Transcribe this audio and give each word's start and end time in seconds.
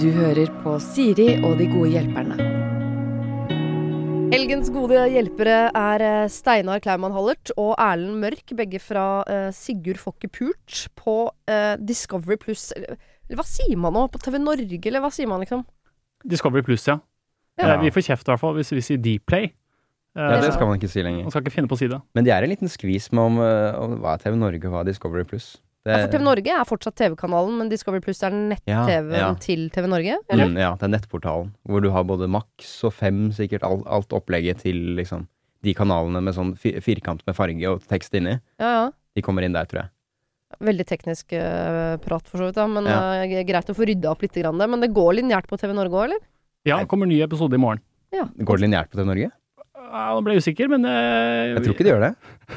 Du 0.00 0.10
hører 0.12 0.50
på 0.60 0.74
Siri 0.82 1.30
og 1.46 1.56
de 1.60 1.66
gode 1.70 1.90
hjelperne. 1.94 2.36
Helgens 4.34 4.68
gode 4.74 4.98
hjelpere 5.12 5.68
er 5.78 6.02
eh, 6.02 6.26
Steinar 6.32 6.80
Klaumann 6.82 7.14
Hallert 7.14 7.52
og 7.54 7.76
Erlend 7.80 8.18
Mørk, 8.20 8.50
begge 8.58 8.80
fra 8.82 9.04
eh, 9.30 9.46
Sigurd 9.54 10.00
Fokke 10.02 10.28
Pult 10.32 10.80
på 10.98 11.14
eh, 11.48 11.76
Discovery 11.78 12.36
Pluss. 12.42 12.66
Eller, 12.74 12.98
hva 13.38 13.46
sier 13.46 13.78
man 13.80 13.94
nå? 13.94 14.06
På 14.12 14.18
TV 14.20 14.40
Norge, 14.42 14.80
eller 14.90 15.04
hva 15.04 15.12
sier 15.14 15.30
man 15.30 15.44
liksom? 15.44 15.62
Discovery 16.26 16.64
Pluss, 16.66 16.88
ja. 16.90 16.98
Ja. 17.60 17.76
Vi 17.78 17.92
får 17.94 18.08
kjeft 18.08 18.26
i 18.26 18.32
hvert 18.32 18.42
fall 18.42 18.56
hvis 18.58 18.74
vi 18.74 18.82
sier 18.82 18.98
Dplay. 19.00 19.52
Eh, 20.18 20.24
Ja, 20.34 20.40
det 20.42 20.50
skal 20.56 20.66
man 20.68 20.80
ikke 20.82 20.90
si 20.90 21.04
lenger. 21.06 21.28
Man 21.28 21.32
skal 21.36 21.46
ikke 21.46 21.54
finne 21.54 21.70
på 21.70 21.78
å 21.78 21.80
si 21.84 21.88
det. 21.94 22.00
Men 22.18 22.26
det 22.26 22.34
er 22.34 22.44
en 22.44 22.50
liten 22.52 22.72
skvis 22.72 23.08
med 23.14 23.22
om, 23.30 23.38
om 23.38 23.96
hva 24.02 24.16
er 24.18 24.26
TV 24.26 24.34
Norge 24.40 24.66
og 24.66 24.74
hva 24.74 24.82
er 24.82 24.90
Discovery 24.90 25.24
Pluss. 25.30 25.54
Det- 25.84 25.92
Ja, 25.92 26.06
for 26.06 26.12
TV 26.12 26.22
Norge 26.24 26.48
er 26.48 26.64
fortsatt 26.64 26.94
TV-kanalen, 26.96 27.58
men 27.58 27.68
Discovery 27.68 28.00
Pluss 28.00 28.22
er 28.24 28.30
nett-TV-en 28.30 29.10
Ja, 29.12 29.28
ja. 29.28 29.34
til 29.34 29.68
TV 29.70 29.86
Norge? 29.86 30.16
Eller? 30.30 30.46
Mm, 30.48 30.56
ja, 30.58 30.70
det 30.80 30.82
er 30.82 30.92
nettportalen. 30.98 31.50
Hvor 31.68 31.82
du 31.82 31.90
har 31.90 32.04
både 32.04 32.26
Max 32.28 32.82
og 32.84 32.94
Fem, 32.94 33.30
sikkert 33.36 33.62
alt, 33.62 33.84
alt 33.86 34.08
opplegget 34.16 34.62
til 34.64 34.96
liksom 34.96 35.26
de 35.62 35.74
kanalene 35.74 36.22
med 36.22 36.34
sånn 36.34 36.54
firkant 36.56 37.20
med 37.26 37.36
farge 37.36 37.68
og 37.68 37.82
tekst 37.88 38.14
inni. 38.16 38.40
Ja, 38.58 38.70
ja. 38.84 38.90
De 39.14 39.22
kommer 39.22 39.44
inn 39.44 39.52
der, 39.52 39.66
tror 39.66 39.82
jeg. 39.84 39.90
Veldig 40.62 40.86
teknisk 40.86 41.32
uh, 41.34 41.96
prat, 41.98 42.22
for 42.28 42.38
så 42.38 42.46
vidt, 42.48 42.54
da. 42.54 42.66
Men 42.66 42.84
Ja. 42.84 43.22
eh, 43.24 43.44
greit 43.44 43.66
å 43.68 43.74
få 43.76 43.84
rydda 43.86 44.10
opp 44.10 44.22
litt. 44.22 44.32
Grann, 44.32 44.56
det. 44.58 44.68
men 44.70 44.80
det 44.80 44.92
går 44.94 45.14
lineært 45.20 45.46
på 45.48 45.58
TV 45.58 45.72
Norge 45.74 45.90
òg, 45.92 46.04
eller? 46.04 46.20
Ja, 46.64 46.78
det 46.78 46.88
kommer 46.88 47.06
ny 47.06 47.20
episode 47.22 47.52
i 47.54 47.58
morgen. 47.58 47.80
Går 48.14 48.58
det 48.58 48.68
lineært 48.70 48.88
på 48.90 48.96
TV 48.96 49.04
Norge? 49.04 49.30
Ja, 49.94 50.08
Nå 50.16 50.22
ble 50.26 50.34
jeg 50.34 50.42
usikker, 50.42 50.66
men 50.72 50.82
eh, 50.90 51.52
Jeg 51.54 51.60
tror 51.62 51.74
ikke 51.76 51.84
de 51.86 51.92
gjør 51.92 52.00
det. 52.02 52.12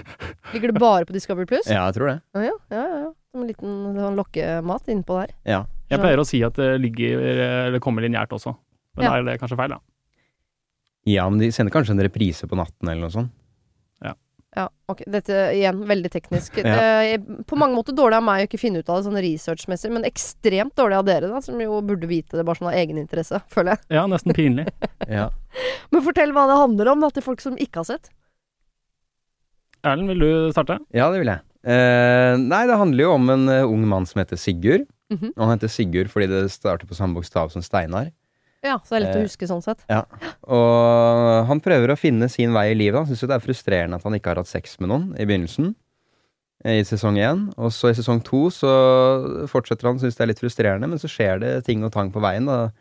Ligger 0.56 0.72
det 0.74 0.82
bare 0.82 1.06
på 1.06 1.14
Discovery 1.14 1.46
Plus? 1.50 1.68
Ja, 1.70 1.84
jeg 1.86 1.98
tror 2.00 2.10
det. 2.10 2.16
Ja, 2.34 2.46
ja, 2.48 2.56
ja, 2.74 2.86
ja. 3.04 3.12
Som 3.32 3.44
en 3.44 3.52
liten 3.52 3.76
sånn 4.00 4.18
lokkemat 4.18 4.90
innpå 4.90 5.20
der. 5.22 5.36
Ja. 5.46 5.60
jeg 5.92 6.02
pleier 6.02 6.20
å 6.24 6.26
si 6.28 6.40
at 6.44 6.58
det 6.58 6.72
ligger, 6.82 7.22
eller 7.70 7.84
kommer 7.84 8.02
lineært 8.02 8.34
også. 8.34 8.56
Men 8.98 9.06
Ja. 9.06 9.12
da 9.14 9.20
er 9.22 9.28
det 9.30 9.38
kanskje 9.44 9.60
feil, 9.60 9.76
da. 9.76 9.80
ja, 11.08 11.28
men 11.30 11.38
de 11.40 11.52
sender 11.54 11.72
kanskje 11.72 11.94
en 11.94 12.02
reprise 12.08 12.48
på 12.50 12.58
natten 12.58 12.90
eller 12.90 13.06
noe 13.06 13.14
sånt. 13.14 13.30
Ja, 14.58 14.64
ok. 14.90 15.04
Dette 15.14 15.36
igjen, 15.54 15.84
veldig 15.86 16.10
teknisk. 16.10 16.56
Ja. 16.64 16.76
Eh, 17.06 17.20
på 17.46 17.58
mange 17.60 17.78
måter 17.78 17.94
dårlig 17.94 18.18
av 18.18 18.26
meg 18.26 18.42
å 18.42 18.48
ikke 18.48 18.60
finne 18.62 18.82
ut 18.82 18.88
av 18.90 18.98
det 18.98 19.06
sånn 19.06 19.20
researchmessig, 19.22 19.92
men 19.94 20.08
ekstremt 20.08 20.74
dårlig 20.80 20.98
av 20.98 21.06
dere, 21.06 21.30
da, 21.30 21.42
som 21.46 21.60
jo 21.62 21.78
burde 21.86 22.10
vite 22.10 22.40
det 22.40 22.46
bare 22.48 22.58
sånn 22.58 22.72
av 22.72 22.78
egeninteresse, 22.80 23.42
føler 23.54 23.76
jeg. 23.76 23.84
Ja, 24.00 24.08
nesten 24.10 24.38
pinlig. 24.38 24.70
Ja. 25.08 25.30
Men 25.94 26.04
fortell 26.04 26.34
hva 26.36 26.44
det 26.50 26.58
handler 26.60 26.90
om, 26.92 27.04
da, 27.06 27.10
til 27.14 27.24
folk 27.24 27.40
som 27.44 27.56
ikke 27.62 27.80
har 27.80 27.88
sett. 27.88 28.10
Erlend, 29.88 30.10
vil 30.12 30.26
du 30.26 30.30
starte? 30.52 30.80
Ja, 30.96 31.08
det 31.14 31.22
vil 31.22 31.32
jeg. 31.32 31.44
Eh, 31.68 32.34
nei, 32.42 32.62
det 32.68 32.78
handler 32.80 33.06
jo 33.06 33.14
om 33.16 33.30
en 33.34 33.46
eh, 33.52 33.64
ung 33.68 33.86
mann 33.88 34.08
som 34.10 34.20
heter 34.22 34.40
Sigurd. 34.42 34.88
Mhm. 35.14 35.32
Og 35.36 35.44
han 35.46 35.54
heter 35.54 35.72
Sigurd 35.72 36.10
fordi 36.12 36.28
det 36.34 36.42
starter 36.52 36.90
på 36.90 36.98
samme 36.98 37.16
bokstav 37.16 37.54
som 37.54 37.64
Steinar. 37.64 38.10
Ja, 38.66 38.80
så 38.84 38.96
det 38.96 38.98
er 38.98 39.04
lett 39.06 39.16
å 39.18 39.20
Eh, 39.22 39.28
huske 39.28 39.48
sånn 39.50 39.62
sett. 39.64 39.84
Og 40.48 41.48
han 41.50 41.62
prøver 41.64 41.94
å 41.94 42.00
finne 42.00 42.30
sin 42.32 42.54
vei 42.56 42.72
i 42.72 42.78
livet. 42.78 43.00
Han 43.02 43.10
syns 43.10 43.22
jo 43.24 43.30
det 43.30 43.38
er 43.38 43.44
frustrerende 43.46 44.00
at 44.00 44.04
han 44.08 44.16
ikke 44.18 44.34
har 44.34 44.42
hatt 44.42 44.50
sex 44.50 44.80
med 44.82 44.90
noen 44.92 45.12
i 45.20 45.26
begynnelsen. 45.30 45.76
eh, 46.66 46.80
I 46.82 46.84
sesong 46.88 47.18
én. 47.22 47.54
Og 47.58 47.72
så 47.72 47.92
i 47.92 47.98
sesong 47.98 48.24
to 48.26 48.48
så 48.50 48.72
fortsetter 49.48 49.88
han 49.88 50.00
å 50.00 50.02
synes 50.02 50.18
det 50.18 50.26
er 50.26 50.32
litt 50.34 50.42
frustrerende, 50.42 50.90
men 50.90 50.98
så 51.00 51.08
skjer 51.12 51.40
det 51.40 51.66
ting 51.66 51.84
og 51.86 51.92
tang 51.94 52.12
på 52.12 52.20
veien. 52.24 52.46
da. 52.50 52.72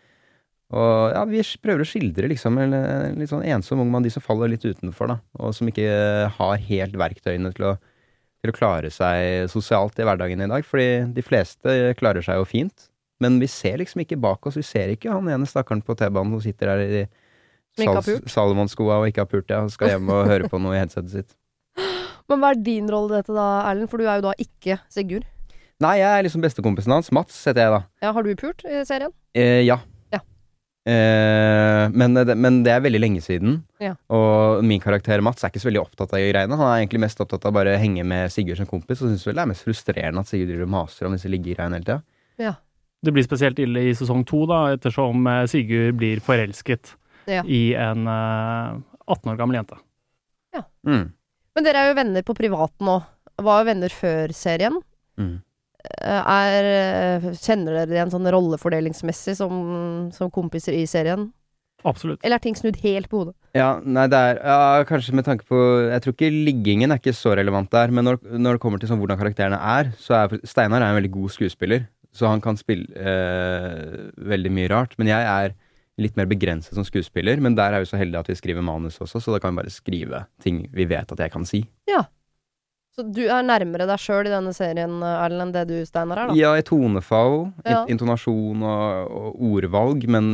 Og 0.73 1.13
ja, 1.13 1.25
vi 1.29 1.43
prøver 1.63 1.85
å 1.85 1.87
skildre 1.87 2.27
liksom 2.33 2.57
en, 2.59 2.73
en 2.75 3.21
litt 3.21 3.31
sånn 3.31 3.45
ensom 3.45 3.81
ung 3.85 3.91
mann, 3.93 4.03
de 4.03 4.11
som 4.11 4.23
faller 4.25 4.49
litt 4.51 4.65
utenfor, 4.65 5.13
da. 5.13 5.19
Og 5.39 5.55
som 5.55 5.69
ikke 5.69 6.33
har 6.39 6.57
helt 6.57 6.97
verktøyene 6.99 7.53
til 7.55 7.69
å, 7.69 7.77
til 8.43 8.51
å 8.51 8.57
klare 8.57 8.91
seg 8.91 9.47
sosialt 9.53 10.01
i 10.01 10.09
hverdagen 10.09 10.43
i 10.43 10.49
dag. 10.51 10.65
Fordi 10.67 11.13
de 11.15 11.23
fleste 11.23 11.95
klarer 12.01 12.25
seg 12.25 12.41
jo 12.41 12.49
fint. 12.49 12.89
Men 13.23 13.39
vi 13.41 13.49
ser 13.49 13.79
liksom 13.81 14.03
ikke 14.05 14.19
bak 14.21 14.47
oss. 14.49 14.59
Vi 14.59 14.67
ser 14.67 14.93
ikke 14.93 15.13
han 15.13 15.29
ene 15.33 15.49
stakkaren 15.49 15.83
på 15.85 15.97
T-banen 15.97 16.35
som 16.37 16.43
sitter 16.45 16.73
der 16.75 16.85
i 16.85 17.07
Sal-. 17.77 18.29
Salomon-skoa 18.33 19.01
og 19.03 19.09
ikke 19.11 19.25
har 19.25 19.31
pult, 19.31 19.51
ja. 19.53 19.63
Og 19.65 19.73
skal 19.73 19.95
hjem 19.95 20.13
og 20.13 20.29
høre 20.31 20.51
på 20.53 20.61
noe 20.63 20.77
i 20.77 20.81
headsetet 20.81 21.13
sitt. 21.13 21.35
Men 22.29 22.43
hva 22.43 22.53
er 22.55 22.63
din 22.65 22.89
rolle 22.93 23.13
i 23.13 23.21
dette 23.21 23.37
da, 23.37 23.49
Erlend? 23.69 23.91
For 23.93 24.01
du 24.01 24.09
er 24.09 24.21
jo 24.21 24.29
da 24.31 24.37
ikke 24.43 24.79
Sigurd. 24.93 25.27
Nei, 25.85 25.99
jeg 26.01 26.09
er 26.09 26.25
liksom 26.25 26.45
bestekompisen 26.45 26.95
hans. 26.95 27.13
Mats 27.13 27.37
heter 27.45 27.67
jeg, 27.67 27.75
da. 27.75 27.83
Ja, 28.07 28.15
har 28.17 28.25
du 28.25 28.33
pult 28.41 28.65
i 28.65 28.81
serien? 28.89 29.13
Eh, 29.37 29.61
ja. 29.67 29.77
Ja. 30.15 30.23
Eh, 30.89 31.83
men, 31.93 32.17
det, 32.17 32.33
men 32.41 32.63
det 32.65 32.73
er 32.73 32.81
veldig 32.87 33.03
lenge 33.03 33.21
siden. 33.25 33.59
Ja. 33.83 33.93
Og 34.09 34.65
min 34.65 34.81
karakter 34.81 35.21
Mats 35.25 35.45
er 35.45 35.53
ikke 35.53 35.61
så 35.61 35.69
veldig 35.69 35.83
opptatt 35.83 36.15
av 36.15 36.23
de 36.23 36.31
greiene. 36.31 36.57
Han 36.57 36.71
er 36.71 36.81
egentlig 36.81 37.03
mest 37.05 37.21
opptatt 37.21 37.45
av 37.45 37.53
bare 37.59 37.77
å 37.77 37.83
henge 37.83 38.07
med 38.09 38.33
Sigurd 38.33 38.63
som 38.63 38.71
kompis, 38.71 39.03
og 39.03 39.13
syns 39.13 39.29
vel 39.29 39.37
det 39.37 39.45
er 39.45 39.53
mest 39.53 39.69
frustrerende 39.69 40.25
at 40.25 40.33
Sigurd 40.33 40.55
driver 40.55 40.65
og 40.71 40.73
maser 40.79 41.11
om 41.11 41.19
disse 41.19 41.33
liggegreiene 41.33 41.77
hele 41.77 41.91
tida. 41.91 42.01
Ja. 42.41 42.57
Det 43.07 43.15
blir 43.15 43.27
spesielt 43.27 43.59
ille 43.63 43.87
i 43.89 43.95
sesong 43.97 44.25
to, 44.27 44.43
da, 44.51 44.65
ettersom 44.77 45.27
eh, 45.31 45.45
Sigurd 45.51 45.99
blir 46.01 46.21
forelsket 46.25 46.95
Ja. 47.31 47.43
i 47.47 47.73
en 47.75 48.07
eh, 48.11 48.77
18 49.07 49.33
år 49.33 49.39
gammel 49.41 49.61
jente. 49.61 49.79
Mm. 50.87 51.09
Men 51.57 51.65
dere 51.67 51.81
er 51.83 51.89
jo 51.91 51.97
venner 51.99 52.23
på 52.27 52.35
privaten 52.39 52.87
nå. 52.87 53.01
Var 53.43 53.59
jo 53.63 53.67
venner 53.69 53.93
før 53.93 54.33
serien. 54.37 54.77
Mm. 55.21 55.35
Eh, 55.87 56.23
Er, 56.37 56.69
eh, 57.23 57.27
kjenner 57.39 57.81
dere 57.83 57.97
igjen 57.99 58.13
sånn 58.15 58.27
rollefordelingsmessig 58.33 59.37
som, 59.39 60.11
som 60.15 60.31
kompiser 60.35 60.75
i 60.79 60.87
serien? 60.91 61.29
Absolutt. 61.87 62.19
Eller 62.25 62.41
er 62.41 62.43
ting 62.43 62.57
snudd 62.59 62.79
helt 62.83 63.07
på 63.13 63.21
hodet? 63.21 63.35
Ja, 63.55 63.77
nei, 63.85 64.07
det 64.11 64.19
er 64.19 64.39
ja, 64.43 64.85
Kanskje 64.89 65.13
med 65.15 65.27
tanke 65.29 65.45
på 65.47 65.57
Jeg 65.87 66.03
tror 66.03 66.15
ikke 66.17 66.31
liggingen 66.33 66.91
er 66.93 66.99
ikke 66.99 67.15
så 67.15 67.35
relevant 67.39 67.71
der, 67.71 67.93
men 67.95 68.05
når, 68.09 68.19
når 68.33 68.57
det 68.57 68.63
kommer 68.65 68.81
til 68.83 68.91
sånn 68.91 68.99
hvordan 69.03 69.21
karakterene 69.21 69.59
er, 69.61 69.93
så 70.01 70.17
er 70.25 70.41
Steinar 70.49 70.83
er 70.83 70.91
en 70.91 70.99
veldig 70.99 71.13
god 71.15 71.35
skuespiller, 71.37 71.87
så 72.17 72.31
han 72.33 72.43
kan 72.45 72.57
spille 72.59 72.89
eh, 72.97 74.11
veldig 74.17 74.53
mye 74.57 74.73
rart. 74.73 74.97
Men 75.01 75.11
jeg 75.13 75.29
er 75.31 75.55
litt 76.01 76.17
mer 76.19 76.27
begrenset 76.29 76.77
som 76.77 76.85
skuespiller, 76.85 77.41
men 77.41 77.55
der 77.57 77.73
er 77.73 77.81
vi 77.85 77.89
så 77.89 77.97
heldige 78.01 78.21
at 78.25 78.29
vi 78.29 78.37
skriver 78.37 78.65
manus 78.65 78.99
også, 79.01 79.21
så 79.23 79.33
da 79.33 79.41
kan 79.41 79.55
vi 79.55 79.63
bare 79.63 79.73
skrive 79.73 80.27
ting 80.45 80.67
vi 80.77 80.85
vet 80.91 81.13
at 81.15 81.23
jeg 81.25 81.33
kan 81.33 81.47
si. 81.49 81.63
Ja. 81.89 82.03
Så 82.97 83.05
du 83.13 83.23
er 83.29 83.43
nærmere 83.45 83.85
deg 83.89 84.01
sjøl 84.01 84.29
i 84.29 84.33
denne 84.33 84.53
serien, 84.57 84.95
Erlend, 85.05 85.43
enn 85.47 85.51
det 85.53 85.65
du, 85.69 85.75
Steinar, 85.89 86.23
er, 86.23 86.31
da? 86.31 86.37
Ja, 86.37 86.55
i 86.57 86.65
tonefall, 86.65 87.51
Ja. 87.69 87.83
intonasjon 87.93 88.63
og, 88.65 89.11
og 89.13 89.43
ordvalg, 89.53 90.07
men, 90.09 90.31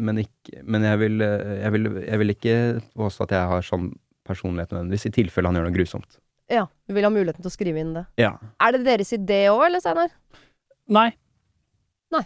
men, 0.00 0.20
ikke, 0.22 0.62
men 0.64 0.86
jeg, 0.88 1.00
vil, 1.02 1.20
jeg, 1.24 1.72
vil, 1.76 1.90
jeg 2.06 2.20
vil 2.22 2.34
ikke 2.36 2.54
påstå 2.96 3.26
at 3.28 3.34
jeg 3.36 3.50
har 3.52 3.66
sånn 3.68 3.90
personlighet 4.28 4.72
nødvendigvis, 4.72 5.08
i 5.10 5.12
tilfelle 5.18 5.48
han 5.52 5.58
gjør 5.60 5.68
noe 5.68 5.76
grusomt. 5.76 6.16
Ja. 6.50 6.64
Du 6.88 6.96
vil 6.96 7.04
ha 7.04 7.12
muligheten 7.12 7.44
til 7.44 7.52
å 7.52 7.56
skrive 7.56 7.80
inn 7.84 7.92
det. 7.98 8.06
Ja. 8.20 8.32
Er 8.64 8.76
det 8.76 8.84
deres 8.88 9.12
idé 9.16 9.42
òg, 9.52 9.66
eller, 9.68 9.84
Steinar? 9.84 10.12
Nei. 10.90 11.10
Nei. 12.10 12.24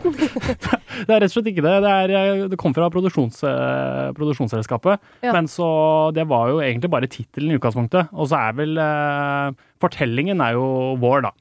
det 0.00 1.12
er 1.12 1.20
rett 1.20 1.28
og 1.28 1.34
slett 1.34 1.50
ikke 1.52 1.64
det. 1.64 1.74
Det, 1.84 1.90
er, 1.90 2.14
eh, 2.16 2.44
det 2.50 2.58
kom 2.60 2.74
fra 2.76 2.88
produksjons, 2.92 3.42
eh, 3.48 4.06
produksjonsselskapet. 4.16 5.02
Ja. 5.26 5.34
Men 5.36 5.48
så 5.50 5.68
Det 6.16 6.26
var 6.30 6.48
jo 6.52 6.62
egentlig 6.64 6.90
bare 6.92 7.10
tittelen 7.10 7.52
i 7.52 7.58
utgangspunktet. 7.58 8.12
Og 8.14 8.30
så 8.30 8.40
er 8.40 8.56
vel 8.58 8.80
eh, 8.80 9.58
Fortellingen 9.82 10.42
er 10.44 10.56
jo 10.58 10.96
vår, 11.00 11.26
da. 11.28 11.34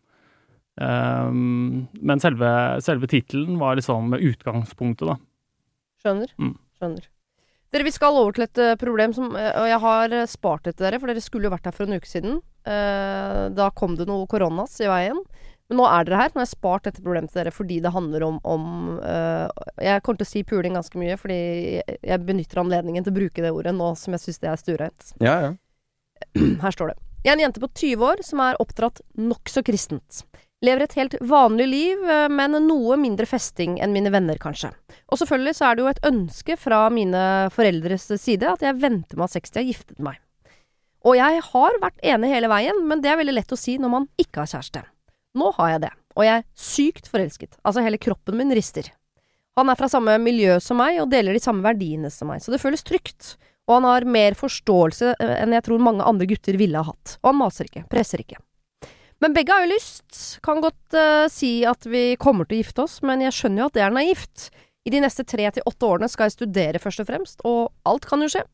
Um, 0.80 1.90
men 2.00 2.22
selve, 2.24 2.50
selve 2.80 3.08
tittelen 3.12 3.58
var 3.60 3.76
liksom 3.76 4.14
utgangspunktet, 4.16 5.10
da. 5.10 5.18
Skjønner. 6.00 6.32
Mm. 6.40 6.54
Skjønner. 6.80 7.10
Dere, 7.70 7.86
vi 7.86 7.92
skal 7.92 8.16
over 8.16 8.32
til 8.34 8.46
et 8.48 8.80
problem 8.82 9.12
som 9.14 9.28
Og 9.36 9.66
jeg 9.68 9.78
har 9.84 10.16
spart 10.32 10.64
det 10.66 10.78
til 10.78 10.88
dere, 10.88 11.02
for 11.02 11.12
dere 11.12 11.22
skulle 11.22 11.50
jo 11.50 11.52
vært 11.54 11.68
her 11.68 11.76
for 11.76 11.86
en 11.86 12.00
uke 12.00 12.10
siden. 12.10 12.40
Da 12.64 13.68
kom 13.78 14.00
det 14.00 14.08
noe 14.10 14.26
koronas 14.32 14.80
i 14.82 14.88
veien. 14.90 15.20
Men 15.70 15.80
nå 15.82 15.86
er 15.86 16.08
dere 16.08 16.22
her. 16.24 16.32
Nå 16.34 16.42
har 16.42 16.48
jeg 16.48 16.56
spart 16.56 16.88
dette 16.88 17.04
problemet 17.04 17.32
til 17.32 17.44
dere 17.44 17.54
fordi 17.54 17.78
det 17.84 17.94
handler 17.94 18.26
om, 18.26 18.40
om 18.42 18.64
eh, 19.06 19.68
Jeg 19.86 20.04
kommer 20.06 20.22
til 20.22 20.28
å 20.28 20.32
si 20.32 20.44
puling 20.48 20.78
ganske 20.78 21.02
mye, 21.02 21.18
fordi 21.22 21.40
jeg, 21.86 22.22
benytter 22.26 22.64
anledningen 22.64 23.06
til 23.06 23.14
å 23.14 23.20
bruke 23.20 23.46
det 23.46 23.54
ordet 23.54 23.76
nå 23.78 23.94
som 24.00 24.18
jeg 24.18 24.26
syns 24.26 24.42
det 24.42 24.50
er 24.50 24.64
stuereint. 24.64 25.14
Ja, 25.22 25.38
ja. 25.46 25.54
Her 26.66 26.76
står 26.76 26.94
det. 26.94 27.00
Jeg 27.24 27.34
er 27.34 27.38
en 27.38 27.46
jente 27.46 27.62
på 27.62 27.70
20 27.70 28.06
år 28.08 28.24
som 28.26 28.42
er 28.44 28.60
oppdratt 28.64 29.02
nokså 29.20 29.64
kristent. 29.68 30.24
Lever 30.66 30.84
et 30.84 30.96
helt 30.98 31.16
vanlig 31.24 31.70
liv, 31.70 32.02
eh, 32.10 32.26
men 32.34 32.58
noe 32.66 32.98
mindre 33.00 33.30
festing 33.30 33.78
enn 33.80 33.94
mine 33.96 34.12
venner, 34.12 34.42
kanskje. 34.42 34.74
Og 35.14 35.22
selvfølgelig 35.22 35.56
så 35.60 35.70
er 35.70 35.78
det 35.78 35.86
jo 35.86 35.92
et 35.94 36.06
ønske 36.10 36.58
fra 36.60 36.82
mine 36.94 37.22
foreldres 37.54 38.10
side 38.18 38.58
at 38.58 38.66
jeg 38.66 38.82
venter 38.82 39.20
med 39.20 39.30
at 39.30 39.30
ha 39.30 39.38
sex 39.38 39.54
til 39.54 39.62
jeg 39.62 39.70
har 39.70 39.76
giftet 39.76 40.02
meg. 40.10 40.18
Og 41.08 41.16
jeg 41.16 41.44
har 41.46 41.78
vært 41.80 42.02
enig 42.04 42.34
hele 42.34 42.50
veien, 42.52 42.82
men 42.90 43.04
det 43.04 43.14
er 43.14 43.22
veldig 43.22 43.38
lett 43.38 43.54
å 43.56 43.60
si 43.60 43.78
når 43.80 43.94
man 43.94 44.10
ikke 44.20 44.42
har 44.42 44.58
kjæreste. 44.58 44.90
Nå 45.38 45.52
har 45.60 45.76
jeg 45.76 45.84
det, 45.86 45.92
og 46.18 46.26
jeg 46.26 46.42
er 46.42 46.48
sykt 46.58 47.10
forelsket. 47.12 47.60
Altså, 47.62 47.84
hele 47.86 48.02
kroppen 48.02 48.40
min 48.40 48.54
rister. 48.56 48.90
Han 49.60 49.70
er 49.70 49.78
fra 49.78 49.90
samme 49.92 50.16
miljø 50.24 50.58
som 50.64 50.80
meg, 50.80 51.02
og 51.04 51.12
deler 51.12 51.36
de 51.36 51.44
samme 51.44 51.66
verdiene 51.66 52.12
som 52.14 52.32
meg, 52.32 52.42
så 52.42 52.54
det 52.54 52.62
føles 52.62 52.86
trygt. 52.86 53.36
Og 53.70 53.78
han 53.78 53.86
har 53.86 54.08
mer 54.10 54.38
forståelse 54.38 55.14
eh, 55.20 55.36
enn 55.44 55.54
jeg 55.54 55.66
tror 55.68 55.82
mange 55.84 56.06
andre 56.08 56.26
gutter 56.30 56.58
ville 56.58 56.80
ha 56.80 56.90
hatt. 56.90 57.20
Og 57.22 57.32
han 57.32 57.42
maser 57.44 57.70
ikke, 57.70 57.86
presser 57.92 58.24
ikke. 58.24 58.40
Men 59.20 59.36
begge 59.36 59.54
har 59.54 59.66
jo 59.66 59.74
lyst. 59.74 60.40
Kan 60.46 60.64
godt 60.64 60.96
uh, 60.96 61.28
si 61.30 61.60
at 61.68 61.86
vi 61.86 62.16
kommer 62.22 62.48
til 62.48 62.58
å 62.58 62.62
gifte 62.64 62.86
oss, 62.86 63.02
men 63.06 63.22
jeg 63.26 63.36
skjønner 63.36 63.66
jo 63.66 63.70
at 63.70 63.76
det 63.76 63.84
er 63.86 63.94
naivt. 63.94 64.48
I 64.88 64.94
de 64.96 65.04
neste 65.04 65.26
tre 65.28 65.50
til 65.54 65.66
åtte 65.68 65.86
årene 65.86 66.08
skal 66.10 66.30
jeg 66.30 66.38
studere 66.38 66.82
først 66.82 67.04
og 67.04 67.10
fremst, 67.12 67.44
og 67.46 67.68
alt 67.90 68.08
kan 68.10 68.24
jo 68.24 68.32
skje. 68.32 68.46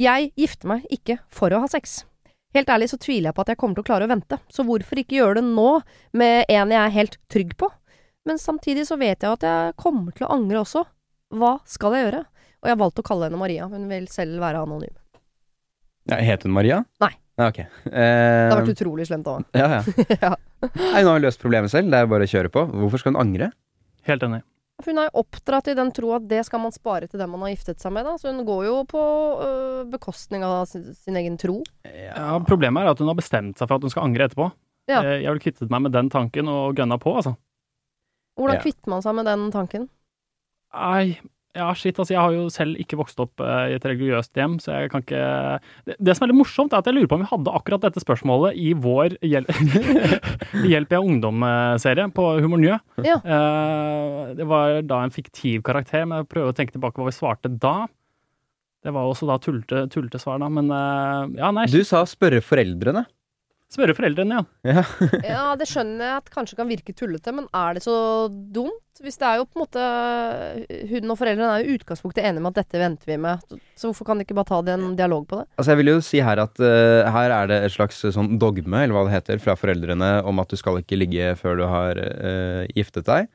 Jeg 0.00 0.32
gifter 0.38 0.72
meg 0.72 0.88
ikke 0.94 1.20
for 1.34 1.52
å 1.52 1.60
ha 1.62 1.68
sex. 1.70 2.00
Helt 2.56 2.70
ærlig 2.72 2.88
så 2.88 2.96
tviler 3.00 3.28
jeg 3.28 3.36
på 3.36 3.44
at 3.44 3.50
jeg 3.52 3.58
kommer 3.60 3.76
til 3.76 3.84
å 3.84 3.88
klare 3.90 4.06
å 4.08 4.10
vente, 4.10 4.38
så 4.48 4.64
hvorfor 4.64 5.00
ikke 5.02 5.18
gjøre 5.18 5.40
det 5.40 5.44
nå, 5.50 5.66
med 6.16 6.48
en 6.48 6.72
jeg 6.72 6.80
er 6.80 6.94
helt 6.94 7.18
trygg 7.28 7.52
på? 7.60 7.68
Men 8.28 8.40
samtidig 8.40 8.86
så 8.88 8.96
vet 9.00 9.22
jeg 9.24 9.36
at 9.36 9.44
jeg 9.44 9.74
kommer 9.80 10.12
til 10.16 10.26
å 10.26 10.32
angre 10.34 10.62
også. 10.62 10.82
Hva 11.36 11.58
skal 11.68 11.96
jeg 11.96 12.06
gjøre? 12.06 12.22
Og 12.58 12.68
jeg 12.68 12.74
har 12.74 12.80
valgt 12.80 13.00
å 13.00 13.04
kalle 13.06 13.28
henne 13.28 13.40
Maria, 13.40 13.68
hun 13.70 13.84
vil 13.90 14.08
selv 14.12 14.40
være 14.42 14.64
anonym. 14.64 14.96
Ja, 16.08 16.16
het 16.24 16.44
hun 16.48 16.54
Maria? 16.56 16.82
Nei. 17.04 17.12
Ja, 17.38 17.50
ok. 17.52 17.58
Det 17.84 17.92
har 17.92 18.50
Eh, 18.50 18.56
vært 18.56 18.72
utrolig 18.72 19.04
slemt 19.06 19.28
av 19.30 19.44
ja, 19.54 19.68
ja. 19.78 19.82
ja. 20.24 20.30
Nei, 20.64 21.02
hun 21.04 21.10
har 21.12 21.18
jo 21.20 21.22
løst 21.22 21.38
problemet 21.42 21.70
selv. 21.70 21.92
Det 21.92 22.00
er 22.00 22.06
jo 22.08 22.10
bare 22.10 22.26
å 22.26 22.30
kjøre 22.32 22.50
på. 22.50 22.64
Hvorfor 22.72 22.98
skal 23.04 23.12
hun 23.14 23.20
angre? 23.20 23.52
Helt 24.08 24.24
enig. 24.26 24.40
For 24.78 24.92
hun 24.92 25.00
er 25.02 25.08
jo 25.08 25.22
oppdratt 25.24 25.68
i 25.72 25.74
den 25.74 25.88
tro 25.96 26.12
at 26.14 26.26
det 26.30 26.44
skal 26.46 26.60
man 26.62 26.70
spare 26.74 27.08
til 27.10 27.18
den 27.18 27.30
man 27.32 27.40
har 27.42 27.50
giftet 27.50 27.80
seg 27.82 27.90
med, 27.96 28.06
da. 28.06 28.12
Så 28.20 28.30
hun 28.30 28.44
går 28.46 28.64
jo 28.68 28.76
på 28.86 29.00
øh, 29.42 29.80
bekostning 29.90 30.44
av 30.46 30.68
sin, 30.70 30.84
sin 30.94 31.18
egen 31.18 31.34
tro. 31.40 31.56
Ja, 31.84 32.36
problemet 32.46 32.84
er 32.86 32.92
at 32.92 33.02
hun 33.02 33.10
har 33.10 33.18
bestemt 33.18 33.58
seg 33.58 33.66
for 33.66 33.80
at 33.80 33.82
hun 33.88 33.90
skal 33.90 34.06
angre 34.06 34.28
etterpå. 34.28 34.46
Ja. 34.88 35.00
Eh, 35.02 35.18
Jeg 35.24 35.32
ville 35.34 35.42
kvittet 35.42 35.72
meg 35.74 35.82
med 35.88 35.92
den 35.98 36.08
tanken 36.14 36.48
og 36.52 36.78
gønna 36.78 36.96
på, 37.02 37.16
altså. 37.18 37.34
Hvordan 38.38 38.60
Ja. 38.60 38.62
kvitter 38.62 38.88
man 38.94 39.02
seg 39.02 39.16
med 39.18 39.26
den 39.26 39.48
tanken? 39.50 39.88
Nei, 40.72 41.18
ja, 41.56 41.68
shit, 41.74 41.96
altså. 41.96 42.12
Jeg 42.12 42.20
har 42.20 42.34
jo 42.36 42.46
selv 42.52 42.78
ikke 42.82 42.98
vokst 43.00 43.20
opp 43.22 43.40
eh, 43.42 43.72
i 43.72 43.76
et 43.78 43.86
religiøst 43.88 44.36
hjem, 44.36 44.58
så 44.62 44.74
jeg 44.74 44.92
kan 44.92 45.04
ikke 45.04 45.22
det, 45.88 45.96
det 45.96 46.14
som 46.16 46.26
er 46.26 46.32
litt 46.32 46.40
morsomt, 46.42 46.74
er 46.74 46.82
at 46.82 46.90
jeg 46.90 46.96
lurer 46.98 47.10
på 47.10 47.18
om 47.18 47.24
vi 47.24 47.30
hadde 47.30 47.54
akkurat 47.58 47.86
dette 47.86 48.02
spørsmålet 48.04 48.58
i 48.60 48.74
vår 48.78 49.16
Hjel 49.24 49.48
Hjelp 50.72 50.94
jeg 50.94 51.08
ungdom-serie 51.12 52.08
på 52.14 52.26
Humor 52.44 52.62
Njø. 52.62 52.78
Ja. 53.06 53.18
Eh, 53.18 54.34
det 54.38 54.48
var 54.50 54.80
da 54.86 55.02
en 55.04 55.14
fiktiv 55.14 55.64
karakter, 55.66 56.04
men 56.04 56.22
jeg 56.22 56.30
prøver 56.34 56.52
å 56.52 56.58
tenke 56.58 56.76
tilbake 56.76 57.00
hva 57.00 57.08
vi 57.08 57.16
svarte 57.16 57.52
da. 57.52 57.76
Det 58.84 58.92
var 58.94 59.08
også 59.10 59.26
da 59.28 59.40
tullete, 59.42 59.86
tullete 59.92 60.20
svar, 60.22 60.38
da. 60.42 60.50
Men 60.52 60.70
eh, 60.70 61.38
ja, 61.40 61.52
nei. 61.54 61.66
Du 61.72 61.80
sa 61.86 62.04
spørre 62.08 62.44
foreldrene. 62.44 63.08
Spørre 63.68 63.92
foreldrene, 63.92 64.38
ja. 64.38 64.72
Ja. 64.78 64.82
Ja, 65.28 65.42
det 65.60 65.66
skjønner 65.68 66.06
jeg 66.06 66.20
at 66.22 66.30
kanskje 66.32 66.56
kan 66.56 66.70
virke 66.70 66.94
tullete, 66.96 67.34
men 67.36 67.48
er 67.52 67.76
det 67.76 67.82
så 67.84 67.96
dumt? 68.28 68.80
Hvis 68.98 69.20
det 69.20 69.26
er 69.28 69.36
jo 69.38 69.44
på 69.46 69.60
en 69.60 69.62
måte 69.62 69.82
Hun 70.90 71.12
og 71.12 71.18
foreldrene 71.20 71.50
er 71.52 71.62
jo 71.62 71.70
i 71.70 71.76
utgangspunktet 71.78 72.24
enige 72.24 72.42
med 72.42 72.56
at 72.56 72.64
dette 72.64 72.80
venter 72.80 73.10
vi 73.12 73.18
med, 73.20 73.44
så 73.78 73.90
hvorfor 73.90 74.08
kan 74.08 74.18
de 74.18 74.24
ikke 74.26 74.34
bare 74.38 74.48
ta 74.48 74.62
det 74.66 74.74
en 74.74 74.96
dialog 74.98 75.26
på 75.28 75.42
det? 75.42 75.46
Altså 75.60 75.74
jeg 75.74 75.80
vil 75.82 75.92
jo 75.92 76.00
si 76.02 76.22
her 76.24 76.42
at 76.42 76.62
uh, 76.64 77.10
her 77.14 77.36
er 77.36 77.52
det 77.52 77.60
et 77.66 77.76
slags 77.76 78.00
eh, 78.08 78.14
sånn 78.14 78.40
dogme, 78.40 78.80
eller 78.82 78.96
hva 78.96 79.04
det 79.06 79.14
heter, 79.18 79.44
fra 79.44 79.54
foreldrene 79.60 80.10
om 80.26 80.42
at 80.42 80.50
du 80.50 80.58
skal 80.58 80.80
ikke 80.80 80.98
ligge 80.98 81.36
før 81.38 81.60
du 81.60 81.66
har 81.68 82.00
uh, 82.00 82.64
giftet 82.72 83.06
deg. 83.06 83.28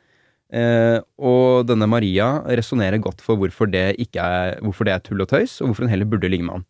Uh, 0.53 0.99
og 1.21 1.69
denne 1.69 1.87
Maria 1.89 2.35
resonnerer 2.49 3.01
godt 3.01 3.23
for 3.25 3.39
hvorfor 3.39 3.69
det, 3.69 3.93
ikke 4.01 4.21
er, 4.21 4.59
hvorfor 4.65 4.89
det 4.89 4.97
er 4.97 5.05
tull 5.05 5.23
og 5.23 5.31
tøys, 5.31 5.59
og 5.61 5.71
hvorfor 5.71 5.85
hun 5.85 5.93
heller 5.93 6.09
burde 6.09 6.29
ligge 6.33 6.49
med 6.49 6.59
han. 6.59 6.67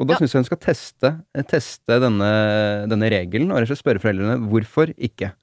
Og 0.00 0.08
da 0.08 0.14
Ja. 0.14 0.18
syns 0.22 0.32
jeg 0.32 0.40
hun 0.40 0.48
skal 0.48 0.62
teste, 0.64 1.08
eh, 1.36 1.42
teste 1.44 2.00
denne, 2.00 2.88
denne 2.88 3.10
regelen, 3.12 3.50
og 3.52 3.58
rett 3.60 3.68
og 3.68 3.76
slett 3.76 3.84
spørre 3.84 4.00
foreldrene 4.00 4.38
hvorfor 4.48 4.94
ikke. 4.96 5.34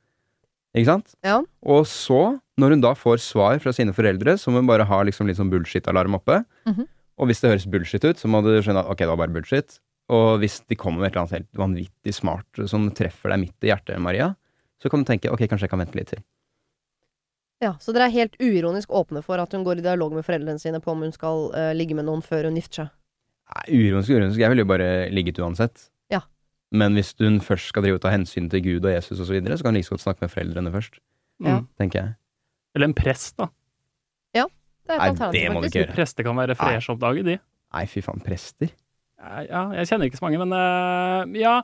Ikke 0.75 0.85
sant? 0.89 1.13
Ja. 1.23 1.43
Og 1.63 1.85
så, 1.85 2.39
når 2.57 2.69
hun 2.73 2.81
da 2.81 2.93
får 2.97 3.21
svar 3.21 3.59
fra 3.61 3.71
sine 3.71 3.93
foreldre, 3.93 4.33
så 4.37 4.49
må 4.51 4.57
hun 4.61 4.67
bare 4.67 4.85
ha 4.85 5.03
liksom 5.03 5.27
litt 5.29 5.37
sånn 5.37 5.51
bullshit-alarm 5.53 6.15
oppe. 6.17 6.43
Mhm. 6.65 6.87
Og 7.19 7.27
hvis 7.27 7.39
det 7.41 7.49
høres 7.51 7.65
bullshit 7.69 8.03
ut, 8.05 8.17
så 8.17 8.27
må 8.29 8.43
du 8.43 8.49
skjønne 8.61 8.81
at 8.83 8.89
ok, 8.89 8.97
det 8.97 9.07
var 9.09 9.17
bare 9.17 9.33
bullshit. 9.33 9.79
Og 10.09 10.39
hvis 10.39 10.61
de 10.67 10.75
kommer 10.75 10.99
med 11.01 11.07
et 11.11 11.15
eller 11.15 11.25
annet 11.25 11.37
helt 11.37 11.53
vanvittig 11.57 12.13
smart 12.13 12.67
som 12.69 12.89
treffer 12.91 13.29
deg 13.33 13.39
midt 13.41 13.65
i 13.65 13.71
hjertet, 13.71 13.99
Maria, 13.99 14.35
så 14.81 14.89
kan 14.89 15.03
du 15.03 15.05
tenke 15.09 15.31
ok, 15.31 15.47
kanskje 15.49 15.65
jeg 15.65 15.69
kan 15.71 15.79
vente 15.79 15.95
litt 15.95 16.07
til. 16.13 16.23
Ja, 17.61 17.73
Så 17.81 17.91
dere 17.91 18.05
er 18.05 18.13
helt 18.13 18.37
uironisk 18.39 18.89
åpne 18.93 19.23
for 19.25 19.39
at 19.41 19.51
hun 19.51 19.63
går 19.65 19.79
i 19.79 19.81
dialog 19.81 20.13
med 20.13 20.23
foreldrene 20.23 20.59
sine 20.61 20.79
på 20.79 20.91
om 20.93 21.01
hun 21.01 21.11
skal 21.11 21.49
uh, 21.55 21.73
ligge 21.73 21.95
med 21.97 22.05
noen 22.05 22.21
før 22.21 22.45
hun 22.45 22.55
gifter 22.59 22.85
seg? 22.85 22.89
Uironisk, 23.71 24.11
uironisk. 24.11 24.39
Jeg 24.41 24.51
ville 24.51 24.65
jo 24.65 24.69
bare 24.69 24.89
ligget 25.13 25.39
uansett. 25.39 25.89
Ja. 26.11 26.21
Men 26.71 26.97
hvis 26.97 27.13
hun 27.21 27.39
først 27.43 27.71
skal 27.71 27.85
drive 27.85 27.99
og 27.99 28.03
ta 28.03 28.11
hensyn 28.13 28.49
til 28.51 28.63
Gud 28.65 28.87
og 28.87 28.91
Jesus 28.91 29.19
osv., 29.19 29.29
så, 29.29 29.37
videre, 29.37 29.57
så 29.57 29.65
kan 29.65 29.73
hun 29.73 29.79
like 29.79 29.87
så 29.87 29.95
godt 29.95 30.05
snakke 30.07 30.25
med 30.25 30.33
foreldrene 30.33 30.73
først, 30.73 30.99
Ja. 31.37 31.59
Mm. 31.59 31.67
tenker 31.79 31.99
jeg. 32.01 32.13
Eller 32.75 32.91
en 32.91 32.97
prest, 32.97 33.37
da. 33.37 33.47
Det 34.87 34.95
er 34.95 35.03
et 35.11 35.19
Nei, 35.19 35.31
det 35.35 35.47
må 35.51 35.61
du 35.61 35.67
ikke 35.67 35.81
gjøre. 35.81 35.95
Prester 35.97 36.27
kan 36.27 36.37
være 36.39 36.55
fresh 36.55 36.93
oppdaget, 36.93 37.27
de. 37.27 37.35
Nei, 37.75 37.83
fy 37.91 38.03
faen, 38.05 38.23
prester. 38.23 38.71
Ja, 39.17 39.41
ja, 39.43 39.63
jeg 39.81 39.89
kjenner 39.89 40.07
ikke 40.07 40.19
så 40.21 40.27
mange, 40.27 40.39
men 40.45 40.55
uh, 40.55 41.35
ja. 41.35 41.57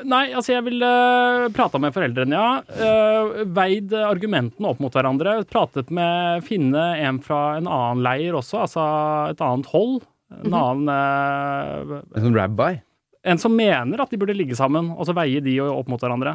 Nei, 0.00 0.24
altså 0.32 0.54
jeg 0.56 0.64
ville 0.66 0.88
uh, 0.88 1.46
prata 1.54 1.78
med 1.82 1.94
foreldrene, 1.94 2.34
ja. 2.34 2.78
Eh, 2.86 3.42
veid 3.54 3.92
argumentene 4.00 4.70
opp 4.70 4.80
mot 4.82 4.94
hverandre. 4.96 5.36
Pratet 5.50 5.92
med 5.94 6.46
Finne 6.46 6.86
en 7.04 7.20
fra 7.22 7.58
en 7.58 7.68
annen 7.68 8.02
leir 8.06 8.38
også, 8.38 8.64
altså 8.64 8.86
et 9.34 9.44
annet 9.44 9.70
hold. 9.74 10.00
En 10.30 10.46
Mhm. 10.46 10.54
annen 10.54 10.88
eh, 10.94 12.02
En 12.16 12.22
sånn 12.24 12.36
rabbi. 12.36 12.80
En 13.22 13.36
som 13.38 13.52
mener 13.54 14.00
at 14.00 14.08
de 14.10 14.16
burde 14.16 14.32
ligge 14.36 14.56
sammen, 14.56 14.92
og 14.96 15.04
så 15.04 15.12
veie 15.14 15.42
de 15.44 15.58
opp 15.60 15.88
mot 15.88 16.00
hverandre. 16.00 16.32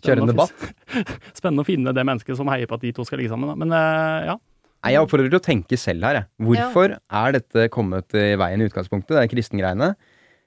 Kjøre 0.00 0.22
en 0.22 0.30
debatt. 0.30 0.52
Spennende 1.36 1.60
å 1.64 1.68
finne 1.68 1.92
det 1.92 2.04
mennesket 2.06 2.38
som 2.38 2.48
heier 2.48 2.66
på 2.70 2.78
at 2.78 2.80
de 2.86 2.92
to 2.96 3.04
skal 3.04 3.18
ligge 3.20 3.28
sammen. 3.34 3.50
Da. 3.52 3.56
Men 3.60 3.72
eh, 3.76 4.30
ja. 4.30 4.36
Nei, 4.80 4.92
Jeg 4.94 5.02
oppfordrer 5.04 5.28
til 5.28 5.36
å 5.40 5.44
tenke 5.44 5.76
selv 5.76 6.06
her. 6.08 6.14
Jeg. 6.22 6.26
Hvorfor 6.46 6.94
er 6.96 7.32
dette 7.36 7.66
kommet 7.68 8.14
i 8.16 8.30
veien 8.40 8.62
i 8.62 8.68
utgangspunktet? 8.70 9.12
Det 9.12 9.24
er 9.26 9.28
kristengreiene. 9.34 9.90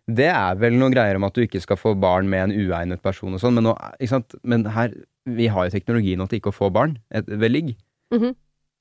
Det 0.10 0.26
er 0.34 0.56
vel 0.60 0.74
noen 0.74 0.92
greier 0.92 1.16
om 1.20 1.24
at 1.28 1.36
du 1.38 1.44
ikke 1.46 1.62
skal 1.62 1.78
få 1.78 1.94
barn 2.02 2.28
med 2.28 2.50
en 2.50 2.56
uegnet 2.58 3.00
person 3.06 3.32
og 3.38 3.40
sånn, 3.40 3.54
men, 3.56 3.70
nå, 3.70 4.24
men 4.44 4.66
her 4.74 4.92
Vi 5.30 5.46
har 5.48 5.70
jo 5.70 5.72
teknologi 5.72 6.18
nå 6.20 6.26
til 6.28 6.42
ikke 6.42 6.52
å 6.52 6.58
få 6.58 6.68
barn 6.74 6.98
ved 7.14 7.52
ligg. 7.54 7.76
Mhm. 8.12 8.34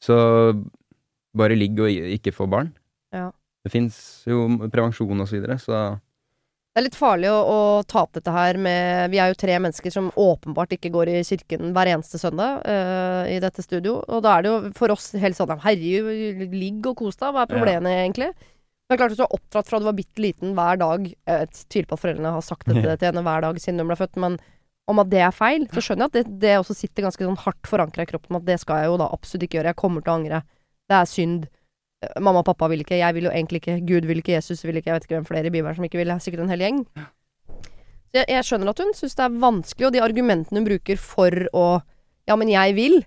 Så 0.03 0.17
bare 1.37 1.55
ligg 1.55 1.79
og 1.79 1.87
ikke 1.87 2.33
få 2.35 2.49
barn. 2.51 2.73
Ja. 3.15 3.29
Det 3.63 3.71
fins 3.71 3.97
jo 4.27 4.47
prevensjon 4.67 5.23
og 5.23 5.29
så 5.29 5.37
videre, 5.39 5.59
så 5.63 5.83
Det 6.73 6.81
er 6.81 6.87
litt 6.87 6.97
farlig 6.99 7.29
å, 7.31 7.39
å 7.39 7.59
ta 7.87 8.03
opp 8.03 8.15
dette 8.17 8.33
her 8.35 8.59
med 8.59 9.13
Vi 9.13 9.21
er 9.23 9.31
jo 9.31 9.39
tre 9.39 9.59
mennesker 9.61 9.93
som 9.95 10.09
åpenbart 10.19 10.73
ikke 10.75 10.91
går 10.95 11.13
i 11.13 11.19
kirken 11.27 11.75
hver 11.77 11.91
eneste 11.93 12.19
søndag 12.19 12.65
eh, 12.67 13.35
i 13.37 13.43
dette 13.45 13.63
studio. 13.63 14.01
Og 14.09 14.25
da 14.25 14.37
er 14.37 14.43
det 14.43 14.53
jo 14.53 14.73
for 14.79 14.95
oss 14.95 15.13
helt 15.15 15.39
sånn 15.39 15.53
Herregud, 15.63 16.49
ligg 16.57 16.89
og 16.91 17.05
kos 17.05 17.21
deg. 17.21 17.37
Hva 17.37 17.45
er 17.45 17.53
problemet 17.53 18.01
egentlig? 18.01 18.33
Det 18.93 18.97
er 18.97 19.01
klart 19.01 19.15
at 19.15 19.21
du 19.21 19.25
har 19.25 19.37
oppdratt 19.37 19.69
fra 19.71 19.79
du 19.81 19.87
var 19.87 19.97
bitte 19.97 20.21
liten 20.21 20.57
hver 20.57 20.81
dag. 20.81 21.07
Jeg 21.07 21.53
tviler 21.71 21.87
på 21.89 21.97
at 21.97 22.03
foreldrene 22.03 22.35
har 22.35 22.43
sagt 22.45 22.67
dette 22.69 22.97
til 22.99 23.09
henne 23.09 23.23
hver 23.25 23.47
dag 23.47 23.61
siden 23.63 23.81
hun 23.81 23.89
ble 23.89 23.97
født, 23.97 24.19
men 24.21 24.37
om 24.91 24.99
at 25.01 25.09
det 25.13 25.23
er 25.23 25.33
feil, 25.33 25.65
så 25.73 25.81
skjønner 25.85 26.09
jeg 26.09 26.11
at 26.11 26.17
det, 26.19 26.39
det 26.43 26.57
også 26.59 26.75
sitter 26.77 27.07
ganske 27.07 27.25
sånn 27.25 27.39
hardt 27.45 27.71
forankra 27.71 28.05
i 28.05 28.11
kroppen. 28.11 28.37
At 28.37 28.45
det 28.49 28.59
skal 28.61 28.83
jeg 28.83 28.91
jo 28.91 28.99
da 29.01 29.09
absolutt 29.15 29.47
ikke 29.47 29.61
gjøre. 29.61 29.73
Jeg 29.73 29.81
kommer 29.81 30.05
til 30.05 30.13
å 30.13 30.17
angre. 30.19 30.43
Det 30.91 30.99
er 30.99 31.09
synd. 31.09 31.47
Mamma 32.19 32.43
og 32.43 32.49
pappa 32.49 32.69
vil 32.73 32.83
ikke, 32.85 32.99
jeg 32.99 33.15
vil 33.17 33.29
jo 33.29 33.33
egentlig 33.33 33.63
ikke, 33.63 33.79
Gud 33.87 34.09
vil 34.09 34.23
ikke, 34.23 34.35
Jesus 34.35 34.65
vil 34.67 34.79
ikke, 34.81 34.91
jeg 34.91 34.99
vet 34.99 35.07
ikke 35.07 35.19
hvem 35.21 35.29
flere 35.29 35.49
i 35.49 35.55
Bibelen 35.55 35.77
som 35.77 35.87
ikke 35.87 36.01
vil, 36.01 36.11
det 36.11 36.17
er 36.17 36.25
sikkert 36.25 36.45
en 36.45 36.53
hel 36.53 36.65
gjeng. 36.65 36.83
Så 38.13 38.21
jeg, 38.21 38.29
jeg 38.29 38.49
skjønner 38.49 38.73
at 38.73 38.83
hun 38.83 38.93
syns 38.97 39.17
det 39.19 39.25
er 39.25 39.41
vanskelig, 39.45 39.89
og 39.89 39.95
de 39.95 40.05
argumentene 40.05 40.61
hun 40.61 40.69
bruker 40.69 41.01
for 41.01 41.47
å 41.57 41.67
Ja, 42.29 42.37
men 42.39 42.51
jeg 42.53 42.77
vil, 42.77 43.01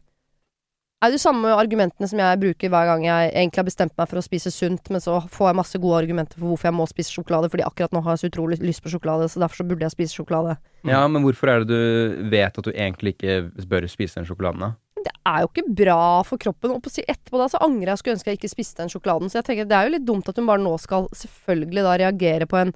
er 1.06 1.12
de 1.14 1.20
samme 1.22 1.52
argumentene 1.56 2.08
som 2.10 2.20
jeg 2.20 2.40
bruker 2.42 2.72
hver 2.72 2.88
gang 2.90 3.06
jeg 3.06 3.30
egentlig 3.32 3.62
har 3.62 3.68
bestemt 3.68 3.94
meg 4.00 4.10
for 4.12 4.20
å 4.20 4.24
spise 4.26 4.52
sunt, 4.52 4.90
men 4.92 5.04
så 5.04 5.20
får 5.32 5.52
jeg 5.52 5.58
masse 5.60 5.82
gode 5.82 6.00
argumenter 6.02 6.40
for 6.40 6.52
hvorfor 6.52 6.70
jeg 6.70 6.78
må 6.78 6.88
spise 6.90 7.16
sjokolade, 7.16 7.52
fordi 7.54 7.66
akkurat 7.68 7.96
nå 7.96 8.02
har 8.06 8.16
jeg 8.16 8.24
så 8.26 8.32
utrolig 8.32 8.60
lyst 8.64 8.84
på 8.84 8.92
sjokolade, 8.92 9.28
så 9.32 9.44
derfor 9.44 9.62
så 9.62 9.68
burde 9.68 9.86
jeg 9.88 9.96
spise 9.96 10.18
sjokolade. 10.18 10.58
Ja, 10.88 11.04
men 11.12 11.24
hvorfor 11.26 11.52
er 11.52 11.64
det 11.64 11.70
du 11.72 12.32
vet 12.32 12.60
at 12.60 12.68
du 12.68 12.72
egentlig 12.74 13.16
ikke 13.16 13.68
bør 13.72 13.88
spise 13.92 14.20
den 14.20 14.28
sjokoladen, 14.30 14.66
da? 14.66 14.72
Det 15.06 15.12
er 15.30 15.44
jo 15.44 15.50
ikke 15.52 15.76
bra 15.84 16.00
for 16.26 16.42
kroppen. 16.42 16.74
Og 16.74 16.88
etterpå 16.90 17.38
da, 17.38 17.48
så 17.52 17.62
angrer 17.62 17.92
jeg 17.94 18.02
skulle 18.02 18.18
ønske 18.18 18.32
jeg 18.34 18.40
ikke 18.40 18.50
spiste 18.56 18.82
den 18.82 18.90
sjokoladen. 18.90 19.30
Så 19.30 19.40
jeg 19.40 19.48
tenker 19.52 19.70
det 19.70 19.78
er 19.78 19.88
jo 19.90 19.94
litt 19.96 20.08
dumt 20.08 20.30
at 20.32 20.40
hun 20.42 20.50
bare 20.50 20.64
nå 20.64 20.74
skal 20.82 21.08
selvfølgelig 21.14 21.86
da 21.86 21.96
reagere 22.02 22.48
på 22.50 22.58
en, 22.64 22.74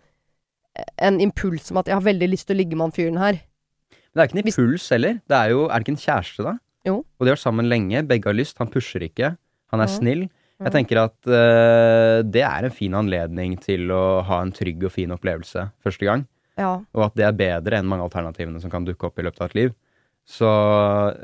en 1.09 1.19
impuls 1.23 1.71
om 1.73 1.81
at 1.81 1.89
jeg 1.89 1.97
har 1.97 2.05
veldig 2.05 2.29
lyst 2.29 2.49
til 2.49 2.57
å 2.57 2.61
ligge 2.61 2.77
med 2.77 2.89
han 2.89 2.95
fyren 2.95 3.21
her. 3.21 3.39
Men 4.09 4.19
det 4.19 4.21
er 4.23 4.29
ikke 4.29 4.37
en 4.39 4.51
impuls 4.51 4.89
heller. 4.93 5.19
Det 5.29 5.37
er 5.39 5.53
jo 5.55 5.63
Er 5.67 5.73
det 5.73 5.85
ikke 5.87 5.95
en 5.97 6.03
kjæreste, 6.05 6.45
da? 6.45 6.53
Jo. 6.87 6.97
Og 7.01 7.25
de 7.25 7.29
har 7.31 7.35
vært 7.37 7.45
sammen 7.47 7.69
lenge. 7.69 8.05
Begge 8.07 8.29
har 8.29 8.37
lyst. 8.37 8.57
Han 8.61 8.69
pusher 8.73 9.03
ikke. 9.05 9.33
Han 9.73 9.81
er 9.81 9.89
Ja. 9.89 9.95
snill. 9.97 10.29
Jeg 10.59 10.73
tenker 10.75 10.97
at 11.05 11.15
eh, 11.31 12.21
det 12.27 12.41
er 12.43 12.65
en 12.67 12.73
fin 12.75 12.91
anledning 12.93 13.53
til 13.63 13.87
å 13.95 14.21
ha 14.27 14.41
en 14.43 14.51
trygg 14.51 14.83
og 14.83 14.91
fin 14.91 15.09
opplevelse 15.15 15.69
første 15.85 16.03
gang. 16.03 16.25
Ja. 16.59 16.81
Og 16.93 17.05
at 17.05 17.15
det 17.15 17.23
er 17.23 17.31
bedre 17.39 17.77
enn 17.79 17.87
mange 17.87 18.03
alternativene 18.03 18.59
som 18.59 18.69
kan 18.73 18.83
dukke 18.83 19.07
opp 19.07 19.21
i 19.21 19.23
løpet 19.23 19.39
av 19.39 19.47
et 19.53 19.55
liv. 19.55 19.73
Så 20.29 20.49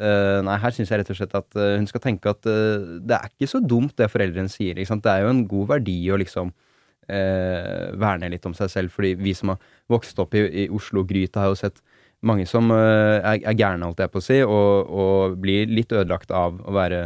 eh, 0.02 0.40
nei, 0.46 0.56
her 0.64 0.74
syns 0.74 0.90
jeg 0.90 1.02
rett 1.02 1.12
og 1.14 1.18
slett 1.20 1.36
at 1.38 1.58
eh, 1.62 1.76
hun 1.78 1.86
skal 1.90 2.02
tenke 2.02 2.32
at 2.32 2.48
eh, 2.50 2.86
det 3.06 3.18
er 3.20 3.30
ikke 3.30 3.50
så 3.52 3.62
dumt 3.62 3.94
det 4.02 4.10
foreldrene 4.10 4.50
sier. 4.50 4.74
Ikke 4.74 4.90
sant? 4.96 5.04
Det 5.06 5.14
er 5.14 5.26
jo 5.26 5.34
en 5.34 5.44
god 5.50 5.76
verdi 5.76 6.00
å 6.10 6.18
liksom 6.18 6.50
eh, 7.14 7.92
verne 8.02 8.32
litt 8.34 8.48
om 8.50 8.56
seg 8.58 8.72
selv. 8.74 8.96
Fordi 8.96 9.14
vi 9.20 9.36
som 9.38 9.54
har 9.54 9.62
vokst 9.94 10.18
opp 10.24 10.34
i, 10.34 10.42
i 10.66 10.66
Oslo-gryta, 10.74 11.44
har 11.44 11.54
jo 11.54 11.60
sett 11.60 11.84
mange 12.26 12.48
som 12.50 12.74
eh, 12.74 13.20
er, 13.20 13.44
er 13.44 13.60
gærne, 13.60 13.86
holdt 13.86 14.02
jeg 14.02 14.14
på 14.14 14.24
å 14.24 14.26
si, 14.26 14.40
og, 14.42 14.90
og 14.90 15.38
blir 15.44 15.70
litt 15.70 15.94
ødelagt 15.94 16.34
av 16.34 16.58
å 16.66 16.74
være 16.74 17.06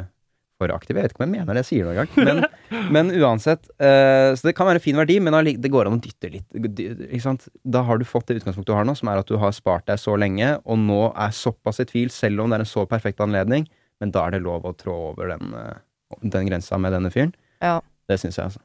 for 0.60 0.74
aktive. 0.75 1.00
Jeg 1.00 1.08
vet 1.08 1.16
ikke 1.16 1.24
om 1.24 1.28
jeg 1.28 1.39
mener 1.39 1.58
det 1.58 1.63
jeg 1.63 1.70
sier 1.70 1.88
noen 1.88 2.01
gang. 2.01 2.30
Men, 2.30 2.44
men 2.96 3.12
uansett. 3.18 3.70
Uh, 3.82 4.36
så 4.36 4.50
det 4.50 4.56
kan 4.58 4.70
være 4.70 4.82
en 4.82 4.86
fin 4.86 5.00
verdi, 5.00 5.18
men 5.24 5.38
det 5.50 5.72
går 5.74 5.89
an 5.89 5.98
å 5.98 6.04
dytte 6.04 6.32
litt. 6.36 6.48
Ikke 6.60 7.24
sant? 7.24 7.48
Da 7.63 7.84
har 7.88 8.00
du 8.00 8.08
fått 8.08 8.30
det 8.30 8.39
utgangspunktet 8.42 8.74
du 8.74 8.78
har 8.78 8.88
nå, 8.88 8.96
som 9.00 9.12
er 9.12 9.24
at 9.24 9.32
du 9.32 9.38
har 9.42 9.56
spart 9.56 9.88
deg 9.89 10.01
så 10.01 10.18
lenge, 10.20 10.56
og 10.66 10.82
nå 10.84 11.01
er 11.16 11.36
såpass 11.36 11.82
i 11.84 11.88
tvil, 11.89 12.13
selv 12.13 12.44
om 12.44 12.51
det 12.51 12.60
er 12.60 12.68
en 12.68 12.74
så 12.74 12.86
perfekt 12.89 13.24
anledning. 13.24 13.68
Men 14.00 14.13
da 14.16 14.28
er 14.28 14.38
det 14.38 14.46
lov 14.46 14.68
å 14.68 14.75
trå 14.80 14.96
over 15.12 15.34
den, 15.34 15.54
eh, 15.60 15.80
den 16.24 16.48
grensa 16.48 16.80
med 16.80 16.96
denne 16.96 17.12
fyren. 17.13 17.34
Ja. 17.63 17.80
Det 18.10 18.20
syns 18.22 18.39
jeg, 18.39 18.51
altså. 18.51 18.63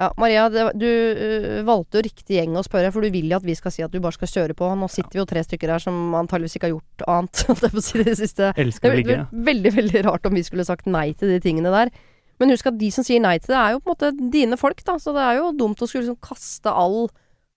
Ja, 0.00 0.08
Maria, 0.18 0.46
det, 0.50 0.62
du 0.80 0.86
uh, 0.88 1.58
valgte 1.68 2.00
jo 2.00 2.04
riktig 2.06 2.38
gjeng 2.38 2.56
å 2.58 2.62
spørre, 2.66 2.90
for 2.94 3.04
du 3.04 3.12
vil 3.14 3.28
jo 3.30 3.36
at 3.38 3.44
vi 3.46 3.54
skal 3.54 3.74
si 3.74 3.84
at 3.84 3.92
du 3.92 4.00
bare 4.02 4.16
skal 4.16 4.30
kjøre 4.30 4.56
på. 4.58 4.70
Nå 4.78 4.88
sitter 4.90 5.14
vi 5.14 5.20
jo 5.20 5.26
tre 5.28 5.42
stykker 5.44 5.74
her 5.74 5.82
som 5.84 6.14
antageligvis 6.18 6.56
ikke 6.58 6.70
har 6.70 6.74
gjort 6.76 7.04
annet, 7.12 7.82
si, 7.86 8.02
det 8.02 8.16
siste. 8.18 8.48
Elsker 8.58 8.90
å 8.90 8.96
ligge. 8.98 9.18
ve- 9.30 9.44
veldig, 9.50 9.74
veldig 9.76 10.02
rart 10.08 10.26
om 10.26 10.34
vi 10.38 10.42
skulle 10.46 10.66
sagt 10.66 10.88
nei 10.90 11.10
til 11.18 11.30
de 11.34 11.38
tingene 11.44 11.70
der. 11.74 11.92
Men 12.40 12.50
husk 12.50 12.66
at 12.72 12.78
de 12.80 12.88
som 12.90 13.04
sier 13.06 13.20
nei 13.22 13.36
til 13.38 13.52
det, 13.52 13.60
er 13.60 13.76
jo 13.76 13.82
på 13.84 13.92
en 13.92 13.94
måte 13.94 14.30
dine 14.32 14.58
folk, 14.58 14.80
da. 14.88 14.96
Så 14.98 15.12
det 15.14 15.22
er 15.22 15.38
jo 15.38 15.52
dumt 15.60 15.78
å 15.84 15.86
skulle 15.86 16.08
liksom 16.08 16.18
kaste 16.24 16.72
all 16.72 17.04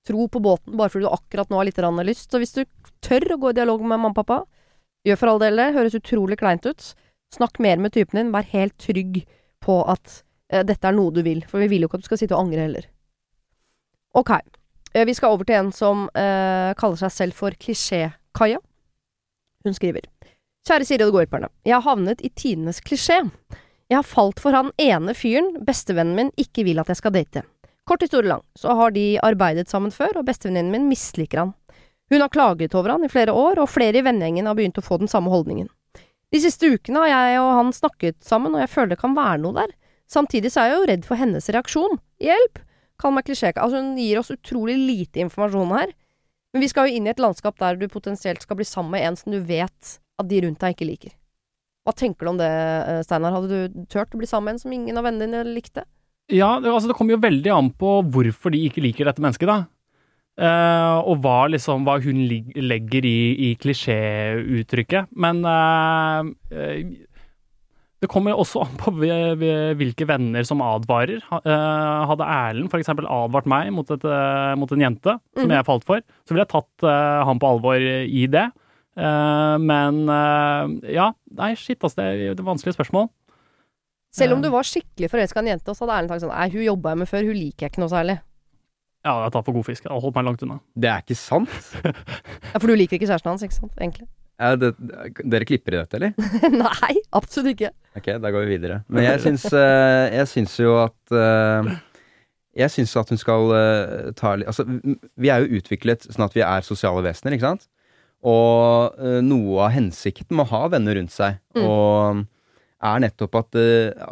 tro 0.05 0.27
på 0.29 0.37
båten 0.43 0.75
bare 0.77 0.91
fordi 0.93 1.07
du 1.07 1.15
akkurat 1.15 1.49
nå 1.49 1.57
har 1.57 1.65
litt 1.65 1.79
lyst. 2.05 2.29
Så 2.29 2.37
hvis 2.43 2.53
du 2.53 2.65
tør 3.01 3.25
å 3.33 3.39
gå 3.41 3.49
i 3.55 3.57
dialog 3.57 3.81
med 3.81 3.95
mamma 3.95 4.11
og 4.11 4.19
pappa, 4.19 4.43
gjør 5.07 5.17
for 5.17 5.31
all 5.31 5.41
del 5.41 5.57
det. 5.57 5.71
Høres 5.73 5.97
utrolig 5.97 6.37
kleint 6.37 6.67
ut. 6.69 6.91
Snakk 7.33 7.57
mer 7.63 7.81
med 7.81 7.95
typen 7.95 8.19
din. 8.19 8.29
Vær 8.35 8.45
helt 8.51 8.77
trygg 8.77 9.23
på 9.65 9.79
at 9.89 10.21
dette 10.51 10.87
er 10.87 10.93
noe 10.93 11.13
du 11.13 11.23
vil. 11.25 11.41
For 11.49 11.63
vi 11.63 11.69
vil 11.71 11.85
jo 11.85 11.89
ikke 11.89 11.99
at 11.99 12.05
du 12.05 12.09
skal 12.11 12.21
sitte 12.21 12.37
og 12.37 12.45
angre 12.45 12.67
heller. 12.67 12.85
Ok. 14.15 14.31
Eh, 14.95 15.05
vi 15.05 15.13
skal 15.13 15.33
over 15.35 15.43
til 15.43 15.57
en 15.59 15.71
som 15.75 16.05
eh, 16.15 16.71
kaller 16.79 16.99
seg 17.01 17.11
selv 17.11 17.35
for 17.35 17.55
Klisjé-Kaja. 17.59 18.61
Hun 19.65 19.75
skriver. 19.75 20.07
Kjære 20.65 20.85
Siri 20.87 21.03
og 21.03 21.09
de 21.09 21.13
gode 21.13 21.25
hjelperne. 21.25 21.49
Jeg 21.67 21.75
har 21.75 21.85
havnet 21.85 22.23
i 22.25 22.31
tidenes 22.33 22.79
klisjé. 22.81 23.19
Jeg 23.91 23.99
har 23.99 24.07
falt 24.07 24.39
for 24.41 24.55
han 24.55 24.71
ene 24.81 25.13
fyren 25.13 25.51
bestevennen 25.65 26.15
min 26.17 26.31
ikke 26.41 26.63
vil 26.65 26.79
at 26.81 26.89
jeg 26.89 27.01
skal 27.01 27.13
date. 27.13 27.43
Kort 27.85 28.01
historie 28.01 28.31
lang, 28.31 28.41
så 28.57 28.73
har 28.73 28.95
de 28.95 29.19
arbeidet 29.21 29.69
sammen 29.69 29.93
før, 29.93 30.15
og 30.17 30.25
bestevenninnen 30.25 30.71
min 30.73 30.87
misliker 30.89 31.43
han. 31.43 31.51
Hun 32.09 32.23
har 32.23 32.31
klaget 32.33 32.73
over 32.73 32.95
han 32.95 33.05
i 33.05 33.11
flere 33.13 33.33
år, 33.33 33.61
og 33.61 33.69
flere 33.69 33.99
i 33.99 34.05
vennegjengen 34.05 34.49
har 34.49 34.57
begynt 34.57 34.79
å 34.81 34.85
få 34.85 34.97
den 35.01 35.11
samme 35.11 35.29
holdningen. 35.29 35.67
De 36.33 36.41
siste 36.41 36.65
ukene 36.65 37.03
har 37.03 37.11
jeg 37.11 37.43
og 37.43 37.51
han 37.59 37.69
snakket 37.75 38.17
sammen, 38.25 38.55
og 38.55 38.63
jeg 38.63 38.71
føler 38.73 38.95
det 38.95 39.01
kan 39.03 39.13
være 39.17 39.43
noe 39.43 39.59
der. 39.59 39.75
Samtidig 40.11 40.51
så 40.53 40.63
er 40.63 40.71
jeg 40.71 40.79
jo 40.79 40.87
redd 40.91 41.05
for 41.07 41.19
hennes 41.19 41.49
reaksjon. 41.53 41.99
Hjelp! 42.21 42.61
Kall 43.01 43.11
meg 43.15 43.25
klisjé. 43.27 43.51
Altså, 43.51 43.81
hun 43.81 43.97
gir 43.99 44.21
oss 44.21 44.31
utrolig 44.31 44.77
lite 44.79 45.23
informasjon 45.25 45.73
her. 45.75 45.91
Men 46.55 46.63
vi 46.63 46.69
skal 46.71 46.87
jo 46.87 46.95
inn 46.95 47.09
i 47.09 47.11
et 47.11 47.19
landskap 47.19 47.57
der 47.59 47.75
du 47.75 47.89
potensielt 47.91 48.45
skal 48.45 48.59
bli 48.59 48.67
sammen 48.67 48.93
med 48.95 49.03
en 49.03 49.17
som 49.19 49.33
du 49.33 49.41
vet 49.43 49.97
at 50.15 50.29
de 50.29 50.39
rundt 50.45 50.61
deg 50.61 50.77
ikke 50.77 50.87
liker. 50.87 51.15
Hva 51.85 51.93
tenker 51.93 52.25
du 52.25 52.31
om 52.31 52.39
det, 52.39 52.47
eh, 52.49 53.01
Steinar? 53.03 53.35
Hadde 53.35 53.49
du 53.51 53.85
turt 53.91 54.15
å 54.15 54.21
bli 54.21 54.29
sammen 54.29 54.47
med 54.47 54.55
en 54.55 54.63
som 54.63 54.73
ingen 54.73 54.97
av 54.97 55.03
vennene 55.05 55.27
dine 55.27 55.55
likte? 55.57 55.83
Ja, 56.31 56.55
altså 56.57 56.89
det 56.89 56.95
kommer 56.97 57.13
jo 57.13 57.21
veldig 57.21 57.51
an 57.53 57.69
på 57.75 57.99
hvorfor 58.09 58.55
de 58.55 58.63
ikke 58.65 58.81
liker 58.81 59.05
dette 59.05 59.21
mennesket, 59.21 59.51
da. 59.51 59.65
Uh, 60.35 60.99
og 61.07 61.21
hva, 61.23 61.45
liksom, 61.47 61.85
hva 61.87 61.99
hun 62.03 62.25
legger 62.27 63.05
i, 63.07 63.19
i 63.47 63.49
klisjéuttrykket. 63.61 65.11
Men 65.15 65.43
eh, 65.47 67.04
det 68.03 68.09
kommer 68.11 68.35
også 68.37 68.61
an 68.65 68.75
på 68.77 68.91
hvi- 68.93 69.35
hvi- 69.39 69.75
hvilke 69.79 70.05
venner 70.07 70.43
som 70.45 70.59
advarer. 70.61 71.21
Eh, 71.31 72.05
hadde 72.11 72.27
Erlend 72.27 72.69
f.eks. 72.69 72.89
advart 72.89 73.45
meg 73.49 73.71
mot, 73.73 73.89
et, 73.89 74.03
eh, 74.05 74.55
mot 74.59 74.71
en 74.75 74.79
jente 74.83 75.15
som 75.35 75.47
Mhm. 75.47 75.55
jeg 75.55 75.65
falt 75.65 75.83
for, 75.87 76.01
så 76.25 76.29
ville 76.35 76.45
jeg 76.45 76.53
tatt 76.53 76.83
eh, 76.83 77.23
han 77.25 77.39
på 77.39 77.47
alvor 77.49 77.79
i 77.79 78.27
det. 78.27 78.51
Eh, 78.97 79.57
men 79.59 80.05
ja, 80.91 81.11
nei, 81.35 81.53
shit, 81.55 81.79
altså, 81.79 81.95
det 81.95 82.05
er 82.05 82.31
et 82.31 82.37
vanskelig 82.45 82.75
spørsmål. 82.75 83.09
Selv 84.15 84.33
om 84.37 84.41
du 84.41 84.49
var 84.49 84.63
skikkelig 84.63 85.09
forelska 85.11 85.41
i 85.41 85.43
en 85.43 85.57
jente, 85.57 85.67
og 85.67 85.75
så 85.75 85.83
hadde 85.87 85.97
Erlend 85.97 86.09
sagt 86.13 86.21
sånn 86.23 86.37
Nei, 86.37 86.49
hun 86.49 86.63
jobba 86.63 86.89
jeg 86.93 86.97
med 87.01 87.07
før, 87.09 87.25
hun 87.27 87.35
liker 87.35 87.65
jeg 87.65 87.71
ikke 87.73 87.79
noe 87.83 87.91
særlig. 87.91 88.19
Ja, 89.05 89.23
jeg 89.25 89.31
tar 89.33 89.43
for 89.43 89.53
god 89.53 89.65
fisk. 89.67 89.83
Jeg 89.83 89.91
har 89.91 89.99
holdt 90.01 90.15
meg 90.15 90.25
langt 90.25 90.41
unna. 90.43 90.59
Det 90.79 90.89
er 90.89 91.01
ikke 91.03 91.17
sant? 91.19 91.49
Ja, 92.53 92.59
For 92.59 92.67
du 92.67 92.75
liker 92.75 92.95
ikke 92.97 93.05
kjæresten 93.09 93.29
hans, 93.33 93.43
ikke 93.43 93.53
sant? 93.59 93.75
Egentlig. 93.77 94.07
Det, 94.35 94.69
dere 95.31 95.45
klipper 95.47 95.75
i 95.75 95.79
dette, 95.79 95.95
eller? 95.95 96.13
Nei, 96.65 96.95
absolutt 97.15 97.53
ikke. 97.53 97.69
Ok, 97.95 98.09
da 98.19 98.31
går 98.35 98.43
vi 98.45 98.57
videre. 98.57 98.81
Men 98.91 99.05
jeg 99.07 99.21
syns, 99.23 99.45
eh, 99.55 100.09
jeg 100.17 100.27
syns 100.27 100.55
jo 100.59 100.73
at 100.81 101.15
eh, 101.15 101.69
Jeg 102.59 102.71
syns 102.73 102.95
at 102.99 103.09
hun 103.13 103.19
skal 103.21 103.53
eh, 103.55 104.09
ta 104.19 104.33
Altså, 104.41 104.65
vi 105.15 105.31
er 105.31 105.45
jo 105.45 105.61
utviklet 105.61 106.03
sånn 106.09 106.25
at 106.27 106.35
vi 106.35 106.43
er 106.43 106.67
sosiale 106.67 107.03
vesener, 107.07 107.37
ikke 107.37 107.47
sant? 107.47 107.67
Og 108.25 108.95
noe 109.23 109.65
av 109.67 109.73
hensikten 109.75 110.35
med 110.35 110.47
å 110.47 110.51
ha 110.55 110.67
venner 110.73 110.95
rundt 110.97 111.13
seg, 111.13 111.37
Mm. 111.55 111.63
og 111.69 112.23
er 112.85 112.99
nettopp 113.05 113.35
at, 113.39 113.55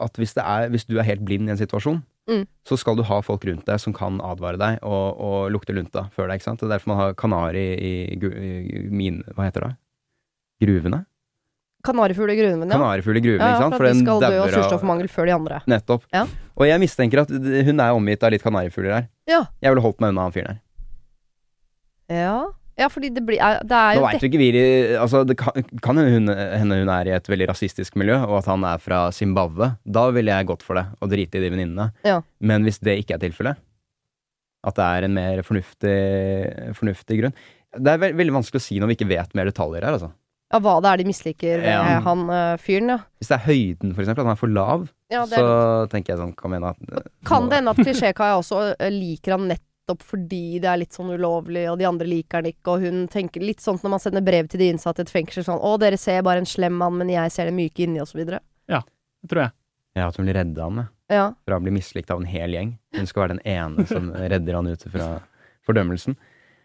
at 0.06 0.20
hvis, 0.22 0.36
det 0.38 0.44
er, 0.46 0.68
hvis 0.72 0.86
du 0.88 0.96
er 1.00 1.08
helt 1.08 1.24
blind 1.26 1.50
i 1.50 1.56
en 1.56 1.60
situasjon, 1.60 2.00
Mm. 2.24 2.46
så 2.64 2.78
skal 2.80 2.96
du 2.96 3.02
ha 3.04 3.18
folk 3.20 3.44
rundt 3.44 3.66
deg 3.68 3.82
som 3.84 3.92
kan 3.92 4.22
advare 4.24 4.56
deg 4.56 4.78
og, 4.88 5.18
og 5.20 5.50
lukte 5.52 5.74
lunta 5.76 6.06
før 6.16 6.30
deg. 6.32 6.40
ikke 6.40 6.46
sant? 6.48 6.62
Det 6.62 6.70
er 6.70 6.78
derfor 6.78 6.94
man 6.94 7.02
har 7.02 7.18
kanari 7.20 7.64
i, 7.76 7.90
i, 8.16 8.20
i 8.64 8.84
min 8.96 9.18
Hva 9.36 9.50
heter 9.50 9.66
det? 9.66 9.72
Gruvene? 10.62 11.06
Kanarifugl 11.84 12.32
i 12.32 12.38
gruven, 12.40 12.64
ja. 12.64 12.78
Kanarifugl 12.78 13.18
i 13.20 13.22
gruvene, 13.26 13.44
ja, 13.44 13.56
ikke 13.58 13.64
sant? 13.66 13.76
for 13.76 13.86
at 13.90 13.98
de 13.98 14.04
skal 14.06 14.22
dø 14.24 14.40
av 14.40 14.52
surstoffmangel 14.54 15.10
før 15.12 15.28
de 15.28 15.34
andre. 15.36 15.60
Nettopp. 15.68 16.06
Ja. 16.16 16.24
Og 16.56 16.68
jeg 16.70 16.80
mistenker 16.80 17.24
at 17.26 17.34
hun 17.34 17.84
er 17.84 17.98
omgitt 17.98 18.24
av 18.24 18.32
litt 18.32 18.46
kanarifugler 18.46 18.94
her. 18.96 19.08
Ja. 19.28 19.42
Jeg 19.60 19.74
ville 19.74 19.84
holdt 19.84 20.00
meg 20.00 20.14
unna 20.14 20.28
han 20.30 20.36
fyren 20.36 20.54
her. 20.54 20.62
Ja, 22.14 22.38
ja 22.80 22.88
fordi 22.92 23.10
det 23.16 23.24
blir 23.26 23.40
er- 23.40 23.60
Det 23.64 23.76
er 23.76 23.96
Nå 23.96 24.00
jo 24.00 24.06
veit 24.06 24.24
jo 24.24 24.30
ikke 24.30 24.40
vi 24.42 24.50
altså, 25.00 25.26
Det 25.26 25.38
kan, 25.38 25.54
kan 25.82 25.98
hende 25.98 26.12
hun, 26.60 26.80
hun 26.80 26.90
er 26.90 27.08
i 27.08 27.16
et 27.16 27.28
veldig 27.28 27.48
rasistisk 27.50 27.96
miljø, 27.96 28.16
og 28.28 28.38
at 28.40 28.46
han 28.46 28.64
er 28.64 28.78
fra 28.78 29.12
Zimbabwe. 29.12 29.78
Da 29.86 30.10
ville 30.12 30.32
jeg 30.32 30.48
gått 30.48 30.64
for 30.64 30.76
det, 30.76 30.86
og 31.02 31.10
drite 31.10 31.36
i 31.36 31.44
de 31.44 31.50
venninnene. 31.50 31.92
Ja. 32.04 32.22
Men 32.40 32.64
hvis 32.64 32.80
det 32.80 33.00
ikke 33.04 33.16
er 33.16 33.24
tilfellet, 33.28 33.58
at 34.64 34.76
det 34.76 34.84
er 34.84 35.04
en 35.04 35.14
mer 35.14 35.44
fornuftig, 35.44 36.76
fornuftig 36.80 37.20
grunn 37.20 37.34
Det 37.76 37.90
er 37.92 37.98
ve 37.98 38.14
veldig 38.14 38.32
vanskelig 38.40 38.62
å 38.62 38.64
si 38.64 38.80
når 38.80 38.88
vi 38.88 38.96
ikke 38.96 39.10
vet 39.10 39.36
mer 39.36 39.50
detaljer 39.52 39.84
her, 39.84 39.98
altså. 39.98 40.14
Ja, 40.54 40.60
hva 40.62 40.76
det 40.86 40.90
er 40.94 40.98
de 41.02 41.06
misliker 41.10 41.60
ved 41.64 41.72
Ja. 41.74 42.00
han 42.06 42.24
uh, 42.30 42.56
fyren, 42.62 42.90
ja. 42.94 42.98
Hvis 43.20 43.28
det 43.34 43.38
er 43.40 43.46
høyden, 43.50 43.94
for 43.96 44.04
eksempel, 44.06 44.22
at 44.22 44.28
han 44.30 44.36
er 44.38 44.40
for 44.40 44.54
lav, 44.54 44.88
ja 45.12 45.26
det 45.26 45.38
så 45.42 45.44
litt. 45.50 45.92
tenker 45.92 46.14
jeg 46.14 46.20
sånn 46.22 46.36
Kom 46.38 46.54
igjen, 46.54 46.62
da. 46.90 47.02
kan 47.26 47.50
det 47.50 47.60
hende 47.60 47.74
at 47.74 47.78
Klisjékaia 47.84 48.38
også 48.40 48.76
eh, 48.80 48.90
liker 48.94 49.36
han 49.38 49.48
nettopp 49.52 50.02
fordi 50.08 50.60
det 50.64 50.70
er 50.72 50.78
litt 50.80 50.94
sånn 50.96 51.10
ulovlig, 51.12 51.66
og 51.72 51.78
de 51.82 51.86
andre 51.90 52.08
liker 52.08 52.40
han 52.40 52.46
ikke, 52.54 52.72
og 52.78 52.82
hun 52.86 53.08
tenker 53.12 53.42
litt 53.44 53.60
sånn 53.60 53.78
når 53.84 53.90
man 53.98 54.00
sender 54.00 54.22
brev 54.24 54.48
til 54.48 54.60
de 54.64 54.70
innsatte 54.72 55.02
i 55.04 55.06
et 55.08 55.12
fengsel 55.12 55.44
sånn 55.44 55.60
'Å, 55.60 55.74
dere 55.80 55.98
ser 55.98 56.22
bare 56.24 56.38
en 56.40 56.46
slem 56.48 56.72
mann, 56.78 56.98
men 56.98 57.10
jeg 57.10 57.32
ser 57.32 57.46
det 57.50 57.54
myke 57.58 57.84
inni', 57.84 58.00
og 58.02 58.08
så 58.08 58.16
videre. 58.22 58.40
Ja, 58.70 58.82
Det 59.22 59.30
tror 59.30 59.42
jeg. 59.44 59.52
Ja, 59.96 60.08
at 60.08 60.16
hun 60.18 60.26
blir 60.26 60.34
redda 60.40 60.64
han, 60.64 60.76
ja. 60.78 60.88
Ja. 61.14 61.34
fra 61.46 61.58
å 61.60 61.62
bli 61.62 61.72
mislikt 61.72 62.10
av 62.10 62.20
en 62.22 62.26
hel 62.26 62.50
gjeng. 62.52 62.78
Hun 62.96 63.06
skal 63.06 63.28
være 63.28 63.38
den 63.38 63.46
ene 63.46 63.86
som 63.86 64.12
redder 64.14 64.54
han 64.56 64.68
ut 64.68 64.82
fra 64.90 65.22
fordømmelsen. 65.68 66.16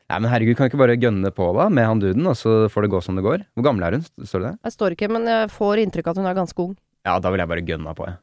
Nei, 0.08 0.18
men 0.24 0.30
herregud, 0.32 0.56
kan 0.56 0.64
vi 0.64 0.70
ikke 0.72 0.80
bare 0.80 0.96
gønne 0.96 1.30
på 1.36 1.50
da, 1.52 1.66
med 1.68 1.84
han 1.84 2.00
duden, 2.00 2.24
og 2.30 2.36
så 2.40 2.52
får 2.72 2.86
det 2.86 2.90
gå 2.94 3.00
som 3.04 3.18
det 3.18 3.24
går? 3.26 3.42
Hvor 3.58 3.66
gammel 3.66 3.84
er 3.84 3.98
hun? 3.98 4.06
Står 4.24 4.40
det 4.40 4.52
det? 4.54 4.60
Jeg 4.64 4.74
står 4.78 4.94
ikke, 4.96 5.08
men 5.12 5.28
jeg 5.28 5.50
får 5.52 5.82
inntrykk 5.82 6.08
av 6.08 6.14
at 6.16 6.22
hun 6.22 6.28
er 6.30 6.38
ganske 6.38 6.64
ung. 6.64 6.72
Ja, 7.04 7.18
da 7.20 7.32
vil 7.34 7.42
jeg 7.42 7.50
bare 7.50 7.64
gønne 7.68 7.92
på, 7.98 8.06
jeg. 8.08 8.16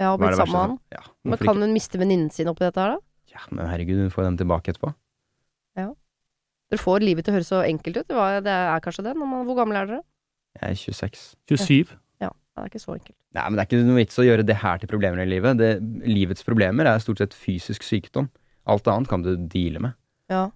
Ja, 0.00 0.12
og 0.12 0.20
blitt 0.20 0.36
sammen 0.36 0.52
med 0.56 0.62
han. 0.62 0.78
Ja, 0.92 1.02
Men 1.24 1.38
kan 1.40 1.48
ikke? 1.52 1.66
hun 1.66 1.76
miste 1.76 2.00
venninnen 2.00 2.32
sin 2.32 2.48
oppi 2.52 2.64
dette 2.64 2.80
her, 2.80 2.96
da? 2.96 3.32
Ja, 3.32 3.44
men 3.50 3.68
herregud, 3.68 4.00
hun 4.06 4.12
får 4.12 4.26
den 4.30 4.40
tilbake 4.40 4.72
etterpå. 4.72 4.94
Ja. 5.76 5.90
Dere 6.72 6.82
får 6.82 7.04
livet 7.04 7.26
til 7.26 7.32
å 7.32 7.36
høres 7.36 7.52
så 7.52 7.60
enkelt 7.68 8.00
ut. 8.00 8.08
Det 8.08 8.52
er 8.56 8.82
kanskje 8.84 9.04
det. 9.06 9.14
Når 9.16 9.28
man, 9.30 9.44
hvor 9.46 9.58
gammel 9.60 9.78
er 9.78 9.88
dere? 9.90 10.02
Jeg 10.56 10.72
er 10.72 10.80
26. 10.80 11.22
27. 11.52 11.94
Ja, 12.24 12.30
det 12.32 12.64
er 12.64 12.70
ikke 12.72 12.82
så 12.82 12.96
enkelt. 12.96 13.16
Nei, 13.36 13.44
men 13.44 13.58
det 13.58 13.62
er 13.62 13.68
ikke 13.68 13.84
noe 13.84 14.00
vits 14.00 14.18
å 14.18 14.24
gjøre 14.24 14.46
det 14.48 14.56
her 14.64 14.80
til 14.80 14.90
problemer 14.90 15.20
i 15.22 15.28
livet. 15.28 15.60
Det, 15.60 15.70
livets 16.08 16.44
problemer 16.46 16.88
er 16.88 17.02
stort 17.04 17.20
sett 17.20 17.36
fysisk 17.36 17.84
sykdom. 17.84 18.30
Alt 18.66 18.88
annet 18.90 19.10
kan 19.12 19.22
du 19.22 19.34
deale 19.36 19.84
med. 19.84 19.96
Ja. 20.32 20.46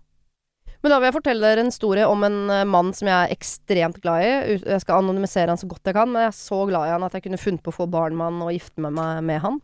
Men 0.80 0.94
da 0.94 0.98
vil 0.98 1.10
jeg 1.10 1.16
fortelle 1.18 1.44
dere 1.44 1.64
en 1.64 1.68
historie 1.68 2.06
om 2.08 2.22
en 2.24 2.38
eh, 2.52 2.66
mann 2.68 2.92
som 2.96 3.10
jeg 3.10 3.16
er 3.16 3.34
ekstremt 3.34 3.98
glad 4.00 4.24
i. 4.24 4.60
Jeg 4.64 4.84
skal 4.84 5.02
anonymisere 5.02 5.52
han 5.52 5.60
så 5.60 5.68
godt 5.68 5.90
jeg 5.90 5.96
kan, 5.96 6.08
men 6.08 6.24
jeg 6.24 6.32
er 6.32 6.38
så 6.38 6.60
glad 6.70 6.88
i 6.88 6.94
han 6.94 7.04
at 7.04 7.16
jeg 7.16 7.26
kunne 7.26 7.40
funnet 7.40 7.64
på 7.64 7.72
å 7.72 7.78
få 7.82 7.88
barn 7.90 8.16
med 8.16 8.30
han 8.30 8.46
og 8.46 8.54
gifte 8.54 8.84
med 8.84 8.96
meg 8.96 9.20
med 9.28 9.42
han. 9.44 9.60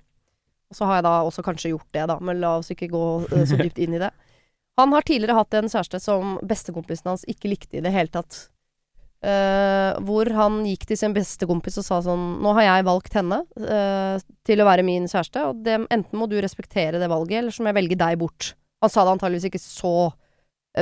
Og 0.67 0.77
så 0.77 0.89
har 0.89 0.99
jeg 0.99 1.07
da 1.07 1.15
også 1.25 1.45
kanskje 1.47 1.73
gjort 1.73 1.89
det, 1.95 2.05
da, 2.11 2.19
men 2.21 2.43
la 2.43 2.57
oss 2.59 2.73
ikke 2.75 2.91
gå 2.93 3.05
eh, 3.31 3.47
så 3.49 3.59
dypt 3.61 3.81
inn 3.83 3.97
i 3.97 4.03
det. 4.03 4.13
Han 4.77 4.93
har 4.93 5.07
tidligere 5.09 5.39
hatt 5.39 5.55
en 5.57 5.71
kjæreste 5.73 5.97
som 6.05 6.35
bestekompisen 6.45 7.09
hans 7.09 7.23
ikke 7.33 7.49
likte 7.49 7.79
i 7.79 7.81
det 7.81 7.95
hele 7.95 8.13
tatt. 8.13 8.43
Uh, 9.25 9.97
hvor 10.05 10.29
han 10.37 10.59
gikk 10.69 10.83
til 10.91 10.99
sin 11.01 11.15
bestekompis 11.17 11.79
og 11.81 11.87
sa 11.87 11.97
sånn 12.05 12.27
Nå 12.45 12.53
har 12.59 12.67
jeg 12.67 12.85
valgt 12.85 13.17
henne 13.17 13.39
uh, 13.57 14.21
til 14.45 14.61
å 14.61 14.67
være 14.69 14.85
min 14.85 15.09
kjæreste, 15.09 15.47
og 15.49 15.63
det, 15.65 15.79
enten 15.89 16.21
må 16.21 16.29
du 16.29 16.37
respektere 16.45 17.01
det 17.01 17.09
valget, 17.09 17.39
eller 17.39 17.57
så 17.57 17.65
må 17.65 17.73
jeg 17.73 17.79
velge 17.79 17.99
deg 18.05 18.21
bort. 18.21 18.51
Han 18.85 18.93
sa 18.93 19.07
det 19.07 19.17
antageligvis 19.17 19.49
ikke 19.49 19.63
så 19.65 19.95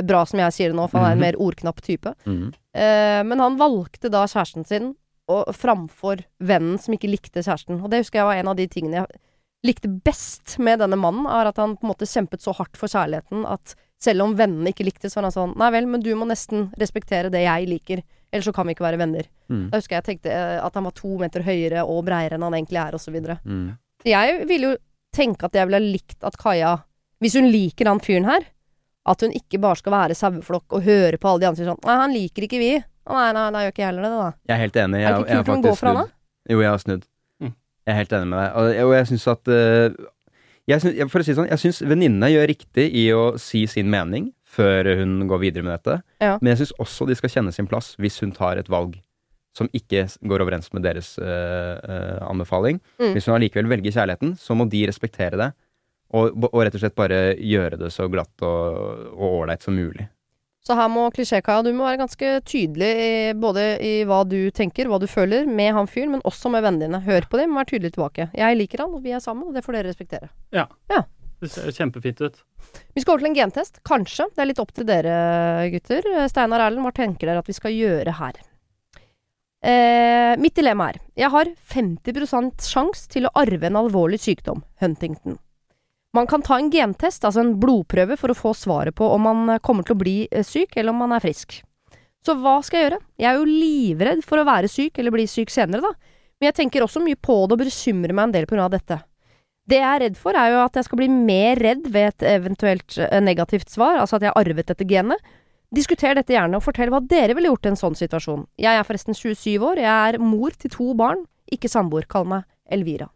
bra 0.03 0.25
som 0.25 0.39
jeg 0.39 0.51
sier 0.53 0.69
det 0.73 0.75
nå, 0.75 0.89
for 0.89 0.99
han 0.99 1.07
er 1.07 1.11
en 1.13 1.17
Mhm. 1.19 1.25
mer 1.25 1.35
ordknapp 1.39 1.81
type. 1.81 2.13
Mhm. 2.25 2.53
Eh, 2.75 3.23
men 3.23 3.39
han 3.39 3.57
valgte 3.57 4.09
da 4.11 4.25
kjæresten 4.25 4.65
sin 4.67 4.95
og, 5.27 5.47
framfor 5.55 6.23
vennen 6.39 6.77
som 6.79 6.93
ikke 6.93 7.09
likte 7.09 7.41
kjæresten. 7.41 7.81
Og 7.83 7.89
det 7.89 8.03
husker 8.03 8.19
jeg 8.19 8.25
var 8.25 8.35
en 8.35 8.47
av 8.47 8.55
de 8.57 8.67
tingene 8.67 8.93
jeg 8.93 9.07
likte 9.65 9.87
best 10.03 10.59
med 10.59 10.79
denne 10.79 10.95
mannen, 10.99 11.25
er 11.25 11.47
at 11.47 11.57
han 11.57 11.75
på 11.77 11.83
en 11.87 11.89
måte 11.95 12.05
kjempet 12.05 12.39
så 12.41 12.53
hardt 12.53 12.77
for 12.77 12.87
kjærligheten 12.87 13.45
at 13.49 13.73
selv 13.99 14.21
om 14.21 14.35
vennene 14.35 14.67
ikke 14.69 14.85
likte, 14.85 15.09
så 15.09 15.15
var 15.15 15.23
han 15.23 15.31
sånn 15.31 15.57
Nei 15.57 15.71
vel, 15.71 15.87
men 15.87 16.01
du 16.01 16.13
må 16.13 16.27
nesten 16.27 16.69
respektere 16.77 17.31
det 17.31 17.41
jeg 17.47 17.67
liker, 17.67 18.03
ellers 18.31 18.45
så 18.45 18.53
kan 18.53 18.67
vi 18.67 18.75
ikke 18.75 18.85
være 18.85 18.99
venner. 18.99 19.23
Mm. 19.49 19.69
Da 19.71 19.77
husker 19.79 19.95
jeg 19.95 20.03
jeg 20.03 20.21
tenkte 20.21 20.31
eh, 20.31 20.59
at 20.63 20.73
han 20.75 20.83
var 20.83 20.91
to 20.91 21.17
meter 21.17 21.41
høyere 21.41 21.81
og 21.87 22.05
breiere 22.05 22.33
enn 22.33 22.43
han 22.43 22.53
egentlig 22.53 22.77
er, 22.83 23.11
videre. 23.11 23.39
Mhm. 23.45 23.77
Jeg 24.05 24.47
ville 24.47 24.61
jo 24.73 24.77
tenke 25.15 25.45
at 25.45 25.53
jeg 25.53 25.65
ville 25.65 25.79
ha 25.79 25.91
likt 25.93 26.23
at 26.23 26.37
Kaja, 26.37 26.83
hvis 27.23 27.33
hun 27.33 27.49
liker 27.49 27.87
han 27.87 27.99
fyren 27.99 28.25
her, 28.25 28.41
at 29.05 29.21
hun 29.21 29.33
ikke 29.37 29.59
bare 29.61 29.77
skal 29.79 29.93
være 29.93 30.17
saueflokk 30.17 30.77
og 30.77 30.85
høre 30.85 31.19
på 31.21 31.29
alle 31.29 31.43
de 31.43 31.47
andre 31.49 31.59
som 31.59 31.63
sier 31.63 31.71
sånn 31.73 31.83
Nei, 31.85 31.97
han 32.01 32.15
liker 32.15 32.47
ikke 32.47 32.61
vi. 32.61 32.71
Nei, 33.05 33.25
nei, 33.27 33.33
nei, 33.37 33.49
da 33.53 33.61
gjør 33.61 33.75
ikke 33.75 33.83
jeg 33.83 33.91
heller 33.91 34.07
det, 34.07 34.13
da. 34.15 34.29
Jeg 34.49 34.55
er 34.55 34.61
helt 34.63 34.79
enig. 34.81 35.01
Jeg, 35.01 35.05
Er 35.05 35.13
det 35.13 35.25
ikke 35.25 35.35
kult 35.37 35.49
om 35.49 35.55
hun 35.55 35.65
går 35.65 35.77
fra 35.77 35.91
han, 35.91 35.99
snudd. 36.01 36.15
Jo, 36.49 36.59
jeg 36.63 36.71
har 36.71 36.81
snudd. 36.81 37.05
Mm. 37.41 37.53
Jeg 37.85 37.93
er 37.93 37.99
helt 38.01 38.15
enig 38.17 38.29
med 38.31 38.39
deg. 38.41 38.49
Og, 38.55 38.79
og 38.85 38.93
jeg 38.95 39.09
syns 39.11 39.27
at 39.35 39.53
eh, 39.53 39.99
Jeg 40.65 40.81
synes, 40.81 41.11
for 41.13 41.21
å 41.21 41.27
si 41.27 41.31
det 41.31 41.37
sånn, 41.37 41.51
jeg 41.53 41.61
syns 41.61 41.81
venninnene 41.85 42.31
gjør 42.33 42.49
riktig 42.49 42.87
i 42.97 43.05
å 43.13 43.25
si 43.41 43.65
sin 43.69 43.91
mening 43.93 44.31
før 44.55 44.89
hun 45.01 45.19
går 45.29 45.41
videre 45.43 45.65
med 45.67 45.75
dette. 45.77 45.99
Ja. 46.23 46.37
Men 46.41 46.53
jeg 46.53 46.63
syns 46.63 46.73
også 46.81 47.05
de 47.05 47.17
skal 47.19 47.33
kjenne 47.33 47.53
sin 47.53 47.69
plass 47.69 47.93
hvis 48.01 48.17
hun 48.23 48.33
tar 48.33 48.57
et 48.57 48.71
valg 48.71 48.95
som 49.55 49.69
ikke 49.75 50.03
går 50.27 50.43
overens 50.43 50.67
med 50.75 50.83
deres 50.83 51.13
eh, 51.21 51.75
eh, 51.79 52.17
anbefaling. 52.25 52.81
Mm. 52.99 53.13
Hvis 53.15 53.29
hun 53.29 53.37
allikevel 53.37 53.69
velger 53.71 53.95
kjærligheten, 53.95 54.33
så 54.39 54.57
må 54.57 54.67
de 54.71 54.81
respektere 54.89 55.39
det. 55.39 55.51
Og, 56.13 56.35
og 56.51 56.59
rett 56.61 56.75
og 56.77 56.83
slett 56.83 56.95
bare 56.95 57.21
gjøre 57.41 57.79
det 57.81 57.89
så 57.93 58.05
glatt 58.11 58.43
og 58.45 59.15
ålreit 59.25 59.65
som 59.65 59.75
mulig. 59.75 60.05
Så 60.65 60.73
her 60.73 60.87
må 60.89 61.03
klisjékaia, 61.13 61.61
du 61.61 61.69
må 61.77 61.85
være 61.85 61.99
ganske 62.01 62.29
tydelig 62.49 62.87
i, 62.97 63.09
både 63.37 63.65
i 63.85 63.91
hva 64.09 64.23
du 64.25 64.49
tenker, 64.55 64.89
hva 64.89 64.97
du 65.01 65.05
føler, 65.09 65.45
med 65.45 65.75
han 65.77 65.85
fyren, 65.89 66.15
men 66.15 66.23
også 66.25 66.49
med 66.49 66.65
vennene 66.65 66.87
dine. 66.87 67.01
Hør 67.05 67.27
på 67.29 67.37
dem, 67.37 67.53
vær 67.53 67.67
tydelig 67.69 67.91
tilbake. 67.93 68.31
Jeg 68.33 68.57
liker 68.57 68.81
han, 68.81 68.95
og 68.97 69.03
vi 69.05 69.13
er 69.13 69.21
sammen, 69.21 69.45
og 69.45 69.53
det 69.53 69.61
får 69.65 69.77
dere 69.77 69.91
respektere. 69.91 70.31
Ja, 70.55 70.65
Det 71.43 71.51
ser 71.51 71.69
kjempefint 71.75 72.21
ut. 72.23 72.41
Vi 72.95 73.03
skal 73.03 73.13
over 73.13 73.21
til 73.21 73.29
en 73.29 73.37
gentest. 73.37 73.77
Kanskje. 73.85 74.25
Det 74.33 74.41
er 74.41 74.49
litt 74.49 74.61
opp 74.63 74.71
til 74.73 74.87
dere, 74.89 75.15
gutter. 75.69 76.07
Steinar 76.31 76.63
Erlend, 76.65 76.81
hva 76.87 76.95
tenker 76.95 77.29
dere 77.29 77.43
at 77.43 77.51
vi 77.51 77.57
skal 77.57 77.75
gjøre 77.75 78.15
her? 78.17 78.39
Eh, 79.65 80.33
mitt 80.37 80.53
dilemma 80.57 80.91
er 80.91 80.99
Jeg 81.17 81.29
har 81.33 81.49
50% 81.73 82.65
sjanse 82.69 83.09
til 83.09 83.25
å 83.25 83.33
arve 83.37 83.65
en 83.69 83.79
alvorlig 83.79 84.19
sykdom, 84.21 84.63
Huntington. 84.81 85.37
Man 86.15 86.27
kan 86.31 86.43
ta 86.45 86.57
en 86.59 86.71
gentest, 86.71 87.25
altså 87.27 87.43
en 87.43 87.55
blodprøve, 87.59 88.15
for 88.19 88.31
å 88.31 88.37
få 88.37 88.53
svaret 88.55 88.95
på 88.95 89.07
om 89.11 89.25
man 89.27 89.57
kommer 89.65 89.83
til 89.83 89.97
å 89.97 89.99
bli 89.99 90.17
eh, 90.31 90.45
syk, 90.47 90.77
eller 90.77 90.93
om 90.93 91.01
man 91.03 91.15
er 91.15 91.23
frisk. 91.23 91.59
Så 92.25 92.37
hva 92.39 92.57
skal 92.65 92.79
jeg 92.79 92.87
gjøre? 92.87 93.01
Jeg 93.21 93.27
er 93.29 93.39
jo 93.39 93.49
livredd 93.49 94.21
for 94.25 94.41
å 94.41 94.45
være 94.47 94.69
syk, 94.71 94.97
eller 94.97 95.13
bli 95.13 95.27
syk 95.29 95.51
senere, 95.53 95.83
da. 95.83 96.13
Men 96.39 96.49
jeg 96.49 96.57
tenker 96.61 96.85
også 96.85 97.03
mye 97.03 97.19
på 97.19 97.35
det 97.45 97.55
og 97.57 97.61
bekymrer 97.63 98.15
meg 98.15 98.29
en 98.29 98.35
del 98.35 98.47
på 98.47 98.55
grunn 98.55 98.65
av 98.65 98.73
dette. 98.73 98.99
Det 99.65 99.79
jeg 99.79 99.87
er 99.89 100.01
redd 100.03 100.17
for, 100.19 100.37
er 100.37 100.53
jo 100.53 100.61
at 100.61 100.77
jeg 100.77 100.87
skal 100.87 100.99
bli 101.01 101.09
mer 101.09 101.59
redd 101.61 101.87
ved 101.89 102.11
et 102.11 102.27
eventuelt 102.35 102.97
eh, 103.01 103.21
negativt 103.23 103.73
svar, 103.73 103.99
altså 104.01 104.17
at 104.17 104.25
jeg 104.25 104.33
har 104.33 104.45
arvet 104.45 104.69
dette 104.71 104.87
genet. 104.87 105.33
Diskuter 105.75 106.15
dette 106.15 106.35
gjerne, 106.35 106.59
og 106.59 106.65
fortell 106.65 106.93
hva 106.93 107.01
dere 107.01 107.35
ville 107.35 107.49
gjort 107.49 107.65
i 107.65 107.73
en 107.73 107.81
sånn 107.81 107.97
situasjon. 107.97 108.45
Jeg 108.61 108.77
er 108.77 108.87
forresten 108.87 109.17
27 109.17 109.57
år, 109.57 109.81
jeg 109.81 110.13
er 110.13 110.21
mor 110.21 110.53
til 110.55 110.73
to 110.73 110.93
barn, 110.97 111.25
ikke 111.51 111.71
samboer. 111.71 112.07
Kall 112.09 112.29
meg 112.29 112.45
Elvira. 112.71 113.09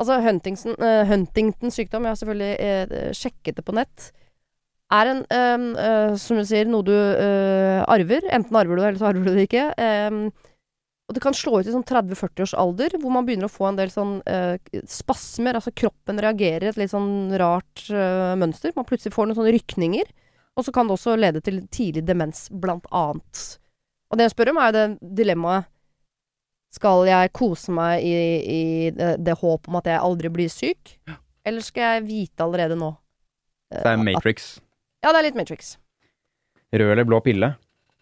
Altså 0.00 0.18
Huntington, 0.24 0.76
uh, 0.80 1.02
Huntingtons 1.08 1.76
sykdom, 1.78 2.06
jeg 2.06 2.14
har 2.14 2.20
selvfølgelig 2.20 2.54
uh, 2.92 3.10
sjekket 3.16 3.58
det 3.58 3.64
på 3.66 3.74
nett, 3.76 4.08
er 4.92 5.08
en, 5.08 5.20
um, 5.24 5.66
uh, 5.76 6.14
som 6.20 6.40
du 6.40 6.46
sier, 6.48 6.68
noe 6.68 6.84
du 6.84 6.92
arver. 6.92 8.26
Enten 8.32 8.56
arver 8.58 8.76
du 8.76 8.82
det, 8.82 8.88
eller 8.90 9.00
så 9.00 9.10
arver 9.10 9.28
du 9.28 9.36
det 9.36 9.46
ikke. 9.48 9.68
Um, 9.80 10.26
og 11.08 11.16
det 11.16 11.22
kan 11.24 11.36
slå 11.36 11.60
ut 11.60 11.68
i 11.68 11.72
sånn 11.74 11.86
30-40 11.88 12.44
års 12.44 12.52
alder, 12.60 12.96
hvor 13.00 13.12
man 13.12 13.26
begynner 13.26 13.48
å 13.48 13.52
få 13.52 13.66
en 13.68 13.78
del 13.80 13.90
sånn 13.92 14.14
spasmer. 14.88 15.58
Altså 15.58 15.72
kroppen 15.76 16.20
reagerer 16.22 16.70
et 16.70 16.78
litt 16.80 16.92
sånn 16.92 17.34
rart 17.40 17.82
mønster. 18.40 18.72
Man 18.76 18.86
plutselig 18.88 19.12
får 19.12 19.28
noen 19.28 19.36
sånne 19.36 19.52
rykninger. 19.58 20.12
Og 20.56 20.64
så 20.64 20.72
kan 20.72 20.88
det 20.88 20.96
også 20.96 21.18
lede 21.18 21.42
til 21.44 21.58
tidlig 21.72 22.04
demens, 22.08 22.46
blant 22.52 22.86
annet. 22.92 23.42
Og 24.12 24.16
det 24.16 24.28
jeg 24.28 24.34
spør 24.34 24.52
om, 24.52 24.60
er 24.62 24.70
jo 24.70 24.76
det 24.78 25.12
dilemmaet 25.20 25.71
Skal 26.72 27.04
jeg 27.04 27.32
kose 27.36 27.72
meg 27.74 28.00
i, 28.06 28.12
i 28.48 28.60
det, 28.96 29.10
det 29.26 29.34
håp 29.42 29.68
om 29.68 29.76
at 29.80 29.90
jeg 29.90 30.00
aldri 30.00 30.30
blir 30.32 30.48
syk? 30.52 30.94
Eller 31.44 31.64
skal 31.64 31.98
jeg 31.98 32.06
vite 32.08 32.44
allerede 32.46 32.78
nå? 32.80 32.94
Uh, 33.72 33.76
Det 33.76 33.84
er 33.90 33.98
at- 33.98 34.06
Matrix. 34.06 34.54
Ja, 35.02 35.10
det 35.12 35.18
er 35.18 35.26
litt 35.28 35.36
Matrix. 35.38 35.74
Rød 36.72 36.92
eller 36.94 37.04
blå 37.04 37.18
pille? 37.20 37.52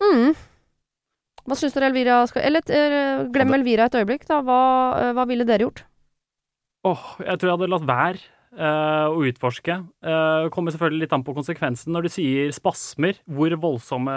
Mm. 0.02 0.34
Hva 1.48 1.56
syns 1.58 1.74
dere 1.74 1.88
Elvira 1.90 2.20
skal 2.30 2.44
Eller 2.46 2.62
uh, 2.70 3.24
glem 3.32 3.54
Elvira 3.56 3.88
et 3.88 3.96
øyeblikk, 3.98 4.26
da. 4.28 4.38
Hva, 4.46 4.58
uh, 5.00 5.12
hva 5.16 5.24
ville 5.26 5.46
dere 5.48 5.66
gjort? 5.66 5.82
Åh, 6.86 7.08
jeg 7.26 7.40
tror 7.40 7.50
jeg 7.50 7.56
hadde 7.58 7.70
latt 7.74 7.88
være 7.88 8.20
uh, 8.56 9.08
å 9.16 9.24
utforske. 9.28 9.80
Uh, 10.04 10.46
kommer 10.54 10.72
selvfølgelig 10.72 11.08
litt 11.08 11.16
an 11.16 11.24
på 11.26 11.34
konsekvensen. 11.36 11.90
Når 11.92 12.06
du 12.06 12.12
sier 12.14 12.54
spasmer, 12.56 13.18
hvor, 13.26 13.52
voldsomme, 13.66 14.14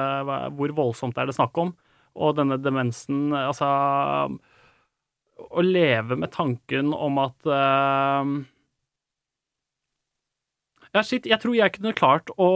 hvor 0.55 0.75
voldsomt 0.77 1.17
er 1.19 1.27
det 1.31 1.35
snakk 1.39 1.57
om? 1.63 1.73
Og 2.13 2.35
denne 2.37 2.59
demensen, 2.61 3.31
altså 3.33 3.67
Å 5.43 5.63
leve 5.65 6.17
med 6.19 6.33
tanken 6.33 6.93
om 6.93 7.21
at 7.23 7.49
uh, 7.49 8.33
Ja, 10.93 11.01
shit, 11.01 11.25
jeg 11.25 11.41
tror 11.41 11.57
jeg 11.57 11.73
kunne 11.73 11.95
klart 11.97 12.29
å 12.37 12.49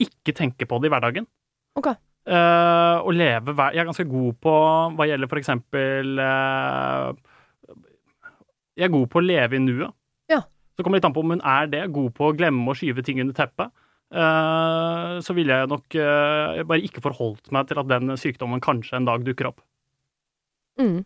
ikke 0.00 0.32
tenke 0.36 0.64
på 0.68 0.78
det 0.80 0.88
i 0.88 0.94
hverdagen. 0.94 1.28
Ok. 1.76 1.92
Uh, 2.30 3.00
å 3.04 3.12
leve 3.16 3.54
hver 3.56 3.72
Jeg 3.72 3.80
er 3.82 3.88
ganske 3.88 4.04
god 4.08 4.34
på 4.44 4.54
hva 4.96 5.06
gjelder 5.08 5.28
for 5.30 5.40
eksempel 5.40 6.20
uh, 6.20 7.16
Jeg 8.76 8.84
er 8.86 8.92
god 8.92 9.06
på 9.12 9.20
å 9.20 9.24
leve 9.24 9.56
i 9.56 9.62
nuet. 9.64 9.92
Ja. 10.30 10.42
Så 10.76 10.84
kommer 10.84 10.96
det 10.96 11.02
litt 11.02 11.10
an 11.10 11.16
på 11.16 11.24
om 11.24 11.34
hun 11.34 11.44
er 11.44 11.68
det. 11.68 11.84
God 11.92 12.12
på 12.16 12.30
å 12.30 12.36
glemme 12.36 12.72
å 12.72 12.76
skyve 12.76 13.04
ting 13.04 13.20
under 13.20 13.36
teppet. 13.36 13.72
Eh, 14.10 15.18
så 15.22 15.34
ville 15.36 15.54
jeg 15.60 15.70
nok 15.70 15.94
eh, 15.94 16.62
bare 16.66 16.82
ikke 16.86 17.02
forholdt 17.04 17.50
meg 17.54 17.68
til 17.70 17.78
at 17.78 17.90
den 17.92 18.10
sykdommen 18.18 18.62
kanskje 18.64 18.98
en 18.98 19.06
dag 19.08 19.22
dukker 19.26 19.50
opp. 19.52 19.60
Mm. 20.80 21.02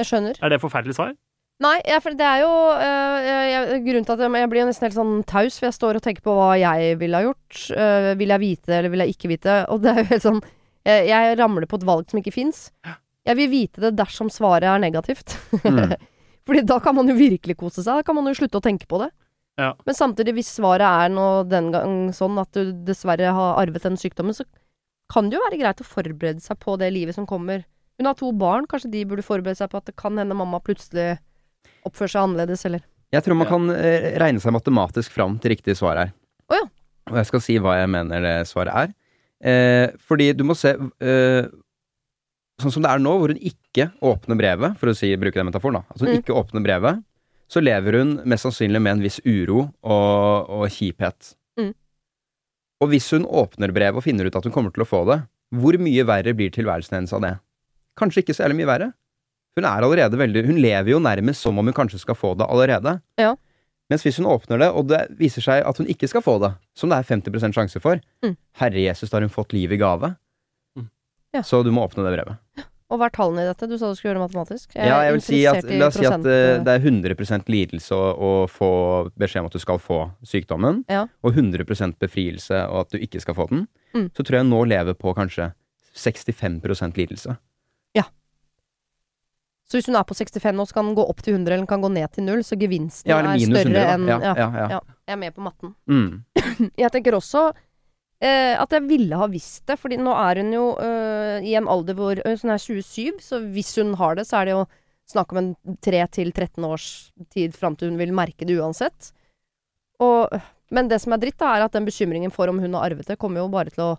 Jeg 0.00 0.08
skjønner. 0.08 0.38
Er 0.40 0.48
det 0.52 0.56
et 0.60 0.64
forferdelig 0.64 0.96
svar? 0.96 1.12
Nei, 1.60 1.74
jeg, 1.84 2.00
for 2.00 2.16
det 2.16 2.24
er 2.24 2.38
jo 2.40 2.52
øh, 2.72 3.16
jeg, 3.26 3.48
jeg- 3.52 3.80
Grunnen 3.84 4.06
til 4.08 4.14
at 4.14 4.22
jeg, 4.24 4.32
jeg 4.40 4.48
blir 4.54 4.64
nesten 4.64 4.86
helt 4.86 4.96
sånn 4.96 5.18
taus, 5.28 5.58
for 5.60 5.68
jeg 5.68 5.76
står 5.76 5.98
og 5.98 6.04
tenker 6.06 6.24
på 6.24 6.32
hva 6.38 6.54
jeg 6.56 6.94
ville 7.02 7.18
ha 7.20 7.26
gjort. 7.26 7.58
Øh, 7.76 8.08
vil 8.16 8.32
jeg 8.32 8.40
vite, 8.46 8.72
eller 8.78 8.88
vil 8.94 9.04
jeg 9.04 9.12
ikke 9.16 9.28
vite? 9.34 9.58
Og 9.68 9.82
det 9.84 9.92
er 9.92 10.00
jo 10.00 10.08
helt 10.14 10.24
sånn 10.24 10.40
Jeg, 10.88 11.10
jeg 11.10 11.36
ramler 11.36 11.68
på 11.68 11.76
et 11.76 11.84
valg 11.84 12.08
som 12.08 12.22
ikke 12.22 12.32
fins. 12.32 12.70
Jeg 13.28 13.36
vil 13.36 13.50
vite 13.52 13.82
det 13.84 13.90
dersom 13.98 14.30
svaret 14.32 14.64
er 14.64 14.80
negativt. 14.80 15.36
Mm. 15.60 15.92
Fordi 16.48 16.62
da 16.64 16.78
kan 16.80 16.96
man 16.96 17.10
jo 17.12 17.18
virkelig 17.18 17.58
kose 17.60 17.84
seg. 17.84 18.00
Da 18.00 18.06
kan 18.08 18.16
man 18.16 18.24
jo 18.30 18.38
slutte 18.38 18.56
å 18.56 18.64
tenke 18.64 18.88
på 18.88 19.02
det. 19.02 19.10
Ja. 19.60 19.74
Men 19.84 19.96
samtidig, 19.98 20.32
hvis 20.38 20.50
svaret 20.56 20.86
er 20.88 21.10
nå 21.12 21.26
den 21.50 21.70
gang 21.74 21.94
sånn 22.16 22.38
at 22.40 22.50
du 22.56 22.72
dessverre 22.86 23.32
har 23.36 23.58
arvet 23.60 23.84
den 23.84 23.98
sykdommen, 24.00 24.32
så 24.36 24.46
kan 25.12 25.28
det 25.28 25.36
jo 25.36 25.42
være 25.44 25.58
greit 25.60 25.82
å 25.82 25.86
forberede 25.86 26.40
seg 26.40 26.56
på 26.62 26.78
det 26.80 26.88
livet 26.94 27.16
som 27.18 27.26
kommer. 27.28 27.64
Hun 27.98 28.08
har 28.08 28.14
to 28.16 28.30
barn, 28.32 28.64
kanskje 28.70 28.90
de 28.94 29.04
burde 29.10 29.24
forberede 29.26 29.58
seg 29.58 29.68
på 29.72 29.76
at 29.82 29.90
det 29.90 29.96
kan 30.00 30.16
hende 30.16 30.36
mamma 30.38 30.60
plutselig 30.64 31.18
oppfører 31.84 32.12
seg 32.14 32.22
annerledes, 32.24 32.64
eller 32.64 32.80
Jeg 33.12 33.24
tror 33.26 33.34
man 33.36 33.46
Ja. 33.48 33.50
kan 33.50 33.70
eh, 33.74 34.18
regne 34.22 34.40
seg 34.40 34.52
matematisk 34.54 35.10
fram 35.10 35.38
til 35.42 35.50
riktig 35.56 35.74
svar 35.76 35.96
her. 35.98 36.12
Oh, 36.48 36.54
ja. 36.56 36.62
Og 37.10 37.16
jeg 37.18 37.26
skal 37.26 37.40
si 37.42 37.58
hva 37.58 37.74
jeg 37.80 37.88
mener 37.90 38.22
det 38.22 38.36
svaret 38.46 38.72
er. 38.72 38.94
Eh, 39.42 39.90
fordi 40.06 40.30
du 40.36 40.44
må 40.44 40.54
se 40.56 40.70
eh, 41.00 41.48
Sånn 42.60 42.72
som 42.74 42.82
det 42.84 42.90
er 42.92 43.00
nå, 43.00 43.12
hvor 43.18 43.32
hun 43.32 43.38
ikke 43.40 43.86
åpner 44.04 44.36
brevet, 44.36 44.74
for 44.76 44.90
å 44.92 44.94
si, 44.94 45.08
bruke 45.16 45.32
den 45.40 45.46
metaforen, 45.48 45.78
da. 45.80 45.82
Altså 45.94 46.04
hun 46.06 46.16
Mm. 46.16 46.22
ikke 46.22 46.36
åpner 46.36 46.62
brevet, 46.62 46.98
så 47.50 47.60
lever 47.62 47.98
hun 47.98 48.12
mest 48.30 48.46
sannsynlig 48.46 48.80
med 48.82 48.92
en 48.96 49.02
viss 49.04 49.18
uro 49.26 49.64
og, 49.82 50.50
og 50.54 50.64
kjiphet. 50.70 51.32
Mm. 51.58 51.72
Og 52.80 52.92
hvis 52.92 53.10
hun 53.16 53.26
åpner 53.26 53.72
brevet 53.74 53.98
og 54.00 54.04
finner 54.06 54.28
ut 54.30 54.36
at 54.38 54.46
hun 54.46 54.54
kommer 54.54 54.72
til 54.74 54.84
å 54.84 54.88
få 54.88 55.02
det, 55.10 55.20
hvor 55.58 55.74
mye 55.82 56.04
verre 56.06 56.34
blir 56.38 56.52
tilværelsen 56.54 57.00
hennes 57.00 57.12
av 57.16 57.24
det? 57.24 57.32
Kanskje 57.98 58.22
ikke 58.22 58.36
så 58.38 58.44
jævlig 58.46 58.60
mye 58.62 58.70
verre. 58.70 58.90
Hun 59.58 59.66
er 59.66 59.82
allerede 59.82 60.14
veldig 60.20 60.44
Hun 60.46 60.60
lever 60.62 60.92
jo 60.92 61.00
nærmest 61.02 61.42
som 61.42 61.58
om 61.58 61.66
hun 61.66 61.74
kanskje 61.74 61.98
skal 62.04 62.14
få 62.16 62.36
det 62.38 62.46
allerede. 62.46 63.00
Ja. 63.18 63.34
Mens 63.90 64.04
hvis 64.06 64.20
hun 64.22 64.28
åpner 64.30 64.60
det, 64.62 64.68
og 64.70 64.86
det 64.86 65.00
viser 65.18 65.42
seg 65.42 65.64
at 65.66 65.80
hun 65.82 65.88
ikke 65.90 66.06
skal 66.08 66.22
få 66.22 66.36
det, 66.38 66.52
som 66.78 66.92
det 66.92 67.00
er 67.02 67.08
50% 67.10 67.56
sjanse 67.58 67.82
for, 67.82 67.98
Mm. 68.22 68.36
herre 68.62 68.78
Jesus, 68.86 69.10
da 69.10 69.16
har 69.18 69.26
hun 69.26 69.34
fått 69.34 69.52
liv 69.52 69.72
i 69.74 69.76
gave. 69.82 70.12
Mm. 70.78 70.86
Ja. 71.34 71.42
Så 71.42 71.64
du 71.66 71.72
må 71.74 71.82
åpne 71.88 72.06
det 72.06 72.14
brevet. 72.14 72.38
Og 72.90 72.98
hva 72.98 73.06
er 73.06 73.14
tallene 73.14 73.44
i 73.44 73.48
dette? 73.48 73.68
Du 73.70 73.76
sa 73.78 73.88
du 73.90 73.94
skulle 73.98 74.10
gjøre 74.10 74.18
det 74.20 74.24
matematisk. 74.28 74.72
ja, 74.74 74.96
jeg 75.06 75.12
vil 75.14 75.22
si 75.22 75.40
at 75.46 75.68
La 75.70 75.86
oss 75.86 75.98
si 75.98 76.06
at 76.08 76.24
eh, 76.26 76.56
det 76.66 76.74
er 76.74 76.80
100 76.82 77.46
lidelse 77.46 77.94
å, 77.94 78.08
å 78.18 78.30
få 78.50 78.70
beskjed 79.14 79.44
om 79.44 79.50
at 79.50 79.54
du 79.54 79.62
skal 79.62 79.78
få 79.78 80.00
sykdommen, 80.26 80.82
Ja. 80.90 81.06
og 81.22 81.34
100% 81.38 81.98
befrielse 82.02 82.64
og 82.66 82.80
at 82.86 82.90
du 82.90 82.98
ikke 82.98 83.22
skal 83.22 83.38
få 83.38 83.46
den. 83.52 83.68
Mm. 83.94 84.10
Så 84.10 84.26
tror 84.26 84.40
jeg 84.40 84.50
nå 84.50 84.64
lever 84.66 84.98
på 84.98 85.14
kanskje 85.14 85.52
65% 85.94 86.98
lidelse. 86.98 87.38
Så 89.70 89.78
hvis 89.78 89.86
hun 89.86 89.94
er 89.94 90.02
på 90.02 90.16
65 90.18 90.56
nå, 90.58 90.64
så 90.66 90.74
kan 90.74 90.88
den 90.88 90.96
gå 90.98 91.02
opp 91.06 91.20
til 91.22 91.36
100, 91.36 91.46
eller 91.52 91.60
den 91.62 91.68
kan 91.70 91.82
gå 91.84 91.90
ned 91.94 92.10
til 92.10 92.24
0, 92.26 92.40
så 92.42 92.56
gevinsten 92.58 93.06
Ja, 93.12 93.20
er 93.22 93.38
større 93.38 93.68
100. 93.70 93.84
enn 93.94 94.08
Ja, 94.10 94.16
ja, 94.18 94.32
ja, 94.34 94.48
ja. 94.50 94.64
ja. 94.72 94.80
Jeg 95.06 95.14
er 95.14 95.20
med 95.20 95.34
på 95.36 95.44
matten. 95.46 95.74
Mm. 95.86 96.24
Jeg 96.82 96.90
tenker 96.90 97.14
også 97.14 97.44
eh, 98.22 98.54
at 98.60 98.74
jeg 98.76 98.86
ville 98.88 99.18
ha 99.18 99.28
visst 99.30 99.64
det, 99.70 99.78
fordi 99.80 99.98
nå 100.00 100.12
er 100.16 100.42
hun 100.42 100.52
jo 100.54 100.66
eh, 100.82 101.46
i 101.46 101.56
en 101.58 101.68
alder 101.70 101.96
hvor 101.98 102.20
eh, 102.20 102.38
Hun 102.42 102.54
er 102.54 102.62
27, 102.62 103.20
så 103.24 103.40
hvis 103.52 103.74
hun 103.80 103.94
har 104.00 104.18
det, 104.18 104.26
så 104.28 104.40
er 104.40 104.48
det 104.48 104.56
jo 104.58 104.64
snakk 105.10 105.32
om 105.34 105.40
en 105.40 105.50
3-13 105.82 106.66
års 106.66 106.86
tid 107.34 107.56
fram 107.56 107.76
til 107.76 107.90
hun 107.90 107.98
vil 107.98 108.14
merke 108.14 108.46
det 108.46 108.58
uansett. 108.60 109.10
Og, 110.00 110.30
men 110.70 110.88
det 110.88 111.00
som 111.02 111.14
er 111.14 111.22
dritt, 111.22 111.38
da, 111.40 111.56
er 111.56 111.66
at 111.66 111.74
den 111.74 111.88
bekymringen 111.88 112.32
for 112.34 112.50
om 112.50 112.60
hun 112.62 112.76
har 112.78 112.90
arvet 112.90 113.10
det, 113.10 113.18
kommer 113.20 113.42
jo 113.42 113.50
bare 113.52 113.74
til 113.74 113.84
å, 113.84 113.90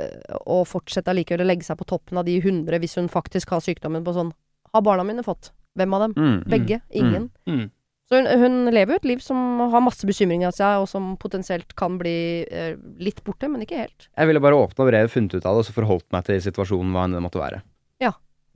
eh, 0.00 0.40
å 0.48 0.62
fortsette 0.66 1.12
allikevel 1.12 1.44
å 1.44 1.50
legge 1.50 1.68
seg 1.68 1.78
på 1.80 1.88
toppen 1.92 2.18
av 2.20 2.26
de 2.28 2.38
100 2.40 2.80
hvis 2.82 2.96
hun 2.98 3.12
faktisk 3.12 3.54
har 3.54 3.64
sykdommen 3.64 4.06
på 4.06 4.16
sånn 4.16 4.34
Har 4.74 4.82
barna 4.82 5.04
mine 5.06 5.22
fått? 5.24 5.52
Hvem 5.78 5.94
av 5.94 6.00
dem? 6.02 6.14
Mm. 6.16 6.38
Begge? 6.50 6.80
Ingen? 6.90 7.28
Mm. 7.46 7.70
Så 8.06 8.20
hun, 8.20 8.28
hun 8.38 8.68
lever 8.70 8.94
jo 8.94 9.00
et 9.00 9.08
liv 9.10 9.22
som 9.22 9.38
har 9.72 9.82
masse 9.82 10.06
bekymringer 10.06 10.52
av 10.52 10.54
seg, 10.54 10.82
og 10.82 10.90
som 10.90 11.14
potensielt 11.18 11.74
kan 11.78 11.96
bli 11.98 12.44
eh, 12.46 12.76
litt 13.02 13.18
borte, 13.26 13.48
men 13.50 13.64
ikke 13.64 13.80
helt. 13.80 14.06
Jeg 14.12 14.30
ville 14.30 14.42
bare 14.42 14.58
åpna 14.60 14.86
brevet, 14.86 15.10
funnet 15.10 15.34
ut 15.34 15.42
av 15.42 15.56
det, 15.56 15.64
og 15.64 15.66
så 15.66 15.74
forholdt 15.74 16.06
meg 16.14 16.28
til 16.28 16.38
situasjonen 16.44 16.94
hva 16.94 17.08
enn 17.08 17.16
det 17.16 17.22
måtte 17.24 17.40
være. 17.42 17.64
Ja. 18.04 18.12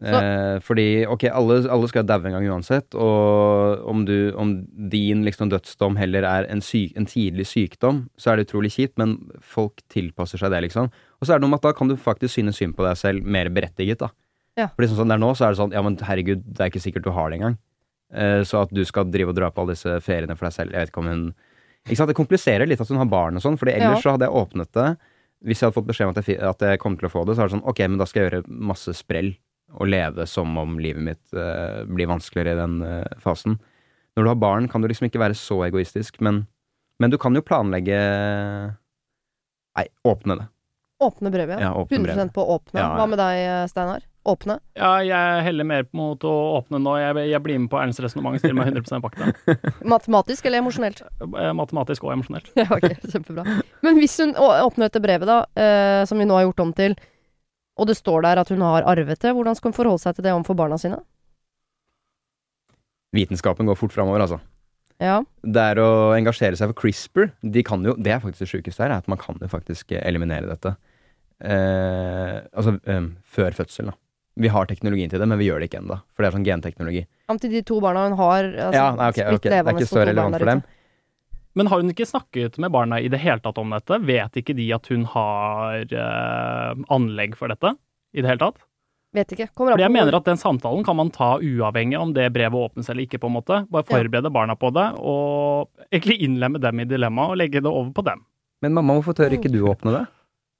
Eh, 0.06 0.60
fordi 0.62 0.86
ok, 1.10 1.26
alle, 1.34 1.58
alle 1.66 1.88
skal 1.90 2.06
daue 2.06 2.30
en 2.30 2.36
gang 2.38 2.46
uansett, 2.46 2.94
og 2.94 3.82
om, 3.90 4.04
du, 4.06 4.30
om 4.38 4.54
din 4.92 5.26
liksom 5.26 5.50
dødsdom 5.50 5.98
heller 5.98 6.28
er 6.30 6.46
en, 6.46 6.62
syk, 6.62 6.94
en 6.94 7.10
tidlig 7.10 7.48
sykdom, 7.50 8.04
så 8.14 8.30
er 8.30 8.38
det 8.38 8.46
utrolig 8.46 8.70
kjipt, 8.76 8.94
men 9.02 9.18
folk 9.42 9.82
tilpasser 9.90 10.38
seg 10.38 10.54
det, 10.54 10.62
liksom. 10.68 10.92
Og 11.18 11.26
så 11.26 11.34
er 11.34 11.40
det 11.40 11.48
noe 11.48 11.56
med 11.56 11.64
at 11.64 11.72
da 11.72 11.74
kan 11.76 11.90
du 11.90 11.98
faktisk 11.98 12.38
synes 12.38 12.62
synd 12.62 12.78
på 12.78 12.86
deg 12.86 12.94
selv 13.02 13.26
mer 13.26 13.50
berettiget, 13.50 14.06
da. 14.06 14.14
Ja. 14.58 14.70
Fordi 14.76 14.92
sånn 14.92 15.02
som 15.02 15.10
det 15.10 15.18
er 15.18 15.24
nå, 15.26 15.34
så 15.34 15.48
er 15.48 15.52
det 15.52 15.60
sånn 15.60 15.74
ja, 15.74 15.82
men 15.82 15.98
herregud, 16.06 16.46
det 16.46 16.62
er 16.62 16.70
ikke 16.70 16.84
sikkert 16.86 17.10
du 17.10 17.12
har 17.18 17.34
det 17.34 17.40
engang. 17.40 17.58
Eh, 18.10 18.40
så 18.42 18.64
at 18.64 18.72
du 18.74 18.82
skal 18.88 19.06
drive 19.10 19.30
og 19.30 19.38
dra 19.38 19.50
på 19.54 19.62
alle 19.62 19.76
disse 19.76 20.00
feriene 20.02 20.34
for 20.34 20.48
deg 20.48 20.56
selv, 20.56 20.74
jeg 20.74 20.82
vet 20.82 20.92
ikke 20.92 21.02
om 21.04 21.10
hun 21.12 21.24
Ikke 21.86 21.96
sant, 21.96 22.10
det 22.10 22.18
kompliserer 22.18 22.68
litt 22.68 22.80
at 22.82 22.90
hun 22.90 22.98
har 23.00 23.08
barn 23.08 23.38
og 23.38 23.42
sånn, 23.44 23.56
Fordi 23.56 23.72
ellers 23.72 24.00
Ja. 24.00 24.02
så 24.02 24.14
hadde 24.16 24.26
jeg 24.26 24.36
åpnet 24.36 24.72
det 24.76 24.88
hvis 25.40 25.60
jeg 25.60 25.70
hadde 25.70 25.76
fått 25.78 25.88
beskjed 25.88 26.10
om 26.10 26.12
at 26.12 26.26
jeg, 26.28 26.36
at 26.44 26.60
jeg 26.60 26.80
kom 26.82 26.96
til 27.00 27.08
å 27.08 27.12
få 27.12 27.22
det, 27.24 27.32
så 27.36 27.40
er 27.42 27.48
det 27.48 27.54
sånn 27.54 27.68
ok, 27.70 27.78
men 27.88 27.96
da 27.96 28.04
skal 28.04 28.20
jeg 28.20 28.28
gjøre 28.28 28.58
masse 28.68 28.92
sprell 28.98 29.30
og 29.72 29.88
leve 29.88 30.26
som 30.28 30.52
om 30.60 30.74
livet 30.82 31.00
mitt 31.06 31.32
uh, 31.32 31.80
blir 31.88 32.10
vanskeligere 32.10 32.52
i 32.52 32.58
den 32.58 32.74
uh, 32.84 33.20
fasen. 33.22 33.56
Når 34.18 34.26
du 34.26 34.30
har 34.34 34.40
barn, 34.42 34.68
kan 34.68 34.82
du 34.84 34.88
liksom 34.90 35.08
ikke 35.08 35.22
være 35.22 35.38
så 35.38 35.62
egoistisk, 35.64 36.18
men, 36.20 36.42
men 37.00 37.12
du 37.12 37.16
kan 37.16 37.32
jo 37.32 37.44
planlegge 37.46 37.96
Nei, 39.78 39.86
åpne 40.04 40.36
det. 40.42 40.48
Åpne 41.00 41.32
brevet, 41.32 41.56
ja. 41.56 41.70
Ja, 41.70 41.74
åpne 41.78 42.02
100 42.02 42.12
brevet. 42.18 42.34
på 42.36 42.44
åpne. 42.58 42.82
Ja. 42.82 42.90
Hva 42.98 43.08
med 43.08 43.22
deg, 43.22 43.70
Steinar? 43.72 44.04
Åpne? 44.30 44.56
Ja, 44.78 44.90
jeg 45.04 45.44
heller 45.46 45.66
mer 45.68 45.86
mot 45.96 46.24
å 46.26 46.32
åpne 46.58 46.80
nå. 46.82 46.94
Jeg, 47.00 47.26
jeg 47.32 47.42
blir 47.44 47.60
med 47.60 47.70
på 47.72 47.78
Ernsts 47.80 48.02
resonnement, 48.04 48.38
stiller 48.40 48.56
meg 48.58 48.70
100 48.72 49.02
bak 49.04 49.16
det. 49.18 49.56
Matematisk 49.94 50.48
eller 50.48 50.62
emosjonelt? 50.62 51.02
Eh, 51.26 51.52
Matematisk 51.58 52.06
og 52.06 52.14
emosjonelt. 52.16 52.52
Ja, 52.60 52.68
ok, 52.76 52.88
kjempebra. 53.10 53.46
Men 53.86 54.00
hvis 54.00 54.18
hun 54.22 54.36
åpner 54.38 54.88
dette 54.88 55.02
brevet, 55.02 55.28
da, 55.30 55.40
eh, 55.58 56.02
som 56.08 56.20
vi 56.20 56.28
nå 56.28 56.36
har 56.38 56.48
gjort 56.48 56.64
om 56.66 56.74
til, 56.76 56.96
og 57.80 57.88
det 57.88 57.96
står 57.98 58.26
der 58.26 58.42
at 58.42 58.52
hun 58.52 58.62
har 58.64 58.86
arvet 58.88 59.22
det, 59.22 59.34
hvordan 59.36 59.56
skal 59.58 59.72
hun 59.72 59.78
forholde 59.78 60.02
seg 60.02 60.16
til 60.16 60.26
det 60.26 60.34
overfor 60.36 60.58
barna 60.58 60.78
sine? 60.80 61.00
Vitenskapen 63.16 63.66
går 63.66 63.78
fort 63.78 63.94
framover, 63.94 64.22
altså. 64.22 64.38
Ja. 65.00 65.22
Det 65.40 65.62
er 65.72 65.80
å 65.80 66.12
engasjere 66.12 66.58
seg 66.60 66.70
for 66.70 66.82
CRISPR. 66.82 67.30
De 67.40 67.64
kan 67.66 67.82
jo, 67.86 67.96
det 67.96 68.12
er 68.12 68.20
faktisk 68.22 68.44
det 68.44 68.50
sjukeste 68.52 68.84
her, 68.84 68.92
er 68.92 69.02
at 69.02 69.08
man 69.10 69.20
kan 69.20 69.40
jo 69.40 69.48
faktisk 69.50 69.94
eliminere 69.96 70.50
dette. 70.50 70.74
Eh, 71.40 72.36
altså 72.52 72.76
eh, 72.84 73.06
før 73.24 73.56
fødsel, 73.56 73.90
da. 73.90 73.96
Vi 74.40 74.50
har 74.52 74.68
teknologien 74.70 75.10
til 75.12 75.20
det, 75.20 75.28
men 75.28 75.40
vi 75.40 75.48
gjør 75.50 75.60
det 75.60 75.70
ikke 75.70 75.80
ennå. 75.82 76.00
For 76.14 76.24
det 76.24 76.30
er 76.30 76.36
sånn 76.38 76.46
genteknologi. 76.46 77.04
Om 77.30 77.40
til 77.42 77.52
de 77.52 77.62
to 77.66 77.80
barna 77.84 78.06
hun 78.08 78.16
har 78.18 78.46
altså, 78.48 78.76
ja, 78.76 78.86
nei, 78.96 79.08
okay, 79.12 79.26
okay. 79.36 79.52
Det 79.52 79.58
er 79.60 79.74
ikke 79.74 79.90
så 79.90 80.04
relevant 80.06 80.38
for 80.40 80.52
dem. 80.52 80.62
Men 81.58 81.66
har 81.66 81.82
hun 81.82 81.90
ikke 81.90 82.06
snakket 82.06 82.56
med 82.62 82.72
barna 82.72 83.00
i 83.02 83.10
det 83.10 83.20
hele 83.20 83.42
tatt 83.42 83.58
om 83.58 83.72
dette? 83.74 83.98
Vet 84.06 84.38
ikke 84.38 84.54
de 84.56 84.68
at 84.76 84.86
hun 84.92 85.04
har 85.12 85.82
uh, 85.92 86.74
anlegg 86.94 87.34
for 87.38 87.50
dette 87.52 87.74
i 88.14 88.22
det 88.22 88.30
hele 88.30 88.42
tatt? 88.42 88.62
Vet 89.16 89.32
ikke. 89.34 89.48
Kommer 89.58 89.74
Fordi 89.74 89.82
jeg 89.82 89.94
mener 89.96 90.14
at 90.20 90.28
den 90.28 90.38
samtalen 90.38 90.84
kan 90.86 90.94
man 90.94 91.10
ta 91.10 91.32
uavhengig 91.42 91.98
om 91.98 92.12
det 92.14 92.28
brevet 92.30 92.70
åpnes 92.70 92.90
eller 92.92 93.02
ikke, 93.08 93.18
på 93.18 93.26
en 93.26 93.34
måte. 93.40 93.64
Bare 93.74 93.86
forberede 93.88 94.30
barna 94.30 94.54
på 94.54 94.70
det, 94.76 94.86
og 95.02 95.66
egentlig 95.90 96.20
innlemme 96.28 96.62
dem 96.62 96.84
i 96.84 96.86
dilemmaet 96.86 97.34
og 97.34 97.40
legge 97.42 97.62
det 97.64 97.72
over 97.72 97.90
på 97.96 98.06
dem. 98.06 98.22
Men 98.62 98.76
mamma, 98.76 98.94
hvorfor 99.00 99.16
tør 99.18 99.34
ikke 99.34 99.50
du 99.50 99.64
åpne 99.66 99.96
det? 99.96 100.04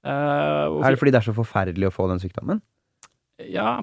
Uh, 0.03 0.81
Er 0.81 0.91
det 0.91 0.99
fordi 0.99 1.13
det 1.13 1.21
er 1.21 1.29
så 1.29 1.37
forferdelig 1.37 1.87
å 1.87 1.95
få 1.95 2.09
den 2.11 2.19
sykdommen? 2.19 2.59
Ja, 3.49 3.81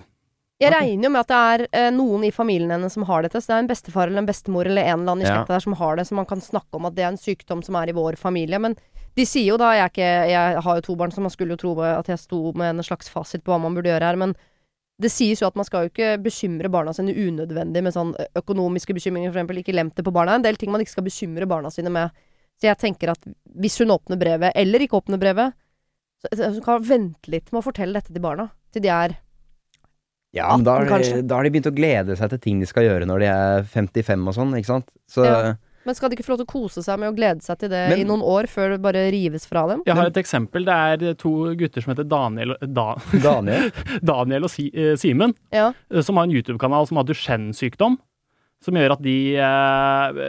Jeg 0.58 0.72
regner 0.74 1.06
jo 1.06 1.10
med 1.14 1.20
at 1.20 1.30
det 1.30 1.38
er 1.38 1.66
eh, 1.70 1.90
noen 1.94 2.24
i 2.26 2.32
familien 2.34 2.72
hennes 2.74 2.92
som 2.92 3.04
har 3.06 3.22
dette. 3.22 3.38
Så 3.38 3.52
det 3.52 3.56
er 3.56 3.64
en 3.64 3.70
bestefar 3.70 4.08
eller 4.08 4.24
en 4.24 4.26
bestemor 4.26 4.66
eller 4.66 4.82
en 4.82 5.00
eller 5.00 5.12
annen 5.14 5.22
i 5.22 5.28
slekta 5.28 5.54
der 5.54 5.62
som 5.62 5.76
har 5.78 5.96
det, 5.96 6.06
så 6.08 6.16
man 6.18 6.26
kan 6.26 6.42
snakke 6.42 6.80
om 6.80 6.88
at 6.88 6.96
det 6.96 7.04
er 7.04 7.12
en 7.12 7.20
sykdom 7.20 7.62
som 7.62 7.78
er 7.78 7.92
i 7.92 7.94
vår 7.94 8.18
familie. 8.18 8.58
Men 8.58 8.74
de 9.14 9.26
sier 9.26 9.52
jo 9.52 9.58
da 9.58 9.72
Jeg, 9.76 9.92
ikke, 9.92 10.08
jeg 10.30 10.62
har 10.66 10.78
jo 10.78 10.86
to 10.88 10.96
barn, 10.98 11.14
så 11.14 11.22
man 11.22 11.30
skulle 11.30 11.54
jo 11.54 11.62
tro 11.62 11.74
at 11.82 12.10
jeg 12.10 12.18
sto 12.18 12.52
med 12.58 12.74
en 12.74 12.86
slags 12.86 13.10
fasit 13.10 13.44
på 13.44 13.54
hva 13.54 13.60
man 13.62 13.74
burde 13.78 13.90
gjøre 13.90 14.10
her. 14.10 14.18
Men 14.18 14.34
det 14.98 15.12
sies 15.14 15.38
jo 15.42 15.46
at 15.46 15.54
man 15.58 15.66
skal 15.66 15.86
jo 15.86 15.92
ikke 15.92 16.18
bekymre 16.26 16.70
barna 16.74 16.90
sine 16.94 17.14
unødvendig 17.14 17.84
med 17.86 17.94
sånn 17.94 18.16
økonomiske 18.38 18.96
bekymringer, 18.98 19.30
for 19.30 19.38
eksempel. 19.38 19.62
Ikke 19.62 19.76
lemte 19.78 20.02
det 20.02 20.08
på 20.10 20.14
barna. 20.14 20.34
En 20.34 20.42
del 20.42 20.58
ting 20.58 20.74
man 20.74 20.82
ikke 20.82 20.96
skal 20.96 21.06
bekymre 21.06 21.46
barna 21.46 21.70
sine 21.70 21.92
med. 21.94 22.10
Så 22.58 22.66
jeg 22.66 22.80
tenker 22.82 23.14
at 23.14 23.22
hvis 23.62 23.78
hun 23.78 23.94
åpner 23.94 24.18
brevet, 24.18 24.50
eller 24.58 24.82
ikke 24.82 24.98
åpner 24.98 25.22
brevet, 25.22 25.54
så 26.18 26.34
så 26.34 26.50
hun 26.66 26.82
vente 26.82 27.30
litt 27.30 27.52
med 27.52 27.60
å 27.60 27.66
fortelle 27.68 27.94
dette 27.94 28.10
til 28.10 28.24
barna. 28.24 28.48
Til 28.74 28.82
de 28.82 28.90
er 28.90 29.14
Ja, 30.38 30.50
men 30.56 30.64
da 30.66 30.78
har, 30.80 31.02
de, 31.04 31.22
da 31.26 31.38
har 31.40 31.46
de 31.48 31.50
begynt 31.54 31.70
å 31.70 31.74
glede 31.76 32.16
seg 32.18 32.30
til 32.34 32.38
ting 32.48 32.60
de 32.62 32.66
skal 32.70 32.86
gjøre 32.88 33.06
når 33.10 33.24
de 33.24 33.32
er 33.32 33.64
55 33.74 34.28
og 34.30 34.34
sånn, 34.38 34.54
ikke 34.58 34.72
sant? 34.76 34.88
Så 35.10 35.26
Ja. 35.26 35.56
Men 35.88 35.94
skal 35.96 36.10
de 36.10 36.16
ikke 36.18 36.24
få 36.26 36.34
lov 36.34 36.40
til 36.42 36.44
å 36.44 36.50
kose 36.50 36.82
seg 36.84 36.98
med 37.00 37.08
å 37.08 37.14
glede 37.16 37.40
seg 37.40 37.56
til 37.62 37.70
det 37.72 37.78
Men- 37.88 38.00
i 38.02 38.04
noen 38.04 38.20
år, 38.20 38.44
før 38.50 38.74
det 38.74 38.82
bare 38.84 39.06
rives 39.10 39.46
fra 39.48 39.62
dem? 39.70 39.80
jeg 39.86 39.94
har 39.96 40.06
et 40.10 40.18
eksempel. 40.20 40.66
Det 40.66 40.74
er 41.08 41.14
to 41.16 41.54
gutter 41.56 41.80
som 41.80 41.94
heter 41.94 42.04
Daniel, 42.04 42.52
da, 42.60 42.94
Daniel 43.22 43.70
Daniel 44.04 44.44
og 44.44 44.50
si, 44.52 44.66
eh, 44.74 44.96
Simen, 45.00 45.32
Ja. 45.50 45.72
eh, 45.90 46.02
som 46.02 46.16
har 46.20 46.24
en 46.28 46.34
YouTube-kanal 46.34 46.86
som 46.90 46.98
har 46.98 47.04
Duchenne-sykdom. 47.08 47.96
Som 48.64 48.74
gjør 48.74 48.96
at 48.96 49.02
de 49.04 49.16
eh, 49.38 50.22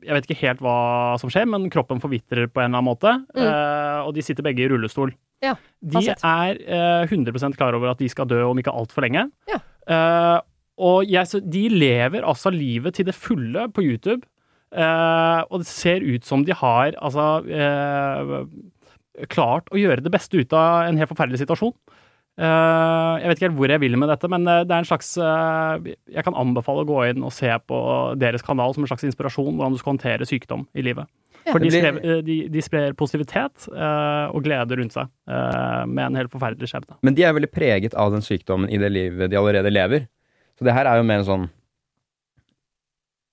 Jeg 0.00 0.14
vet 0.16 0.26
ikke 0.26 0.40
helt 0.46 0.62
hva 0.64 0.76
som 1.20 1.32
skjer, 1.32 1.48
men 1.50 1.68
kroppen 1.72 2.00
forvitrer 2.00 2.48
på 2.48 2.62
en 2.62 2.70
eller 2.70 2.80
annen 2.80 2.88
måte. 2.88 3.16
Mm. 3.36 3.42
eh, 3.44 3.98
og 4.06 4.14
de 4.16 4.24
sitter 4.24 4.46
begge 4.46 4.64
i 4.64 4.70
rullestol. 4.72 5.12
Ja, 5.44 5.54
de 5.80 6.02
er 6.12 6.58
eh, 6.60 7.04
100 7.08 7.56
klar 7.56 7.76
over 7.76 7.92
at 7.92 8.00
de 8.00 8.08
skal 8.12 8.28
dø 8.28 8.42
om 8.48 8.58
ikke 8.60 8.74
altfor 8.76 9.04
lenge. 9.06 9.28
Ja. 9.48 9.60
Eh, 9.88 10.38
og 10.80 11.08
jeg, 11.08 11.28
så 11.28 11.40
de 11.44 11.66
lever 11.72 12.24
altså 12.24 12.52
livet 12.52 12.96
til 12.96 13.08
det 13.08 13.16
fulle 13.16 13.68
på 13.72 13.84
YouTube. 13.84 14.24
Eh, 14.70 15.40
og 15.50 15.62
det 15.62 15.68
ser 15.68 16.04
ut 16.04 16.26
som 16.26 16.44
de 16.46 16.54
har 16.56 16.94
altså 16.96 17.26
eh, 17.50 18.36
klart 19.32 19.68
å 19.74 19.80
gjøre 19.80 20.04
det 20.04 20.12
beste 20.14 20.38
ut 20.38 20.54
av 20.56 20.86
en 20.86 21.00
helt 21.00 21.10
forferdelig 21.10 21.42
situasjon. 21.42 21.74
Eh, 22.40 23.14
jeg 23.20 23.28
vet 23.28 23.36
ikke 23.36 23.48
helt 23.50 23.58
hvor 23.58 23.72
jeg 23.74 23.82
vil 23.82 23.96
med 24.00 24.08
dette, 24.08 24.28
men 24.32 24.46
eh, 24.48 24.62
det 24.64 24.72
er 24.72 24.80
en 24.80 24.88
slags 24.88 25.10
eh, 25.20 25.90
Jeg 26.14 26.24
kan 26.24 26.36
anbefale 26.40 26.86
å 26.86 26.88
gå 26.88 27.02
inn 27.10 27.26
og 27.26 27.34
se 27.36 27.50
på 27.68 27.80
deres 28.20 28.44
kanal 28.46 28.72
som 28.72 28.86
en 28.86 28.88
slags 28.88 29.04
inspirasjon 29.10 29.50
hvordan 29.52 29.76
du 29.76 29.80
skal 29.80 29.94
håndtere 29.94 30.28
sykdom 30.28 30.64
i 30.72 30.84
livet. 30.86 31.10
Ja. 31.44 31.52
For 31.52 31.60
de, 31.60 31.70
skrev, 31.72 32.00
de, 32.24 32.36
de 32.52 32.62
sprer 32.62 32.92
positivitet 32.96 33.64
og 33.72 34.42
glede 34.44 34.76
rundt 34.76 34.92
seg 34.92 35.08
med 35.88 36.02
en 36.04 36.18
helt 36.18 36.28
forferdelig 36.28 36.68
skjebne. 36.68 36.98
Men 37.00 37.16
de 37.16 37.24
er 37.24 37.32
veldig 37.32 37.48
preget 37.48 37.96
av 37.96 38.12
den 38.12 38.20
sykdommen 38.20 38.68
i 38.68 38.76
det 38.78 38.90
livet 38.92 39.32
de 39.32 39.38
allerede 39.40 39.72
lever. 39.72 40.04
Så 40.60 40.68
det 40.68 40.74
her 40.76 40.84
er 40.84 41.00
jo 41.00 41.06
mer 41.08 41.22
en 41.22 41.26
sånn 41.30 41.48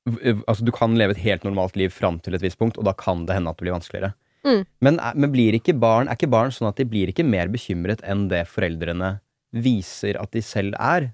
Altså, 0.08 0.64
du 0.64 0.72
kan 0.72 0.96
leve 0.96 1.18
et 1.18 1.20
helt 1.20 1.44
normalt 1.44 1.76
liv 1.76 1.92
fram 1.92 2.22
til 2.24 2.38
et 2.38 2.46
visst 2.46 2.56
punkt, 2.56 2.78
og 2.80 2.88
da 2.88 2.94
kan 2.96 3.26
det 3.28 3.36
hende 3.36 3.52
at 3.52 3.60
det 3.60 3.66
blir 3.66 3.76
vanskeligere. 3.76 4.14
Mm. 4.48 4.64
Men, 4.88 4.98
er- 5.04 5.18
men 5.20 5.32
blir 5.34 5.58
ikke 5.60 5.76
barn, 5.80 6.08
er 6.08 6.16
ikke 6.16 6.30
barn 6.32 6.54
sånn 6.56 6.70
at 6.72 6.80
de 6.80 6.86
blir 6.88 7.12
ikke 7.12 7.26
mer 7.28 7.52
bekymret 7.52 8.00
enn 8.08 8.28
det 8.32 8.46
foreldrene 8.48 9.18
viser 9.54 10.20
at 10.22 10.32
de 10.36 10.42
selv 10.46 10.78
er? 10.80 11.10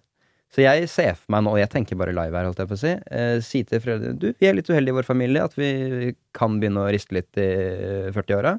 Så 0.54 0.62
jeg 0.62 0.86
ser 0.92 1.16
for 1.18 1.34
meg 1.34 1.42
nå, 1.48 1.54
og 1.56 1.58
jeg 1.64 1.72
tenker 1.74 1.98
bare 1.98 2.14
live 2.14 2.38
her, 2.38 2.46
holdt 2.46 2.60
jeg 2.62 2.70
på 2.70 2.76
å 2.78 2.82
si, 2.84 2.92
eh, 2.94 3.40
si 3.42 3.64
til 3.66 3.82
foreldrene 3.82 4.20
du, 4.22 4.28
vi 4.38 4.46
er 4.46 4.54
litt 4.54 4.70
uheldige 4.70 4.94
i 4.94 4.98
vår 5.00 5.08
familie, 5.08 5.42
at 5.48 5.56
vi 5.58 6.14
kan 6.38 6.60
begynne 6.62 6.84
å 6.84 6.92
riste 6.94 7.16
litt 7.18 7.42
i 7.42 7.48
40-åra. 8.14 8.52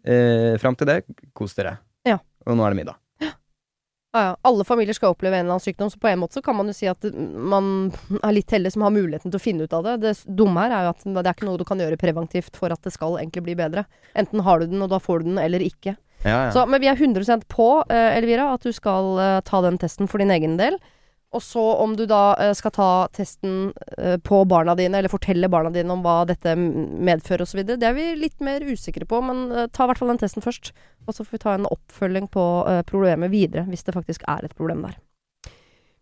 Eh, 0.00 0.54
fram 0.62 0.78
til 0.80 0.88
det, 0.88 1.02
kos 1.36 1.52
dere. 1.58 1.74
Ja. 2.08 2.16
Og 2.48 2.56
nå 2.56 2.64
er 2.64 2.72
det 2.72 2.80
middag. 2.80 2.96
Ja, 4.12 4.22
ja. 4.24 4.36
Alle 4.42 4.64
familier 4.66 4.96
skal 4.96 5.14
oppleve 5.14 5.36
en 5.36 5.44
eller 5.44 5.54
annen 5.54 5.62
sykdom, 5.62 5.90
så 5.90 5.98
på 6.02 6.08
en 6.10 6.18
måte 6.18 6.34
så 6.34 6.42
kan 6.42 6.56
man 6.58 6.66
jo 6.70 6.74
si 6.74 6.88
at 6.90 7.04
man 7.14 7.92
er 8.18 8.34
litt 8.34 8.50
heldig 8.50 8.72
som 8.74 8.82
har 8.82 8.94
muligheten 8.94 9.30
til 9.30 9.38
å 9.38 9.42
finne 9.42 9.66
ut 9.66 9.74
av 9.76 9.86
det. 9.86 9.96
Det 10.02 10.14
dumme 10.26 10.64
her 10.64 10.74
er 10.74 10.88
jo 10.88 10.94
at 10.96 11.04
det 11.06 11.22
er 11.22 11.36
ikke 11.36 11.46
noe 11.46 11.60
du 11.60 11.66
kan 11.68 11.82
gjøre 11.82 12.00
preventivt 12.00 12.58
for 12.58 12.74
at 12.74 12.82
det 12.82 12.94
skal 12.96 13.20
egentlig 13.20 13.44
bli 13.46 13.58
bedre. 13.60 13.86
Enten 14.18 14.42
har 14.46 14.58
du 14.58 14.70
den, 14.72 14.82
og 14.82 14.90
da 14.90 14.98
får 15.02 15.22
du 15.22 15.30
den, 15.30 15.38
eller 15.42 15.62
ikke. 15.62 15.94
Ja, 16.24 16.48
ja. 16.48 16.50
Så, 16.52 16.66
men 16.68 16.82
vi 16.82 16.90
er 16.90 16.98
100 16.98 17.46
på, 17.48 17.68
eh, 17.88 18.16
Elvira, 18.18 18.50
at 18.56 18.66
du 18.66 18.74
skal 18.76 19.14
eh, 19.22 19.36
ta 19.46 19.62
den 19.64 19.78
testen 19.80 20.10
for 20.10 20.20
din 20.20 20.34
egen 20.34 20.58
del. 20.58 20.76
Og 21.30 21.42
så 21.42 21.62
om 21.78 21.92
du 21.94 22.02
da 22.10 22.34
eh, 22.42 22.52
skal 22.58 22.72
ta 22.74 22.88
testen 23.14 23.70
eh, 23.98 24.16
på 24.18 24.40
barna 24.50 24.74
dine, 24.78 24.98
eller 24.98 25.12
fortelle 25.12 25.50
barna 25.50 25.70
dine 25.70 25.94
om 25.94 26.02
hva 26.02 26.24
dette 26.26 26.56
medfører 26.58 27.44
osv., 27.46 27.62
det 27.68 27.86
er 27.86 27.94
vi 27.94 28.08
litt 28.18 28.42
mer 28.42 28.64
usikre 28.66 29.06
på, 29.06 29.20
men 29.22 29.44
eh, 29.52 29.68
ta 29.70 29.86
i 29.86 29.90
hvert 29.92 30.00
fall 30.00 30.10
den 30.10 30.18
testen 30.22 30.42
først. 30.42 30.72
Og 31.06 31.14
så 31.14 31.22
får 31.22 31.36
vi 31.36 31.42
ta 31.44 31.54
en 31.54 31.68
oppfølging 31.70 32.26
på 32.34 32.42
problemet 32.90 33.32
videre, 33.32 33.64
hvis 33.70 33.86
det 33.86 33.94
faktisk 33.96 34.26
er 34.30 34.44
et 34.46 34.56
problem 34.58 34.82
der. 34.84 34.98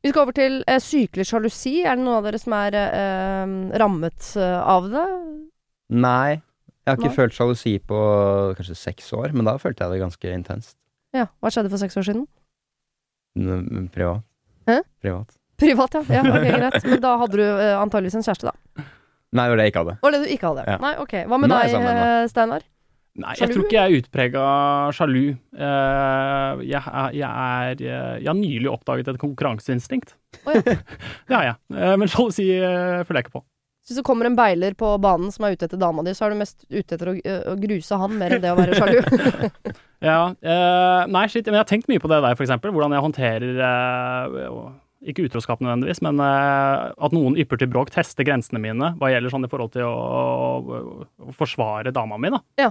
Vi 0.03 0.11
skal 0.11 0.25
over 0.25 0.35
til 0.37 0.59
sykelig 0.83 1.27
sjalusi. 1.29 1.79
Er 1.87 1.97
det 1.97 2.05
noen 2.05 2.19
av 2.19 2.27
dere 2.27 2.41
som 2.41 2.55
er 2.59 2.77
eh, 2.81 3.55
rammet 3.81 4.33
av 4.43 4.88
det? 4.93 5.07
Nei. 5.95 6.41
Jeg 6.88 6.91
har 6.95 6.99
ikke 6.99 7.11
Nei. 7.12 7.19
følt 7.21 7.37
sjalusi 7.37 7.75
på 7.85 8.01
kanskje 8.57 8.77
seks 8.81 9.12
år, 9.17 9.37
men 9.37 9.49
da 9.49 9.59
følte 9.61 9.85
jeg 9.85 9.93
det 9.93 10.03
ganske 10.07 10.35
intenst. 10.35 10.77
Ja. 11.17 11.29
Hva 11.41 11.53
skjedde 11.53 11.73
for 11.73 11.81
seks 11.85 12.01
år 12.01 12.09
siden? 12.09 12.25
Privat. 13.93 14.28
Hæ? 14.68 14.78
Privat. 15.02 15.37
Privat, 15.59 15.98
ja. 15.98 16.04
ja 16.20 16.22
ok, 16.28 16.48
greit. 16.61 16.81
Men 16.87 17.02
da 17.02 17.12
hadde 17.24 17.40
du 17.40 17.44
eh, 17.44 17.74
antageligvis 17.81 18.18
en 18.20 18.26
kjæreste, 18.26 18.52
da. 18.52 18.88
Nei, 19.28 19.44
det 19.44 19.52
var 19.52 19.61
det 19.61 19.64
jeg 19.66 19.74
ikke 19.74 19.85
hadde. 19.85 19.94
Var 20.04 20.14
det 20.14 20.20
du 20.22 20.33
ikke 20.33 20.50
hadde? 20.52 20.66
Ja. 20.68 20.81
Nei, 20.81 20.96
ok. 21.02 21.14
Hva 21.28 21.38
med 21.40 21.50
Nå 21.50 21.57
er 21.57 21.66
deg, 21.66 21.74
sammen, 21.76 22.02
eh, 22.04 22.26
Steinar? 22.33 22.68
Nei, 23.18 23.33
jeg 23.35 23.40
Sjalu? 23.40 23.54
tror 23.57 23.64
ikke 23.66 23.74
jeg 23.74 23.90
er 23.90 23.98
utprega 23.98 24.42
sjalu. 24.94 25.24
Eh, 25.59 26.61
jeg, 26.68 26.78
er, 26.78 27.14
jeg, 27.18 27.28
er, 27.28 27.83
eh, 27.83 28.16
jeg 28.22 28.31
har 28.31 28.38
nylig 28.38 28.70
oppdaget 28.70 29.11
et 29.11 29.20
konkurranseinstinkt. 29.20 30.14
Å 30.46 30.54
ja. 30.54 30.62
det 31.28 31.35
har 31.35 31.46
jeg. 31.48 31.57
Eh, 31.74 31.94
men 31.98 32.12
sjalusi 32.12 32.46
uh, 32.62 33.02
føler 33.09 33.20
jeg 33.20 33.26
ikke 33.26 33.40
på. 33.40 33.44
Så 33.88 33.94
hvis 33.94 34.03
det 34.03 34.05
kommer 34.05 34.29
en 34.29 34.35
beiler 34.37 34.74
på 34.77 34.90
banen 35.01 35.31
som 35.33 35.46
er 35.48 35.55
ute 35.57 35.64
etter 35.64 35.81
dama 35.81 36.03
di, 36.05 36.12
så 36.12 36.27
er 36.27 36.35
du 36.35 36.40
mest 36.42 36.59
ute 36.68 36.92
etter 36.92 37.09
å, 37.09 37.12
å 37.48 37.55
gruse 37.57 37.96
han 37.96 38.18
mer 38.20 38.35
enn 38.37 38.42
det 38.44 38.51
å 38.53 38.59
være 38.59 38.77
sjalu. 38.77 38.98
Ja, 40.05 40.18
eh, 40.44 41.07
nei, 41.11 41.22
shit, 41.33 41.48
men 41.48 41.57
jeg 41.57 41.62
har 41.64 41.70
tenkt 41.70 41.88
mye 41.90 41.98
på 41.98 42.07
det 42.12 42.18
der, 42.20 42.37
eksempel. 42.37 42.70
Hvordan 42.77 42.92
jeg 42.94 43.03
håndterer 43.03 43.62
eh, 43.66 44.59
Ikke 45.11 45.24
utroskap 45.24 45.62
nødvendigvis, 45.64 46.03
men 46.05 46.20
eh, 46.22 46.85
at 46.92 47.16
noen 47.16 47.35
ypper 47.40 47.59
til 47.59 47.70
bråk, 47.72 47.90
tester 47.96 48.29
grensene 48.29 48.61
mine 48.62 48.92
hva 49.01 49.09
gjelder 49.11 49.33
sånn 49.33 49.48
i 49.48 49.51
forhold 49.51 49.72
til 49.74 49.88
å, 49.88 49.96
å, 50.61 51.09
å 51.33 51.35
forsvare 51.40 51.90
dama 51.96 52.20
mi, 52.20 52.31
da. 52.37 52.42
Ja. 52.61 52.68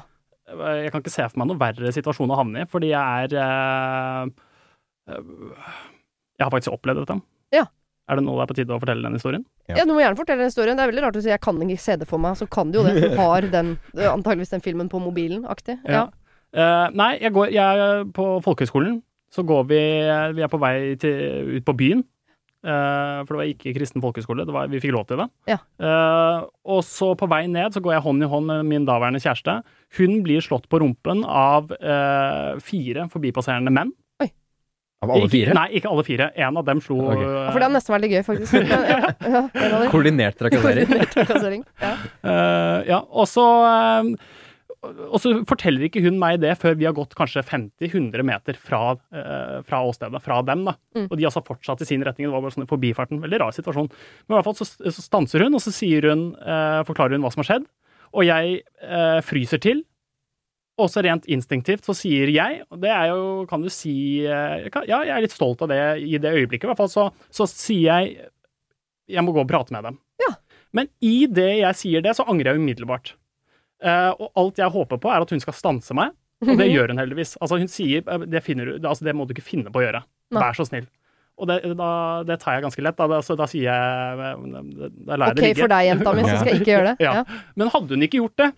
Eh, 0.53 0.85
Jeg 0.85 0.93
kan 0.93 1.01
ikke 1.03 1.15
se 1.17 1.25
for 1.27 1.41
meg 1.41 1.49
noe 1.49 1.59
verre 1.65 1.91
situasjon 1.97 2.31
å 2.31 2.39
havne 2.39 2.63
i, 2.63 2.69
fordi 2.71 2.93
jeg 2.93 3.25
er 3.25 3.35
eh, 3.41 4.31
eh, 5.17 5.35
Jeg 6.37 6.45
har 6.45 6.53
faktisk 6.53 6.77
opplevd 6.77 7.01
dette. 7.03 7.19
Ja. 7.57 7.65
Er 8.07 8.19
det 8.19 8.23
nå 8.23 8.35
det 8.37 8.43
er 8.45 8.49
på 8.49 8.55
tide 8.55 8.75
å 8.75 8.79
fortelle 8.79 9.03
den 9.03 9.17
historien? 9.19 9.43
Ja. 9.67 9.81
Ja, 9.81 9.85
du 9.87 9.91
må 9.91 9.99
gjerne 9.99 10.19
fortelle 10.19 10.45
den 10.45 10.51
historien. 10.51 10.79
Det 10.79 10.85
er 10.85 10.91
veldig 10.93 11.03
rart 11.03 11.19
å 11.19 11.23
si 11.23 11.31
jeg 11.33 11.43
kan 11.43 11.59
ikke 11.63 11.83
se 11.83 11.97
det 11.99 12.07
for 12.07 12.23
meg. 12.23 12.37
Så 12.39 12.47
kan 12.47 12.71
du 12.71 12.79
jo 12.79 12.85
det. 12.87 12.95
Du 13.03 13.17
har 13.21 13.47
den, 13.51 13.73
eh, 13.97 14.07
antageligvis 14.07 14.53
den 14.55 14.63
filmen 14.63 14.91
på 14.91 15.01
mobilen, 15.03 15.43
aktig. 15.51 15.75
Ja. 15.83 16.07
Eh, 16.55 16.85
nei, 16.95 17.11
jeg 17.19 17.35
går 17.35 17.51
jeg 17.51 17.87
er 17.87 18.05
på 18.15 18.29
folkehøyskolen. 18.45 19.01
Så 19.33 19.43
går 19.43 19.65
vi 19.67 19.81
Vi 20.37 20.43
er 20.45 20.47
på 20.47 20.59
vei 20.61 20.95
til, 20.95 21.57
ut 21.57 21.65
på 21.67 21.75
byen. 21.75 22.05
Uh, 22.65 23.21
for 23.23 23.35
det 23.35 23.39
var 23.39 23.49
ikke 23.51 23.73
kristen 23.77 24.01
folkehøyskole. 24.03 24.43
Vi 24.71 24.81
fikk 24.81 24.95
lov 24.95 25.05
til 25.07 25.21
det. 25.21 25.27
Ja. 25.47 25.59
Uh, 25.79 26.47
og 26.67 26.81
så 26.83 27.13
på 27.15 27.29
vei 27.29 27.45
ned 27.47 27.75
så 27.75 27.83
går 27.83 27.95
jeg 27.95 28.03
hånd 28.07 28.25
i 28.25 28.29
hånd 28.31 28.49
med 28.49 28.67
min 28.67 28.87
daværende 28.87 29.21
kjæreste. 29.23 29.59
Hun 29.99 30.17
blir 30.25 30.43
slått 30.43 30.65
på 30.71 30.81
rumpen 30.83 31.21
av 31.23 31.69
uh, 31.77 32.57
fire 32.63 33.07
forbipasserende 33.13 33.71
menn. 33.71 33.93
Av 35.05 35.11
alle 35.13 35.29
fire? 35.29 35.51
Ikke, 35.51 35.57
nei, 35.59 35.67
ikke 35.77 35.91
alle 35.91 36.03
fire. 36.07 36.29
En 36.47 36.57
av 36.57 36.65
dem 36.65 36.81
slo 36.81 36.97
okay. 37.03 37.21
uh, 37.21 37.51
For 37.51 37.59
det 37.59 37.67
hadde 37.67 37.75
nesten 37.75 37.93
vært 37.93 38.05
litt 38.05 38.15
gøy, 38.15 38.23
faktisk. 38.25 38.57
Ja, 38.71 38.81
ja. 39.21 39.83
Koordinert 39.93 40.39
trakassering. 40.39 40.87
Koordinert 40.89 41.13
trakassering. 41.13 41.63
Ja. 41.83 41.93
Uh, 42.25 42.79
ja, 42.93 43.01
og 43.05 43.29
så 43.29 43.45
eh, 43.67 44.11
og 44.87 45.17
så 45.21 45.31
forteller 45.49 45.87
ikke 45.87 46.01
hun 46.05 46.19
meg 46.21 46.39
det 46.43 46.53
før 46.61 46.75
vi 46.77 46.85
har 46.87 46.95
gått 46.95 47.15
kanskje 47.17 47.43
50-100 47.45 48.23
meter 48.27 48.59
fra, 48.61 48.93
eh, 49.11 49.57
fra 49.67 49.81
åstedet, 49.89 50.21
fra 50.23 50.39
dem. 50.45 50.65
da. 50.69 50.75
Mm. 50.95 51.07
Og 51.09 51.15
de 51.17 51.25
har 51.25 51.31
altså 51.31 51.45
fortsatt 51.47 51.81
i 51.81 51.89
sin 51.89 52.05
retning. 52.05 52.27
Det 52.27 52.35
var 52.35 52.45
bare 52.45 52.55
sånn 52.55 52.69
forbifarten. 52.69 53.21
Veldig 53.23 53.41
rar 53.41 53.55
situasjon. 53.55 53.89
Men 53.89 54.35
i 54.35 54.37
hvert 54.37 54.47
fall 54.47 54.59
så, 54.59 54.67
så 54.67 55.01
stanser 55.03 55.43
hun, 55.45 55.57
og 55.57 55.63
så 55.63 55.73
sier 55.73 56.09
hun, 56.11 56.29
eh, 56.37 56.81
forklarer 56.87 57.17
hun 57.17 57.25
hva 57.25 57.33
som 57.33 57.43
har 57.43 57.49
skjedd. 57.51 57.67
Og 58.13 58.27
jeg 58.27 58.61
eh, 58.85 59.19
fryser 59.25 59.63
til. 59.65 59.83
Også 60.77 61.01
rent 61.01 61.25
instinktivt 61.33 61.87
så 61.87 61.95
sier 61.97 62.29
jeg, 62.29 62.61
og 62.69 62.81
det 62.83 62.91
er 62.93 63.07
jo, 63.09 63.21
kan 63.49 63.63
du 63.65 63.69
si 63.73 64.21
eh, 64.21 64.67
Ja, 64.85 64.99
jeg 65.01 65.13
er 65.15 65.23
litt 65.25 65.33
stolt 65.33 65.63
av 65.65 65.71
det 65.71 65.79
i 66.05 66.19
det 66.21 66.33
øyeblikket. 66.35 66.67
I 66.67 66.71
hvert 66.71 66.81
fall 66.83 66.91
så, 66.93 67.07
så 67.33 67.47
sier 67.49 67.87
jeg 67.87 68.27
jeg 69.07 69.23
må 69.23 69.31
gå 69.31 69.39
og 69.39 69.49
prate 69.49 69.71
med 69.71 69.85
dem. 69.87 69.97
Ja. 70.19 70.33
Men 70.75 70.89
i 70.99 71.15
det 71.31 71.49
jeg 71.61 71.79
sier 71.79 72.03
det, 72.03 72.13
så 72.17 72.25
angrer 72.27 72.51
jeg 72.51 72.61
umiddelbart. 72.61 73.13
Uh, 73.83 74.11
og 74.17 74.41
alt 74.41 74.59
jeg 74.59 74.73
håper 74.73 74.99
på, 74.99 75.09
er 75.13 75.23
at 75.23 75.31
hun 75.31 75.41
skal 75.43 75.55
stanse 75.55 75.95
meg, 75.95 76.11
og 76.43 76.53
det 76.59 76.67
gjør 76.69 76.93
hun 76.93 77.01
heldigvis. 77.01 77.35
Altså 77.41 77.57
Hun 77.61 77.69
sier 77.71 78.03
eh, 78.03 78.25
det, 78.29 78.43
finner, 78.45 78.75
altså, 78.77 79.07
det 79.07 79.15
må 79.17 79.25
du 79.25 79.33
ikke 79.33 79.45
finne 79.45 79.71
på 79.73 79.81
å 79.81 79.85
gjøre. 79.87 80.03
Vær 80.37 80.57
så 80.57 80.67
snill. 80.67 80.85
Og 81.37 81.49
det, 81.49 81.57
da, 81.77 81.89
det 82.25 82.39
tar 82.41 82.57
jeg 82.57 82.65
ganske 82.65 82.83
lett. 82.85 82.97
Da, 82.97 83.19
så 83.25 83.37
da 83.37 83.45
sier 83.49 83.67
jeg 83.69 84.29
Da 85.07 85.17
lar 85.17 85.31
jeg 85.31 85.37
okay, 85.37 85.37
det 85.37 85.43
ligge. 85.43 85.53
OK 85.53 85.61
for 85.63 85.73
deg, 85.73 85.87
jenta 85.91 86.13
mi, 86.13 86.25
så 86.25 86.37
skal 86.41 86.51
jeg 86.51 86.61
ikke 86.61 86.71
gjøre 86.73 86.91
det. 86.91 87.05
Ja. 87.05 87.13
Ja. 87.19 87.41
Men 87.57 87.71
hadde 87.73 87.97
hun 87.97 88.07
ikke 88.07 88.21
gjort 88.21 88.43
det, 88.43 88.49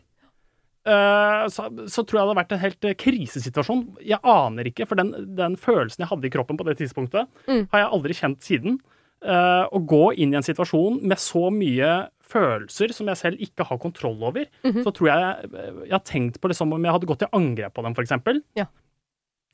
så, 1.51 1.65
så 1.91 2.03
tror 2.07 2.15
jeg 2.15 2.21
det 2.21 2.27
hadde 2.29 2.37
vært 2.39 2.53
en 2.55 2.61
helt 2.63 2.85
eh, 2.87 2.93
krisesituasjon. 2.95 3.81
Jeg 4.05 4.19
aner 4.23 4.69
ikke, 4.71 4.87
for 4.87 4.95
den, 4.95 5.11
den 5.35 5.55
følelsen 5.59 6.05
jeg 6.05 6.09
hadde 6.11 6.25
i 6.29 6.31
kroppen 6.33 6.57
på 6.57 6.65
det 6.69 6.77
tidspunktet, 6.79 7.27
Mm. 7.47 7.67
har 7.71 7.79
jeg 7.83 7.91
aldri 7.91 8.13
kjent 8.17 8.41
siden. 8.45 8.79
Uh, 9.19 9.67
å 9.75 9.81
gå 9.83 10.13
inn 10.15 10.31
i 10.31 10.37
en 10.39 10.45
situasjon 10.45 11.01
med 11.03 11.19
så 11.19 11.49
mye 11.51 12.07
følelser 12.23 12.93
som 12.95 13.09
jeg 13.11 13.19
selv 13.19 13.41
ikke 13.43 13.65
har 13.67 13.77
kontroll 13.77 14.15
over, 14.23 14.45
Mhm. 14.63 14.83
så 14.85 14.93
tror 14.95 15.09
jeg 15.11 15.49
Jeg 15.83 15.91
har 15.91 15.99
tenkt 16.07 16.39
på 16.39 16.47
det 16.47 16.55
som 16.55 16.71
om 16.71 16.81
jeg 16.81 16.93
hadde 16.93 17.05
gått 17.09 17.19
til 17.19 17.27
angrep 17.33 17.73
på 17.73 17.83
dem, 17.83 17.93
eksempel. 17.99 18.39
Ja. 18.55 18.67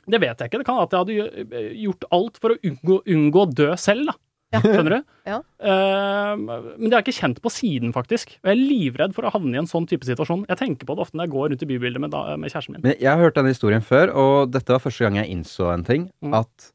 Det 0.07 0.19
vet 0.21 0.37
jeg 0.37 0.51
ikke. 0.51 0.59
Det 0.61 0.65
kan 0.67 0.77
at 0.83 0.91
jeg 0.91 0.99
hadde 1.01 1.81
gjort 1.81 2.03
alt 2.11 2.37
for 2.37 2.49
å 2.53 2.59
unngå, 2.61 2.99
unngå 3.09 3.41
å 3.47 3.53
dø 3.55 3.71
selv, 3.75 4.05
da. 4.05 4.13
Ja. 4.53 4.61
Skjønner 4.61 4.93
du? 4.93 4.99
Ja. 5.27 5.37
Uh, 5.59 6.35
men 6.77 6.87
det 6.89 6.93
er 6.93 7.01
ikke 7.03 7.15
kjent 7.17 7.39
på 7.43 7.51
siden, 7.51 7.91
faktisk. 7.95 8.35
Og 8.43 8.51
jeg 8.51 8.55
er 8.55 8.61
livredd 8.69 9.15
for 9.17 9.27
å 9.27 9.31
havne 9.33 9.57
i 9.57 9.59
en 9.59 9.67
sånn 9.69 9.87
type 9.89 10.05
situasjon. 10.07 10.45
Jeg 10.51 10.59
tenker 10.61 10.87
på 10.87 10.95
det 10.95 11.03
ofte 11.05 11.17
når 11.17 11.27
jeg 11.27 11.33
går 11.33 11.49
rundt 11.51 11.65
i 11.65 11.69
bybildet 11.71 12.03
med, 12.03 12.13
da, 12.13 12.21
med 12.39 12.53
kjæresten 12.53 12.77
min. 12.77 12.83
Men 12.85 12.95
jeg 13.01 13.09
har 13.09 13.23
hørt 13.23 13.35
denne 13.39 13.51
historien 13.51 13.83
før, 13.83 14.13
og 14.13 14.53
dette 14.53 14.71
var 14.75 14.83
første 14.83 15.03
gang 15.07 15.17
jeg 15.19 15.33
innså 15.33 15.71
en 15.73 15.85
ting. 15.87 16.05
Mm. 16.23 16.37
At 16.43 16.69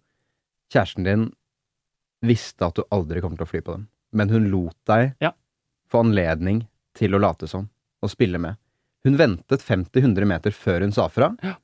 kjæresten 0.75 1.07
din 1.09 1.29
visste 2.27 2.67
at 2.67 2.77
du 2.77 2.85
aldri 2.93 3.23
kommer 3.25 3.41
til 3.41 3.47
å 3.49 3.53
fly 3.55 3.63
på 3.65 3.79
dem. 3.79 3.87
Men 4.13 4.35
hun 4.35 4.51
lot 4.53 4.77
deg 4.91 5.15
Ja. 5.23 5.33
få 5.89 6.03
anledning 6.05 6.67
til 6.99 7.15
å 7.15 7.23
late 7.23 7.49
som 7.49 7.71
og 8.03 8.11
spille 8.11 8.39
med. 8.43 8.59
Hun 9.07 9.17
ventet 9.17 9.63
50-100 9.65 10.27
meter 10.29 10.53
før 10.53 10.83
hun 10.85 10.93
sa 10.93 11.07
fra, 11.09 11.31
Ja. 11.43 11.55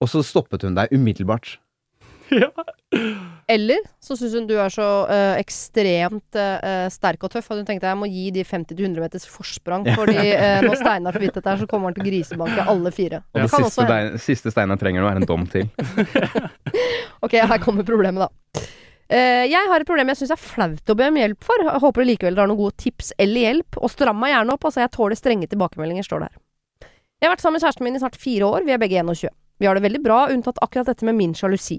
og 0.00 0.08
så 0.08 0.22
stoppet 0.22 0.62
hun 0.62 0.76
deg 0.76 0.92
umiddelbart. 0.92 1.56
ja. 2.30 2.50
Eller 3.46 3.82
så 4.00 4.16
syns 4.16 4.34
hun 4.38 4.46
du 4.48 4.54
er 4.56 4.72
så 4.72 4.84
uh, 5.04 5.34
ekstremt 5.36 6.38
uh, 6.38 6.86
sterk 6.92 7.26
og 7.26 7.32
tøff 7.34 7.50
at 7.52 7.60
hun 7.60 7.66
tenkte 7.68 7.90
jeg 7.90 8.00
må 8.00 8.08
gi 8.08 8.30
de 8.32 8.44
50-100 8.46 9.02
meters 9.02 9.26
forsprang, 9.28 9.84
fordi 9.92 10.16
uh, 10.16 10.62
når 10.64 10.78
Steinar 10.80 11.16
får 11.16 11.24
vite 11.26 11.40
dette 11.40 11.52
her, 11.52 11.60
så 11.60 11.68
kommer 11.68 11.90
han 11.90 11.98
til 11.98 12.06
å 12.06 12.08
grisebanke 12.08 12.64
alle 12.72 12.92
fire. 12.94 13.20
Og 13.34 13.42
det 13.42 13.44
det 13.44 13.52
siste, 13.52 13.84
også 13.84 14.22
siste 14.24 14.54
Steinar 14.54 14.80
trenger 14.80 15.04
nå, 15.04 15.10
er 15.10 15.20
en 15.20 15.28
dom 15.28 15.48
til. 15.50 15.68
Ok, 17.24 17.38
her 17.40 17.60
kommer 17.62 17.86
problemet, 17.88 18.20
da. 18.20 18.64
Jeg 19.08 19.68
har 19.70 19.80
et 19.80 19.88
problem 19.88 20.10
jeg 20.10 20.18
syns 20.18 20.34
er 20.34 20.40
flaut 20.40 20.90
å 20.92 20.96
be 20.98 21.06
om 21.08 21.16
hjelp 21.16 21.46
for. 21.46 21.62
Jeg 21.64 21.80
håper 21.80 22.04
likevel 22.04 22.34
dere 22.36 22.44
har 22.44 22.50
noen 22.50 22.58
gode 22.58 22.76
tips 22.82 23.14
eller 23.16 23.46
hjelp. 23.46 23.78
Og 23.80 23.92
stram 23.92 24.18
meg 24.20 24.34
gjerne 24.34 24.52
opp, 24.52 24.66
altså. 24.68 24.82
Jeg 24.82 24.92
tåler 24.92 25.16
strenge 25.16 25.48
tilbakemeldinger, 25.48 26.04
står 26.04 26.20
det 26.20 26.28
her. 26.28 26.42
Jeg 27.22 27.30
har 27.30 27.32
vært 27.32 27.46
sammen 27.46 27.56
med 27.56 27.64
kjæresten 27.64 27.88
min 27.88 27.96
i 27.96 28.02
snart 28.02 28.20
fire 28.20 28.50
år. 28.50 28.66
Vi 28.68 28.74
er 28.76 28.82
begge 28.82 29.00
21. 29.00 29.32
Vi 29.62 29.70
har 29.70 29.78
det 29.78 29.86
veldig 29.86 30.02
bra, 30.04 30.18
unntatt 30.34 30.60
akkurat 30.60 30.90
dette 30.90 31.08
med 31.08 31.16
min 31.16 31.32
sjalusi. 31.38 31.78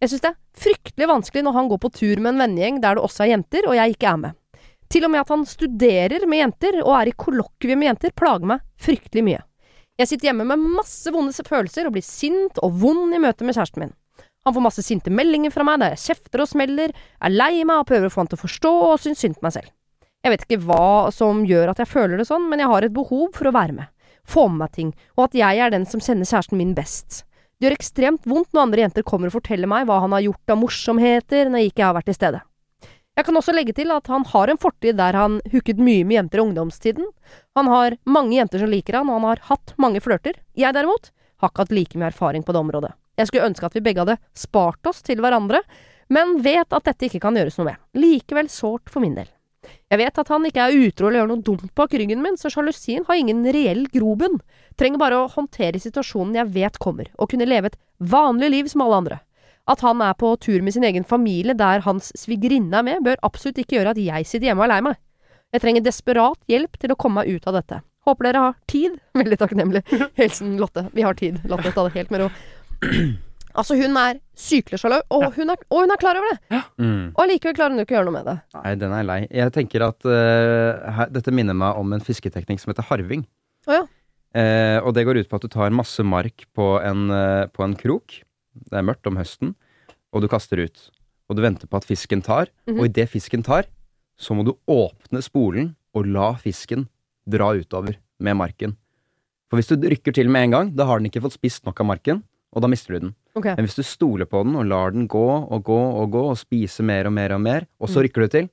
Jeg 0.00 0.14
syns 0.14 0.22
det 0.24 0.30
er 0.30 0.38
fryktelig 0.56 1.08
vanskelig 1.10 1.44
når 1.44 1.56
han 1.58 1.68
går 1.68 1.80
på 1.82 1.92
tur 1.92 2.20
med 2.22 2.32
en 2.32 2.42
vennegjeng 2.44 2.80
der 2.80 2.96
det 2.96 3.04
også 3.04 3.26
er 3.26 3.34
jenter, 3.34 3.66
og 3.68 3.76
jeg 3.76 3.94
ikke 3.94 4.08
er 4.08 4.20
med. 4.22 4.36
Til 4.90 5.06
og 5.06 5.12
med 5.12 5.20
at 5.20 5.30
han 5.30 5.44
studerer 5.46 6.24
med 6.26 6.40
jenter 6.40 6.80
og 6.80 6.94
er 6.96 7.10
i 7.10 7.16
kollokvie 7.20 7.76
med 7.78 7.92
jenter, 7.92 8.14
plager 8.16 8.48
meg 8.48 8.64
fryktelig 8.80 9.26
mye. 9.26 9.42
Jeg 10.00 10.08
sitter 10.08 10.30
hjemme 10.30 10.46
med 10.48 10.64
masse 10.78 11.12
vonde 11.12 11.44
følelser 11.44 11.86
og 11.86 11.94
blir 11.94 12.06
sint 12.06 12.58
og 12.64 12.78
vond 12.80 13.12
i 13.12 13.20
møte 13.20 13.44
med 13.44 13.54
kjæresten 13.54 13.84
min. 13.84 13.92
Han 14.48 14.56
får 14.56 14.64
masse 14.64 14.82
sinte 14.86 15.12
meldinger 15.12 15.52
fra 15.52 15.66
meg 15.68 15.82
der 15.82 15.92
jeg 15.92 16.04
kjefter 16.06 16.40
og 16.40 16.48
smeller, 16.48 16.94
er 16.96 17.34
lei 17.34 17.60
meg 17.68 17.82
og 17.82 17.88
prøver 17.90 18.08
å 18.08 18.14
få 18.14 18.22
han 18.22 18.30
til 18.32 18.40
å 18.40 18.44
forstå 18.46 18.72
og 18.86 19.02
synes 19.04 19.20
synd 19.20 19.36
på 19.36 19.44
meg 19.44 19.58
selv. 19.58 19.68
Jeg 20.24 20.32
vet 20.32 20.46
ikke 20.46 20.62
hva 20.64 21.12
som 21.12 21.44
gjør 21.48 21.74
at 21.74 21.80
jeg 21.84 21.92
føler 21.92 22.20
det 22.20 22.28
sånn, 22.28 22.48
men 22.48 22.64
jeg 22.64 22.72
har 22.72 22.86
et 22.86 22.96
behov 22.96 23.28
for 23.36 23.48
å 23.48 23.54
være 23.56 23.76
med, 23.76 23.92
få 24.24 24.48
med 24.48 24.64
meg 24.64 24.72
ting, 24.76 24.94
og 25.18 25.28
at 25.28 25.36
jeg 25.36 25.60
er 25.60 25.76
den 25.76 25.84
som 25.88 26.00
kjenner 26.00 26.28
kjæresten 26.28 26.60
min 26.60 26.72
best. 26.76 27.22
Det 27.60 27.68
gjør 27.68 27.74
ekstremt 27.76 28.22
vondt 28.24 28.54
når 28.56 28.62
andre 28.62 28.80
jenter 28.86 29.04
kommer 29.04 29.28
og 29.28 29.34
forteller 29.34 29.68
meg 29.68 29.84
hva 29.84 29.98
han 30.00 30.14
har 30.16 30.22
gjort 30.24 30.52
av 30.54 30.56
morsomheter 30.56 31.50
når 31.50 31.60
jeg 31.60 31.72
ikke 31.74 31.84
har 31.84 31.96
vært 31.98 32.06
til 32.08 32.16
stede. 32.16 32.38
Jeg 33.18 33.26
kan 33.26 33.36
også 33.36 33.52
legge 33.52 33.74
til 33.76 33.90
at 33.92 34.06
han 34.08 34.24
har 34.30 34.48
en 34.48 34.60
fortid 34.62 34.96
der 34.96 35.18
han 35.18 35.34
hooket 35.52 35.76
mye 35.76 36.06
med 36.08 36.16
jenter 36.16 36.40
i 36.40 36.44
ungdomstiden. 36.46 37.10
Han 37.58 37.68
har 37.68 37.98
mange 38.08 38.38
jenter 38.38 38.62
som 38.64 38.72
liker 38.72 38.96
han, 38.96 39.10
og 39.12 39.18
han 39.18 39.26
har 39.28 39.42
hatt 39.50 39.74
mange 39.76 40.00
flørter. 40.00 40.38
Jeg 40.56 40.72
derimot 40.72 41.10
har 41.44 41.52
ikke 41.52 41.66
hatt 41.66 41.74
like 41.76 42.00
mye 42.00 42.08
erfaring 42.08 42.46
på 42.46 42.56
det 42.56 42.62
området. 42.62 42.94
Jeg 43.20 43.28
skulle 43.28 43.50
ønske 43.50 43.68
at 43.68 43.76
vi 43.76 43.84
begge 43.84 44.06
hadde 44.06 44.16
spart 44.32 44.88
oss 44.88 45.04
til 45.04 45.20
hverandre, 45.20 45.60
men 46.08 46.38
vet 46.40 46.72
at 46.72 46.88
dette 46.88 47.10
ikke 47.10 47.20
kan 47.26 47.36
gjøres 47.36 47.60
noe 47.60 47.68
med. 47.68 47.82
Likevel 47.92 48.48
sårt 48.48 48.88
for 48.88 49.04
min 49.04 49.18
del. 49.20 49.28
Jeg 49.90 50.00
vet 50.00 50.20
at 50.22 50.28
han 50.30 50.46
ikke 50.46 50.66
er 50.66 50.76
utro 50.86 51.08
eller 51.08 51.22
gjør 51.22 51.30
noe 51.32 51.44
dumt 51.46 51.72
bak 51.78 51.94
ryggen 51.98 52.22
min, 52.22 52.38
så 52.38 52.50
sjalusien 52.52 53.06
har 53.08 53.18
ingen 53.18 53.42
reell 53.54 53.86
grobunn. 53.92 54.38
Trenger 54.78 55.02
bare 55.02 55.18
å 55.18 55.30
håndtere 55.32 55.80
situasjonen 55.82 56.38
jeg 56.38 56.52
vet 56.54 56.78
kommer, 56.82 57.10
og 57.18 57.32
kunne 57.32 57.48
leve 57.48 57.72
et 57.72 57.78
vanlig 57.98 58.50
liv 58.54 58.70
som 58.70 58.84
alle 58.86 59.02
andre. 59.02 59.20
At 59.70 59.84
han 59.86 60.02
er 60.02 60.16
på 60.18 60.32
tur 60.42 60.62
med 60.66 60.74
sin 60.74 60.86
egen 60.86 61.06
familie 61.06 61.54
der 61.54 61.84
hans 61.86 62.10
svigerinne 62.18 62.80
er 62.80 62.86
med, 62.86 63.04
bør 63.06 63.20
absolutt 63.26 63.60
ikke 63.62 63.78
gjøre 63.78 63.94
at 63.94 64.02
jeg 64.02 64.26
sitter 64.26 64.50
hjemme 64.50 64.64
og 64.64 64.68
er 64.68 64.74
lei 64.74 64.82
meg. 64.90 65.00
Jeg 65.50 65.64
trenger 65.64 65.86
desperat 65.86 66.38
hjelp 66.50 66.78
til 66.78 66.94
å 66.94 66.98
komme 66.98 67.22
meg 67.22 67.34
ut 67.34 67.48
av 67.50 67.58
dette. 67.58 67.80
Håper 68.06 68.28
dere 68.30 68.44
har 68.46 68.60
tid. 68.70 69.00
Veldig 69.20 69.40
takknemlig. 69.40 69.82
Hilsen 70.18 70.54
Lotte. 70.60 70.86
Vi 70.94 71.06
har 71.06 71.18
tid. 71.18 71.42
Lotte, 71.50 71.74
ta 71.74 71.86
det 71.86 71.96
helt 71.98 72.14
med 72.14 72.24
ro. 72.24 72.30
Altså, 73.54 73.74
hun 73.80 73.96
er 73.96 74.20
sykelig 74.38 74.78
sjalu, 74.80 74.98
og, 75.10 75.24
hun 75.34 75.50
er- 75.50 75.64
og 75.70 75.80
hun 75.82 75.90
er 75.90 75.96
klar 76.00 76.16
over 76.20 76.30
det! 76.30 76.60
Mm. 76.78 77.12
Og 77.16 77.22
allikevel 77.24 77.54
klarer 77.56 77.74
hun 77.74 77.80
ikke 77.82 77.94
å 77.94 77.98
gjøre 77.98 78.08
noe 78.10 78.16
med 78.18 78.28
det. 78.30 78.36
Nei, 78.54 78.74
den 78.78 78.92
er 78.92 79.02
lei. 79.08 79.18
Jeg 79.30 79.52
tenker 79.56 79.82
at 79.88 80.06
uh, 80.06 80.90
her, 81.00 81.10
dette 81.10 81.32
minner 81.34 81.54
meg 81.58 81.76
om 81.80 81.92
en 81.96 82.00
fisketeknikk 82.06 82.60
som 82.62 82.70
heter 82.72 82.86
harving. 82.90 83.24
Oh, 83.66 83.74
ja. 83.74 83.82
uh, 84.38 84.78
og 84.86 84.94
det 84.94 85.04
går 85.08 85.20
ut 85.22 85.28
på 85.30 85.36
at 85.40 85.42
du 85.42 85.48
tar 85.52 85.70
masse 85.74 86.04
mark 86.06 86.46
på 86.56 86.68
en, 86.86 87.10
uh, 87.10 87.46
på 87.52 87.64
en 87.66 87.74
krok. 87.78 88.20
Det 88.54 88.78
er 88.80 88.86
mørkt 88.86 89.06
om 89.10 89.18
høsten, 89.20 89.54
og 90.14 90.22
du 90.22 90.28
kaster 90.30 90.62
ut. 90.62 90.86
Og 91.30 91.36
du 91.38 91.42
venter 91.44 91.66
på 91.70 91.76
at 91.78 91.86
fisken 91.86 92.22
tar, 92.26 92.48
Mhm. 92.66 92.78
og 92.80 92.86
idet 92.90 93.08
fisken 93.10 93.42
tar, 93.46 93.64
så 94.18 94.34
må 94.34 94.44
du 94.44 94.54
åpne 94.68 95.22
spolen 95.22 95.74
og 95.94 96.06
la 96.06 96.32
fisken 96.34 96.88
dra 97.30 97.52
utover 97.54 97.96
med 98.20 98.36
marken. 98.36 98.76
For 99.50 99.58
hvis 99.58 99.70
du 99.70 99.76
rykker 99.88 100.12
til 100.14 100.28
med 100.30 100.44
en 100.48 100.50
gang, 100.54 100.68
da 100.76 100.84
har 100.86 100.98
den 101.00 101.08
ikke 101.10 101.22
fått 101.22 101.34
spist 101.38 101.64
nok 101.66 101.80
av 101.80 101.86
marken, 101.86 102.22
og 102.52 102.62
da 102.64 102.68
mister 102.70 102.94
du 102.96 102.98
den. 103.06 103.12
Okay. 103.38 103.54
Men 103.56 103.66
hvis 103.68 103.76
du 103.78 103.82
stoler 103.86 104.26
på 104.26 104.40
den 104.46 104.56
og 104.58 104.66
lar 104.66 104.90
den 104.94 105.06
gå 105.10 105.26
og 105.50 105.62
gå 105.64 105.78
og 106.02 106.10
gå 106.10 106.22
og 106.32 106.38
spise 106.40 106.82
mer 106.82 107.06
og 107.06 107.14
mer 107.14 107.34
og 107.36 107.40
mer, 107.44 107.66
og 107.80 107.88
så 107.88 108.00
Mm. 108.00 108.04
rykker 108.08 108.22
du 108.22 108.28
til, 108.28 108.48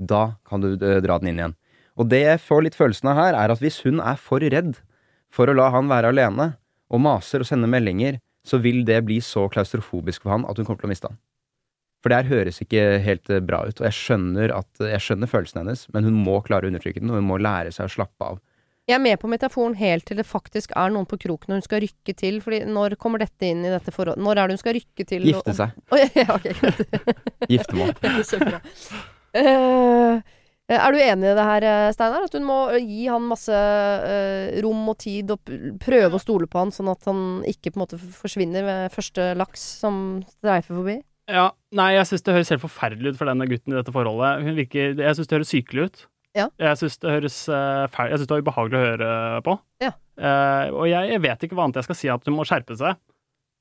da 0.00 0.36
kan 0.44 0.60
du 0.60 0.72
eh, 0.74 1.00
dra 1.00 1.18
den 1.18 1.28
inn 1.32 1.38
igjen. 1.40 1.54
Og 1.96 2.08
det 2.10 2.20
jeg 2.24 2.40
får 2.42 2.62
litt 2.66 2.74
følelsen 2.76 3.08
av 3.08 3.16
her, 3.16 3.34
er 3.38 3.50
at 3.54 3.60
hvis 3.62 3.80
hun 3.86 4.00
er 4.00 4.16
for 4.16 4.40
redd 4.40 4.76
for 5.30 5.46
å 5.46 5.54
la 5.54 5.70
han 5.70 5.88
være 5.88 6.10
alene, 6.12 6.56
og 6.90 7.00
maser 7.00 7.40
og 7.40 7.46
sender 7.46 7.70
meldinger, 7.70 8.20
så 8.44 8.58
vil 8.60 8.84
det 8.84 9.04
bli 9.06 9.20
så 9.24 9.48
klaustrofobisk 9.48 10.22
for 10.22 10.30
han 10.34 10.44
at 10.44 10.56
hun 10.58 10.66
kommer 10.66 10.80
til 10.82 10.90
å 10.90 10.92
miste 10.92 11.08
han. 11.08 11.16
For 12.02 12.10
det 12.12 12.18
her 12.18 12.28
høres 12.36 12.60
ikke 12.60 12.82
helt 13.00 13.30
eh, 13.32 13.40
bra 13.40 13.62
ut, 13.64 13.80
og 13.80 13.86
jeg 13.88 13.96
skjønner, 13.96 14.52
at, 14.52 14.68
jeg 14.84 15.00
skjønner 15.00 15.30
følelsen 15.30 15.62
hennes, 15.62 15.86
men 15.94 16.04
hun 16.04 16.18
må 16.26 16.42
klare 16.44 16.66
å 16.66 16.68
undertrykke 16.68 17.00
den, 17.00 17.08
og 17.10 17.16
hun 17.22 17.30
må 17.30 17.38
lære 17.40 17.72
seg 17.72 17.86
å 17.88 17.94
slappe 17.94 18.20
av. 18.34 18.42
Jeg 18.84 18.98
er 18.98 19.00
med 19.00 19.16
på 19.16 19.30
metaforen 19.32 19.72
helt 19.80 20.04
til 20.04 20.18
det 20.20 20.26
faktisk 20.28 20.74
er 20.76 20.90
noen 20.92 21.06
på 21.08 21.16
kroken 21.22 21.54
og 21.54 21.60
hun 21.60 21.64
skal 21.64 21.80
rykke 21.86 22.14
til. 22.20 22.40
Fordi 22.44 22.60
når 22.68 22.98
kommer 23.00 23.22
dette 23.22 23.48
inn 23.48 23.64
i 23.64 23.72
dette 23.72 23.94
forholdet? 23.94 24.20
Når 24.20 24.36
er 24.42 24.50
det 24.50 24.58
hun 24.58 24.60
skal 24.60 24.76
rykke 24.76 25.06
til? 25.08 25.24
Gifte 25.30 25.54
og- 25.54 25.56
seg. 25.56 25.72
Å, 25.88 26.00
ja, 26.20 26.26
ok. 26.36 26.48
Giftermål. 27.54 27.94
Kjempebra. 28.28 28.60
Eh, 29.34 30.20
er 30.74 30.94
du 30.94 31.00
enig 31.00 31.30
i 31.30 31.34
det 31.36 31.48
her, 31.48 31.68
eh, 31.70 31.88
Steinar? 31.96 32.28
At 32.28 32.36
hun 32.36 32.44
må 32.48 32.58
gi 32.76 33.08
han 33.08 33.24
masse 33.28 33.56
uh, 33.56 34.52
rom 34.64 34.84
og 34.92 35.00
tid, 35.00 35.32
og 35.32 35.56
prøve 35.82 36.16
å 36.16 36.22
stole 36.22 36.48
på 36.48 36.60
han, 36.60 36.72
sånn 36.72 36.92
at 36.92 37.08
han 37.08 37.24
ikke 37.48 37.72
på 37.72 37.80
en 37.80 37.84
måte 37.86 37.98
forsvinner 38.20 38.64
ved 38.68 38.94
første 38.94 39.32
laks 39.36 39.64
som 39.80 39.98
streifer 40.38 40.76
forbi? 40.76 41.00
Ja, 41.32 41.50
nei, 41.72 41.94
jeg 41.96 42.08
syns 42.10 42.24
det 42.24 42.36
høres 42.36 42.52
helt 42.52 42.64
forferdelig 42.64 43.14
ut 43.14 43.20
for 43.20 43.28
denne 43.32 43.48
gutten 43.48 43.72
i 43.72 43.78
dette 43.80 43.92
forholdet. 43.96 44.44
Hun 44.44 44.58
virker, 44.60 44.92
jeg 45.00 45.16
syns 45.16 45.30
det 45.30 45.38
høres 45.38 45.52
sykelig 45.52 45.86
ut. 45.88 46.02
Ja. 46.34 46.48
Jeg 46.58 46.80
syns 46.80 46.98
det 47.02 47.12
høres 47.12 47.36
uh, 47.46 47.86
fæl, 47.94 48.10
Jeg 48.10 48.20
syns 48.20 48.30
det 48.30 48.34
var 48.34 48.44
ubehagelig 48.44 48.78
å 48.78 48.86
høre 48.88 49.10
på. 49.46 49.58
Ja. 49.84 49.92
Eh, 50.14 50.68
og 50.70 50.86
jeg, 50.86 51.10
jeg 51.10 51.22
vet 51.24 51.42
ikke 51.42 51.56
hva 51.58 51.66
annet 51.66 51.80
jeg 51.80 51.88
skal 51.88 51.98
si 51.98 52.10
at 52.12 52.28
hun 52.28 52.36
må 52.36 52.46
skjerpe 52.46 52.76
seg. 52.78 52.98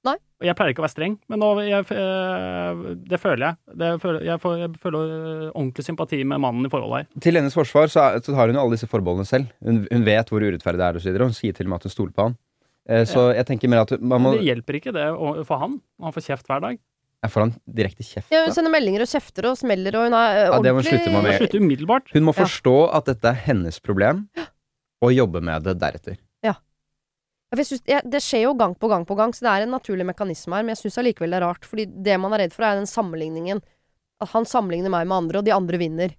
Nei. 0.03 0.17
Og 0.41 0.47
jeg 0.49 0.55
pleier 0.59 0.73
ikke 0.73 0.83
å 0.83 0.85
være 0.85 0.91
streng, 0.91 1.13
men 1.31 1.39
nå, 1.39 1.49
jeg, 1.63 1.85
eh, 1.95 2.81
det 3.07 3.19
føler 3.23 3.45
jeg. 3.45 3.59
Det 3.79 3.91
føler, 4.03 4.25
jeg, 4.27 4.41
får, 4.43 4.55
jeg 4.59 4.71
føler 4.83 5.13
eh, 5.15 5.45
ordentlig 5.53 5.85
sympati 5.87 6.19
med 6.27 6.41
mannen 6.43 6.67
i 6.67 6.71
forholdet 6.71 7.05
her. 7.05 7.21
Til 7.23 7.39
hennes 7.39 7.55
forsvar 7.55 7.87
så, 7.91 8.07
er, 8.09 8.25
så 8.25 8.35
har 8.35 8.51
hun 8.51 8.59
jo 8.59 8.65
alle 8.65 8.75
disse 8.75 8.89
forbeholdene 8.91 9.29
selv. 9.29 9.53
Hun, 9.63 9.85
hun 9.87 10.03
vet 10.07 10.33
hvor 10.33 10.43
urettferdig 10.43 10.81
det 10.81 10.89
er, 10.89 10.99
og 10.99 11.05
så 11.05 11.09
videre. 11.09 11.29
Hun 11.31 11.37
sier 11.37 11.55
til 11.55 11.69
og 11.69 11.73
med 11.73 11.79
at 11.79 11.87
hun 11.87 11.95
stoler 11.95 12.17
på 12.17 12.27
han. 12.27 12.35
Eh, 12.91 13.05
så 13.07 13.29
jeg 13.31 13.47
tenker 13.47 13.71
mer 13.71 13.85
at 13.85 13.95
man 13.95 14.19
må 14.19 14.33
Men 14.33 14.41
det 14.41 14.49
hjelper 14.49 14.79
ikke 14.81 14.95
det 14.97 15.07
for 15.47 15.63
han. 15.63 15.79
Han 16.03 16.15
får 16.15 16.27
kjeft 16.27 16.51
hver 16.51 16.65
dag. 16.67 16.81
Jeg 17.23 17.31
får 17.31 17.45
han 17.45 17.53
direkte 17.79 18.03
kjeft. 18.03 18.31
Ja, 18.33 18.41
hun 18.43 18.51
sender 18.55 18.73
meldinger 18.73 19.05
og 19.05 19.07
kjefter 19.07 19.45
og 19.47 19.55
smeller, 19.59 19.95
og 19.95 20.09
hun 20.09 20.15
er 20.17 20.39
eh, 20.41 20.41
Ja, 20.49 20.57
det 20.59 20.73
må 20.75 20.81
ordentlig 20.81 20.99
slutte 20.99 21.13
med 21.13 21.53
Hun 21.53 21.63
umiddelbart. 21.63 22.11
Hun 22.13 22.25
må 22.27 22.33
Ja. 22.35 22.43
forstå 22.43 22.73
at 22.99 23.05
dette 23.05 23.29
er 23.31 23.39
hennes 23.45 23.79
problem, 23.79 24.25
og 25.01 25.13
jobbe 25.15 25.41
med 25.41 25.63
det 25.63 25.77
deretter. 25.79 26.17
Ja, 26.43 26.55
jeg 27.55 27.65
synes, 27.69 27.83
jeg, 27.87 28.01
Det 28.09 28.19
skjer 28.21 28.43
jo 28.47 28.53
gang 28.59 28.75
på 28.75 28.89
gang 28.89 29.05
på 29.05 29.15
gang, 29.15 29.31
så 29.31 29.45
det 29.45 29.51
er 29.53 29.63
en 29.63 29.71
naturlig 29.71 30.05
mekanisme 30.05 30.55
her. 30.57 30.63
Men 30.63 30.75
jeg 30.75 30.81
syns 30.83 30.97
allikevel 30.99 31.31
det 31.31 31.39
er 31.39 31.45
rart, 31.47 31.63
fordi 31.69 31.85
det 31.85 32.19
man 32.19 32.33
er 32.33 32.43
redd 32.43 32.53
for, 32.53 32.63
er 32.65 32.75
den 32.75 32.89
sammenligningen. 32.89 33.61
At 34.19 34.29
han 34.35 34.43
sammenligner 34.45 34.89
meg 34.89 35.07
med 35.07 35.17
andre, 35.23 35.37
og 35.39 35.45
de 35.45 35.51
andre 35.55 35.77
vinner. 35.77 36.15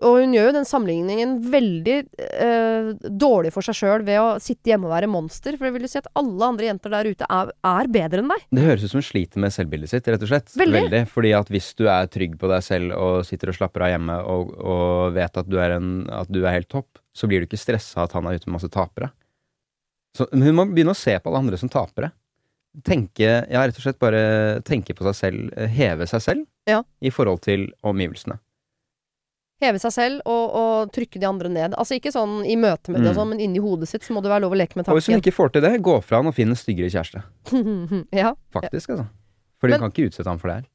Og 0.00 0.14
hun 0.22 0.32
gjør 0.32 0.46
jo 0.48 0.52
den 0.56 0.64
sammenligningen 0.68 1.32
veldig 1.52 1.96
eh, 2.40 2.86
dårlig 3.20 3.50
for 3.52 3.66
seg 3.66 3.76
sjøl 3.76 4.04
ved 4.06 4.16
å 4.16 4.28
sitte 4.40 4.70
hjemme 4.72 4.88
og 4.88 4.94
være 4.94 5.10
monster. 5.12 5.58
For 5.58 5.68
det 5.68 5.74
vil 5.74 5.84
jo 5.84 5.90
si 5.92 6.00
at 6.00 6.08
alle 6.16 6.46
andre 6.46 6.70
jenter 6.70 6.94
der 6.94 7.10
ute 7.12 7.28
er, 7.28 7.52
er 7.68 7.90
bedre 7.92 8.22
enn 8.22 8.32
deg. 8.32 8.46
Det 8.56 8.64
høres 8.64 8.86
ut 8.86 8.94
som 8.94 9.02
hun 9.02 9.06
sliter 9.10 9.44
med 9.44 9.52
selvbildet 9.52 9.92
sitt, 9.92 10.08
rett 10.08 10.24
og 10.24 10.32
slett. 10.32 10.54
Veldig. 10.56 11.02
Fordi 11.12 11.34
at 11.36 11.52
hvis 11.52 11.68
du 11.76 11.84
er 11.92 12.08
trygg 12.12 12.38
på 12.40 12.48
deg 12.48 12.64
selv 12.64 12.96
og 12.96 13.20
sitter 13.28 13.52
og 13.52 13.58
slapper 13.60 13.84
av 13.84 13.92
hjemme 13.92 14.18
og, 14.24 14.54
og 14.64 15.12
vet 15.18 15.40
at 15.44 15.52
du, 15.52 15.58
er 15.60 15.76
en, 15.76 15.92
at 16.22 16.32
du 16.32 16.40
er 16.46 16.56
helt 16.56 16.70
topp, 16.72 17.02
så 17.12 17.28
blir 17.28 17.44
du 17.44 17.50
ikke 17.50 17.60
stressa 17.60 18.06
at 18.08 18.16
han 18.16 18.24
er 18.30 18.40
ute 18.40 18.48
med 18.48 18.56
masse 18.56 18.72
tapere. 18.72 19.12
Så 20.16 20.26
hun 20.32 20.48
må 20.56 20.64
begynne 20.72 20.96
å 20.96 20.98
se 20.98 21.12
på 21.20 21.28
alle 21.30 21.44
andre 21.44 21.60
som 21.60 21.70
tapere. 21.70 22.14
Tenke, 22.86 23.26
ja, 23.50 23.62
rett 23.66 23.76
og 23.76 23.82
slett 23.84 23.98
bare 24.00 24.22
tenke 24.66 24.94
på 24.96 25.04
seg 25.10 25.16
selv, 25.18 25.56
heve 25.74 26.06
seg 26.08 26.22
selv 26.22 26.46
Ja. 26.70 26.80
i 27.02 27.10
forhold 27.12 27.42
til 27.44 27.68
omgivelsene. 27.84 28.38
Heve 29.60 29.78
seg 29.82 29.92
selv 29.92 30.22
og, 30.24 30.54
og 30.56 30.92
trykke 30.94 31.20
de 31.20 31.26
andre 31.28 31.50
ned. 31.52 31.74
Altså 31.76 31.98
ikke 31.98 32.12
sånn 32.14 32.38
i 32.48 32.56
møte 32.56 32.88
med 32.94 33.02
det 33.04 33.10
og 33.10 33.14
Mm. 33.14 33.18
sånn, 33.20 33.28
men 33.34 33.40
inni 33.44 33.60
hodet 33.60 33.88
sitt 33.90 34.02
så 34.06 34.14
må 34.16 34.22
det 34.24 34.30
være 34.32 34.46
lov 34.46 34.54
å 34.56 34.60
leke 34.60 34.76
med 34.78 34.86
tanken. 34.86 34.96
Og 34.96 35.00
hvis 35.02 35.10
hun 35.12 35.20
ikke 35.20 35.34
får 35.36 35.52
til 35.52 35.62
det, 35.66 35.72
gå 35.84 35.96
fra 36.02 36.16
han 36.22 36.30
og 36.30 36.34
finn 36.34 36.48
en 36.54 36.56
styggere 36.56 36.88
kjæreste. 36.92 37.22
ja. 38.22 38.32
Faktisk, 38.56 38.90
altså. 38.96 39.06
For 39.60 39.68
hun 39.68 39.82
kan 39.84 39.92
ikke 39.92 40.08
utsette 40.08 40.30
ham 40.32 40.38
for 40.40 40.48
det 40.48 40.56
her. 40.62 40.68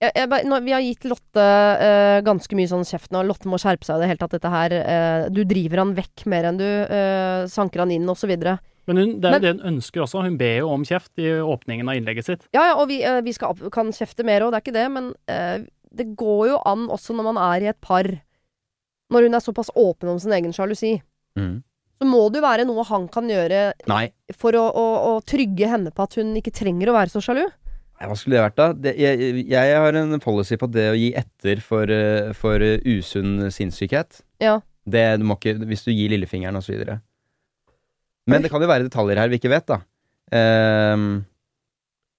Jeg, 0.00 0.12
jeg, 0.16 0.44
nå, 0.48 0.58
vi 0.64 0.72
har 0.72 0.80
gitt 0.80 1.04
Lotte 1.08 1.42
eh, 1.44 2.18
ganske 2.24 2.56
mye 2.56 2.68
sånn 2.70 2.86
kjeft 2.88 3.10
nå. 3.12 3.20
Lotte 3.28 3.48
må 3.52 3.58
skjerpe 3.60 3.84
seg 3.84 3.98
i 3.98 4.04
det 4.04 4.08
hele 4.14 4.20
tatt. 4.22 4.32
Dette 4.36 4.52
her 4.52 4.72
eh, 4.78 5.24
Du 5.32 5.42
driver 5.44 5.82
han 5.82 5.90
vekk 5.96 6.24
mer 6.32 6.48
enn 6.48 6.60
du 6.60 6.64
eh, 6.64 7.42
sanker 7.52 7.82
han 7.84 7.92
inn, 7.92 8.06
og 8.08 8.16
så 8.16 8.28
videre. 8.30 8.58
Men 8.88 8.96
hun, 8.96 9.10
det 9.20 9.28
er 9.28 9.36
jo 9.36 9.42
det 9.44 9.50
hun 9.58 9.74
ønsker 9.74 10.04
også. 10.06 10.22
Hun 10.24 10.38
ber 10.40 10.54
jo 10.62 10.70
om 10.72 10.86
kjeft 10.88 11.20
i 11.20 11.28
åpningen 11.44 11.88
av 11.92 11.98
innlegget 12.00 12.30
sitt. 12.30 12.46
Ja, 12.56 12.64
ja, 12.70 12.78
og 12.80 12.88
vi, 12.88 13.02
vi 13.28 13.34
skal, 13.36 13.52
opp- 13.52 13.68
kan 13.76 13.92
kjefte 13.92 14.24
mer 14.24 14.40
òg, 14.46 14.54
det 14.54 14.60
er 14.62 14.64
ikke 14.64 14.76
det, 14.78 14.86
men 14.96 15.12
eh, 15.28 15.68
det 15.90 16.12
går 16.18 16.44
jo 16.52 16.60
an 16.68 16.86
også 16.92 17.16
når 17.16 17.26
man 17.32 17.40
er 17.50 17.64
i 17.64 17.70
et 17.72 17.80
par. 17.82 18.06
Når 19.10 19.26
hun 19.26 19.34
er 19.34 19.42
såpass 19.42 19.72
åpen 19.74 20.12
om 20.12 20.20
sin 20.22 20.34
egen 20.36 20.54
sjalusi. 20.54 20.96
Mm. 21.38 21.62
Så 22.00 22.08
må 22.08 22.22
det 22.30 22.40
jo 22.40 22.46
være 22.46 22.64
noe 22.64 22.84
han 22.88 23.08
kan 23.12 23.26
gjøre 23.28 23.64
Nei, 23.90 24.04
for 24.38 24.56
å, 24.56 24.62
å, 24.72 24.84
å 25.10 25.16
trygge 25.26 25.68
henne 25.68 25.90
på 25.92 26.06
at 26.06 26.14
hun 26.16 26.30
ikke 26.38 26.54
trenger 26.56 26.88
å 26.88 26.96
være 26.96 27.12
så 27.12 27.20
sjalu. 27.24 27.42
Nei, 27.44 28.08
Hva 28.08 28.16
skulle 28.16 28.38
det 28.38 28.44
vært, 28.46 28.56
da? 28.56 28.68
Det, 28.86 28.94
jeg, 28.96 29.44
jeg 29.50 29.74
har 29.84 29.98
en 30.00 30.22
policy 30.24 30.56
på 30.60 30.70
det 30.72 30.86
å 30.94 30.96
gi 30.96 31.10
etter 31.20 31.60
for, 31.60 31.92
eh, 31.92 32.30
for 32.38 32.64
eh, 32.64 32.80
usunn 32.88 33.50
sinnssykhet. 33.52 34.22
Ja. 34.40 34.56
Det, 34.88 35.04
du 35.20 35.26
må 35.28 35.36
ikke, 35.36 35.58
hvis 35.68 35.84
du 35.84 35.92
gir 35.92 36.14
lillefingeren 36.14 36.56
og 36.56 36.64
så 36.64 36.72
videre. 36.72 37.02
Men 38.30 38.44
det 38.44 38.50
kan 38.52 38.62
jo 38.62 38.70
være 38.70 38.86
detaljer 38.86 39.20
her 39.20 39.28
vi 39.28 39.40
ikke 39.40 39.52
vet, 39.52 39.66
da. 39.68 39.82
Ehm, 40.32 41.10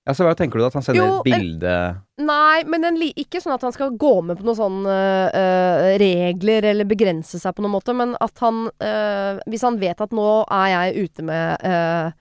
altså, 0.10 0.26
hva 0.26 0.34
tenker 0.38 0.60
du 0.60 0.64
da? 0.64 0.70
At 0.72 0.78
han 0.80 0.86
sender 0.86 1.02
Jo, 1.02 1.20
bilde 1.26 1.76
Nei, 2.22 2.64
men 2.70 2.98
ikke 3.12 3.42
sånn 3.42 3.56
at 3.56 3.66
han 3.66 3.76
skal 3.76 3.94
gå 4.00 4.14
med 4.26 4.40
på 4.40 4.46
noen 4.48 4.58
sånne 4.60 4.98
øh, 5.38 5.86
regler 6.02 6.68
eller 6.72 6.90
begrense 6.90 7.42
seg 7.42 7.56
på 7.58 7.66
noen 7.66 7.76
måte, 7.76 7.96
men 7.98 8.16
at 8.22 8.44
han 8.44 8.68
øh, 8.70 9.42
Hvis 9.50 9.66
han 9.68 9.80
vet 9.82 10.04
at 10.04 10.14
nå 10.16 10.28
er 10.48 10.68
jeg 10.76 11.08
ute 11.08 11.26
med 11.28 11.66
øh, 11.68 12.12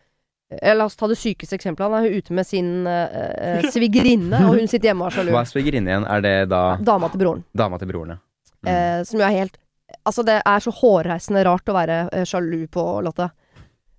eh, 0.56 0.74
La 0.76 0.88
oss 0.88 0.98
ta 0.98 1.08
det 1.10 1.18
sykeste 1.20 1.58
eksempelet. 1.58 1.92
Han 1.92 2.08
er 2.08 2.18
ute 2.20 2.34
med 2.36 2.48
sin 2.48 2.86
øh, 2.88 3.68
svigerinne, 3.70 4.44
og 4.48 4.58
hun 4.58 4.70
sitter 4.70 4.90
hjemme 4.90 5.06
og 5.06 5.20
er 5.20 5.32
Hva 5.36 5.44
er 5.44 5.52
svigerinne 5.52 5.92
igjen? 5.92 6.08
Er 6.10 6.24
det 6.24 6.36
da 6.52 6.64
Dama 6.82 7.12
til 7.12 7.22
broren. 7.24 7.44
dama 7.56 7.78
til 7.78 7.92
broren, 7.92 8.16
ja? 8.16 8.22
Mm. 8.60 8.68
Eh, 8.72 9.02
som 9.08 9.20
jo 9.20 9.24
er 9.24 9.36
helt 9.38 9.60
Altså, 10.06 10.22
det 10.22 10.36
er 10.46 10.62
så 10.62 10.70
hårreisende 10.70 11.42
rart 11.44 11.68
å 11.68 11.74
være 11.74 11.96
eh, 12.14 12.26
sjalu 12.28 12.66
på 12.72 12.82
Lotte. 13.04 13.26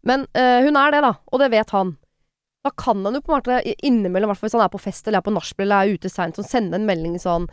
Men 0.07 0.23
eh, 0.33 0.63
hun 0.65 0.77
er 0.79 0.93
det, 0.95 1.01
da. 1.03 1.11
Og 1.31 1.41
det 1.41 1.49
vet 1.53 1.73
han. 1.75 1.91
Da 2.63 2.69
kan 2.77 2.99
han 3.05 3.15
jo 3.17 3.21
på 3.25 3.33
en 3.33 3.39
måte 3.39 3.73
innimellom, 3.81 4.29
i 4.29 4.31
hvert 4.31 4.37
fall 4.41 4.49
hvis 4.51 4.57
han 4.59 4.65
er 4.67 4.73
på 4.73 4.81
fest 4.81 5.07
eller 5.07 5.21
er 5.21 5.25
på 5.25 5.33
nachspiel 5.33 5.65
eller 5.65 5.87
er 5.87 5.97
ute 5.97 6.11
seint, 6.13 6.37
sånn, 6.37 6.45
sende 6.45 6.77
en 6.77 6.85
melding 6.85 7.15
sånn 7.21 7.47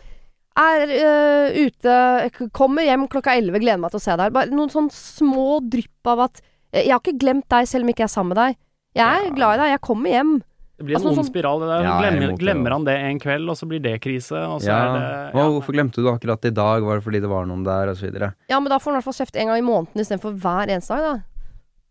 Er 0.58 0.82
øh, 0.90 1.56
ute 1.68 2.50
Kommer 2.52 2.84
hjem 2.84 3.06
klokka 3.08 3.36
elleve, 3.38 3.60
gleder 3.62 3.80
meg 3.80 3.94
til 3.94 4.00
å 4.00 4.04
se 4.04 4.16
deg. 4.20 4.34
Bare 4.34 4.52
noen 4.52 4.72
sånn 4.72 4.90
små 4.92 5.60
drypp 5.64 6.10
av 6.12 6.26
at 6.26 6.42
Jeg 6.74 6.90
har 6.92 7.00
ikke 7.00 7.16
glemt 7.22 7.48
deg 7.48 7.68
selv 7.70 7.86
om 7.86 7.92
ikke 7.94 8.04
jeg 8.04 8.10
er 8.10 8.16
sammen 8.18 8.34
med 8.34 8.40
deg. 8.42 8.58
Jeg 8.98 9.06
er 9.06 9.24
Ja. 9.30 9.34
glad 9.38 9.54
i 9.54 9.62
deg, 9.62 9.70
jeg 9.76 9.80
kommer 9.86 10.10
hjem. 10.12 10.32
Det 10.78 10.86
blir 10.86 10.94
en 10.94 11.00
Altså, 11.00 11.08
ond 11.08 11.18
sånn- 11.18 11.30
spiral. 11.32 11.60
Det 11.60 11.68
der. 11.68 11.82
Ja, 11.82 11.94
er 11.98 12.02
glemmer, 12.12 12.36
glemmer 12.38 12.70
han 12.76 12.84
det 12.84 12.96
en 12.98 13.18
kveld, 13.18 13.48
og 13.50 13.56
så 13.58 13.66
blir 13.66 13.80
det 13.82 13.94
krise. 14.00 14.36
Og 14.46 14.60
så 14.60 14.68
ja. 14.68 14.76
er 14.78 14.92
det 14.98 15.34
ja. 15.40 15.46
hvorfor 15.48 15.72
glemte 15.74 16.02
du 16.04 16.06
akkurat 16.12 16.44
i 16.44 16.50
dag? 16.54 16.82
Var 16.84 17.00
det 17.00 17.04
fordi 17.04 17.20
det 17.24 17.30
var 17.32 17.46
noen 17.48 17.64
der? 17.64 17.88
Og 17.90 17.96
så 17.96 18.06
videre. 18.10 18.34
Ja, 18.50 18.60
men 18.60 18.68
da 18.70 18.78
får 18.78 18.92
han 18.92 18.94
i 18.94 18.98
hvert 19.00 19.08
fall 19.08 19.18
kjeft 19.26 19.36
en 19.40 19.48
gang 19.48 19.58
i 19.58 19.66
måneden 19.66 20.04
istedenfor 20.04 20.36
hver 20.38 20.68
eneste 20.70 20.94
dag, 20.94 21.02
da. 21.08 21.22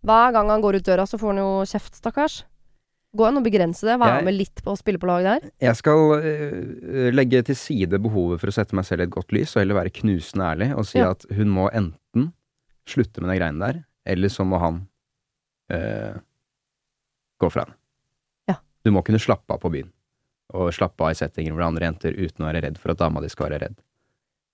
Hver 0.07 0.31
gang 0.37 0.49
han 0.53 0.61
går 0.61 0.75
ut 0.79 0.85
døra, 0.87 1.03
så 1.09 1.17
får 1.19 1.33
han 1.33 1.41
jo 1.41 1.49
kjeft, 1.67 1.95
stakkars. 1.99 2.43
Går 3.17 3.31
an 3.31 3.39
å 3.39 3.43
begrense 3.45 3.87
det? 3.87 3.95
Være 4.01 4.21
med 4.27 4.35
litt 4.35 4.61
på 4.63 4.73
å 4.73 4.77
spille 4.79 4.99
på 5.01 5.09
lag 5.09 5.25
der? 5.25 5.47
Jeg 5.63 5.79
skal 5.79 6.03
uh, 6.21 7.07
legge 7.15 7.41
til 7.47 7.57
side 7.57 7.99
behovet 8.03 8.41
for 8.41 8.51
å 8.51 8.55
sette 8.55 8.77
meg 8.77 8.85
selv 8.87 9.03
i 9.03 9.07
et 9.07 9.13
godt 9.15 9.33
lys, 9.35 9.55
og 9.55 9.63
heller 9.63 9.79
være 9.79 9.93
knusende 9.97 10.51
ærlig 10.51 10.69
og 10.77 10.85
si 10.89 11.01
Ja. 11.01 11.11
at 11.15 11.25
hun 11.33 11.49
må 11.53 11.67
enten 11.71 12.31
slutte 12.87 13.23
med 13.23 13.33
de 13.33 13.39
greiene 13.39 13.63
der, 13.65 13.81
eller 14.07 14.31
så 14.31 14.45
må 14.47 14.59
han 14.61 14.79
uh, 15.73 16.19
gå 17.41 17.49
fra 17.51 17.65
henne. 17.65 17.77
Ja. 18.51 18.59
Du 18.85 18.93
må 18.95 19.03
kunne 19.03 19.19
slappe 19.21 19.57
av 19.57 19.59
på 19.63 19.73
byen, 19.73 19.89
og 20.53 20.71
slappe 20.75 21.03
av 21.03 21.11
i 21.15 21.19
settinger 21.19 21.51
hvor 21.51 21.65
det 21.65 21.71
andre 21.73 21.89
jenter 21.89 22.15
uten 22.15 22.45
å 22.45 22.51
være 22.51 22.63
redd 22.67 22.79
for 22.79 22.93
at 22.93 23.01
dama 23.01 23.23
di 23.23 23.31
skal 23.33 23.49
være 23.49 23.65
redd. 23.65 23.77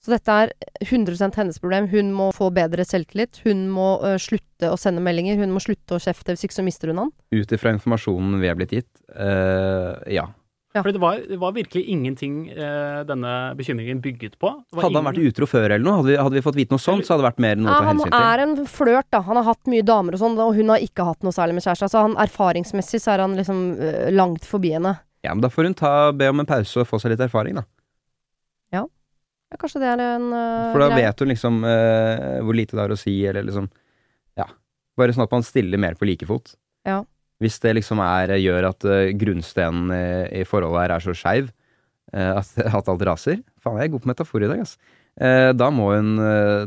Så 0.03 0.11
dette 0.11 0.35
er 0.35 0.51
100 0.83 1.31
hennes 1.37 1.59
problem. 1.63 1.87
Hun 1.87 2.11
må 2.15 2.27
få 2.35 2.49
bedre 2.51 2.83
selvtillit. 2.83 3.39
Hun 3.45 3.69
må 3.71 3.95
uh, 4.03 4.17
slutte 4.19 4.73
å 4.73 4.77
sende 4.79 5.03
meldinger. 5.03 5.39
Hun 5.39 5.53
må 5.55 5.63
slutte 5.63 5.95
å 5.95 6.03
kjefte, 6.03 6.35
hvis 6.35 6.43
ikke 6.49 6.59
så 6.59 6.65
mister 6.67 6.91
hun 6.91 7.05
han. 7.05 7.11
Ut 7.31 7.55
ifra 7.55 7.71
informasjonen 7.71 8.41
vi 8.43 8.49
er 8.51 8.57
blitt 8.59 8.75
gitt, 8.75 8.91
uh, 9.15 9.95
ja. 10.11 10.27
Ja. 10.73 10.81
Fordi 10.81 10.95
det 10.97 11.01
var, 11.03 11.19
det 11.29 11.37
var 11.37 11.51
virkelig 11.53 11.83
ingenting 11.85 12.47
eh, 12.49 13.03
denne 13.05 13.53
bekymringen 13.53 13.99
bygget 14.01 14.39
på. 14.41 14.49
Det 14.57 14.79
var 14.79 14.87
Hadde 14.87 14.97
han 15.03 15.05
vært 15.05 15.19
utro 15.29 15.45
før 15.45 15.67
eller 15.67 15.83
noe, 15.85 15.99
hadde 15.99 16.09
vi, 16.09 16.15
hadde 16.17 16.39
vi 16.39 16.41
fått 16.41 16.57
vite 16.57 16.73
noe 16.73 16.81
sånt, 16.81 17.05
så 17.05 17.13
hadde 17.13 17.21
det 17.21 17.27
vært 17.27 17.43
mer 17.45 17.59
noe 17.61 17.69
å 17.69 17.75
Ja, 17.75 17.75
ta 17.75 17.85
han 17.91 17.99
hensyn 18.01 18.09
til. 18.09 18.25
er 18.31 18.41
en 18.41 18.71
flørt, 18.73 19.09
da. 19.13 19.21
Han 19.27 19.37
har 19.37 19.45
hatt 19.51 19.69
mye 19.69 19.85
damer 19.85 20.17
og 20.17 20.23
sånn, 20.23 20.39
og 20.41 20.57
hun 20.57 20.73
har 20.73 20.81
ikke 20.81 21.05
hatt 21.05 21.21
noe 21.21 21.35
særlig 21.35 21.59
med 21.59 21.67
kjæreste. 21.67 21.91
Så 21.93 22.01
han, 22.07 22.17
erfaringsmessig 22.25 23.03
så 23.05 23.13
er 23.13 23.21
han 23.21 23.37
liksom 23.37 23.61
langt 24.17 24.49
forbi 24.49 24.73
henne. 24.73 24.95
Ja, 25.21 25.35
men 25.37 25.45
da 25.45 25.53
får 25.53 25.69
hun 25.69 25.77
ta, 25.77 25.93
be 26.17 26.33
om 26.33 26.41
en 26.41 26.49
pause 26.49 26.81
og 26.81 26.89
få 26.89 26.97
seg 26.99 27.13
litt 27.13 27.21
erfaring, 27.21 27.61
da. 27.61 27.67
Ja, 29.53 29.59
kanskje 29.61 29.83
det 29.83 29.89
er 29.91 30.01
en 30.01 30.31
uh, 30.33 30.73
For 30.73 30.81
da 30.81 30.89
vet 30.97 31.19
du 31.19 31.27
liksom 31.29 31.61
uh, 31.61 32.41
hvor 32.41 32.57
lite 32.57 32.73
det 32.73 32.81
har 32.81 32.93
å 32.93 32.99
si, 32.99 33.15
eller 33.29 33.45
liksom 33.45 33.69
Ja. 34.39 34.47
Bare 34.97 35.13
sånn 35.13 35.25
at 35.27 35.33
man 35.33 35.45
stiller 35.45 35.81
mer 35.81 35.97
på 35.99 36.07
like 36.09 36.25
fot. 36.29 36.55
Ja. 36.87 37.03
Hvis 37.41 37.59
det 37.61 37.75
liksom 37.77 38.01
er 38.01 38.35
gjør 38.39 38.71
at 38.71 38.87
uh, 38.89 39.11
grunnstenen 39.19 39.93
i, 39.93 40.05
i 40.41 40.47
forholdet 40.49 40.85
her 40.85 40.95
er 40.97 41.05
så 41.05 41.15
skeiv 41.17 41.51
at, 42.13 42.49
at 42.77 42.89
alt 42.91 43.05
raser. 43.07 43.39
Faen, 43.61 43.79
jeg 43.81 43.89
er 43.89 43.93
god 43.93 44.03
på 44.03 44.11
metafor 44.11 44.45
i 44.45 44.49
dag, 44.51 44.59
ass. 44.61 44.75
da, 45.57 45.69
må 45.73 45.87
hun, 45.95 46.11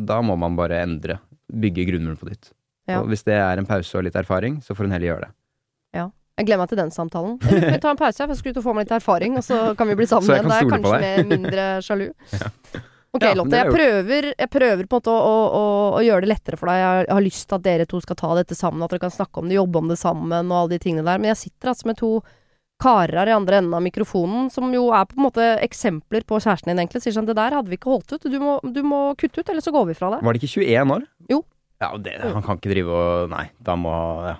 da 0.02 0.16
må 0.26 0.34
man 0.40 0.56
bare 0.58 0.80
endre. 0.82 1.20
Bygge 1.46 1.84
grunnmuren 1.86 2.18
på 2.18 2.26
nytt. 2.26 2.50
Ja. 2.90 2.98
Og 2.98 3.12
hvis 3.12 3.22
det 3.26 3.36
er 3.38 3.60
en 3.60 3.68
pause 3.68 3.94
og 3.98 4.06
litt 4.08 4.18
erfaring, 4.18 4.58
så 4.64 4.74
får 4.74 4.88
hun 4.88 4.96
heller 4.96 5.12
gjøre 5.12 5.28
det. 5.28 5.32
Jeg 6.36 6.48
gleder 6.48 6.60
meg 6.60 6.68
til 6.68 6.80
den 6.82 6.90
samtalen. 6.92 7.38
Eller, 7.48 7.70
vi 7.72 7.80
ta 7.80 7.94
en 7.94 8.00
pause? 8.00 8.20
For 8.20 8.34
jeg 8.34 8.42
skal 8.42 8.52
ut 8.52 8.58
og 8.60 8.66
få 8.66 8.74
meg 8.76 8.84
litt 8.84 8.98
erfaring, 8.98 9.38
og 9.40 9.44
så 9.46 9.62
kan 9.78 9.88
vi 9.88 9.96
bli 9.96 10.08
sammen 10.10 10.28
igjen. 10.34 10.50
Da 10.50 10.58
er 10.58 10.66
jeg 10.66 10.72
kanskje 10.74 11.00
med 11.06 11.32
mindre 11.32 11.66
sjalu. 11.86 12.10
Ok, 13.16 13.22
Ja, 13.24 13.32
Lotte. 13.32 13.56
Jeg 13.56 13.72
prøver, 13.72 14.26
jeg 14.36 14.50
prøver 14.52 14.82
på 14.84 14.98
en 14.98 15.00
måte 15.00 15.12
å, 15.12 15.20
å, 15.24 15.36
å, 15.56 15.60
å 15.96 16.00
gjøre 16.04 16.26
det 16.26 16.28
lettere 16.34 16.58
for 16.60 16.68
deg. 16.68 16.82
Jeg 16.82 17.06
har, 17.08 17.22
lyst 17.24 17.46
til 17.48 17.56
at 17.56 17.64
dere 17.64 17.86
to 17.88 18.00
skal 18.04 18.18
ta 18.20 18.34
dette 18.36 18.58
sammen, 18.58 18.84
at 18.84 18.92
dere 18.92 19.06
kan 19.06 19.14
snakke 19.14 19.40
om 19.40 19.48
det, 19.48 19.56
jobbe 19.56 19.80
om 19.80 19.88
det 19.88 19.96
sammen 20.00 20.50
og 20.50 20.58
alle 20.58 20.74
de 20.74 20.80
tingene 20.82 21.06
der. 21.06 21.22
Men 21.22 21.32
jeg 21.32 21.46
sitter 21.46 21.72
altså 21.72 21.88
med 21.88 21.96
to 21.96 22.10
karer 22.82 23.30
i 23.30 23.32
andre 23.32 23.62
enden 23.62 23.76
av 23.78 23.84
mikrofonen, 23.86 24.50
som 24.52 24.68
jo 24.74 24.90
er 24.92 25.06
på 25.08 25.16
en 25.16 25.24
måte 25.30 25.44
eksempler 25.64 26.26
på 26.28 26.42
kjæresten 26.44 26.74
din, 26.74 26.82
egentlig. 26.82 27.06
Sier 27.06 27.16
sånn, 27.16 27.28
det 27.28 27.38
der 27.38 27.56
hadde 27.56 27.72
vi 27.72 27.78
ikke 27.80 27.94
holdt 27.94 28.12
ut. 28.12 28.28
Du 28.28 28.36
må, 28.42 28.58
du 28.60 28.82
må 28.84 29.00
kutte 29.16 29.40
ut, 29.40 29.48
eller 29.48 29.64
så 29.64 29.72
går 29.72 29.88
vi 29.94 29.96
fra 29.96 30.12
deg. 30.12 30.26
Var 30.26 30.36
det 30.36 30.42
ikke 30.42 30.66
21 30.66 30.96
år? 30.98 31.06
Jo. 31.32 31.40
Ja, 31.80 31.94
det, 32.00 32.18
han 32.20 32.44
kan 32.44 32.60
ikke 32.60 32.72
drive 32.72 33.00
og 33.00 33.32
Nei, 33.32 33.46
da 33.64 33.80
må 33.80 33.94
Ja. 34.28 34.36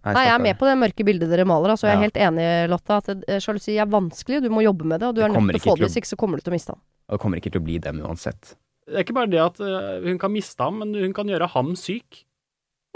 Ja. 0.00 0.12
Nei, 0.16 0.24
jeg 0.24 0.32
er 0.34 0.42
med 0.42 0.56
på 0.58 0.64
det 0.64 0.76
mørke 0.80 1.04
bildet 1.04 1.28
dere 1.28 1.44
maler. 1.44 1.74
Altså, 1.74 1.84
jeg 1.88 1.92
er 1.92 2.00
Ja. 2.00 2.04
helt 2.08 2.16
enig, 2.16 2.68
Lotta. 2.70 2.96
at 2.96 3.08
eh, 3.28 3.38
sjalusi 3.38 3.76
er 3.76 3.86
vanskelig. 3.86 4.42
Du 4.42 4.48
må 4.48 4.62
jobbe 4.64 4.84
med 4.88 5.00
det, 5.00 5.08
og 5.08 5.14
du 5.14 5.20
Det 5.20 5.28
er 5.28 5.34
nødt 5.34 5.50
til 5.52 5.60
å 5.60 5.72
få 5.72 5.76
det, 5.76 5.84
hvis 5.88 5.96
ikke 6.00 6.10
så 6.14 6.16
kommer 6.16 6.36
du 6.36 6.42
til 6.46 6.52
å 6.52 6.56
miste 6.56 6.72
han. 6.72 6.80
Og 7.08 7.18
det 7.18 7.20
kommer 7.20 7.36
ikke 7.36 7.52
til 7.52 7.60
å 7.60 7.64
bli 7.64 7.78
dem 7.78 8.00
uansett. 8.00 8.54
Det 8.86 8.96
er 8.96 9.04
ikke 9.04 9.14
bare 9.14 9.30
det 9.30 9.40
at 9.44 9.60
eh, 9.60 10.00
hun 10.08 10.18
kan 10.18 10.32
miste 10.32 10.58
ham, 10.64 10.78
men 10.80 10.94
hun 10.94 11.12
kan 11.12 11.26
gjøre 11.28 11.48
ham 11.52 11.74
syk. 11.76 12.24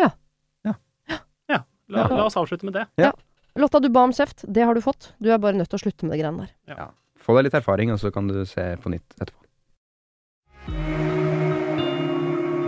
Ja. 0.00 0.10
Ja. 0.64 0.74
Ja. 1.50 1.60
La, 1.88 2.06
la 2.08 2.24
oss 2.24 2.36
avslutte 2.40 2.64
med 2.64 2.72
det. 2.72 3.12
Lotta, 3.56 3.78
du 3.80 3.88
ba 3.90 4.00
om 4.02 4.10
kjeft. 4.12 4.44
Det 4.50 4.64
har 4.64 4.74
du 4.74 4.80
fått. 4.80 5.12
Du 5.20 5.30
er 5.30 5.38
bare 5.38 5.54
nødt 5.54 5.68
til 5.68 5.78
å 5.78 5.84
slutte 5.84 6.02
med 6.08 6.16
det 6.16 6.24
greiene 6.24 6.48
der. 6.48 6.88
Få 7.20 7.36
deg 7.36 7.44
litt 7.46 7.54
erfaring, 7.60 7.92
og 7.92 8.00
så 8.00 8.10
kan 8.12 8.26
du 8.28 8.44
se 8.48 8.64
på 8.82 8.90
nytt 8.90 9.14
etterpå. 9.20 9.43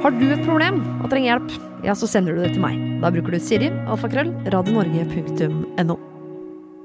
Har 0.07 0.14
du 0.14 0.28
et 0.30 0.42
problem 0.46 0.76
og 1.02 1.09
trenger 1.11 1.32
hjelp, 1.32 1.54
ja, 1.82 1.94
så 1.98 2.07
sender 2.07 2.36
du 2.36 2.44
det 2.44 2.52
til 2.54 2.62
meg. 2.62 2.76
Da 3.02 3.09
bruker 3.11 3.34
du 3.34 3.40
Siri, 3.42 3.72
alfakrøll, 3.90 4.28
radionorge.no. 4.54 5.96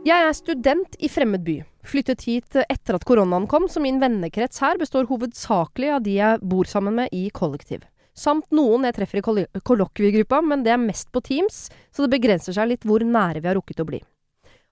Jeg 0.09 0.26
er 0.26 0.34
student 0.34 0.97
i 0.97 1.09
fremmed 1.13 1.43
by. 1.45 1.59
Flyttet 1.86 2.26
hit 2.26 2.57
etter 2.63 2.97
at 2.97 3.05
koronaen 3.05 3.45
kom, 3.45 3.67
så 3.69 3.78
min 3.84 4.01
vennekrets 4.01 4.63
her 4.65 4.82
består 4.82 5.05
hovedsakelig 5.11 5.91
av 5.99 6.01
de 6.07 6.15
jeg 6.15 6.41
bor 6.41 6.65
sammen 6.65 6.97
med 6.97 7.13
i 7.13 7.28
kollektiv. 7.30 7.86
Samt 8.17 8.49
noen 8.49 8.89
jeg 8.89 8.97
treffer 8.97 9.22
i 9.22 9.26
koll- 9.30 9.45
kollokviegruppa, 9.69 10.41
men 10.41 10.65
det 10.65 10.74
er 10.74 10.82
mest 10.82 11.13
på 11.13 11.22
Teams, 11.22 11.67
så 11.93 12.07
det 12.07 12.15
begrenser 12.15 12.57
seg 12.57 12.74
litt 12.74 12.89
hvor 12.89 13.05
nære 13.05 13.45
vi 13.45 13.51
har 13.51 13.59
rukket 13.61 13.86
å 13.86 13.89
bli. 13.91 14.01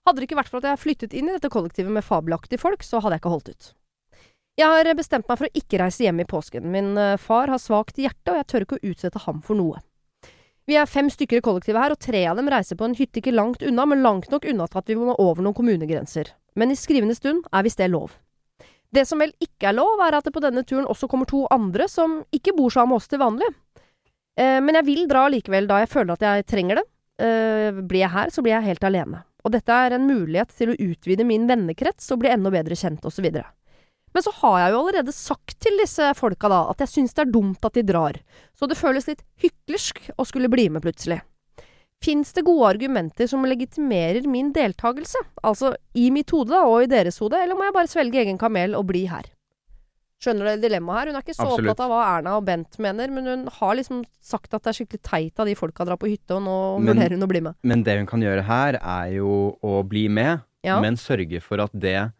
Hadde 0.09 0.23
det 0.23 0.31
ikke 0.31 0.41
vært 0.41 0.49
for 0.49 0.63
at 0.63 0.71
jeg 0.71 0.87
flyttet 0.87 1.13
inn 1.13 1.29
i 1.29 1.37
dette 1.37 1.53
kollektivet 1.53 1.93
med 1.93 2.01
fabelaktige 2.01 2.65
folk, 2.65 2.81
så 2.81 2.97
hadde 2.97 3.19
jeg 3.19 3.27
ikke 3.27 3.37
holdt 3.37 3.53
ut. 3.53 3.75
Jeg 4.59 4.67
har 4.67 4.89
bestemt 4.97 5.27
meg 5.29 5.37
for 5.39 5.47
å 5.47 5.55
ikke 5.55 5.77
reise 5.79 6.03
hjem 6.03 6.19
i 6.19 6.27
påsken. 6.27 6.65
Min 6.73 6.97
eh, 6.99 7.15
far 7.21 7.47
har 7.47 7.61
svakt 7.63 7.99
hjerte, 8.01 8.33
og 8.33 8.39
jeg 8.41 8.47
tør 8.49 8.65
ikke 8.65 8.79
å 8.79 8.89
utsette 8.91 9.21
ham 9.23 9.39
for 9.45 9.55
noe. 9.55 9.79
Vi 10.67 10.75
er 10.77 10.89
fem 10.89 11.07
stykker 11.09 11.39
i 11.39 11.43
kollektivet 11.45 11.79
her, 11.79 11.93
og 11.95 12.01
tre 12.03 12.25
av 12.27 12.37
dem 12.37 12.49
reiser 12.51 12.77
på 12.77 12.85
en 12.85 12.95
hytte 12.97 13.21
ikke 13.21 13.31
langt 13.33 13.63
unna, 13.63 13.85
men 13.87 14.03
langt 14.03 14.27
nok 14.33 14.43
unna 14.51 14.67
til 14.67 14.81
at 14.81 14.89
vi 14.91 14.97
må 14.99 15.15
over 15.15 15.45
noen 15.45 15.55
kommunegrenser. 15.55 16.33
Men 16.59 16.73
i 16.73 16.77
skrivende 16.77 17.15
stund 17.15 17.47
er 17.55 17.63
visst 17.65 17.79
det 17.79 17.87
lov. 17.93 18.17
Det 18.91 19.05
som 19.07 19.21
vel 19.21 19.31
ikke 19.39 19.69
er 19.69 19.77
lov, 19.77 20.01
er 20.03 20.17
at 20.17 20.27
det 20.27 20.33
på 20.35 20.43
denne 20.43 20.65
turen 20.67 20.89
også 20.91 21.07
kommer 21.07 21.29
to 21.29 21.45
andre 21.53 21.87
som 21.87 22.19
ikke 22.35 22.55
bor 22.57 22.73
sammen 22.73 22.91
med 22.91 22.99
oss 22.99 23.07
til 23.07 23.21
vanlig. 23.21 23.47
Eh, 24.35 24.59
men 24.65 24.75
jeg 24.81 24.87
vil 24.89 25.05
dra 25.07 25.23
likevel 25.31 25.69
da 25.69 25.79
jeg 25.85 25.91
føler 25.93 26.17
at 26.17 26.25
jeg 26.25 26.49
trenger 26.51 26.81
det. 26.81 26.85
Eh, 27.23 27.79
blir 27.79 28.03
jeg 28.03 28.11
her, 28.17 28.33
så 28.33 28.43
blir 28.43 28.57
jeg 28.57 28.67
helt 28.73 28.89
alene. 28.91 29.23
Og 29.47 29.55
dette 29.55 29.71
er 29.71 29.95
en 29.95 30.09
mulighet 30.09 30.51
til 30.51 30.73
å 30.73 30.77
utvide 30.89 31.23
min 31.23 31.47
vennekrets 31.47 32.11
og 32.11 32.25
bli 32.25 32.33
enda 32.33 32.51
bedre 32.51 32.75
kjent, 32.75 33.07
osv. 33.07 33.29
Men 34.13 34.23
så 34.25 34.31
har 34.41 34.59
jeg 34.63 34.71
jo 34.73 34.79
allerede 34.83 35.13
sagt 35.13 35.59
til 35.61 35.77
disse 35.81 36.13
folka 36.17 36.49
da 36.49 36.63
at 36.71 36.79
jeg 36.83 36.89
syns 36.95 37.13
det 37.13 37.27
er 37.27 37.31
dumt 37.33 37.65
at 37.67 37.73
de 37.77 37.83
drar, 37.85 38.17
så 38.57 38.67
det 38.67 38.77
føles 38.79 39.05
litt 39.07 39.21
hyklersk 39.43 40.11
å 40.17 40.25
skulle 40.25 40.49
bli 40.49 40.67
med 40.73 40.81
plutselig. 40.85 41.21
Fins 42.01 42.31
det 42.33 42.45
gode 42.47 42.69
argumenter 42.71 43.27
som 43.27 43.43
legitimerer 43.43 44.23
min 44.31 44.53
deltakelse, 44.55 45.19
altså 45.43 45.73
i 45.99 46.07
mitt 46.15 46.31
hode 46.31 46.53
da, 46.55 46.61
og 46.65 46.85
i 46.85 46.91
deres 46.91 47.19
hode, 47.19 47.35
eller 47.43 47.57
må 47.59 47.67
jeg 47.67 47.75
bare 47.75 47.91
svelge 47.91 48.21
egen 48.23 48.39
kamel 48.39 48.73
og 48.79 48.87
bli 48.87 49.03
her? 49.11 49.27
Skjønner 50.19 50.55
du 50.57 50.63
dilemmaet 50.65 50.99
her? 50.99 51.09
Hun 51.11 51.15
er 51.19 51.23
ikke 51.23 51.35
så 51.37 51.45
Absolutt. 51.45 51.69
opptatt 51.71 51.83
av 51.85 51.91
hva 51.93 51.99
Erna 52.17 52.31
og 52.35 52.45
Bent 52.47 52.79
mener, 52.83 53.11
men 53.15 53.27
hun 53.29 53.43
har 53.59 53.75
liksom 53.79 54.01
sagt 54.19 54.51
at 54.55 54.63
det 54.65 54.71
er 54.73 54.77
skikkelig 54.81 55.03
teit 55.07 55.39
av 55.39 55.47
de 55.47 55.53
folka 55.55 55.85
drar 55.87 55.99
på 55.99 56.09
hytte, 56.11 56.35
og 56.35 56.43
nå 56.43 56.55
Men- 56.79 56.97
vurderer 56.97 57.15
hun 57.15 57.23
å 57.23 57.29
bli 57.31 57.39
med. 57.45 57.55
Men 57.63 57.83
det 57.83 57.97
hun 57.99 58.07
kan 58.09 58.19
gjøre 58.25 58.43
her, 58.43 58.79
er 58.81 59.13
jo 59.15 59.57
å 59.63 59.83
bli 59.87 60.07
med, 60.09 60.41
Ja. 60.63 60.79
men 60.81 60.95
sørge 60.95 61.41
for 61.41 61.59
at 61.61 61.71
det 61.77 62.11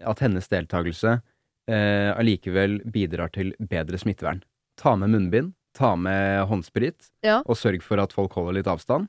At 0.00 0.20
hennes 0.20 0.46
deltakelse 0.46 1.20
eh, 1.68 2.10
allikevel 2.16 2.80
bidrar 2.88 3.30
til 3.34 3.52
bedre 3.60 4.00
smittevern. 4.00 4.42
Ta 4.80 4.96
med 4.96 5.12
munnbind, 5.14 5.54
ta 5.76 5.94
med 5.96 6.48
håndsprit, 6.50 7.12
Ja. 7.26 7.42
og 7.44 7.56
sørg 7.60 7.82
for 7.84 8.00
at 8.02 8.12
folk 8.16 8.32
holder 8.38 8.58
litt 8.58 8.70
avstand. 8.70 9.08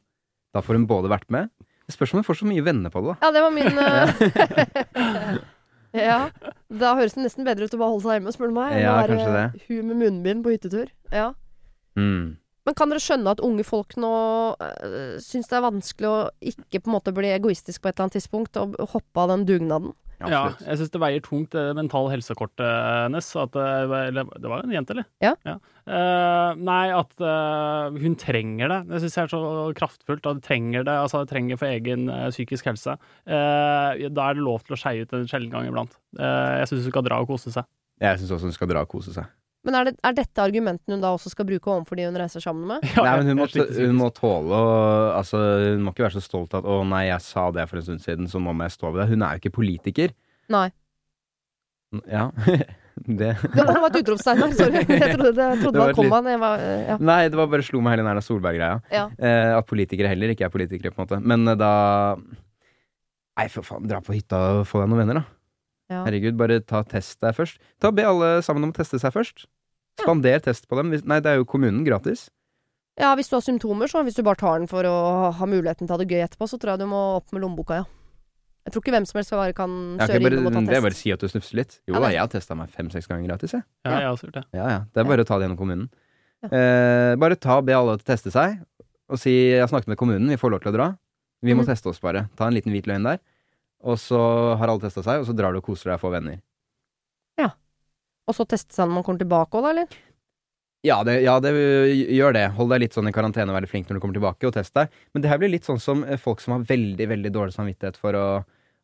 Da 0.53 0.61
får 0.65 0.79
hun 0.79 0.87
både 0.89 1.09
vært 1.11 1.29
med 1.29 1.49
spørs 1.93 2.13
om 2.13 2.19
hun 2.21 2.27
får 2.27 2.41
så 2.41 2.49
mye 2.49 2.65
venner 2.65 2.91
på 2.93 3.01
det, 3.01 3.13
da. 3.13 3.15
Ja, 3.25 3.31
det 3.33 3.41
var 3.45 3.53
min 3.55 3.79
eh, 3.81 5.39
Ja. 6.05 6.19
Da 6.69 6.91
høres 6.99 7.15
det 7.17 7.23
nesten 7.25 7.47
bedre 7.47 7.65
ut 7.65 7.73
å 7.73 7.79
bare 7.81 7.93
holde 7.95 8.05
seg 8.05 8.19
hjemme, 8.19 8.33
spør 8.35 8.51
du 8.51 8.57
meg. 8.59 8.75
Ja, 8.77 8.99
å 9.01 9.09
være. 9.09 9.47
Hun 9.65 9.89
med 9.89 10.01
munnbind 10.03 10.45
på 10.45 10.53
hyttetur. 10.53 10.91
Ja. 11.09 11.31
Mm. 11.97 12.37
Men 12.67 12.77
kan 12.77 12.91
dere 12.91 13.01
skjønne 13.01 13.33
at 13.33 13.41
unge 13.41 13.65
folk 13.65 13.95
nå 13.97 14.11
øh, 14.61 15.15
syns 15.23 15.49
det 15.49 15.57
er 15.57 15.65
vanskelig 15.65 16.09
å 16.11 16.17
ikke 16.51 16.83
på 16.83 16.91
en 16.91 16.95
måte 16.99 17.13
bli 17.15 17.31
egoistisk 17.33 17.81
på 17.81 17.89
et 17.89 17.95
eller 17.95 18.05
annet 18.05 18.19
tidspunkt 18.19 18.59
og 18.61 18.77
hoppe 18.93 19.23
av 19.23 19.31
den 19.33 19.47
dugnaden? 19.49 19.95
Ja, 20.19 20.41
jeg 20.59 20.79
syns 20.81 20.91
det 20.91 20.99
veier 20.99 21.23
tungt, 21.23 21.53
det 21.55 21.75
mentale 21.77 22.11
helsekortet 22.11 22.65
hennes. 22.67 23.29
At, 23.39 23.55
eh, 23.55 24.11
det 24.11 24.49
var 24.51 24.59
jo 24.59 24.67
en 24.67 24.75
jente, 24.75 24.95
eller? 24.95 25.07
Ja. 25.23 25.35
Eh, 25.89 26.59
nei, 26.59 26.91
at 26.93 27.15
uh, 27.23 27.95
hun 27.95 28.17
trenger 28.19 28.69
det. 28.69 28.79
Det 28.91 29.01
syns 29.03 29.15
jeg 29.15 29.29
er 29.29 29.31
så 29.31 29.41
kraftfullt. 29.79 30.25
At 30.25 30.37
hun 30.37 30.43
trenger 30.45 30.83
det, 30.83 30.97
altså 31.05 31.23
trenger 31.29 31.61
for 31.61 31.71
egen 31.71 32.09
uh, 32.11 32.27
psykisk 32.33 32.67
helse. 32.69 32.97
Eh, 33.25 34.07
da 34.11 34.27
er 34.29 34.37
det 34.37 34.45
lov 34.45 34.63
til 34.65 34.75
å 34.75 34.79
skeie 34.79 35.05
ut 35.05 35.15
en 35.15 35.27
sjelden 35.29 35.53
gang 35.53 35.69
iblant. 35.69 35.95
Eh, 36.19 36.53
jeg 36.61 36.71
syns 36.71 36.87
hun 36.87 36.93
skal 36.93 37.05
dra 37.07 37.21
og 37.23 37.31
kose 37.31 37.53
seg. 37.55 37.67
Jeg 38.03 38.19
syns 38.21 38.35
også 38.35 38.49
hun 38.49 38.55
skal 38.55 38.71
dra 38.71 38.83
og 38.85 38.91
kose 38.91 39.15
seg. 39.15 39.27
Men 39.67 39.75
er, 39.75 39.89
det, 39.89 39.95
er 40.07 40.15
dette 40.15 40.39
argumentene 40.43 40.95
hun 40.95 41.01
da 41.03 41.11
også 41.11 41.33
skal 41.33 41.47
bruke 41.49 41.67
overfor 41.67 41.99
de 41.99 42.05
hun 42.07 42.17
reiser 42.19 42.43
sammen 42.43 42.63
med? 42.69 42.85
Ja, 42.95 43.03
Nei, 43.03 43.15
men 43.19 43.31
hun 43.33 43.41
må, 43.41 43.47
hun 43.75 43.97
må 43.99 44.07
tåle 44.15 44.55
å 44.55 44.75
Altså, 45.17 45.39
hun 45.75 45.83
må 45.83 45.91
ikke 45.91 46.05
være 46.05 46.15
så 46.15 46.23
stolt 46.23 46.55
at 46.55 46.63
'Å 46.63 46.77
nei, 46.87 47.09
jeg 47.09 47.25
sa 47.25 47.49
det 47.51 47.65
for 47.67 47.81
en 47.81 47.87
stund 47.89 48.03
siden, 48.05 48.29
så 48.31 48.39
nå 48.39 48.53
må 48.55 48.69
jeg 48.69 48.77
stå 48.77 48.93
ved 48.93 49.03
det'. 49.03 49.09
Hun 49.11 49.25
er 49.25 49.35
jo 49.35 49.43
ikke 49.43 49.57
politiker. 49.59 50.13
Nei. 50.49 50.69
Ja. 52.07 52.29
det 53.19 53.33
Det 53.57 53.65
var 53.65 53.87
et 53.89 53.97
utropstegn 54.01 54.43
her, 54.43 54.53
sorry. 54.57 54.83
Jeg 54.85 55.15
trodde 55.15 55.33
det, 55.35 55.47
jeg 55.49 55.61
trodde 55.63 55.73
Det 55.75 55.83
var 55.83 55.97
kommaen. 55.97 56.29
øh, 56.29 56.87
ja. 56.87 56.97
Nei, 57.11 57.21
det 57.27 57.39
var 57.39 57.51
bare 57.51 57.65
slo 57.65 57.81
meg 57.83 57.97
hele 57.97 58.05
den 58.05 58.11
Erna 58.13 58.23
Solberg-greia. 58.23 58.79
Ja. 58.93 59.09
Eh, 59.17 59.57
at 59.57 59.67
politikere 59.67 60.11
heller 60.11 60.35
ikke 60.35 60.47
er 60.47 60.53
politikere, 60.53 60.93
på 60.95 61.03
en 61.03 61.07
måte. 61.07 61.19
Men 61.23 61.47
eh, 61.47 61.59
da 61.59 61.73
Nei, 63.39 63.47
for 63.47 63.63
faen, 63.63 63.87
dra 63.87 64.01
på 64.03 64.11
hytta 64.11 64.39
og 64.59 64.65
få 64.67 64.81
deg 64.81 64.89
noen 64.91 65.03
venner, 65.05 65.21
da. 65.21 65.38
Ja. 65.89 66.03
Herregud, 66.05 66.37
bare 66.37 66.59
ta 66.61 66.83
test 66.83 67.19
deg 67.21 67.33
først. 67.35 67.57
Ta 67.81 67.89
Be 67.91 68.03
alle 68.05 68.41
sammen 68.45 68.63
om 68.63 68.71
å 68.71 68.75
teste 68.77 68.99
seg 69.01 69.11
først. 69.15 69.45
Spander 69.99 70.39
test 70.39 70.67
på 70.69 70.77
dem. 70.77 70.91
Nei, 70.91 71.19
det 71.19 71.25
er 71.33 71.37
jo 71.41 71.45
kommunen 71.49 71.83
gratis. 71.85 72.29
ja, 72.99 73.15
hvis 73.15 73.29
du 73.29 73.35
har 73.37 73.41
symptomer, 73.41 73.87
så 73.87 74.03
hvis 74.03 74.15
du 74.15 74.23
bare 74.23 74.35
tar 74.35 74.59
den 74.59 74.67
for 74.67 74.83
å 74.83 75.31
ha 75.31 75.45
muligheten 75.47 75.87
til 75.87 75.93
å 75.93 75.97
ha 75.97 76.03
det 76.03 76.09
gøy 76.11 76.19
etterpå, 76.27 76.47
så 76.51 76.59
tror 76.59 76.73
jeg 76.75 76.79
du 76.79 76.85
må 76.91 77.15
opp 77.17 77.31
med 77.31 77.41
lommeboka, 77.41 77.75
ja. 77.79 77.85
Jeg 78.67 78.73
tror 78.73 78.83
ikke 78.83 78.91
hvem 78.91 79.05
som 79.07 79.17
helst 79.17 79.31
bare 79.31 79.53
kan 79.55 79.69
kjøre 79.97 80.07
kan 80.19 80.23
bare, 80.25 80.35
inn 80.37 80.45
og 80.45 80.51
ta 80.53 80.59
test. 80.59 80.69
det 80.69 80.77
er 80.77 80.81
bare 80.83 80.93
å 80.97 80.99
si 80.99 81.11
at 81.15 81.19
du 81.23 81.27
snufser 81.31 81.55
litt. 81.61 81.77
Jo 81.87 81.93
da, 81.95 82.09
jeg 82.11 82.19
har 82.19 82.27
testa 82.27 82.55
meg 82.59 82.69
fem-seks 82.75 83.07
ganger 83.07 83.25
gratis, 83.31 83.53
jeg. 83.55 83.63
Ja, 83.87 83.91
jeg 83.95 84.05
har 84.05 84.13
også 84.17 84.27
gjort 84.27 84.35
det. 84.35 84.43
Ja, 84.53 84.67
ja. 84.69 84.79
Det 84.93 84.99
er 85.01 85.07
bare 85.09 85.23
å 85.23 85.27
ta 85.29 85.37
det 85.39 85.47
gjennom 85.47 85.57
kommunen. 85.57 85.87
Ja. 86.43 86.49
Eh, 86.59 87.15
bare 87.23 87.35
ta, 87.39 87.61
be 87.65 87.73
alle 87.73 87.95
til 87.97 88.03
å 88.03 88.09
teste 88.11 88.31
seg, 88.35 88.59
og 89.09 89.17
si 89.17 89.31
'jeg 89.55 89.61
har 89.63 89.67
snakket 89.71 89.87
med 89.87 89.97
kommunen, 89.97 90.27
vi 90.29 90.35
får 90.37 90.51
lov 90.51 90.61
til 90.61 90.71
å 90.73 90.75
dra'. 90.75 90.97
Vi 91.41 91.53
må 91.55 91.63
Mhm. 91.63 91.67
teste 91.71 91.87
oss 91.87 91.99
bare. 91.99 92.29
Ta 92.35 92.47
en 92.47 92.53
liten 92.53 92.71
hvit 92.71 92.85
løgn 92.85 93.03
der. 93.07 93.19
Og 93.83 93.95
så 94.01 94.19
har 94.59 94.67
alle 94.67 94.83
testa 94.83 95.03
seg, 95.05 95.21
og 95.21 95.27
så 95.29 95.35
drar 95.37 95.55
du 95.55 95.61
og 95.61 95.65
koser 95.69 95.91
deg 95.91 95.99
og 95.99 96.03
får 96.03 96.15
venner. 96.17 96.39
Ja. 97.39 97.53
Og 98.27 98.35
så 98.35 98.45
teste 98.49 98.75
seg 98.75 98.89
når 98.89 98.99
man 98.99 99.07
kommer 99.07 99.23
tilbake 99.23 99.55
òg, 99.59 99.63
da, 99.65 99.73
eller? 99.75 99.99
Ja 100.87 101.01
det, 101.03 101.17
ja, 101.25 101.33
det 101.43 101.51
gjør 102.15 102.35
det. 102.37 102.45
Hold 102.55 102.69
deg 102.71 102.85
litt 102.85 102.95
sånn 102.95 103.09
i 103.09 103.15
karantene 103.15 103.51
og 103.51 103.57
vær 103.57 103.67
flink 103.67 103.89
når 103.89 103.97
du 103.99 104.03
kommer 104.03 104.15
tilbake, 104.19 104.47
og 104.47 104.55
test 104.55 104.75
deg. 104.77 104.91
Men 105.13 105.23
det 105.23 105.31
her 105.31 105.39
blir 105.41 105.51
litt 105.51 105.67
sånn 105.67 105.79
som 105.83 106.05
eh, 106.05 106.19
folk 106.19 106.43
som 106.43 106.55
har 106.55 106.67
veldig, 106.69 107.07
veldig 107.11 107.31
dårlig 107.35 107.55
samvittighet 107.55 107.99
for 107.99 108.15
å 108.15 108.29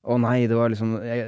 å 0.05 0.19
nei, 0.21 0.45
det 0.45 0.53
var 0.53 0.69
liksom 0.69 0.91
jeg, 1.01 1.23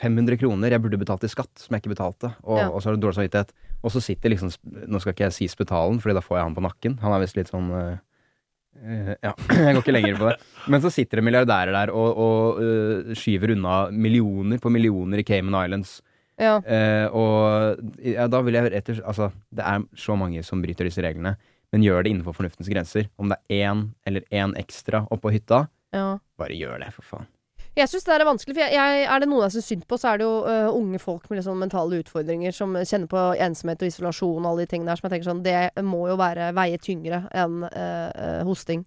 500 0.00 0.38
kroner 0.40 0.72
jeg 0.72 0.82
burde 0.82 1.00
betalt 1.00 1.26
i 1.26 1.28
skatt, 1.28 1.50
som 1.60 1.74
jeg 1.74 1.82
ikke 1.82 1.92
betalte. 1.94 2.30
Og, 2.42 2.56
Ja. 2.58 2.68
og 2.70 2.80
så 2.80 2.88
har 2.88 2.96
du 2.96 3.02
dårlig 3.04 3.18
samvittighet. 3.18 3.52
Og 3.84 3.92
så 3.92 4.00
sitter 4.00 4.32
liksom 4.32 4.48
Nå 4.88 5.00
skal 5.00 5.12
ikke 5.12 5.26
jeg 5.28 5.32
si 5.36 5.48
spetalen, 5.48 6.00
Fordi 6.00 6.14
da 6.16 6.20
får 6.24 6.36
jeg 6.38 6.44
han 6.44 6.54
på 6.54 6.64
nakken. 6.64 6.98
Han 7.00 7.12
er 7.12 7.20
visst 7.20 7.36
litt 7.36 7.50
sånn 7.52 7.70
eh, 7.70 7.92
eh, 7.92 7.98
Ja, 8.80 9.32
jeg 9.66 9.74
går 9.74 9.82
ikke 9.82 9.94
lenger 9.94 10.18
på 10.20 10.28
det. 10.30 10.36
Men 10.72 10.82
så 10.84 10.92
sitter 10.94 11.20
det 11.20 11.26
milliardærer 11.26 11.74
der 11.74 11.92
og, 11.92 12.20
og 12.24 12.60
uh, 12.62 13.10
skyver 13.18 13.54
unna 13.56 13.82
millioner 13.90 14.62
på 14.62 14.72
millioner 14.72 15.20
i 15.20 15.26
Cayman 15.26 15.58
Islands. 15.64 15.98
Ja. 16.40 16.56
Uh, 16.64 17.06
og 17.16 17.82
ja, 18.00 18.28
da 18.32 18.40
vil 18.46 18.56
jeg 18.56 18.72
etter, 18.78 19.02
Altså, 19.04 19.30
det 19.52 19.66
er 19.66 19.84
så 19.98 20.16
mange 20.16 20.44
som 20.46 20.62
bryter 20.64 20.88
disse 20.88 21.04
reglene, 21.04 21.34
men 21.74 21.84
gjør 21.84 22.06
det 22.06 22.14
innenfor 22.14 22.38
fornuftens 22.38 22.70
grenser. 22.72 23.10
Om 23.20 23.34
det 23.34 23.40
er 23.50 23.68
én 23.68 23.84
eller 24.08 24.24
én 24.32 24.56
ekstra 24.58 25.04
oppå 25.12 25.34
hytta, 25.34 25.66
ja. 25.94 26.14
bare 26.40 26.56
gjør 26.56 26.80
det, 26.82 26.94
for 26.96 27.06
faen. 27.12 27.28
Jeg 27.78 27.86
syns 27.86 28.06
det 28.06 28.14
er 28.16 28.26
vanskelig, 28.26 28.54
for 28.56 28.64
jeg, 28.64 28.74
jeg, 28.74 29.02
er 29.06 29.22
det 29.22 29.28
noen 29.30 29.44
jeg 29.46 29.54
syns 29.54 29.68
synd 29.70 29.84
på, 29.88 29.98
så 30.00 30.10
er 30.10 30.20
det 30.20 30.26
jo 30.26 30.32
uh, 30.42 30.70
unge 30.74 30.98
folk 30.98 31.28
med 31.30 31.44
sånn 31.46 31.60
mentale 31.60 32.00
utfordringer 32.02 32.54
som 32.54 32.74
kjenner 32.74 33.10
på 33.10 33.26
ensomhet 33.46 33.84
og 33.84 33.92
isolasjon 33.92 34.42
og 34.42 34.48
alle 34.50 34.66
de 34.66 34.72
tingene 34.72 34.90
der, 34.90 34.98
som 34.98 35.06
jeg 35.06 35.14
tenker 35.14 35.30
sånn 35.30 35.44
Det 35.46 35.84
må 35.86 36.02
jo 36.10 36.16
være 36.18 36.50
veie 36.56 36.80
tyngre 36.82 37.22
enn 37.30 37.62
øh, 37.70 38.42
hosting. 38.48 38.82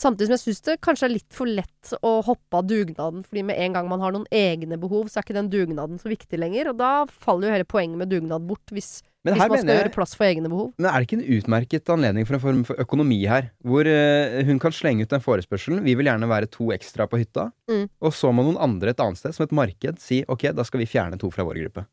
Samtidig 0.00 0.30
som 0.30 0.34
jeg 0.34 0.42
syns 0.42 0.64
det 0.66 0.80
kanskje 0.82 1.06
er 1.06 1.12
litt 1.12 1.36
for 1.36 1.50
lett 1.60 1.92
å 2.02 2.16
hoppe 2.26 2.58
av 2.58 2.66
dugnaden, 2.66 3.22
fordi 3.26 3.44
med 3.46 3.60
en 3.60 3.76
gang 3.76 3.90
man 3.90 4.02
har 4.02 4.14
noen 4.14 4.26
egne 4.34 4.78
behov, 4.80 5.06
så 5.06 5.20
er 5.20 5.26
ikke 5.26 5.36
den 5.36 5.52
dugnaden 5.52 6.00
så 6.00 6.10
viktig 6.10 6.40
lenger. 6.40 6.72
Og 6.72 6.80
da 6.80 6.92
faller 7.06 7.50
jo 7.50 7.54
hele 7.58 7.68
poenget 7.68 8.00
med 8.00 8.10
dugnad 8.10 8.48
bort, 8.48 8.72
hvis, 8.74 9.02
Men 9.22 9.36
hvis 9.36 9.42
man 9.42 9.60
skal 9.60 9.70
jeg 9.70 9.78
gjøre 9.84 9.94
plass 9.94 10.16
for 10.18 10.26
egne 10.26 10.50
behov. 10.50 10.72
Men 10.82 10.88
er 10.90 10.98
det 10.98 11.06
ikke 11.06 11.18
en 11.20 11.36
utmerket 11.38 11.90
anledning 11.94 12.26
for 12.26 12.36
en 12.36 12.42
form 12.42 12.62
for 12.66 12.82
økonomi 12.82 13.20
her? 13.30 13.52
Hvor 13.62 13.86
eh, 13.86 14.40
hun 14.48 14.58
kan 14.62 14.74
slenge 14.74 15.06
ut 15.06 15.12
den 15.14 15.22
forespørselen. 15.22 15.82
Vi 15.86 15.94
vil 15.98 16.10
gjerne 16.10 16.26
være 16.30 16.50
to 16.50 16.72
ekstra 16.74 17.06
på 17.06 17.20
hytta. 17.22 17.48
Mm. 17.70 17.84
Og 18.02 18.16
så 18.18 18.32
må 18.34 18.42
noen 18.42 18.58
andre 18.58 18.90
et 18.90 19.02
annet 19.02 19.20
sted, 19.20 19.36
som 19.36 19.46
et 19.46 19.54
marked, 19.54 20.02
si 20.02 20.24
ok, 20.26 20.48
da 20.58 20.66
skal 20.66 20.82
vi 20.82 20.90
fjerne 20.90 21.20
to 21.22 21.30
fra 21.30 21.46
vår 21.46 21.62
gruppe. 21.62 21.86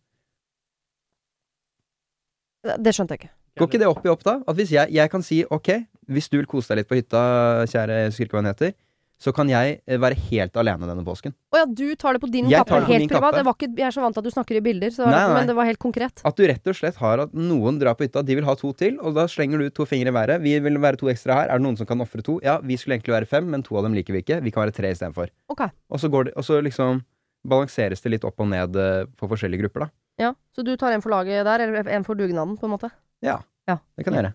Det, 2.65 2.95
skjønte 2.95 3.15
jeg 3.15 3.23
ikke. 3.23 3.33
Går 3.59 3.69
ikke 3.69 3.81
det 3.81 3.87
opp 3.91 4.05
i 4.05 4.11
opp, 4.11 4.25
da? 4.25 4.39
At 4.49 4.57
hvis 4.57 4.73
jeg, 4.73 4.91
jeg 4.97 5.11
kan 5.13 5.23
si 5.25 5.43
ok, 5.45 5.69
hvis 6.09 6.31
du 6.33 6.39
vil 6.39 6.49
kose 6.49 6.73
deg 6.73 6.81
litt 6.81 6.89
på 6.89 6.97
hytta, 6.97 7.21
kjære 7.69 8.01
jeg 8.01 8.11
husker 8.11 8.25
ikke 8.25 8.39
hva 8.39 8.41
hun 8.41 8.49
heter, 8.51 8.73
så 9.19 9.33
kan 9.35 9.49
jeg 9.51 9.81
eh, 9.85 9.97
være 9.99 10.15
helt 10.29 10.55
alene 10.57 10.87
denne 10.87 11.03
påsken. 11.03 11.33
Å 11.51 11.59
ja, 11.59 11.65
du 11.67 11.83
tar 11.99 12.15
det 12.15 12.21
på 12.23 12.29
din 12.31 12.47
Jeg 12.47 12.63
kappe. 12.63 12.79
Helt 12.87 13.09
privat. 13.11 13.33
kappe. 13.35 13.43
Var 13.49 13.55
ikke, 13.57 13.69
jeg 13.75 13.87
er 13.89 13.95
så 13.97 14.01
vant 14.05 14.15
til 14.15 14.23
at 14.23 14.29
du 14.29 14.31
snakker 14.31 14.55
i 14.55 14.61
bilder, 14.63 14.93
så, 14.95 15.03
Nei, 15.09 15.19
nei. 15.27 15.33
men 15.41 15.49
det 15.51 15.55
var 15.57 15.67
helt 15.67 15.81
konkret. 15.83 16.21
At 16.23 16.39
du 16.39 16.45
rett 16.47 16.71
og 16.71 16.77
slett 16.79 16.95
har 17.03 17.19
at 17.25 17.33
noen 17.35 17.79
drar 17.81 17.97
på 17.99 18.07
hytta, 18.07 18.23
de 18.23 18.37
vil 18.39 18.47
ha 18.47 18.55
to 18.55 18.71
til, 18.79 18.95
og 19.03 19.13
da 19.19 19.27
slenger 19.27 19.59
du 19.59 19.69
to 19.75 19.85
fingre 19.89 20.13
i 20.13 20.15
været. 20.15 20.39
Vi 20.45 20.55
vil 20.63 20.79
være 20.79 21.01
to 21.03 21.11
ekstra 21.11 21.35
her. 21.41 21.51
Er 21.51 21.59
det 21.59 21.67
noen 21.67 21.77
som 21.77 21.85
kan 21.89 21.99
ofre 22.01 22.23
to? 22.23 22.39
Ja, 22.47 22.59
vi 22.63 22.77
skulle 22.79 22.95
egentlig 22.97 23.17
være 23.17 23.27
fem, 23.27 23.49
men 23.51 23.61
to 23.67 23.75
av 23.75 23.83
dem 23.89 23.93
liker 23.99 24.15
vi 24.15 24.23
ikke. 24.23 24.39
Vi 24.45 24.55
kan 24.55 24.63
være 24.63 24.77
tre 24.79 24.93
istedenfor. 24.95 25.27
Okay. 25.51 25.67
Og 25.91 25.99
så 25.99 26.07
det, 26.15 26.33
og 26.39 26.43
så 26.47 26.61
liksom 26.63 27.03
balanseres 27.47 28.01
det 28.03 28.11
litt 28.15 28.25
opp 28.27 28.39
og 28.43 28.49
ned 28.51 28.75
eh, 28.79 29.03
på 29.19 29.27
forskjellige 29.31 29.63
grupper, 29.65 29.87
da. 29.87 29.91
Ja, 30.19 30.33
Så 30.55 30.63
du 30.67 30.73
tar 30.75 30.91
en 30.91 31.01
for 31.03 31.11
laget 31.13 31.45
der, 31.47 31.61
eller 31.63 31.87
en 31.87 32.03
for 32.03 32.15
dugnaden, 32.19 32.57
på 32.59 32.67
en 32.67 32.73
måte? 32.75 32.89
Ja, 33.23 33.41
Ja. 33.67 33.77
det 33.95 34.03
kan 34.03 34.13
jeg 34.15 34.23
gjøre. 34.23 34.33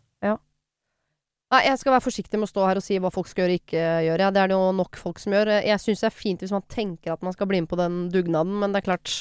Nei, 1.55 1.68
jeg 1.68 1.78
skal 1.78 1.94
være 1.94 2.02
forsiktig 2.02 2.38
med 2.40 2.48
å 2.48 2.50
stå 2.50 2.64
her 2.66 2.78
og 2.80 2.82
si 2.82 2.96
hva 2.98 3.12
folk 3.14 3.28
skal 3.30 3.44
gjøre 3.44 3.55
og 3.55 3.61
ikke 3.61 3.82
gjøre. 4.09 4.24
Ja, 4.24 4.30
det 4.34 4.40
er 4.42 4.50
det 4.50 4.57
jo 4.57 4.72
nok 4.74 4.98
folk 4.98 5.20
som 5.22 5.36
gjør. 5.36 5.52
Jeg 5.62 5.82
syns 5.82 6.02
det 6.02 6.09
er 6.09 6.16
fint 6.16 6.42
hvis 6.42 6.55
man 6.55 6.64
tenker 6.72 7.14
at 7.14 7.22
man 7.26 7.36
skal 7.36 7.48
bli 7.50 7.61
med 7.62 7.70
på 7.70 7.78
den 7.78 8.00
dugnaden, 8.11 8.57
men 8.59 8.74
det 8.74 8.80
er 8.80 8.86
klart 8.88 9.12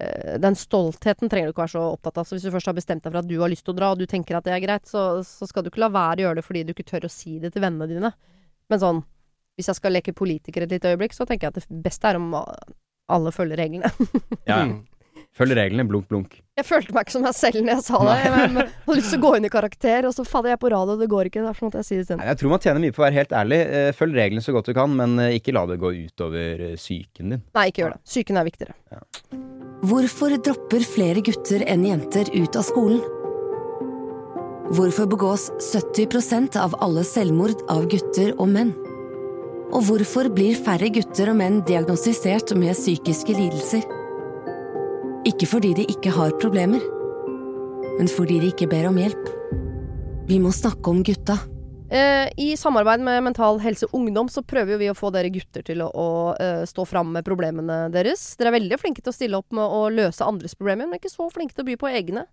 eh, 0.00 0.34
Den 0.42 0.58
stoltheten 0.58 1.30
trenger 1.30 1.50
du 1.50 1.54
ikke 1.54 1.62
være 1.62 1.74
så 1.76 1.84
opptatt 1.92 2.18
av. 2.18 2.26
Så 2.26 2.34
hvis 2.34 2.48
du 2.48 2.50
først 2.54 2.72
har 2.72 2.78
bestemt 2.80 3.06
deg 3.06 3.12
for 3.12 3.20
at 3.22 3.30
du 3.30 3.36
har 3.38 3.52
lyst 3.52 3.66
til 3.68 3.76
å 3.76 3.78
dra, 3.78 3.92
og 3.94 4.02
du 4.02 4.08
tenker 4.10 4.40
at 4.40 4.48
det 4.48 4.56
er 4.56 4.64
greit, 4.64 4.90
så, 4.90 5.04
så 5.26 5.46
skal 5.46 5.62
du 5.62 5.70
ikke 5.70 5.84
la 5.84 5.92
være 5.94 6.24
å 6.24 6.26
gjøre 6.26 6.40
det 6.40 6.46
fordi 6.48 6.64
du 6.66 6.74
ikke 6.74 6.88
tør 6.90 7.06
å 7.06 7.12
si 7.12 7.38
det 7.44 7.52
til 7.54 7.62
vennene 7.62 7.90
dine. 7.92 8.12
Men 8.72 8.82
sånn 8.82 9.04
Hvis 9.58 9.70
jeg 9.70 9.78
skal 9.78 9.94
leke 9.94 10.16
politiker 10.16 10.64
et 10.64 10.74
lite 10.74 10.90
øyeblikk, 10.90 11.14
så 11.14 11.26
tenker 11.26 11.48
jeg 11.48 11.54
at 11.54 11.62
det 11.70 11.82
beste 11.86 12.10
er 12.10 12.18
om 12.18 12.32
alle 12.34 13.34
følger 13.34 13.62
reglene. 13.62 13.90
Ja. 14.48 14.64
Følg 15.38 15.54
reglene, 15.54 15.84
blunk, 15.86 16.08
blunk. 16.10 16.32
Jeg 16.58 16.66
følte 16.66 16.94
meg 16.94 17.06
ikke 17.06 17.14
som 17.14 17.22
meg 17.22 17.34
selv 17.38 17.60
når 17.62 17.76
jeg 17.76 17.84
sa 17.86 17.98
det. 18.02 18.14
Jeg, 18.24 18.30
men, 18.34 18.56
jeg 18.64 18.86
hadde 18.88 18.96
lyst 18.98 19.12
til 19.14 19.20
å 19.20 19.22
gå 19.22 19.30
inn 19.38 19.46
i 19.46 19.50
karakter, 19.52 20.08
og 20.08 20.14
så 20.16 20.24
fader 20.26 20.50
jeg 20.50 20.60
på 20.64 20.70
radio, 20.74 20.96
det 20.98 21.06
går 21.12 21.28
ikke. 21.30 21.42
Derfor 21.44 21.68
måtte 21.68 21.82
jeg 21.84 21.86
si 21.86 21.98
det. 22.00 22.16
Nei, 22.18 22.26
jeg 22.32 22.40
tror 22.40 22.50
man 22.50 22.64
tjener 22.64 22.82
mye 22.82 22.94
på 22.96 23.02
å 23.02 23.04
være 23.04 23.18
helt 23.20 23.34
ærlig. 23.38 23.58
Eh, 23.78 23.90
Følg 23.94 24.18
reglene 24.18 24.42
så 24.42 24.54
godt 24.56 24.70
du 24.70 24.74
kan, 24.74 24.96
men 24.98 25.14
eh, 25.22 25.36
ikke 25.38 25.54
la 25.54 25.62
det 25.70 25.76
gå 25.78 25.92
utover 25.94 26.64
eh, 26.70 26.74
psyken 26.80 27.36
din. 27.36 27.44
Nei, 27.54 27.68
ikke 27.70 27.84
gjør 27.84 27.94
det. 27.94 28.00
Psyken 28.10 28.40
er 28.40 28.48
viktigere. 28.48 28.74
Hvorfor 29.86 30.34
dropper 30.48 30.86
flere 30.90 31.22
gutter 31.22 31.62
enn 31.70 31.86
jenter 31.86 32.32
ut 32.34 32.58
av 32.58 32.66
skolen? 32.66 32.98
Hvorfor 34.74 35.06
begås 35.08 35.46
70% 35.70 36.58
av 36.60 36.74
alle 36.84 37.06
selvmord 37.06 37.62
av 37.70 37.86
gutter 37.92 38.34
og 38.34 38.50
menn? 38.56 38.74
Og 39.68 39.84
hvorfor 39.86 40.28
blir 40.32 40.58
færre 40.58 40.90
gutter 40.92 41.30
og 41.30 41.38
menn 41.38 41.62
diagnostisert 41.68 42.56
med 42.58 42.74
psykiske 42.74 43.36
lidelser? 43.38 43.86
Ikke 45.26 45.48
fordi 45.50 45.72
de 45.74 45.84
ikke 45.90 46.12
har 46.14 46.34
problemer, 46.38 46.82
men 47.98 48.10
fordi 48.10 48.38
de 48.38 48.52
ikke 48.52 48.68
ber 48.70 48.86
om 48.90 48.98
hjelp. 49.00 49.30
Vi 50.28 50.38
må 50.38 50.52
snakke 50.54 50.92
om 50.92 51.00
gutta. 51.02 51.38
Eh, 51.90 52.28
I 52.36 52.52
samarbeid 52.56 53.00
med 53.00 53.22
Mental 53.24 53.58
Helse 53.64 53.88
Ungdom 53.96 54.28
så 54.28 54.42
prøver 54.44 54.76
vi 54.78 54.90
å 54.92 54.96
få 54.96 55.08
dere 55.10 55.30
gutter 55.32 55.64
til 55.64 55.80
å, 55.82 55.88
å 55.88 56.08
eh, 56.36 56.62
stå 56.68 56.84
fram 56.86 57.10
med 57.16 57.26
problemene 57.26 57.86
deres. 57.90 58.36
Dere 58.38 58.52
er 58.52 58.58
veldig 58.58 58.78
flinke 58.78 59.02
til 59.02 59.10
å 59.10 59.16
stille 59.16 59.40
opp 59.40 59.56
med 59.56 59.64
å 59.64 59.88
løse 59.90 60.26
andres 60.26 60.54
problemer, 60.54 60.86
men 60.86 61.00
ikke 61.00 61.10
så 61.10 61.30
flinke 61.32 61.56
til 61.56 61.64
å 61.64 61.70
by 61.70 61.78
på 61.80 61.90
egne. 61.90 62.26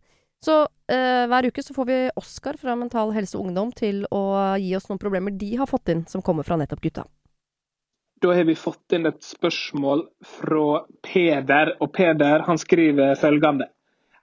Så 0.44 0.60
eh, 0.92 1.24
hver 1.32 1.48
uke 1.48 1.64
så 1.64 1.74
får 1.74 1.88
vi 1.90 2.00
Oskar 2.20 2.60
fra 2.62 2.76
Mental 2.78 3.16
Helse 3.16 3.40
Ungdom 3.40 3.72
til 3.74 4.04
å 4.14 4.26
gi 4.62 4.76
oss 4.78 4.90
noen 4.92 5.02
problemer 5.02 5.34
de 5.34 5.56
har 5.58 5.72
fått 5.72 5.90
inn, 5.90 6.04
som 6.12 6.22
kommer 6.22 6.46
fra 6.46 6.60
nettopp 6.60 6.84
gutta. 6.84 7.08
Da 8.22 8.34
har 8.34 8.44
vi 8.48 8.56
fått 8.56 8.94
inn 8.96 9.10
et 9.10 9.24
spørsmål 9.28 10.06
fra 10.38 10.86
Peder, 11.04 11.74
og 11.84 11.92
Peder 11.94 12.46
han 12.48 12.60
skriver 12.62 13.18
følgende. 13.20 13.68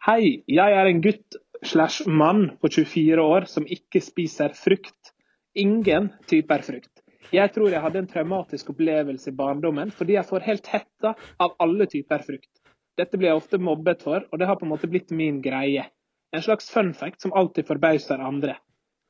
Hei, 0.07 0.43
jeg 0.49 0.78
er 0.78 0.88
en 0.88 1.03
gutt 1.05 1.36
slash 1.62 2.09
mann 2.09 2.57
på 2.62 2.70
24 2.72 3.20
år 3.22 3.47
som 3.51 3.68
ikke 3.68 4.01
spiser 4.01 4.57
frukt. 4.57 5.12
Ingen 5.55 6.09
typer 6.26 6.64
frukt. 6.64 7.03
Jeg 7.32 7.53
tror 7.53 7.68
jeg 7.72 7.84
hadde 7.84 8.01
en 8.01 8.09
traumatisk 8.09 8.72
opplevelse 8.72 9.30
i 9.30 9.36
barndommen 9.36 9.93
fordi 9.95 10.16
jeg 10.16 10.28
får 10.28 10.49
helt 10.49 10.72
hetta 10.72 11.14
av 11.40 11.55
alle 11.62 11.86
typer 11.93 12.24
frukt. 12.24 12.51
Dette 12.97 13.16
blir 13.20 13.30
jeg 13.30 13.40
ofte 13.45 13.61
mobbet 13.61 14.03
for, 14.05 14.24
og 14.32 14.40
det 14.40 14.49
har 14.49 14.59
på 14.61 14.66
en 14.66 14.72
måte 14.72 14.88
blitt 14.88 15.12
min 15.16 15.40
greie. 15.45 15.86
En 16.32 16.45
slags 16.45 16.72
fun 16.72 16.93
fact 16.97 17.20
som 17.20 17.32
alltid 17.36 17.68
forbauser 17.68 18.20
andre. 18.20 18.57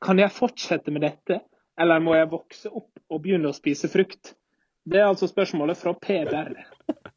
Kan 0.03 0.19
jeg 0.19 0.35
fortsette 0.35 0.91
med 0.91 1.03
dette, 1.03 1.41
eller 1.79 2.03
må 2.03 2.15
jeg 2.15 2.31
vokse 2.31 2.71
opp 2.71 2.91
og 3.09 3.23
begynne 3.23 3.51
å 3.51 3.55
spise 3.55 3.91
frukt? 3.91 4.35
Det 4.83 4.99
er 4.99 5.07
altså 5.07 5.27
spørsmålet 5.31 5.79
fra 5.79 5.95
Peder. 6.01 6.53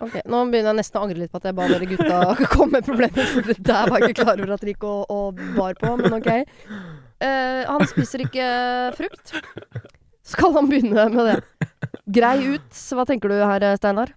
Ok, 0.00 0.14
Nå 0.24 0.38
begynner 0.48 0.70
jeg 0.70 0.78
nesten 0.78 0.96
å 0.96 1.02
angre 1.04 1.18
litt 1.20 1.32
på 1.32 1.40
at 1.42 1.48
jeg 1.50 1.56
ba 1.58 1.66
dere 1.68 1.86
gutta 1.90 2.18
komme 2.54 2.78
med 2.78 2.86
problemer, 2.86 3.26
for 3.28 3.50
der 3.52 3.90
var 3.90 4.00
jeg 4.00 4.14
ikke 4.14 4.24
klar 4.24 4.38
over 4.38 4.54
at 4.54 4.62
dere 4.62 4.72
gikk 4.72 4.86
og, 4.88 5.10
og 5.12 5.42
bar 5.58 5.74
på, 5.76 5.90
men 6.00 6.14
ok. 6.16 6.30
Uh, 7.20 7.66
han 7.66 7.84
spiser 7.90 8.22
ikke 8.24 8.46
frukt. 8.96 9.34
Skal 10.28 10.54
han 10.56 10.70
begynne 10.70 11.04
med 11.12 11.28
det? 11.32 11.66
Grei 12.16 12.36
ut. 12.54 12.80
Hva 12.96 13.04
tenker 13.10 13.34
du 13.34 13.36
her, 13.42 13.66
Steinar? 13.76 14.14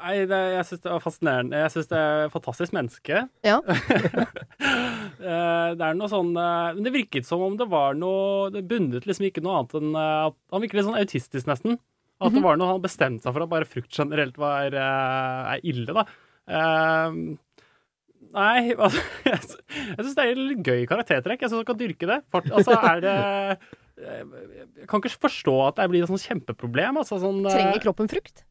Nei, 0.00 0.14
det, 0.28 0.38
jeg 0.54 0.66
syns 0.68 0.82
det 0.84 0.92
var 0.94 1.02
fascinerende. 1.04 1.58
Jeg 1.60 1.72
syns 1.74 1.90
det 1.90 1.98
er 2.00 2.22
et 2.26 2.34
fantastisk 2.34 2.76
menneske. 2.76 3.26
Ja. 3.46 3.60
Eh, 5.20 5.70
det 5.76 5.84
er 5.84 5.96
noe 5.98 6.08
sånn 6.08 6.30
eh, 6.36 6.70
Men 6.72 6.84
det 6.86 6.92
virket 6.94 7.26
som 7.28 7.42
om 7.44 7.52
det 7.60 7.66
var 7.68 7.96
noe 7.98 8.46
Det 8.52 8.62
bundet 8.64 9.04
liksom 9.04 9.26
ikke 9.26 9.42
noe 9.44 9.58
annet 9.58 9.74
enn 9.76 9.90
eh, 9.92 10.28
at 10.30 10.36
Han 10.54 10.62
virket 10.62 10.78
litt 10.78 10.86
sånn 10.86 10.96
autistisk, 10.96 11.48
nesten. 11.48 11.76
At 12.24 12.32
det 12.32 12.40
var 12.44 12.56
noe 12.56 12.70
han 12.70 12.80
bestemte 12.84 13.26
seg 13.26 13.34
for 13.36 13.44
at 13.44 13.50
bare 13.52 13.68
frukt 13.68 13.92
generelt 13.92 14.40
var 14.40 14.72
er 14.72 15.60
ille, 15.68 15.92
da. 15.96 16.06
Nei, 18.32 18.72
altså 18.84 19.04
Jeg, 19.28 19.40
jeg 19.68 20.06
syns 20.06 20.16
det 20.16 20.24
er 20.24 20.32
en 20.32 20.42
litt 20.54 20.64
gøy 20.64 20.88
karaktertrekk. 20.88 21.44
Jeg 21.44 21.52
syns 21.52 21.60
han 21.60 21.70
kan 21.72 21.80
dyrke 21.80 22.08
det. 22.08 22.20
Altså, 22.40 22.76
er 22.80 23.04
det 23.04 23.16
Jeg 24.06 24.88
kan 24.88 25.04
ikke 25.04 25.16
forstå 25.28 25.56
at 25.68 25.80
det 25.82 25.90
blir 25.92 26.04
et 26.06 26.12
sånt 26.12 26.24
kjempeproblem. 26.24 27.00
Altså, 27.00 27.20
sånn, 27.20 27.44
Trenger 27.48 27.84
kroppen 27.84 28.08
frukt? 28.12 28.44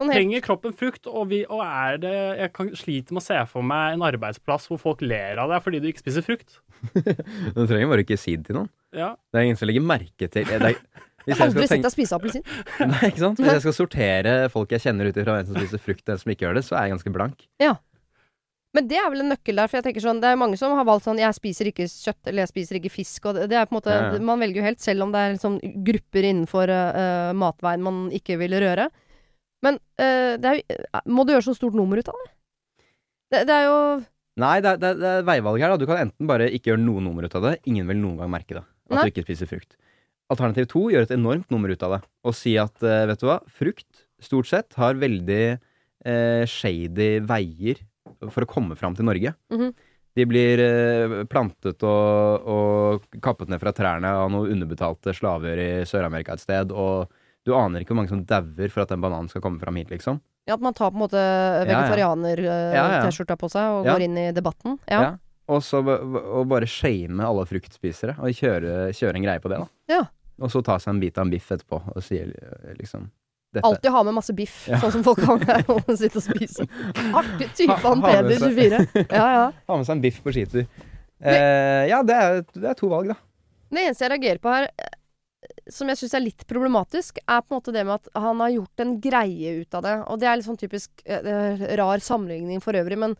Sånn 0.00 0.10
helt- 0.10 0.18
trenger 0.18 0.42
kroppen 0.42 0.74
frukt, 0.74 1.06
og, 1.06 1.28
vi, 1.30 1.44
og 1.46 1.60
er 1.62 1.98
det 2.02 2.14
Jeg 2.40 2.52
kan 2.56 2.70
sliter 2.74 3.14
med 3.14 3.22
å 3.22 3.24
se 3.24 3.36
for 3.46 3.62
meg 3.62 3.94
en 3.94 4.02
arbeidsplass 4.02 4.66
hvor 4.66 4.80
folk 4.82 5.04
ler 5.06 5.38
av 5.38 5.52
deg 5.52 5.62
fordi 5.62 5.80
du 5.80 5.88
ikke 5.90 6.02
spiser 6.02 6.26
frukt. 6.26 6.58
Du 7.54 7.62
trenger 7.62 7.88
bare 7.88 8.02
ikke 8.02 8.18
si 8.18 8.34
det 8.36 8.48
til 8.50 8.58
noen. 8.58 8.70
Ja. 8.94 9.14
Det 9.30 9.40
er 9.40 9.46
ingen 9.48 9.60
som 9.60 9.70
legger 9.70 9.86
merke 9.86 10.26
til 10.26 10.44
det 10.50 10.58
er, 10.58 10.74
hvis, 11.24 11.30
Jeg 11.30 11.38
har 11.38 11.46
aldri 11.46 11.70
sett 11.70 11.86
deg 11.86 11.94
spise 11.94 12.18
appelsin. 12.18 12.44
nei, 12.90 13.02
ikke 13.12 13.22
sant? 13.22 13.38
hvis 13.38 13.54
jeg 13.54 13.64
skal 13.68 13.78
sortere 13.78 14.36
folk 14.52 14.74
jeg 14.74 14.82
kjenner 14.82 15.08
ut 15.08 15.18
ifra 15.22 15.38
hvem 15.38 15.50
som 15.50 15.60
spiser 15.62 15.82
frukt 15.86 16.04
og 16.04 16.12
hvem 16.12 16.22
som 16.24 16.34
ikke 16.34 16.48
gjør 16.48 16.58
det, 16.58 16.66
så 16.66 16.78
er 16.78 16.88
jeg 16.88 16.96
ganske 16.96 17.14
blank. 17.14 17.46
Men 18.74 18.88
det 18.90 18.98
er 18.98 19.06
vel 19.12 19.22
en 19.22 19.30
nøkkel 19.30 19.60
der, 19.60 19.70
for 19.70 19.78
jeg 19.78 19.86
tenker 19.86 20.02
sånn, 20.02 20.20
det 20.22 20.32
er 20.32 20.38
mange 20.38 20.58
som 20.58 20.72
har 20.74 20.86
valgt 20.88 21.06
sånn 21.06 21.20
Jeg 21.22 21.36
spiser 21.36 21.70
ikke 21.70 21.86
kjøtt, 21.86 22.26
eller 22.26 22.42
jeg 22.42 22.50
spiser 22.50 22.78
ikke 22.80 22.90
fisk, 22.90 23.28
og 23.30 23.36
det, 23.36 23.46
det 23.52 23.58
er 23.60 23.68
på 23.70 23.76
en 23.76 23.78
måte 23.78 23.94
Ja, 23.94 24.08
ja. 24.16 24.22
Man 24.30 24.42
velger 24.42 24.60
jo 24.60 24.66
helt, 24.66 24.82
selv 24.82 25.06
om 25.06 25.14
det 25.14 25.20
er 25.22 25.36
liksom 25.36 25.60
grupper 25.86 26.26
innenfor 26.26 26.72
uh, 26.74 27.30
matveien 27.38 27.84
man 27.86 28.08
ikke 28.18 28.38
vil 28.40 28.58
røre. 28.64 28.88
Men 29.64 29.78
eh, 30.00 30.34
det 30.40 30.50
er, 30.50 30.80
må 31.08 31.24
du 31.24 31.32
gjøre 31.34 31.46
så 31.48 31.54
stort 31.56 31.76
nummer 31.78 32.00
ut 32.00 32.10
av 32.12 32.18
det? 32.20 32.30
Det, 33.32 33.44
det 33.48 33.54
er 33.56 33.68
jo 33.70 33.78
Nei, 34.42 34.56
det 34.64 34.72
er, 34.72 34.78
det, 34.82 34.90
det 34.98 35.10
er 35.20 35.26
veivalg 35.28 35.62
her. 35.62 35.72
da 35.72 35.78
Du 35.78 35.86
kan 35.86 36.00
enten 36.02 36.26
bare 36.26 36.48
ikke 36.50 36.72
gjøre 36.72 36.82
noe 36.82 37.02
nummer 37.04 37.22
ut 37.26 37.34
av 37.38 37.44
det. 37.46 37.52
Ingen 37.70 37.86
vil 37.86 38.00
noen 38.02 38.18
gang 38.18 38.32
merke 38.32 38.56
det. 38.56 38.64
At 38.90 38.96
Nei. 38.98 39.04
du 39.06 39.12
ikke 39.12 39.22
spiser 39.28 39.46
frukt. 39.50 39.76
Alternativ 40.32 40.66
to 40.72 40.88
gjør 40.90 41.06
et 41.06 41.14
enormt 41.14 41.52
nummer 41.54 41.70
ut 41.70 41.84
av 41.86 41.94
det. 41.96 42.00
Og 42.26 42.34
si 42.34 42.56
at 42.58 42.82
eh, 42.82 43.04
vet 43.10 43.22
du 43.22 43.28
hva, 43.28 43.38
frukt 43.46 44.04
stort 44.24 44.48
sett 44.50 44.74
har 44.80 44.98
veldig 44.98 45.42
eh, 45.54 46.44
shady 46.50 47.10
veier 47.28 47.82
for 48.32 48.42
å 48.44 48.50
komme 48.50 48.76
fram 48.78 48.96
til 48.98 49.06
Norge. 49.06 49.34
Mhm. 49.54 49.74
De 50.14 50.22
blir 50.30 50.60
eh, 50.62 51.14
plantet 51.26 51.82
og, 51.82 52.44
og 52.46 53.06
kappet 53.22 53.50
ned 53.50 53.58
fra 53.62 53.72
trærne 53.74 54.12
av 54.14 54.28
noen 54.30 54.52
underbetalte 54.54 55.10
slaver 55.14 55.58
i 55.58 55.70
Sør-Amerika 55.90 56.36
et 56.36 56.42
sted. 56.44 56.70
Og 56.70 57.10
du 57.44 57.52
aner 57.56 57.80
ikke 57.84 57.92
hvor 57.92 58.00
mange 58.02 58.12
som 58.12 58.22
dauer 58.24 58.70
for 58.72 58.84
at 58.84 58.92
den 58.94 59.02
bananen 59.04 59.28
skal 59.28 59.42
komme 59.44 59.60
fram 59.60 59.76
hit, 59.76 59.90
liksom. 59.92 60.20
ja, 60.48 60.54
at 60.56 60.62
man 60.64 60.74
tar 60.76 60.90
på 60.90 60.96
en 60.98 61.02
måte 61.04 61.20
vegetarianer-T-skjorta 61.68 63.36
på 63.40 63.48
seg 63.52 63.78
og 63.78 63.88
går 63.88 64.04
inn 64.06 64.18
i 64.20 64.26
debatten. 64.36 64.78
Ja. 64.90 65.00
Ja. 65.02 65.10
Og 65.52 65.60
så 65.64 65.82
og 65.84 66.46
bare 66.48 66.64
shame 66.70 67.20
alle 67.24 67.44
fruktspisere, 67.48 68.14
og 68.16 68.32
kjøre, 68.32 68.88
kjøre 68.96 69.18
en 69.20 69.26
greie 69.26 69.42
på 69.44 69.50
det, 69.52 69.58
da. 69.60 69.68
Ja. 69.92 70.02
Og 70.40 70.50
så 70.50 70.62
ta 70.64 70.78
seg 70.80 70.94
en 70.94 71.02
bit 71.02 71.18
av 71.20 71.26
en 71.26 71.34
biff 71.34 71.50
etterpå, 71.52 71.82
og 71.94 72.00
si 72.02 72.16
eh, 72.22 72.72
liksom 72.78 73.10
dette 73.54 73.68
Alltid 73.68 73.92
ha 73.94 74.00
med 74.08 74.16
masse 74.16 74.34
biff, 74.34 74.64
Ja. 74.66 74.80
sånn 74.82 74.90
som 74.96 75.04
folk 75.06 75.20
har 75.28 75.36
med 75.38 75.68
å 75.70 75.94
sitte 76.00 76.18
og 76.18 76.24
spise. 76.24 76.64
Artig 77.20 77.52
type 77.54 77.76
han 77.84 78.00
Peder, 78.02 78.40
24. 78.40 78.80
Ja, 79.12 79.26
ja. 79.36 79.44
Ha 79.68 79.76
med 79.78 79.86
seg 79.86 79.94
en 79.94 80.02
biff 80.02 80.18
på 80.24 80.32
skitur. 80.34 80.64
Eh, 81.22 81.84
ja, 81.92 82.00
det 82.02 82.16
er, 82.18 82.40
det 82.56 82.72
er 82.72 82.80
to 82.80 82.88
valg, 82.90 83.12
da. 83.12 83.20
Det 83.70 83.84
eneste 83.84 84.04
jeg 84.08 84.12
reagerer 84.16 84.40
på 84.42 84.50
her, 84.56 84.66
eh, 84.74 84.96
som 85.70 85.88
jeg 85.88 85.96
syns 86.00 86.14
er 86.18 86.24
litt 86.24 86.46
problematisk, 86.50 87.18
er 87.24 87.40
på 87.44 87.54
en 87.54 87.58
måte 87.60 87.72
det 87.72 87.84
med 87.88 87.94
at 88.00 88.08
han 88.20 88.40
har 88.42 88.50
gjort 88.52 88.82
en 88.84 88.96
greie 89.00 89.54
ut 89.62 89.74
av 89.78 89.82
det. 89.86 89.94
Og 90.12 90.18
det 90.20 90.28
er 90.28 90.36
litt 90.40 90.48
sånn 90.48 90.60
typisk 90.60 91.04
eh, 91.06 91.64
rar 91.80 92.02
sammenligning 92.04 92.60
for 92.64 92.76
øvrig, 92.76 92.98
men 93.00 93.14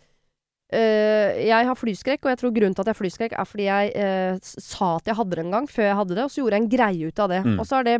eh, 0.72 1.44
jeg 1.48 1.68
har 1.70 1.78
flyskrekk, 1.78 2.24
og 2.26 2.32
jeg 2.34 2.40
tror 2.42 2.54
grunnen 2.56 2.74
til 2.76 2.84
at 2.84 2.90
jeg 2.90 2.96
har 2.96 3.00
flyskrekk, 3.02 3.36
er 3.38 3.48
fordi 3.48 3.68
jeg 3.68 3.94
eh, 3.96 4.38
sa 4.42 4.90
at 4.98 5.08
jeg 5.10 5.18
hadde 5.20 5.36
det 5.38 5.44
en 5.46 5.56
gang, 5.58 5.68
før 5.70 5.88
jeg 5.88 5.98
hadde 6.02 6.18
det, 6.18 6.26
og 6.26 6.34
så 6.34 6.42
gjorde 6.42 6.58
jeg 6.58 6.64
en 6.66 6.72
greie 6.76 7.08
ut 7.10 7.24
av 7.24 7.32
det. 7.32 7.40
Mm. 7.46 7.56
Og 7.58 7.68
så 7.68 7.78
har 7.80 7.88
det 7.88 7.96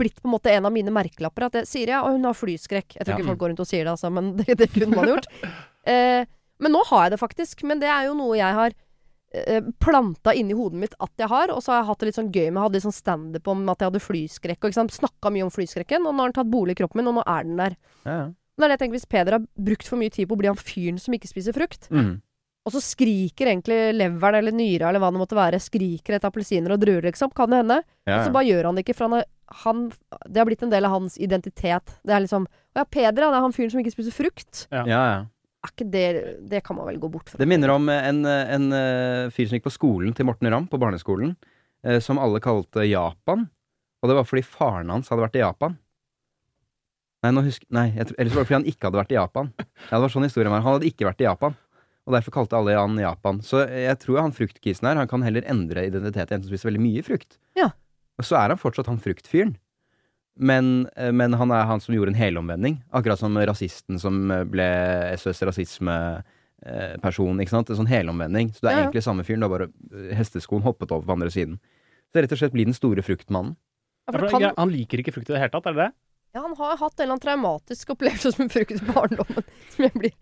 blitt 0.00 0.16
på 0.18 0.26
en 0.26 0.34
måte 0.34 0.50
en 0.50 0.66
av 0.66 0.72
mine 0.74 0.90
merkelapper, 0.90 1.46
at 1.46 1.60
jeg 1.60 1.70
sier 1.70 1.92
ja, 1.94 2.00
og 2.02 2.16
hun 2.16 2.24
har 2.26 2.34
flyskrekk. 2.34 2.96
Jeg 2.98 3.04
tror 3.06 3.14
Ja. 3.14 3.18
ikke 3.20 3.30
folk 3.30 3.38
går 3.44 3.52
rundt 3.52 3.62
og 3.62 3.68
sier 3.70 3.84
det, 3.86 3.92
altså, 3.94 4.10
men 4.10 4.32
det, 4.40 4.56
det 4.58 4.70
kunne 4.74 4.94
man 4.96 5.10
gjort. 5.14 5.30
Eh, 5.84 6.24
men 6.64 6.72
nå 6.72 6.80
har 6.88 7.02
jeg 7.04 7.12
det 7.12 7.18
faktisk. 7.20 7.60
Men 7.68 7.76
det 7.82 7.90
er 7.92 8.06
jo 8.06 8.14
noe 8.16 8.38
jeg 8.38 8.54
har 8.56 8.72
eh, 8.72 8.83
planta 9.82 10.34
inni 10.34 10.54
hodet 10.54 10.78
mitt 10.80 10.94
at 11.02 11.10
jeg 11.18 11.28
har. 11.28 11.50
Og 11.54 11.62
så 11.64 11.72
har 11.72 11.80
jeg 11.82 11.88
hatt 11.90 11.98
det 12.02 12.06
litt 12.10 12.18
sånn 12.20 12.30
gøy 12.32 12.46
med 12.50 12.58
Jeg 12.60 12.64
hadde 12.66 12.78
litt 12.78 12.86
sånn 12.86 12.96
standup 13.00 13.48
om 13.52 13.64
at 13.72 13.78
jeg 13.82 13.90
hadde 13.90 14.04
flyskrekk. 14.04 14.60
Og 14.64 14.70
ikke 14.72 14.86
snakka 14.98 15.32
mye 15.34 15.46
om 15.46 15.52
flyskrekken, 15.54 16.06
og 16.06 16.14
nå 16.14 16.24
har 16.24 16.32
den 16.32 16.38
tatt 16.40 16.52
bolig 16.52 16.76
i 16.76 16.80
kroppen 16.82 17.02
min, 17.02 17.10
og 17.12 17.18
nå 17.20 17.24
er 17.26 17.42
den 17.48 17.56
der. 17.60 17.76
Ja, 18.04 18.16
ja. 18.20 18.26
Det 18.54 18.62
er 18.62 18.70
det 18.70 18.74
jeg 18.76 18.82
tenker, 18.84 18.94
Hvis 19.00 19.08
Peder 19.10 19.32
har 19.34 19.46
brukt 19.58 19.88
for 19.90 19.98
mye 19.98 20.12
tid 20.14 20.28
på 20.30 20.36
å 20.36 20.38
bli 20.38 20.46
han 20.46 20.54
fyren 20.60 21.00
som 21.02 21.14
ikke 21.16 21.26
spiser 21.26 21.52
frukt, 21.56 21.88
Mm. 21.90 22.20
og 22.64 22.72
så 22.72 22.80
skriker 22.80 23.50
egentlig 23.50 23.78
leveren 23.98 24.38
eller 24.38 24.52
nyra 24.54 24.88
eller 24.88 25.00
hva 25.02 25.10
det 25.10 25.18
måtte 25.20 25.34
være, 25.34 25.58
skriker 25.58 26.14
etter 26.14 26.30
appelsiner 26.30 26.70
og 26.72 26.78
druer, 26.80 27.02
liksom, 27.02 27.34
kan 27.34 27.50
det 27.50 27.58
hende. 27.64 27.82
Ja, 28.06 28.20
Og 28.20 28.28
så 28.28 28.32
bare 28.32 28.46
gjør 28.46 28.64
han 28.70 28.76
det 28.78 28.84
ikke, 28.86 28.94
for 28.94 29.08
han 29.10 29.18
er, 29.18 29.24
han, 29.64 29.82
det 30.30 30.38
har 30.38 30.46
blitt 30.46 30.62
en 30.62 30.70
del 30.70 30.84
av 30.86 30.92
hans 30.94 31.18
identitet. 31.18 31.98
Det 32.06 32.14
er 32.14 32.20
liksom 32.24 32.46
Å 32.46 32.78
ja, 32.78 32.84
Peder, 32.84 33.22
ja, 33.26 33.30
det 33.34 33.36
er 33.38 33.44
han 33.44 33.52
fyren 33.52 33.70
som 33.74 33.80
ikke 33.82 33.92
spiser 33.98 34.12
frukt. 34.14 34.66
ja, 34.70 34.84
ja. 34.86 35.26
Det 35.76 36.48
Det 36.48 36.60
kan 36.64 36.76
man 36.76 36.86
vel 36.86 36.98
gå 37.00 37.08
bort 37.08 37.30
fra. 37.30 37.38
Det 37.38 37.48
minner 37.48 37.70
om 37.70 37.88
en, 37.88 38.24
en, 38.26 38.72
eh, 38.72 39.30
fyr 39.30 39.48
som 39.48 39.56
gikk 39.56 39.68
på 39.68 39.74
skolen 39.74 40.14
til 40.14 40.26
Morten 40.28 40.50
Ramm, 40.50 40.68
på 40.68 40.78
barneskolen, 40.78 41.36
eh, 41.84 42.00
som 42.00 42.18
alle 42.18 42.40
kalte 42.40 42.84
Japan. 42.84 43.48
Og 44.02 44.10
det 44.10 44.16
var 44.18 44.28
fordi 44.28 44.44
faren 44.44 44.92
hans 44.92 45.08
hadde 45.08 45.24
vært 45.24 45.36
i 45.36 45.44
Japan. 45.44 45.78
Nei, 47.24 47.30
nå 47.32 47.40
husk, 47.46 47.64
nei 47.72 47.86
jeg 47.94 48.12
ellers 48.18 48.34
var 48.36 48.44
det 48.44 48.48
fordi 48.50 48.58
han 48.58 48.68
ikke 48.68 48.88
hadde 48.90 49.00
vært 49.00 49.14
i 49.14 49.16
Japan. 49.16 49.52
Ja, 49.88 49.96
det 49.96 50.02
var 50.04 50.12
sånn 50.12 50.26
historien 50.28 50.52
var. 50.52 50.60
Han 50.60 50.76
hadde 50.76 50.90
ikke 50.90 51.08
vært 51.08 51.22
i 51.24 51.28
Japan. 51.28 51.56
Og 52.04 52.12
derfor 52.12 52.34
kalte 52.34 52.58
alle 52.58 52.76
han 52.76 52.98
Japan. 53.00 53.40
Så 53.40 53.62
jeg 53.64 53.96
tror 54.02 54.20
han 54.20 54.34
fruktkisen 54.36 54.84
her, 54.84 55.00
han 55.00 55.08
kan 55.08 55.24
heller 55.24 55.46
endre 55.48 55.86
identitet 55.88 56.28
til 56.28 56.36
en 56.36 56.44
som 56.44 56.52
spiser 56.52 56.68
veldig 56.68 56.82
mye 56.84 57.04
frukt. 57.06 57.38
Ja. 57.56 57.70
Og 58.20 58.28
så 58.28 58.36
er 58.36 58.52
han 58.52 58.60
fortsatt 58.60 58.90
han 58.90 59.00
fruktfyren. 59.00 59.54
Men, 60.36 60.88
eh, 60.96 61.12
men 61.14 61.32
han 61.38 61.50
er 61.54 61.66
han 61.68 61.80
som 61.80 61.94
gjorde 61.94 62.10
en 62.14 62.18
helomvending. 62.18 62.80
Akkurat 62.90 63.18
som 63.18 63.36
rasisten 63.38 64.00
som 64.02 64.30
eh, 64.30 64.44
ble 64.44 64.66
SOS 65.18 65.42
rasisme-person. 65.46 67.40
ikke 67.40 67.54
sant? 67.54 67.70
En 67.70 67.80
sånn 67.82 67.90
helomvending. 67.90 68.50
Så 68.54 68.64
du 68.64 68.68
er 68.68 68.72
Ja, 68.72 68.78
egentlig 68.86 69.04
samme 69.06 69.24
fyren, 69.26 69.40
du 69.40 69.48
har 69.48 69.54
bare 69.54 69.70
eh, 69.92 70.14
hesteskoen 70.18 70.64
hoppet 70.66 70.90
over 70.90 71.06
på 71.06 71.12
andre 71.16 71.30
siden. 71.30 71.60
Så 72.10 72.22
rett 72.22 72.32
og 72.34 72.38
slett 72.40 72.54
blir 72.54 72.66
den 72.66 72.74
store 72.74 73.02
fruktmannen. 73.02 73.56
Ja, 74.06 74.12
det 74.12 74.20
det 74.26 74.30
kan, 74.34 74.50
han 74.56 74.70
liker 74.74 75.00
ikke 75.00 75.14
frukt 75.14 75.30
i 75.30 75.32
det 75.32 75.40
hele 75.40 75.54
tatt, 75.54 75.66
er 75.70 75.72
det 75.72 75.86
det? 75.86 75.92
ja, 76.34 76.40
han 76.42 76.56
har 76.58 76.76
hatt 76.76 76.98
en 76.98 77.04
eller 77.04 77.12
annen 77.14 77.22
traumatisk 77.22 77.92
opplevelse 77.94 78.42
med 78.42 78.50
frukt 78.52 78.74
i 78.74 78.80
barndommen 78.88 79.44
som 79.74 79.84
jeg 79.86 79.94
blir 79.94 80.14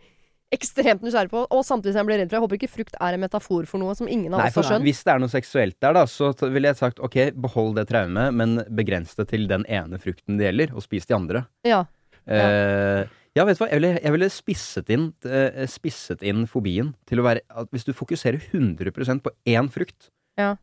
ekstremt 0.53 1.03
nysgjerrig 1.05 1.33
på, 1.33 1.47
og 1.49 1.63
samtidig 1.65 1.95
som 1.95 2.03
jeg 2.03 2.09
blir 2.11 2.21
redd 2.21 2.29
for. 2.31 2.37
Jeg 2.37 2.45
håper 2.45 2.59
ikke 2.61 2.75
frukt 2.75 2.99
er 3.01 3.17
en 3.17 3.23
metafor 3.25 3.69
for 3.71 3.81
noe 3.83 3.95
som 3.99 4.11
ingen 4.11 4.35
av 4.35 4.43
Nei, 4.43 4.51
oss 4.51 4.59
har 4.61 4.69
skjønt. 4.69 4.87
Hvis 4.87 5.01
det 5.07 5.15
er 5.15 5.23
noe 5.23 5.33
seksuelt 5.33 5.79
der, 5.81 5.97
da, 5.97 6.05
så 6.11 6.33
ville 6.45 6.69
jeg 6.69 6.81
sagt 6.81 7.01
ok, 7.03 7.19
behold 7.47 7.75
det 7.81 7.87
traumet, 7.89 8.37
men 8.37 8.61
begrens 8.69 9.17
det 9.19 9.31
til 9.33 9.49
den 9.51 9.65
ene 9.71 10.01
frukten 10.03 10.37
det 10.41 10.51
gjelder, 10.51 10.75
og 10.77 10.85
spis 10.85 11.09
de 11.09 11.17
andre. 11.17 11.45
Ja. 11.67 11.85
Eh, 12.29 13.09
ja, 13.33 13.47
vet 13.49 13.57
du 13.57 13.65
hva, 13.65 13.71
jeg 13.73 13.81
ville, 13.81 13.95
jeg 13.97 14.15
ville 14.15 14.29
spisset, 14.33 14.93
inn, 14.93 15.09
uh, 15.25 15.63
spisset 15.71 16.23
inn 16.29 16.45
fobien 16.51 16.93
til 17.09 17.23
å 17.23 17.25
være 17.27 17.43
at 17.49 17.71
Hvis 17.73 17.89
du 17.89 17.95
fokuserer 17.97 18.37
100% 18.53 19.25
på 19.25 19.33
én 19.49 19.73
frukt, 19.73 20.11
Ja. 20.39 20.57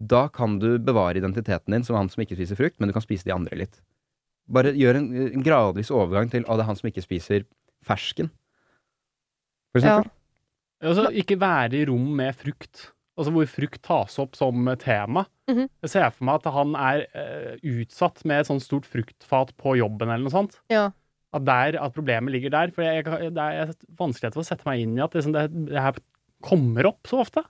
da 0.00 0.28
kan 0.28 0.58
du 0.58 0.78
bevare 0.78 1.20
identiteten 1.20 1.76
din 1.76 1.84
som 1.84 1.96
han 1.96 2.08
som 2.08 2.24
ikke 2.24 2.38
spiser 2.40 2.56
frukt, 2.56 2.80
men 2.80 2.88
du 2.88 2.96
kan 2.96 3.04
spise 3.04 3.28
de 3.28 3.36
andre 3.36 3.56
litt. 3.56 3.82
Bare 4.48 4.72
gjør 4.72 4.96
en, 4.96 5.08
en 5.36 5.44
gradvis 5.44 5.92
overgang 5.92 6.30
til 6.32 6.42
å, 6.48 6.56
det 6.56 6.64
er 6.64 6.70
han 6.72 6.80
som 6.80 6.88
ikke 6.88 7.04
spiser 7.04 7.44
fersken. 7.84 8.30
For 9.74 9.86
Ja. 9.86 10.00
Altså, 10.80 11.10
ikke 11.12 11.36
være 11.40 11.76
i 11.76 11.84
rom 11.90 12.06
med 12.16 12.32
frukt. 12.38 12.88
Altså 13.20 13.32
hvor 13.34 13.48
frukt 13.52 13.82
tas 13.84 14.16
opp 14.22 14.36
som 14.38 14.64
tema. 14.80 15.26
Mhm. 15.50 15.68
Jeg 15.84 15.90
ser 15.92 16.10
for 16.14 16.24
meg 16.24 16.40
at 16.40 16.54
han 16.54 16.74
er 16.78 17.02
uh, 17.12 17.56
utsatt 17.60 18.24
med 18.24 18.40
et 18.40 18.48
sånt 18.48 18.64
stort 18.64 18.88
fruktfat 18.88 19.52
på 19.60 19.76
jobben 19.76 20.08
eller 20.08 20.24
noe 20.24 20.32
sånt. 20.32 20.56
Ja. 20.72 20.88
At, 21.36 21.44
der, 21.44 21.76
at 21.82 21.94
problemet 21.94 22.32
ligger 22.32 22.50
der. 22.54 22.72
For 22.74 22.82
jeg, 22.82 23.04
jeg, 23.04 23.34
det 23.36 23.44
er 23.44 23.74
vanskelig 23.98 24.40
å 24.40 24.46
sette 24.46 24.66
meg 24.66 24.80
inn 24.82 24.96
i 24.96 25.04
at 25.04 25.14
liksom 25.14 25.36
det, 25.36 25.50
det 25.68 25.84
her 25.84 26.00
kommer 26.40 26.88
opp 26.88 27.10
så 27.10 27.20
ofte. 27.20 27.44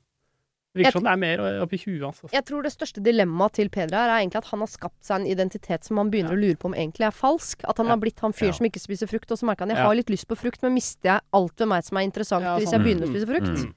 Det 0.72 0.84
virker 0.84 0.92
som 0.92 1.02
det 1.02 1.10
er 1.10 1.16
mer 1.18 1.40
oppi 1.64 1.78
huet 1.82 2.02
hans. 2.04 2.20
Altså. 2.22 2.32
Jeg 2.32 2.44
tror 2.46 2.62
det 2.62 2.70
største 2.72 3.02
dilemmaet 3.02 3.52
til 3.58 3.68
Peder 3.68 3.96
her 3.98 4.08
er 4.12 4.20
egentlig 4.22 4.38
at 4.38 4.50
han 4.52 4.60
har 4.60 4.68
skapt 4.70 5.02
seg 5.02 5.20
en 5.20 5.26
identitet 5.26 5.82
som 5.84 5.96
han 5.98 6.10
begynner 6.12 6.36
å 6.36 6.38
lure 6.38 6.54
på 6.56 6.66
om 6.70 6.74
egentlig 6.78 7.06
er 7.08 7.10
falsk. 7.16 7.64
At 7.68 7.76
han 7.78 7.86
Ja. 7.86 7.92
har 7.96 7.98
blitt 7.98 8.20
han 8.20 8.32
fyren 8.32 8.52
Ja. 8.54 8.58
som 8.60 8.66
ikke 8.66 8.78
spiser 8.80 9.08
frukt, 9.10 9.30
og 9.32 9.38
så 9.38 9.44
merker 9.46 9.66
han 9.66 9.70
jeg 9.70 9.78
Ja. 9.78 9.86
har 9.86 9.94
litt 9.94 10.06
lyst 10.10 10.28
på 10.28 10.36
frukt, 10.38 10.62
men 10.62 10.74
mister 10.74 11.08
jeg 11.08 11.20
alt 11.32 11.58
ved 11.58 11.68
meg 11.68 11.82
som 11.84 11.98
er 11.98 12.02
interessant 12.06 12.42
Ja, 12.44 12.56
hvis 12.58 12.68
sånn. 12.68 12.72
jeg 12.72 12.80
begynner 12.86 13.06
å 13.06 13.10
Mm. 13.10 13.14
spise 13.16 13.26
frukt? 13.26 13.66
Mm. 13.66 13.74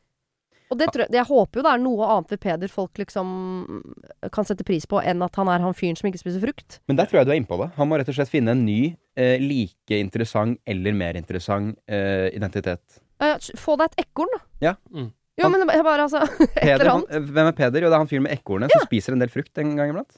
Og 0.71 0.77
det 0.77 0.87
tror 0.93 1.01
jeg, 1.05 1.11
jeg 1.11 1.25
håper 1.25 1.53
jo 1.53 1.61
det 1.61 1.71
er 1.73 1.77
noe 1.77 2.05
annet 2.07 2.29
ved 2.29 2.39
Peder 2.39 2.67
folk 2.69 2.93
liksom 2.97 3.93
kan 4.31 4.43
sette 4.45 4.63
pris 4.63 4.85
på, 4.85 5.01
enn 5.03 5.21
at 5.23 5.35
han 5.35 5.47
er 5.47 5.59
han 5.59 5.73
fyren 5.73 5.95
som 5.97 6.09
ikke 6.11 6.19
spiser 6.21 6.41
frukt. 6.41 6.79
Men 6.87 6.95
der 6.97 7.05
tror 7.05 7.19
jeg 7.19 7.25
du 7.25 7.31
er 7.31 7.35
inne 7.35 7.47
på 7.47 7.57
det. 7.61 7.73
Han 7.75 7.89
må 7.89 7.97
rett 7.97 8.09
og 8.09 8.15
slett 8.15 8.29
finne 8.29 8.49
en 8.51 8.65
ny, 8.65 8.95
eh, 9.17 9.37
like 9.39 9.89
interessant 9.99 10.59
eller 10.65 10.91
mer 10.93 11.13
interessant 11.13 11.77
eh, 11.87 12.29
identitet. 12.33 12.99
Eh, 13.19 13.35
få 13.57 13.77
deg 13.77 13.89
et 13.97 14.05
ekorn, 14.07 14.27
da. 14.33 14.39
Ja. 14.61 14.75
Mm. 14.93 15.11
Jo, 15.41 15.49
men 15.49 15.63
jeg 15.65 15.85
bare 15.85 16.05
altså 16.05 16.21
Et 16.43 16.51
Peder, 16.59 16.73
eller 16.75 16.91
han, 16.91 17.05
annet. 17.09 17.29
hvem 17.33 17.47
er 17.49 17.55
Peder? 17.57 17.81
Jo, 17.85 17.89
det 17.89 17.97
er 17.97 18.03
han 18.03 18.09
fyren 18.11 18.25
med 18.27 18.35
ekornet 18.35 18.73
som 18.73 18.83
spiser 18.85 19.15
en 19.15 19.23
del 19.23 19.31
frukt 19.33 19.57
en 19.63 19.71
gang 19.79 19.93
iblant. 19.93 20.13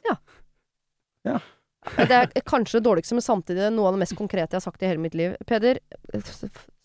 Det 1.96 2.18
er 2.18 2.32
kanskje 2.50 2.80
det 2.80 2.88
dårligste, 2.88 3.16
men 3.16 3.24
samtidig 3.24 3.70
noe 3.74 3.88
av 3.90 3.96
det 3.96 4.02
mest 4.04 4.18
konkrete 4.18 4.56
jeg 4.56 4.60
har 4.60 4.66
sagt 4.66 4.84
i 4.84 4.90
hele 4.90 5.02
mitt 5.04 5.16
liv. 5.18 5.36
Peder, 5.48 5.80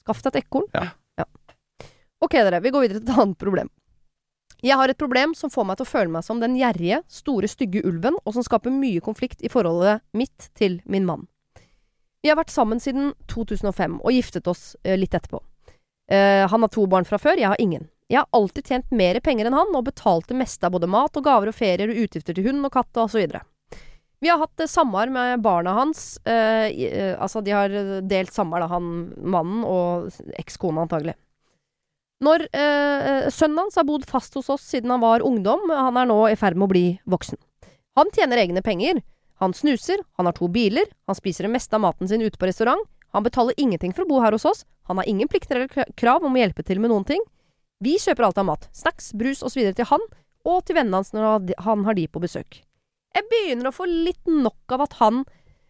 skaff 0.05 0.23
deg 0.27 0.35
et 0.35 0.43
ekorn. 0.45 0.69
Ja. 0.77 1.27
Ok, 2.21 2.37
dere. 2.37 2.61
Vi 2.61 2.73
går 2.75 2.85
videre 2.85 3.01
til 3.01 3.09
et 3.09 3.21
annet 3.23 3.39
problem. 3.41 3.71
Jeg 4.61 4.77
har 4.77 4.93
et 4.93 4.99
problem 5.01 5.33
som 5.35 5.49
får 5.53 5.65
meg 5.71 5.79
til 5.81 5.87
å 5.87 5.89
føle 5.89 6.13
meg 6.13 6.25
som 6.27 6.41
den 6.43 6.57
gjerrige, 6.59 7.01
store, 7.09 7.49
stygge 7.49 7.81
ulven, 7.89 8.19
og 8.29 8.37
som 8.37 8.45
skaper 8.45 8.73
mye 8.75 9.01
konflikt 9.01 9.41
i 9.41 9.49
forholdet 9.49 10.03
mitt 10.13 10.51
til 10.59 10.83
min 10.85 11.07
mann. 11.09 11.25
Vi 12.21 12.29
har 12.29 12.37
vært 12.37 12.53
sammen 12.53 12.83
siden 12.83 13.15
2005, 13.33 13.97
og 14.05 14.13
giftet 14.13 14.51
oss 14.53 14.75
eh, 14.85 14.99
litt 15.01 15.17
etterpå. 15.17 15.41
Eh, 16.13 16.45
han 16.53 16.61
har 16.61 16.69
to 16.75 16.85
barn 16.93 17.09
fra 17.09 17.17
før, 17.17 17.41
jeg 17.41 17.49
har 17.49 17.63
ingen. 17.63 17.89
Jeg 18.11 18.25
har 18.25 18.29
alltid 18.35 18.67
tjent 18.67 18.91
mer 18.91 19.21
penger 19.23 19.47
enn 19.47 19.55
han, 19.55 19.71
og 19.77 19.87
betalt 19.87 20.27
det 20.31 20.39
meste 20.41 20.67
av 20.67 20.75
både 20.75 20.91
mat 20.91 21.15
og 21.17 21.25
gaver 21.25 21.53
og 21.53 21.57
ferier 21.57 21.93
og 21.93 22.03
utgifter 22.05 22.35
til 22.35 22.49
hund 22.49 22.67
og 22.67 22.75
katt 22.75 22.99
og 22.99 23.13
så 23.13 23.21
videre. 23.23 23.45
Vi 24.21 24.29
har 24.29 24.41
hatt 24.43 24.61
eh, 24.61 24.69
samvær 24.69 25.13
med 25.15 25.41
barna 25.45 25.77
hans. 25.79 26.19
Eh, 26.29 26.67
eh, 26.69 27.15
altså, 27.15 27.41
de 27.41 27.55
har 27.55 27.77
delt 28.05 28.35
samvær, 28.35 28.67
han 28.69 28.91
mannen 29.23 29.63
og 29.65 30.11
ekskona 30.43 30.85
antagelig. 30.85 31.15
Når 32.21 32.45
eh, 32.53 33.31
Sønnen 33.33 33.63
hans 33.63 33.79
har 33.81 33.87
bodd 33.89 34.05
fast 34.09 34.35
hos 34.37 34.51
oss 34.53 34.67
siden 34.75 34.93
han 34.93 35.01
var 35.01 35.25
ungdom. 35.25 35.71
Han 35.73 35.97
er 35.97 36.11
nå 36.11 36.19
i 36.29 36.37
ferd 36.37 36.59
med 36.59 36.69
å 36.69 36.73
bli 36.75 36.85
voksen. 37.09 37.41
Han 37.97 38.13
tjener 38.13 38.43
egne 38.43 38.61
penger. 38.65 39.01
Han 39.41 39.55
snuser, 39.57 40.03
han 40.21 40.29
har 40.29 40.37
to 40.37 40.51
biler, 40.53 40.85
han 41.09 41.17
spiser 41.17 41.47
det 41.47 41.55
meste 41.55 41.73
av 41.73 41.81
maten 41.81 42.09
sin 42.11 42.21
ute 42.21 42.37
på 42.37 42.45
restaurant. 42.45 42.83
Han 43.17 43.25
betaler 43.25 43.57
ingenting 43.57 43.95
for 43.97 44.05
å 44.05 44.11
bo 44.11 44.19
her 44.21 44.37
hos 44.37 44.45
oss. 44.45 44.67
Han 44.91 45.01
har 45.01 45.09
ingen 45.09 45.31
plikter 45.33 45.57
eller 45.63 45.95
krav 45.97 46.27
om 46.27 46.37
å 46.37 46.43
hjelpe 46.43 46.67
til 46.67 46.83
med 46.83 46.93
noen 46.93 47.07
ting. 47.09 47.25
Vi 47.81 47.97
kjøper 47.97 48.27
alt 48.27 48.41
av 48.41 48.45
mat, 48.45 48.67
snacks, 48.77 49.15
brus 49.17 49.41
osv. 49.47 49.63
til 49.73 49.89
han, 49.89 50.03
og 50.45 50.65
til 50.69 50.77
vennene 50.77 51.01
hans 51.01 51.15
når 51.17 51.55
han 51.65 51.87
har 51.87 51.97
de 51.97 52.07
på 52.09 52.21
besøk. 52.21 52.61
Jeg 53.17 53.27
begynner 53.31 53.71
å 53.71 53.75
få 53.75 53.87
litt 53.89 54.29
nok 54.29 54.75
av 54.77 54.85
at 54.85 54.99
han 55.01 55.23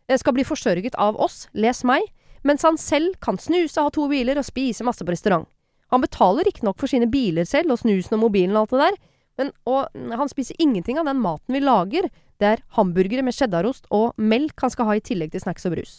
eh, 0.09 0.19
skal 0.19 0.35
bli 0.37 0.45
forsørget 0.47 0.99
av 0.99 1.19
oss, 1.23 1.45
les 1.55 1.85
meg, 1.87 2.03
mens 2.43 2.67
han 2.67 2.79
selv 2.81 3.15
kan 3.23 3.39
snuse, 3.39 3.79
ha 3.79 3.93
to 3.95 4.09
biler 4.11 4.41
og 4.41 4.49
spise 4.49 4.85
masse 4.87 5.07
på 5.07 5.15
restaurant. 5.15 5.47
Han 5.95 6.03
betaler 6.03 6.47
riktignok 6.47 6.79
for 6.81 6.91
sine 6.91 7.09
biler 7.11 7.47
selv, 7.47 7.75
og 7.75 7.83
snusen 7.83 8.19
og 8.19 8.25
mobilen 8.27 8.57
og 8.57 8.67
alt 8.67 8.75
det 8.75 8.83
der, 8.83 8.99
men 9.41 9.53
og, 9.71 9.95
han 9.95 10.31
spiser 10.31 10.59
ingenting 10.61 10.99
av 11.01 11.07
den 11.09 11.23
maten 11.23 11.55
vi 11.55 11.63
lager. 11.63 12.11
Det 12.41 12.49
er 12.49 12.65
hamburgere 12.77 13.25
med 13.25 13.37
cheddarost 13.37 13.87
og 13.95 14.19
melk 14.19 14.59
han 14.61 14.73
skal 14.73 14.89
ha 14.91 14.99
i 14.99 15.05
tillegg 15.05 15.33
til 15.33 15.45
snacks 15.45 15.67
og 15.69 15.77
brus. 15.77 15.95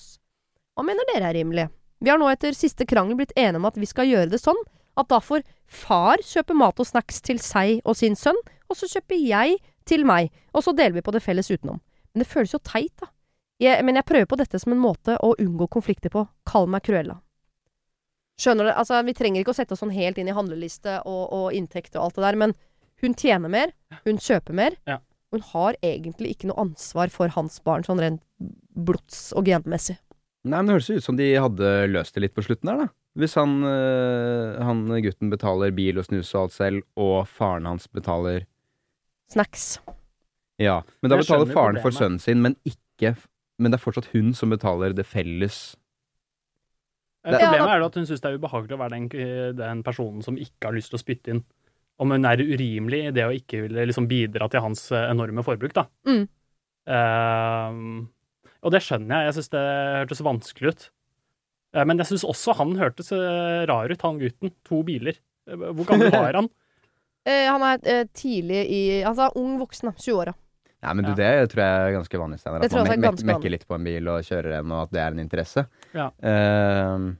Hva 0.75 0.85
mener 0.85 1.07
dere 1.09 1.31
er 1.31 1.39
rimelig? 1.39 1.69
Vi 2.01 2.09
har 2.09 2.19
nå 2.21 2.29
etter 2.31 2.55
siste 2.57 2.85
krangel 2.89 3.17
blitt 3.17 3.33
enige 3.37 3.61
om 3.61 3.67
at 3.69 3.77
vi 3.77 3.89
skal 3.89 4.09
gjøre 4.09 4.31
det 4.33 4.41
sånn 4.41 4.59
at 4.99 5.09
da 5.11 5.21
får 5.23 5.45
far 5.71 6.21
kjøpe 6.25 6.55
mat 6.57 6.79
og 6.81 6.87
snacks 6.87 7.21
til 7.23 7.39
seg 7.41 7.79
og 7.85 7.95
sin 7.99 8.17
sønn, 8.19 8.37
og 8.67 8.77
så 8.77 8.89
kjøper 8.91 9.19
jeg 9.19 9.57
til 9.87 10.05
meg, 10.07 10.31
og 10.55 10.65
så 10.65 10.73
deler 10.75 10.97
vi 10.97 11.05
på 11.05 11.13
det 11.15 11.23
felles 11.23 11.51
utenom. 11.51 11.79
Men 12.11 12.23
det 12.23 12.29
føles 12.31 12.53
jo 12.55 12.59
teit, 12.63 12.93
da. 12.99 13.11
Jeg, 13.61 13.85
men 13.85 13.99
jeg 13.99 14.07
prøver 14.09 14.25
på 14.25 14.39
dette 14.39 14.57
som 14.59 14.73
en 14.73 14.81
måte 14.81 15.15
å 15.21 15.35
unngå 15.39 15.67
konflikter 15.69 16.09
på. 16.13 16.25
Kall 16.49 16.65
meg 16.71 16.81
Cruella. 16.87 17.19
Skjønner 18.41 18.67
du? 18.67 18.71
Altså, 18.73 18.97
vi 19.05 19.13
trenger 19.13 19.43
ikke 19.43 19.53
å 19.53 19.57
sette 19.59 19.75
oss 19.75 19.83
sånn 19.83 19.93
helt 19.93 20.17
inn 20.17 20.31
i 20.31 20.35
handleliste 20.35 20.97
og, 21.05 21.23
og 21.29 21.47
inntekt 21.53 21.93
og 21.95 22.07
alt 22.07 22.17
det 22.17 22.25
der, 22.25 22.39
men 22.41 22.55
hun 23.01 23.13
tjener 23.17 23.51
mer, 23.53 23.73
hun 24.05 24.17
kjøper 24.21 24.57
mer. 24.57 24.77
Ja. 24.89 24.97
Hun 25.31 25.43
har 25.53 25.77
egentlig 25.85 26.33
ikke 26.33 26.49
noe 26.49 26.65
ansvar 26.65 27.13
for 27.13 27.31
hans 27.35 27.61
barn, 27.63 27.85
sånn 27.87 28.01
rent 28.01 28.23
blods- 28.75 29.29
og 29.37 29.45
genmessig. 29.47 29.95
Nei, 30.41 30.57
men 30.57 30.71
det 30.71 30.75
høres 30.79 30.89
ut 30.89 31.05
som 31.05 31.19
de 31.19 31.29
hadde 31.37 31.71
løst 31.93 32.17
det 32.17 32.25
litt 32.25 32.35
på 32.35 32.43
slutten 32.45 32.71
der, 32.71 32.83
da. 32.83 32.89
Hvis 33.19 33.35
han, 33.35 33.57
øh, 33.67 34.61
han 34.63 34.85
gutten 35.03 35.31
betaler 35.33 35.73
bil 35.75 35.99
og 35.99 36.05
snus 36.07 36.29
og 36.35 36.45
alt 36.45 36.53
selv, 36.55 36.83
og 36.95 37.27
faren 37.27 37.65
hans 37.67 37.87
betaler 37.91 38.45
Snacks. 39.31 39.79
Ja, 40.59 40.81
men 41.01 41.09
da 41.11 41.17
Jeg 41.17 41.25
betaler 41.25 41.47
faren 41.51 41.75
faren 41.75 41.81
for 41.83 41.95
sønnen 41.95 42.19
sin, 42.19 42.41
men 42.43 42.55
ikke 42.67 43.15
Men 43.59 43.71
det 43.71 43.77
er 43.79 43.83
fortsatt 43.83 44.09
hun 44.13 44.33
som 44.33 44.49
betaler 44.51 44.93
det 44.95 45.05
felles 45.05 45.75
Eh, 47.23 47.31
Det- 47.31 47.39
Problemet 47.39 47.67
Ja, 47.67 47.75
er 47.75 47.79
jo 47.79 47.85
at 47.85 47.95
hun 47.95 48.05
syns 48.05 48.21
det 48.21 48.31
er 48.31 48.37
ubehagelig 48.39 48.73
å 48.73 48.81
være 48.81 48.89
den, 48.97 49.55
den 49.55 49.83
personen 49.83 50.23
som 50.23 50.37
ikke 50.37 50.65
har 50.65 50.73
lyst 50.73 50.89
til 50.89 50.97
å 50.97 51.03
spytte 51.03 51.29
inn. 51.29 51.43
Om 51.99 52.09
hun 52.15 52.25
er 52.25 52.37
urimelig 52.41 53.07
i 53.07 53.11
det 53.11 53.25
å 53.27 53.35
ikke 53.35 53.61
ville 53.67 53.85
liksom 53.85 54.07
bidra 54.09 54.49
til 54.49 54.61
hans 54.61 54.91
eh, 54.91 55.09
enorme 55.11 55.43
forbruk, 55.45 55.73
da. 55.73 55.85
Mm. 56.07 56.27
Uh, 56.89 58.07
og 58.63 58.71
det 58.73 58.81
skjønner 58.81 59.21
jeg. 59.21 59.27
Jeg 59.29 59.35
syns 59.37 59.51
det 59.53 59.61
hørtes 60.01 60.23
vanskelig 60.25 60.71
ut. 60.73 60.89
Eh, 61.75 61.85
men 61.87 62.01
jeg 62.01 62.11
syns 62.11 62.25
også 62.27 62.55
han 62.59 62.75
hørtes 62.79 63.11
eh, 63.15 63.61
rar 63.69 63.91
ut, 63.91 64.07
han 64.07 64.19
gutten. 64.21 64.53
To 64.67 64.81
biler. 64.87 65.19
Eh, 65.49 65.67
Hvor 65.71 65.87
gammel 65.87 66.13
var 66.13 66.41
han? 66.41 66.51
Eh, 67.21 67.45
han 67.45 67.61
er 67.61 68.07
tidlig 68.17 68.63
i 68.73 68.77
Altså 69.05 69.27
ung 69.37 69.59
voksen, 69.59 69.91
20-åra. 69.93 70.31
Ja, 70.81 70.95
men 70.97 71.05
du, 71.05 71.11
det 71.13 71.51
tror 71.51 71.61
jeg 71.61 71.81
er 71.83 71.91
ganske 71.93 72.17
vanlig, 72.17 72.39
Steinar. 72.41 72.63
At 72.65 72.73
man 72.73 73.03
me 73.03 73.11
mekker 73.29 73.53
litt 73.53 73.67
på 73.69 73.77
en 73.77 73.85
bil 73.85 74.09
og 74.09 74.25
kjører 74.25 74.55
en, 74.57 74.71
og 74.73 74.87
at 74.87 74.95
det 74.95 75.01
er 75.03 75.13
en 75.13 75.21
interesse. 75.21 75.63
Ja. 75.93 76.07
Uh, 76.17 77.11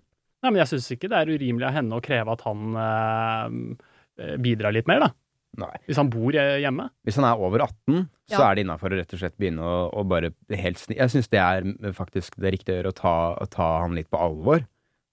Nei, 0.41 0.47
men 0.47 0.57
jeg 0.63 0.71
syns 0.71 0.89
ikke 0.95 1.11
det 1.11 1.19
er 1.19 1.29
urimelig 1.35 1.67
av 1.69 1.75
henne 1.77 1.99
å 1.99 2.01
kreve 2.01 2.33
at 2.33 2.41
han 2.47 2.79
uh, 2.81 4.33
bidrar 4.41 4.73
litt 4.73 4.89
mer, 4.89 5.05
da. 5.05 5.11
Nei. 5.59 5.73
Hvis 5.87 5.99
han 5.99 6.09
bor 6.11 6.31
hjemme. 6.35 6.89
Hvis 7.07 7.17
han 7.19 7.27
er 7.27 7.39
over 7.39 7.65
18, 7.65 8.09
så 8.31 8.39
Ja. 8.39 8.51
er 8.51 8.55
det 8.55 8.65
innafor 8.65 8.93
å 8.93 8.99
rett 9.01 9.13
og 9.13 9.19
slett 9.19 9.37
begynne 9.37 9.59
å, 9.61 9.89
å 9.91 10.03
bare 10.07 10.31
helt 10.49 10.79
sni... 10.79 10.95
Jeg 10.95 11.11
syns 11.11 11.27
det 11.29 11.39
er 11.39 11.93
faktisk 11.93 12.37
det 12.39 12.53
riktige 12.55 12.77
å 12.77 12.79
gjøre, 12.79 12.93
å 12.93 12.99
ta, 13.01 13.15
å 13.35 13.49
ta 13.51 13.67
han 13.83 13.95
litt 13.95 14.09
på 14.09 14.19
alvor. 14.21 14.63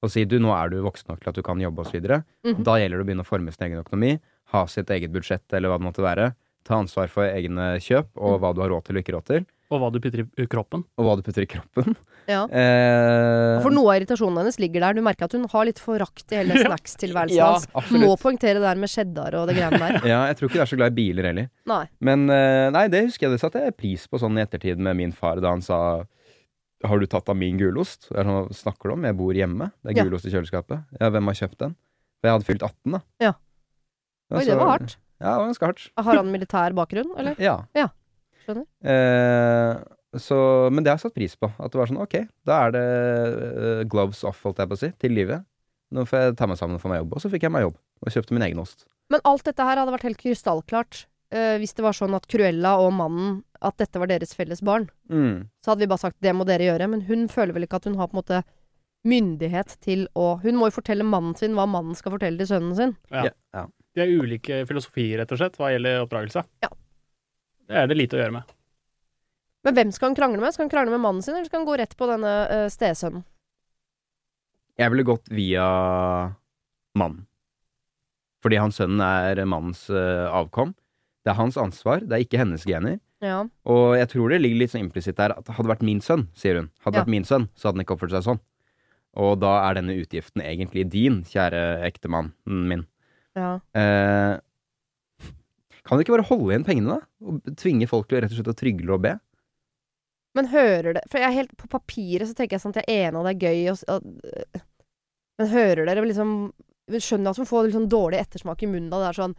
Og 0.03 0.13
si 0.15 0.23
du, 0.25 0.39
nå 0.39 0.53
er 0.55 0.71
du 0.71 0.79
voksen 0.85 1.11
nok 1.11 1.21
til 1.25 1.33
at 1.33 1.35
du 1.35 1.43
kan 1.43 1.59
jobbe 1.59 1.83
osv. 1.83 1.99
videre 1.99 2.23
-hmm. 2.45 2.63
Da 2.63 2.79
gjelder 2.79 2.99
det 2.99 3.03
å 3.03 3.09
begynne 3.09 3.27
å 3.27 3.33
forme 3.33 3.53
sin 3.53 3.67
egen 3.67 3.83
økonomi, 3.83 4.21
ha 4.53 4.67
sitt 4.67 4.91
eget 4.91 5.11
budsjett 5.11 5.53
eller 5.53 5.69
hva 5.69 5.79
det 5.79 5.87
måtte 5.87 6.03
være. 6.03 6.35
Ta 6.65 6.75
ansvar 6.77 7.09
for 7.09 7.25
egne 7.25 7.79
kjøp 7.81 8.07
og 8.17 8.41
hva 8.41 8.55
du 8.55 8.61
har 8.61 8.71
råd 8.71 8.85
til 8.85 8.97
og 8.97 9.03
ikke 9.03 9.17
råd 9.17 9.25
til. 9.27 9.47
Og 9.69 9.81
hva 9.83 9.89
du 9.93 9.99
putter 10.01 10.23
i 10.25 10.47
kroppen. 10.49 10.83
Og 10.97 11.05
hva 11.05 11.17
du 11.19 11.23
putter 11.27 11.45
i 11.45 11.51
kroppen. 11.51 11.97
Ja. 12.29 12.43
Eh, 12.45 13.63
For 13.65 13.73
noe 13.73 13.89
av 13.89 14.03
irritasjonen 14.03 14.37
hennes 14.43 14.59
ligger 14.61 14.83
der. 14.85 14.97
Du 14.99 15.01
merker 15.01 15.25
at 15.25 15.33
hun 15.33 15.47
har 15.49 15.65
litt 15.65 15.79
forakt 15.81 16.29
i 16.35 16.37
hele 16.37 16.59
snacks-tilværelsen 16.65 17.39
ja, 17.39 17.47
hans. 17.55 17.65
absolutt. 17.73 18.03
Må 18.05 18.17
poengtere 18.21 18.59
det 18.61 18.67
der 18.67 18.77
med 18.83 18.91
cheddar 18.93 19.33
og 19.39 19.47
det 19.49 19.55
greiene 19.57 19.79
der. 19.81 19.97
Ja, 20.13 20.19
jeg 20.29 20.37
tror 20.37 20.51
ikke 20.51 20.59
du 20.59 20.65
er 20.67 20.69
så 20.69 20.77
glad 20.77 20.93
i 20.93 20.97
biler 20.99 21.29
heller. 21.31 21.47
Nei. 21.73 21.79
Men 22.05 22.27
eh, 22.29 22.67
nei, 22.77 22.83
det 22.93 23.01
husker 23.07 23.27
jeg 23.31 23.39
det 23.39 23.41
satte 23.41 23.63
jeg 23.65 23.77
pris 23.81 24.05
på 24.13 24.21
sånn 24.21 24.37
i 24.37 24.45
ettertid 24.45 24.77
med 24.77 24.99
min 25.01 25.15
far 25.17 25.41
da 25.41 25.55
han 25.55 25.65
sa 25.65 25.79
Har 26.85 27.01
du 27.01 27.07
tatt 27.09 27.33
av 27.33 27.41
min 27.41 27.57
gulost? 27.59 28.11
Jeg 28.13 28.21
er 28.21 28.29
sånn, 28.29 28.45
Hva 28.51 28.59
snakker 28.61 28.93
du 28.93 28.97
om? 28.99 29.09
Jeg 29.09 29.17
bor 29.25 29.33
hjemme. 29.41 29.71
Det 29.81 29.95
er 29.95 29.97
Ja. 30.03 30.05
gulost 30.11 30.29
i 30.29 30.35
kjøleskapet. 30.37 30.85
Ja, 31.01 31.09
hvem 31.17 31.33
har 31.33 31.41
kjøpt 31.41 31.59
den? 31.65 31.73
For 32.21 32.29
jeg 32.29 32.37
hadde 32.37 32.49
fylt 32.53 32.63
18, 32.69 32.93
da. 32.99 33.01
Ja. 33.25 33.33
Oi, 34.37 34.45
det 34.45 34.59
var 34.61 34.75
hardt. 34.77 34.99
Ja, 35.19 35.33
det 35.33 35.39
var 35.41 35.49
ganske 35.49 35.67
hardt. 35.73 35.89
Har 35.97 36.21
han 36.21 36.29
militær 36.37 36.77
bakgrunn, 36.77 37.17
eller? 37.17 37.41
Ja. 37.41 37.57
Ja, 37.75 37.89
skjønner. 38.49 38.67
Eh, 38.95 39.85
så, 40.17 40.39
men 40.73 40.83
det 40.83 40.91
har 40.91 40.99
jeg 40.99 41.07
satt 41.07 41.19
pris 41.19 41.37
på. 41.37 41.51
At 41.61 41.73
det 41.73 41.81
var 41.81 41.91
sånn, 41.91 42.01
ok, 42.01 42.17
da 42.49 42.63
er 42.65 42.75
det 42.75 42.85
uh, 42.89 43.83
gloves 43.93 44.25
off, 44.27 44.41
holdt 44.47 44.63
jeg 44.63 44.71
på 44.71 44.79
å 44.79 44.81
si, 44.81 44.91
til 45.05 45.15
livet. 45.15 45.45
Nå 45.95 46.05
får 46.09 46.23
jeg 46.23 46.39
ta 46.41 46.49
meg 46.49 46.59
sammen 46.61 46.79
og 46.79 46.83
få 46.83 46.91
meg 46.93 47.03
jobb. 47.03 47.15
Og 47.17 47.25
så 47.25 47.31
fikk 47.33 47.45
jeg 47.47 47.55
meg 47.55 47.67
jobb, 47.67 47.77
og 47.77 48.15
kjøpte 48.15 48.37
min 48.37 48.47
egen 48.49 48.63
ost. 48.63 48.87
Men 49.13 49.25
alt 49.29 49.45
dette 49.49 49.65
her 49.65 49.81
hadde 49.81 49.95
vært 49.95 50.07
helt 50.09 50.21
krystallklart 50.21 51.03
eh, 51.33 51.57
hvis 51.61 51.73
det 51.77 51.85
var 51.85 51.97
sånn 51.97 52.17
at 52.17 52.29
Cruella 52.29 52.75
og 52.83 52.91
mannen 52.93 53.39
At 53.65 53.79
dette 53.81 54.01
var 54.01 54.11
deres 54.11 54.35
felles 54.37 54.61
barn. 54.65 54.89
Mm. 55.09 55.49
Så 55.65 55.73
hadde 55.73 55.85
vi 55.85 55.91
bare 55.91 56.05
sagt 56.05 56.21
det 56.25 56.35
må 56.37 56.47
dere 56.49 56.69
gjøre. 56.69 56.91
Men 56.93 57.07
hun 57.09 57.27
føler 57.33 57.57
vel 57.57 57.67
ikke 57.67 57.81
at 57.81 57.89
hun 57.89 57.97
har 57.99 58.11
på 58.11 58.17
en 58.17 58.21
måte 58.21 58.43
myndighet 59.09 59.77
til 59.85 60.07
å 60.19 60.37
Hun 60.43 60.59
må 60.59 60.69
jo 60.69 60.77
fortelle 60.81 61.07
mannen 61.07 61.37
sin 61.39 61.57
hva 61.57 61.65
mannen 61.71 61.97
skal 61.99 62.15
fortelle 62.17 62.41
til 62.41 62.51
sønnen 62.51 62.77
sin. 62.79 62.95
Ja. 63.11 63.29
Ja, 63.31 63.35
ja. 63.57 63.65
De 63.97 64.05
har 64.05 64.13
ulike 64.13 64.61
filosofier, 64.69 65.19
rett 65.19 65.33
og 65.35 65.41
slett, 65.41 65.57
hva 65.59 65.73
gjelder 65.73 66.05
oppdragelse. 66.05 66.45
Ja. 66.63 66.71
Det 67.69 67.77
er 67.77 67.89
det 67.91 67.97
lite 67.99 68.17
å 68.17 68.23
gjøre 68.23 68.33
med. 68.39 68.55
Men 69.67 69.75
hvem 69.77 69.91
skal 69.93 70.09
han 70.11 70.17
krangle 70.17 70.41
med? 70.41 70.55
Skal 70.55 70.65
han 70.67 70.73
krangle 70.73 70.95
med 70.95 71.03
mannen 71.05 71.25
sin, 71.25 71.35
eller 71.37 71.49
skal 71.51 71.61
han 71.61 71.69
gå 71.69 71.77
rett 71.81 71.97
på 71.99 72.07
denne 72.09 72.35
uh, 72.49 72.69
stesønnen? 72.73 73.25
Jeg 74.79 74.93
ville 74.95 75.05
gått 75.09 75.27
via 75.35 75.65
mannen. 76.99 77.25
Fordi 78.45 78.61
hans 78.63 78.79
sønnen 78.79 79.03
er 79.03 79.41
mannens 79.51 79.83
uh, 79.91 80.31
avkom. 80.31 80.73
Det 81.27 81.33
er 81.35 81.41
hans 81.41 81.59
ansvar, 81.61 82.05
det 82.07 82.15
er 82.15 82.25
ikke 82.25 82.39
hennes 82.41 82.65
gener. 82.65 83.01
Ja. 83.21 83.41
Og 83.67 83.97
jeg 83.99 84.09
tror 84.13 84.31
det 84.31 84.39
ligger 84.45 84.61
litt 84.63 84.71
sånn 84.73 84.85
implisitt 84.87 85.19
der 85.19 85.35
at 85.35 85.43
det 85.49 85.57
hadde 85.59 85.73
vært 85.73 85.83
min 85.85 85.99
sønn, 86.01 86.29
sier 86.39 86.61
hun. 86.63 86.69
Hadde 86.85 86.95
det 86.95 87.01
Ja. 87.01 87.05
vært 87.05 87.17
min 87.17 87.27
sønn, 87.27 87.49
så 87.59 87.69
hadde 87.69 87.81
han 87.81 87.85
ikke 87.85 87.97
oppført 87.99 88.15
seg 88.15 88.25
sånn. 88.29 88.41
Og 89.19 89.41
da 89.43 89.57
er 89.67 89.75
denne 89.81 89.97
utgiften 89.99 90.45
egentlig 90.47 90.87
din, 90.93 91.25
kjære 91.27 91.83
ektemann 91.91 92.31
min. 92.47 92.87
ja. 93.37 93.57
Eh, 93.75 94.39
kan 95.89 95.99
du 95.99 96.05
ikke 96.05 96.15
bare 96.19 96.29
holde 96.29 96.53
igjen 96.53 96.67
pengene, 96.69 96.99
da? 96.99 97.09
Og 97.33 97.57
tvinge 97.59 97.89
folk 97.91 98.09
til 98.11 98.21
rett 98.23 98.33
og 98.35 98.39
slett 98.39 98.53
å 98.53 98.59
trygle 98.61 98.95
og 98.99 99.03
be? 99.07 99.15
Men 100.37 100.51
hører 100.53 100.95
det 100.99 101.03
For 101.11 101.19
jeg 101.19 101.31
er 101.31 101.37
helt 101.41 101.55
på 101.59 101.67
papiret 101.73 102.29
så 102.29 102.35
tenker 102.37 102.59
jeg 102.59 102.63
sånn 102.63 102.75
at 102.77 102.85
jeg 102.85 102.93
er 103.01 103.09
enig, 103.09 103.19
og 103.19 103.27
det 103.27 103.33
er 103.33 103.45
gøy, 103.49 103.61
og, 103.73 103.85
og 103.89 104.29
øh, 104.29 104.63
Men 105.41 105.49
hører 105.55 105.89
dere 105.89 106.05
liksom 106.07 106.35
Skjønner 106.89 107.33
at 107.35 107.41
man 107.43 107.49
får 107.49 107.67
litt 107.67 107.77
sånn 107.77 107.89
dårlig 107.93 108.21
ettersmak 108.23 108.63
i 108.65 108.69
munnen 108.71 108.89
da 108.93 109.01
det 109.03 109.09
er 109.11 109.17
sånn 109.19 109.35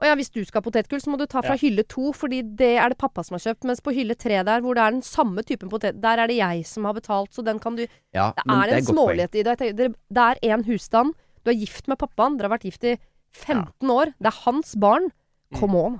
Å 0.00 0.08
ja, 0.08 0.16
hvis 0.16 0.32
du 0.32 0.40
skal 0.48 0.60
ha 0.60 0.64
potetgull, 0.64 1.00
så 1.04 1.12
må 1.12 1.18
du 1.20 1.26
ta 1.28 1.42
fra 1.44 1.54
Ja. 1.54 1.60
hylle 1.60 1.84
to, 1.84 2.10
fordi 2.16 2.40
det 2.56 2.70
er 2.80 2.88
det 2.92 2.96
pappa 3.00 3.20
som 3.24 3.36
har 3.36 3.42
kjøpt. 3.44 3.66
Mens 3.68 3.82
på 3.84 3.92
hylle 3.92 4.14
tre 4.16 4.38
der, 4.48 4.62
hvor 4.64 4.72
det 4.78 4.80
er 4.80 4.94
den 4.96 5.02
samme 5.04 5.44
typen 5.44 5.68
potet, 5.68 5.98
der 6.00 6.22
er 6.22 6.30
det 6.30 6.38
jeg 6.38 6.62
som 6.64 6.86
har 6.88 6.96
betalt, 6.96 7.34
så 7.36 7.44
den 7.44 7.60
kan 7.60 7.76
du 7.76 7.82
Ja, 8.16 8.30
Det 8.32 8.46
er 8.48 8.54
en 8.72 8.78
et 8.78 8.86
godt 8.86 8.94
smålighet 8.96 9.36
i 9.36 9.42
det. 9.44 9.58
Tenker, 9.60 9.92
Det 9.92 10.24
er 10.24 10.40
én 10.48 10.64
husstand. 10.64 11.12
Du 11.44 11.50
er 11.52 11.58
gift 11.60 11.84
med 11.92 12.00
pappaen. 12.00 12.38
Dere 12.38 12.48
har 12.48 12.56
vært 12.56 12.64
gift 12.70 12.84
i 12.88 12.94
15 13.36 13.92
år. 13.92 14.14
Det 14.16 14.32
er 14.32 14.38
hans 14.48 14.72
barn. 14.80 15.10
Come 15.58 15.78
on. 15.80 15.98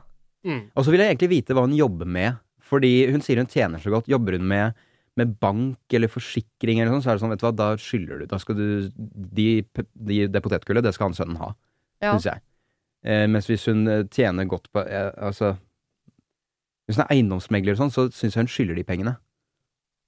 Og 0.74 0.84
så 0.86 0.92
vil 0.92 1.02
jeg 1.02 1.12
egentlig 1.14 1.30
vite 1.34 1.56
hva 1.56 1.64
hun 1.66 1.74
jobber 1.76 2.08
med. 2.08 2.38
Fordi 2.70 3.10
hun 3.10 3.22
sier 3.24 3.40
hun 3.42 3.50
tjener 3.50 3.82
så 3.82 3.90
godt. 3.90 4.08
Jobber 4.08 4.36
hun 4.38 4.46
med, 4.48 4.76
med 5.18 5.32
bank 5.42 5.96
eller 5.96 6.08
forsikring 6.12 6.78
eller 6.80 6.92
sånn, 6.94 7.02
så 7.02 7.10
er 7.10 7.18
det 7.18 7.24
sånn, 7.24 7.32
vet 7.34 7.42
du 7.42 7.46
hva, 7.48 7.54
da 7.58 7.70
skylder 7.82 8.20
du. 8.22 8.26
Da 8.30 8.38
skal 8.38 8.56
du 8.60 8.66
de, 8.94 9.48
de, 9.94 10.20
Det 10.30 10.42
potetgullet, 10.44 10.84
det 10.86 10.94
skal 10.94 11.10
han 11.10 11.18
sønnen 11.18 11.40
ha, 11.42 11.50
Ja. 12.00 12.12
syns 12.14 12.28
jeg. 12.30 12.42
Eh, 13.02 13.26
mens 13.32 13.48
hvis 13.48 13.66
hun 13.66 13.82
eh, 13.88 14.04
tjener 14.12 14.44
godt 14.44 14.66
på 14.76 14.82
eh, 14.84 15.08
Altså 15.24 15.54
Hvis 16.84 16.98
hun 16.98 17.04
er 17.06 17.14
eiendomsmegler 17.14 17.72
og 17.72 17.78
sånn, 17.80 17.92
så 17.94 18.06
syns 18.12 18.36
jeg 18.36 18.42
hun 18.44 18.50
skylder 18.52 18.76
de 18.76 18.84
pengene. 18.84 19.14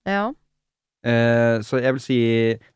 Ja. 0.06 0.26
Eh, 1.02 1.58
så 1.66 1.80
jeg 1.82 1.96
vil 1.96 2.04
si 2.04 2.18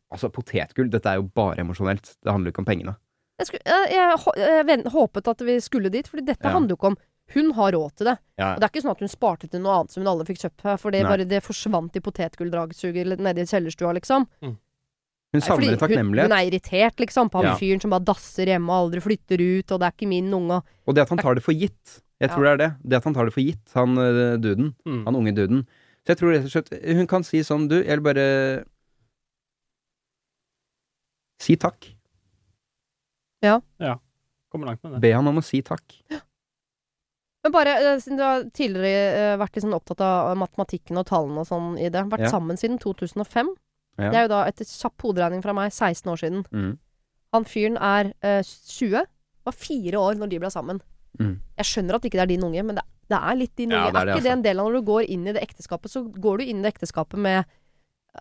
Altså, 0.07 0.29
potetgull, 0.31 0.87
dette 0.89 1.11
er 1.11 1.17
jo 1.19 1.25
bare 1.35 1.59
emosjonelt. 1.59 2.13
Det 2.23 2.31
handler 2.31 2.53
ikke 2.53 2.61
om 2.63 2.67
pengene. 2.69 2.93
Jeg, 3.37 3.47
skulle, 3.47 3.61
jeg, 3.65 3.91
jeg, 3.93 4.65
jeg 4.67 4.91
håpet 4.93 5.27
at 5.29 5.41
vi 5.45 5.59
skulle 5.61 5.91
dit, 5.93 6.07
fordi 6.09 6.25
dette 6.25 6.43
Ja. 6.47 6.53
handler 6.55 6.73
jo 6.73 6.79
ikke 6.79 6.91
om 6.93 6.97
Hun 7.35 7.49
har 7.57 7.73
råd 7.75 7.91
til 7.99 8.05
det. 8.07 8.17
Ja. 8.39 8.53
Og 8.55 8.61
det 8.61 8.63
er 8.63 8.69
ikke 8.71 8.81
sånn 8.85 8.93
at 8.95 9.01
hun 9.03 9.09
sparte 9.11 9.49
til 9.51 9.59
noe 9.59 9.73
annet 9.81 9.91
som 9.91 9.99
hun 10.01 10.07
alle 10.07 10.23
fikk 10.23 10.39
kjøpt 10.45 10.61
her, 10.63 10.77
for 10.79 10.91
det 10.95 11.01
bare 11.03 11.25
det 11.27 11.41
forsvant 11.43 11.97
i 11.99 11.99
potetgulldragsuget 11.99 13.19
nede 13.19 13.43
i 13.43 13.49
kjellerstua, 13.51 13.91
liksom. 13.97 14.23
Hun 14.41 15.41
savner 15.43 15.67
en 15.67 15.75
hun, 15.75 15.81
takknemlighet. 15.81 16.29
hun 16.31 16.37
er 16.37 16.47
irritert, 16.47 16.95
liksom, 17.03 17.27
på 17.29 17.41
han 17.43 17.49
Ja. 17.51 17.55
fyren 17.59 17.81
som 17.83 17.91
bare 17.91 18.05
dasser 18.07 18.45
hjemme 18.47 18.71
og 18.71 18.87
aldri 18.87 19.01
flytter 19.03 19.43
ut, 19.43 19.71
og 19.75 19.79
det 19.83 19.85
er 19.89 19.91
ikke 19.91 20.07
min 20.07 20.31
unge. 20.33 20.61
Og 20.87 20.95
det 20.95 21.01
at 21.03 21.09
han 21.09 21.17
tar 21.19 21.35
det 21.35 21.43
for 21.43 21.51
gitt. 21.51 21.99
Jeg 22.21 22.29
tror 22.31 22.43
det 22.47 22.53
er 22.53 22.57
det. 22.63 22.71
Det 22.87 22.95
at 22.97 23.03
han 23.03 23.13
tar 23.13 23.25
det 23.27 23.33
for 23.35 23.43
gitt, 23.43 23.73
han 23.75 23.97
øh, 23.97 24.37
duden. 24.39 24.73
Mm. 24.87 25.03
Han 25.05 25.15
unge 25.19 25.35
duden. 25.35 25.67
Så 26.07 26.15
jeg 26.15 26.17
tror 26.17 26.31
rett 26.31 26.45
og 26.47 26.51
slett 26.55 26.95
Hun 26.95 27.07
kan 27.11 27.23
si 27.27 27.43
sånn, 27.43 27.67
du, 27.67 27.83
jeg 27.83 27.99
vil 27.99 28.07
bare 28.07 28.63
Si 31.43 31.55
takk. 31.59 31.91
Kommer 33.43 34.65
langt 34.71 34.83
med 34.83 34.93
det. 34.95 35.01
Be 35.03 35.11
han 35.13 35.27
om 35.27 35.37
å 35.41 35.43
si 35.43 35.59
takk. 35.61 35.83
Men 37.43 37.51
bare, 37.53 37.73
eh, 37.79 37.99
siden 38.01 38.17
du 38.17 38.23
har 38.23 38.43
tidligere 38.55 39.33
eh, 39.33 39.37
vært 39.39 39.55
litt 39.55 39.63
sånn 39.65 39.75
opptatt 39.75 40.01
av 40.03 40.33
matematikken 40.39 40.97
og 40.99 41.05
tallene 41.07 41.43
og 41.43 41.47
sånn 41.47 41.77
i 41.79 41.89
det, 41.89 42.05
vært 42.11 42.25
Ja. 42.25 42.31
sammen 42.33 42.57
siden 42.59 42.79
2005. 42.79 43.53
Ja. 43.99 44.09
Det 44.11 44.15
er 44.17 44.21
jo 44.27 44.31
da 44.33 44.41
etter 44.47 44.65
kjapp 44.65 44.97
hoderegning 45.03 45.41
fra 45.43 45.53
meg 45.53 45.71
16 45.71 46.11
år 46.11 46.17
siden. 46.21 46.45
Mm. 46.51 46.77
Han 47.33 47.45
fyren 47.45 47.77
er 47.77 48.13
eh, 48.23 48.41
20, 48.43 49.05
var 49.45 49.53
fire 49.53 49.99
år 49.99 50.15
når 50.19 50.29
de 50.29 50.39
ble 50.39 50.49
sammen. 50.51 50.81
Mm. 51.19 51.39
Jeg 51.57 51.65
skjønner 51.65 51.95
at 51.95 52.03
ikke 52.07 52.19
det 52.19 52.25
er 52.25 52.33
din 52.35 52.43
unge, 52.43 52.63
men 52.63 52.75
det, 52.75 52.83
det 53.09 53.17
er 53.21 53.35
litt 53.35 53.55
din 53.55 53.71
Ja, 53.71 53.85
unge. 53.87 53.93
det 53.93 54.01
er 54.01 54.07
er, 54.07 54.15
ikke 54.15 54.23
det 54.23 54.31
altså. 54.31 54.37
en 54.37 54.43
del 54.43 54.59
av 54.59 54.65
når 54.67 54.73
du 54.79 54.81
går 54.91 55.03
inn 55.09 55.27
i 55.27 55.33
det 55.33 55.41
ekteskapet, 55.43 55.91
så 55.91 56.03
går 56.13 56.37
du 56.37 56.43
inn 56.45 56.59
i 56.59 56.61
det 56.67 56.73
ekteskapet 56.75 57.19
med 57.19 57.45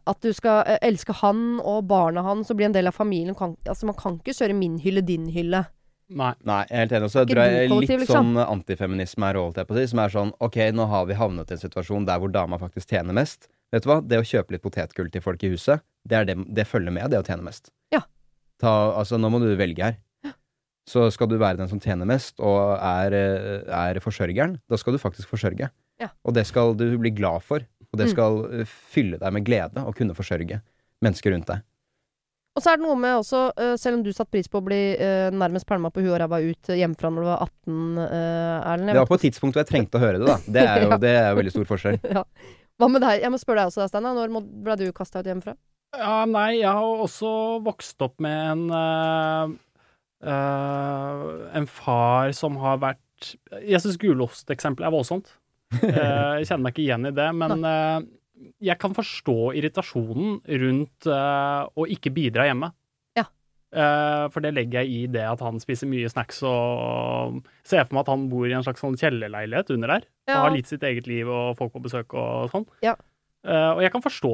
at 0.04 0.20
du 0.22 0.32
skal 0.36 0.62
eh, 0.66 0.78
elske 0.86 1.14
han 1.22 1.60
og 1.62 1.86
barna 1.90 2.24
hans 2.26 2.52
og 2.52 2.58
bli 2.58 2.68
en 2.68 2.76
del 2.76 2.90
av 2.90 2.96
familien. 2.96 3.36
Kan, 3.38 3.56
altså, 3.66 3.88
man 3.88 3.98
kan 3.98 4.20
ikke 4.20 4.36
kjøre 4.36 4.56
min 4.58 4.78
hylle, 4.82 5.04
din 5.06 5.28
hylle. 5.32 5.64
Nei. 6.06 6.32
Nei, 6.46 6.60
jeg 6.68 6.76
er 6.76 6.84
helt 6.84 6.96
enig. 6.98 7.08
Og 7.08 7.14
så 7.14 7.24
Ikke 7.24 7.34
drar 7.34 7.50
jeg 7.50 7.70
litt 7.72 7.92
liksom. 8.04 8.32
sånn 8.34 8.42
antifeminisme 8.44 9.26
her, 9.26 9.40
holdt 9.42 9.60
jeg 9.60 9.68
på 9.68 9.74
å 9.74 9.78
si, 9.80 9.90
som 9.90 10.02
er 10.04 10.14
sånn 10.14 10.32
ok, 10.46 10.58
nå 10.76 10.86
har 10.92 11.06
vi 11.08 11.18
havnet 11.18 11.50
i 11.50 11.56
en 11.56 11.62
situasjon 11.64 12.06
der 12.06 12.22
hvor 12.22 12.32
dama 12.34 12.60
faktisk 12.62 12.92
tjener 12.94 13.16
mest. 13.16 13.48
Vet 13.74 13.82
du 13.82 13.90
hva? 13.90 13.98
Det 14.04 14.20
å 14.22 14.26
kjøpe 14.26 14.54
litt 14.54 14.62
potetgull 14.62 15.10
til 15.10 15.24
folk 15.24 15.42
i 15.42 15.50
huset, 15.50 15.82
det, 16.06 16.20
er 16.20 16.28
det, 16.28 16.38
det 16.54 16.68
følger 16.70 16.94
med 16.94 17.10
det 17.10 17.18
å 17.18 17.26
tjene 17.26 17.48
mest. 17.48 17.72
Ja. 17.94 18.04
Ta, 18.62 18.72
altså, 18.94 19.18
nå 19.18 19.32
må 19.32 19.42
du 19.42 19.50
velge 19.58 19.82
her. 19.82 19.98
Så 20.86 21.08
skal 21.10 21.26
du 21.26 21.34
være 21.34 21.58
den 21.58 21.66
som 21.66 21.80
tjener 21.82 22.06
mest, 22.06 22.36
og 22.38 22.76
er, 22.78 23.14
eh, 23.18 23.64
er 23.74 23.98
forsørgeren, 23.98 24.60
da 24.70 24.78
skal 24.78 24.94
du 24.94 25.00
faktisk 25.02 25.32
forsørge. 25.32 25.66
Ja. 25.98 26.08
Og 26.22 26.36
det 26.36 26.44
skal 26.46 26.76
du 26.78 26.84
bli 27.00 27.10
glad 27.10 27.42
for, 27.42 27.64
og 27.92 27.98
det 28.00 28.06
Mm. 28.08 28.12
skal 28.12 28.60
eh, 28.60 28.64
fylle 28.66 29.18
deg 29.18 29.32
med 29.32 29.44
glede 29.46 29.82
å 29.86 29.94
kunne 29.94 30.14
forsørge. 30.14 30.60
mennesker 31.04 31.30
rundt 31.34 31.46
deg. 31.46 31.60
Og 32.56 32.62
så 32.64 32.70
er 32.72 32.78
det 32.78 32.86
noe 32.86 32.96
med 32.96 33.18
også, 33.18 33.52
eh, 33.60 33.74
selv 33.76 33.98
om 33.98 34.02
du 34.02 34.08
satte 34.16 34.30
pris 34.32 34.48
på 34.48 34.62
å 34.62 34.64
bli 34.64 34.96
eh, 34.96 35.28
nærmest 35.30 35.66
pælma 35.68 35.90
på 35.92 36.00
huet 36.00 36.14
og 36.16 36.20
ræva 36.22 36.38
ut 36.40 36.70
hjemmefra 36.72 37.10
når 37.12 37.20
du 37.20 37.28
var 37.28 37.42
18, 37.44 37.98
uh, 37.98 38.72
Erlend. 38.72 38.92
Det 38.96 39.02
var 39.02 39.10
på 39.10 39.18
et 39.18 39.24
tidspunkt 39.28 39.52
hvor 39.58 39.60
jeg 39.60 39.68
trengte 39.68 39.98
å 39.98 40.00
høre 40.00 40.18
det, 40.22 40.26
da. 40.26 40.36
Det 40.48 40.62
er 40.64 40.82
jo, 40.82 40.88
Ja. 40.94 40.96
det 41.04 41.10
er 41.20 41.28
jo 41.28 41.36
veldig 41.42 41.52
stor 41.52 41.68
forskjell. 41.68 41.98
ja. 42.16 42.22
Hva 42.80 42.88
med 42.90 43.04
deg? 43.04 43.20
Jeg 43.20 43.30
må 43.30 43.38
spørre 43.42 43.60
deg 43.60 43.68
også, 43.74 43.88
Steinar. 43.92 44.16
Når 44.16 44.48
ble 44.64 44.76
du 44.80 44.86
kasta 44.96 45.20
ut 45.20 45.28
hjemmefra? 45.28 45.54
Ja, 45.96 46.24
nei, 46.24 46.48
jeg 46.62 46.72
har 46.72 47.04
også 47.04 47.60
vokst 47.64 48.00
opp 48.04 48.16
med 48.24 48.36
en 48.56 48.64
eh, 48.72 49.52
eh, 50.32 51.56
En 51.60 51.66
far 51.70 52.32
som 52.36 52.56
har 52.62 52.78
vært 52.82 53.34
Jeg 53.64 53.80
syns 53.84 53.96
gulosteksempelet 54.00 54.88
er 54.88 54.92
voldsomt. 54.96 55.30
Eh, 55.82 56.32
jeg 56.40 56.48
kjenner 56.50 56.64
meg 56.66 56.74
ikke 56.74 56.84
igjen 56.84 57.08
i 57.08 57.14
det, 57.16 57.28
men 57.36 57.68
eh, 57.68 58.00
jeg 58.70 58.78
kan 58.80 58.94
forstå 58.96 59.36
irritasjonen 59.58 60.40
rundt 60.62 61.08
eh, 61.08 61.62
å 61.66 61.86
ikke 61.92 62.12
bidra 62.16 62.48
hjemme. 62.48 62.72
Ja. 63.16 63.24
For 64.32 64.40
det 64.40 64.52
legger 64.56 64.84
jeg 64.84 64.92
i 64.92 65.08
det 65.10 65.24
at 65.26 65.40
han 65.44 65.58
spiser 65.60 65.88
mye 65.90 66.08
snacks 66.08 66.38
og 66.46 67.42
ser 67.66 67.82
for 67.84 67.96
meg 67.96 68.04
at 68.04 68.12
han 68.12 68.28
bor 68.30 68.46
i 68.48 68.54
en 68.56 68.64
slags 68.64 68.80
sånn 68.80 68.96
kjellerleilighet 68.96 69.72
under 69.74 69.92
der. 69.96 70.06
Ja. 70.28 70.36
Og 70.36 70.44
har 70.46 70.54
litt 70.54 70.70
sitt 70.70 70.86
eget 70.86 71.08
liv 71.10 71.28
og 71.28 71.58
folk 71.58 71.74
på 71.74 71.82
besøk 71.84 72.14
og 72.16 72.46
sånn. 72.54 72.64
Ja. 72.86 72.94
Og 73.44 73.82
jeg 73.84 73.92
kan 73.92 74.04
forstå, 74.04 74.32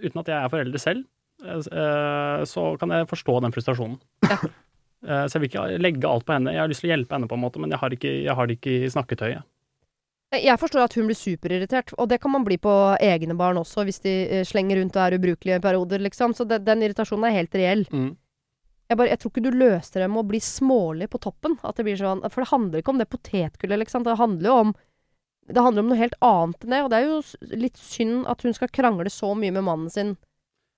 uten 0.00 0.22
at 0.22 0.32
jeg 0.32 0.38
er 0.38 0.50
forelder 0.52 0.82
selv, 0.82 1.06
så 2.50 2.64
kan 2.80 2.96
jeg 2.96 3.10
forstå 3.12 3.36
den 3.44 3.54
frustrasjonen. 3.54 4.00
Ja. 4.26 4.40
så 5.28 5.38
jeg 5.38 5.44
vil 5.44 5.50
ikke 5.52 5.68
legge 5.80 6.10
alt 6.10 6.26
på 6.26 6.34
henne. 6.34 6.56
Jeg 6.56 6.64
har 6.64 6.72
lyst 6.72 6.82
til 6.82 6.90
å 6.90 6.94
hjelpe 6.96 7.16
henne, 7.16 7.30
på 7.30 7.38
en 7.38 7.44
måte, 7.44 7.62
men 7.62 7.72
jeg 7.72 7.84
har, 7.84 7.94
ikke, 7.94 8.16
jeg 8.24 8.36
har 8.40 8.50
det 8.50 8.58
ikke 8.58 8.74
i 8.80 8.90
snakketøyet. 8.96 9.46
Jeg 10.30 10.60
forstår 10.62 10.84
at 10.84 10.94
hun 10.94 11.08
blir 11.08 11.18
superirritert, 11.18 11.90
og 11.98 12.06
det 12.10 12.20
kan 12.22 12.30
man 12.30 12.44
bli 12.46 12.54
på 12.62 12.72
egne 13.02 13.34
barn 13.34 13.58
også, 13.58 13.82
hvis 13.86 13.98
de 14.04 14.12
eh, 14.28 14.44
slenger 14.46 14.78
rundt 14.78 14.94
og 14.94 15.02
er 15.02 15.16
ubrukelige 15.18 15.58
i 15.58 15.62
perioder, 15.64 16.02
liksom. 16.06 16.36
Så 16.38 16.46
det, 16.46 16.60
den 16.68 16.84
irritasjonen 16.86 17.26
er 17.26 17.34
helt 17.34 17.56
reell. 17.58 17.82
Mm. 17.90 18.12
Jeg, 18.90 18.98
bare, 18.98 19.10
jeg 19.10 19.20
tror 19.22 19.32
ikke 19.32 19.42
du 19.42 19.58
løser 19.58 20.04
det 20.04 20.08
med 20.10 20.22
å 20.22 20.28
bli 20.30 20.38
smålig 20.42 21.10
på 21.10 21.18
toppen. 21.26 21.58
At 21.66 21.78
det 21.78 21.86
blir 21.88 21.98
sånn, 21.98 22.22
for 22.30 22.44
det 22.44 22.52
handler 22.52 22.82
ikke 22.82 22.94
om 22.94 23.02
det 23.02 23.10
potetgullet, 23.10 23.82
liksom. 23.82 24.06
Det 24.06 24.16
handler 24.22 24.50
jo 24.52 24.56
om 24.66 24.72
det 25.50 25.62
handler 25.64 25.82
om 25.82 25.88
noe 25.90 25.98
helt 25.98 26.18
annet 26.22 26.64
enn 26.64 26.74
det, 26.74 26.80
og 26.84 26.90
det 26.92 26.98
er 27.00 27.08
jo 27.08 27.54
litt 27.58 27.78
synd 27.80 28.26
at 28.30 28.44
hun 28.46 28.54
skal 28.54 28.70
krangle 28.70 29.10
så 29.10 29.32
mye 29.34 29.54
med 29.56 29.66
mannen 29.66 29.90
sin 29.90 30.12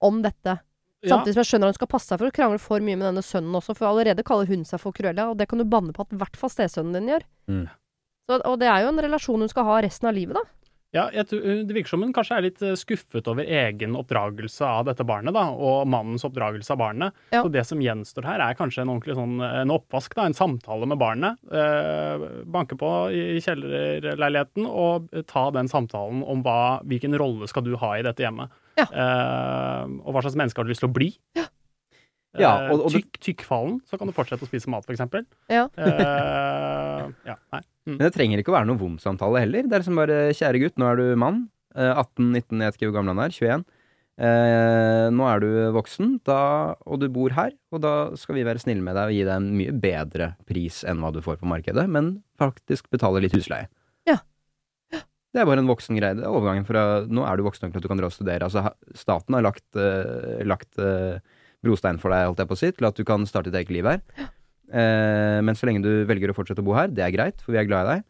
om 0.01 0.23
dette. 0.25 0.55
Ja, 1.03 1.17
Samtidig 1.17 1.35
som 1.35 1.43
jeg 1.43 1.51
skjønner 1.51 1.69
at 1.69 1.75
hun 1.75 1.81
skal 1.83 1.91
passe 1.93 2.09
seg 2.09 2.23
for 2.23 2.31
å 2.31 2.35
krangle 2.35 2.63
for 2.63 2.81
mye 2.81 2.97
med 2.97 3.09
denne 3.11 3.25
sønnen 3.27 3.59
også, 3.59 3.75
for 3.77 3.91
allerede 3.91 4.25
kaller 4.25 4.49
hun 4.49 4.65
seg 4.65 4.81
for 4.81 4.97
Cruella, 4.97 5.29
og 5.29 5.37
det 5.37 5.51
kan 5.51 5.61
du 5.61 5.67
banne 5.69 5.93
på 5.93 6.07
at 6.07 6.15
i 6.15 6.21
hvert 6.23 6.39
fall 6.41 6.53
stesønnen 6.55 6.97
din 6.97 7.13
gjør. 7.13 7.27
Mm. 7.51 7.67
Så, 8.29 8.39
og 8.47 8.59
det 8.63 8.69
er 8.71 8.85
jo 8.85 8.93
en 8.93 9.03
relasjon 9.03 9.43
hun 9.43 9.51
skal 9.51 9.67
ha 9.67 9.79
resten 9.85 10.09
av 10.11 10.15
livet, 10.17 10.39
da. 10.39 10.45
ja 11.17 11.23
tror- 11.25 11.63
det 11.65 11.73
virker 11.73 11.89
som 11.89 12.03
hun 12.05 12.13
kanskje 12.13 12.37
er 12.37 12.45
litt 12.45 12.63
eh, 12.63 12.75
skuffet 12.77 13.29
over 13.33 13.49
egen 13.49 13.97
oppdragelse 13.97 14.67
av 14.69 14.85
dette 14.91 15.07
barnet, 15.09 15.33
da, 15.33 15.47
og 15.51 15.89
mannens 15.89 16.25
oppdragelse 16.29 16.75
av 16.75 16.83
barnet. 16.83 17.17
Ja. 17.33 17.41
Så 17.41 17.53
det 17.55 17.65
som 17.67 17.81
gjenstår 17.81 18.29
her, 18.29 18.45
er 18.45 18.59
kanskje 18.59 18.85
en 18.85 18.93
ordentlig 18.93 19.17
sånn, 19.17 19.39
en 19.41 19.73
oppvask, 19.73 20.15
da, 20.19 20.27
en 20.29 20.37
samtale 20.37 20.89
med 20.91 21.01
barnet. 21.01 21.41
Eh, 21.49 22.27
banke 22.45 22.77
på 22.79 22.93
i 23.17 23.41
kjellerleiligheten 23.41 24.69
og 24.69 25.09
ta 25.33 25.49
den 25.57 25.73
samtalen 25.73 26.21
om 26.29 26.45
hva, 26.45 26.83
hvilken 26.85 27.17
rolle 27.19 27.49
skal 27.51 27.65
du 27.65 27.75
ha 27.81 27.97
i 27.97 28.05
dette 28.05 28.27
hjemmet. 28.27 28.53
Ja. 28.77 28.87
Eh, 28.87 29.99
og 30.05 30.13
hva 30.13 30.23
slags 30.25 30.37
menneske 30.39 30.61
har 30.61 30.69
du 30.69 30.73
lyst 30.77 30.85
til 30.85 30.93
å 30.93 30.97
bli? 31.01 31.11
Ja. 31.41 31.49
Ja, 32.41 32.53
Eh, 32.67 32.71
og- 32.73 32.87
og 32.87 32.93
tykk, 32.95 33.19
tykkfallen, 33.21 33.81
så 33.85 33.99
kan 33.99 34.07
du 34.09 34.13
fortsette 34.17 34.47
å 34.47 34.49
spise 34.49 34.71
mat, 34.73 34.85
for 34.87 34.95
eksempel. 34.95 35.27
Ja. 35.53 35.67
uh, 35.77 37.11
ja, 37.29 37.37
nei. 37.53 37.61
Mm. 37.87 37.97
Men 37.99 38.03
det 38.07 38.13
trenger 38.15 38.39
ikke 38.41 38.53
å 38.55 38.57
være 38.57 38.69
noen 38.71 38.79
vom-samtale 38.81 39.41
heller. 39.43 39.67
Det 39.69 39.73
er 39.77 39.83
liksom 39.83 39.99
bare 39.99 40.19
kjære 40.39 40.61
gutt, 40.63 40.77
nå 40.81 40.87
er 40.93 40.97
du 40.97 41.17
mann. 41.17 41.49
Eh, 41.75 41.93
18-19, 41.93 42.61
jeg 42.63 42.71
vet 42.73 42.77
ikke 42.79 42.89
hvor 42.93 42.99
gammel 43.01 43.17
han 43.17 43.25
er. 43.27 43.35
21. 43.37 43.65
Eh, 44.23 45.07
nå 45.11 45.25
er 45.29 45.41
du 45.43 45.49
voksen, 45.75 46.19
da, 46.29 46.75
og 46.87 47.01
du 47.01 47.09
bor 47.13 47.33
her, 47.35 47.53
og 47.73 47.81
da 47.83 47.93
skal 48.21 48.37
vi 48.37 48.45
være 48.47 48.61
snille 48.63 48.85
med 48.85 48.95
deg 48.95 49.09
og 49.09 49.17
gi 49.17 49.25
deg 49.25 49.35
en 49.35 49.49
mye 49.59 49.73
bedre 49.83 50.29
pris 50.47 50.83
enn 50.85 51.01
hva 51.03 51.11
du 51.13 51.21
får 51.25 51.41
på 51.41 51.49
markedet, 51.49 51.89
men 51.91 52.23
faktisk 52.39 52.89
betale 52.93 53.23
litt 53.25 53.33
husleie. 53.37 53.67
Ja. 54.07 54.19
Det 54.93 55.41
er 55.41 55.49
bare 55.49 55.63
en 55.65 55.71
voksen 55.71 55.97
greie. 55.97 56.15
Det 56.19 56.27
er 56.27 56.31
overgangen 56.31 56.67
fra 56.69 57.07
Nå 57.09 57.25
er 57.25 57.41
du 57.41 57.43
voksen 57.47 57.65
nok 57.67 57.73
til 57.73 57.81
at 57.81 57.87
du 57.87 57.89
kan 57.89 58.01
dra 58.03 58.11
og 58.11 58.13
studere. 58.13 58.45
Altså, 58.45 58.67
staten 58.95 59.33
har 59.35 59.43
lagt, 59.49 59.65
eh, 59.81 60.45
lagt 60.45 60.77
eh, 60.79 61.19
brostein 61.63 61.99
for 62.03 62.11
deg, 62.15 62.27
holdt 62.31 62.39
jeg 62.43 62.49
på 62.51 62.57
å 62.57 62.63
si, 62.63 62.71
til 62.77 62.89
at 62.89 62.97
du 62.99 63.05
kan 63.09 63.27
starte 63.29 63.51
ditt 63.53 63.61
eget 63.63 63.75
liv 63.77 63.87
her. 63.87 64.01
Eh, 64.73 65.41
men 65.45 65.55
så 65.59 65.69
lenge 65.69 65.83
du 65.85 65.91
velger 66.09 66.33
å 66.33 66.37
fortsette 66.37 66.63
å 66.63 66.67
bo 66.67 66.75
her, 66.79 66.89
det 66.89 67.05
er 67.05 67.13
greit, 67.15 67.43
for 67.45 67.53
vi 67.55 67.61
er 67.61 67.69
glad 67.69 67.87
i 67.87 67.95
deg, 67.97 68.07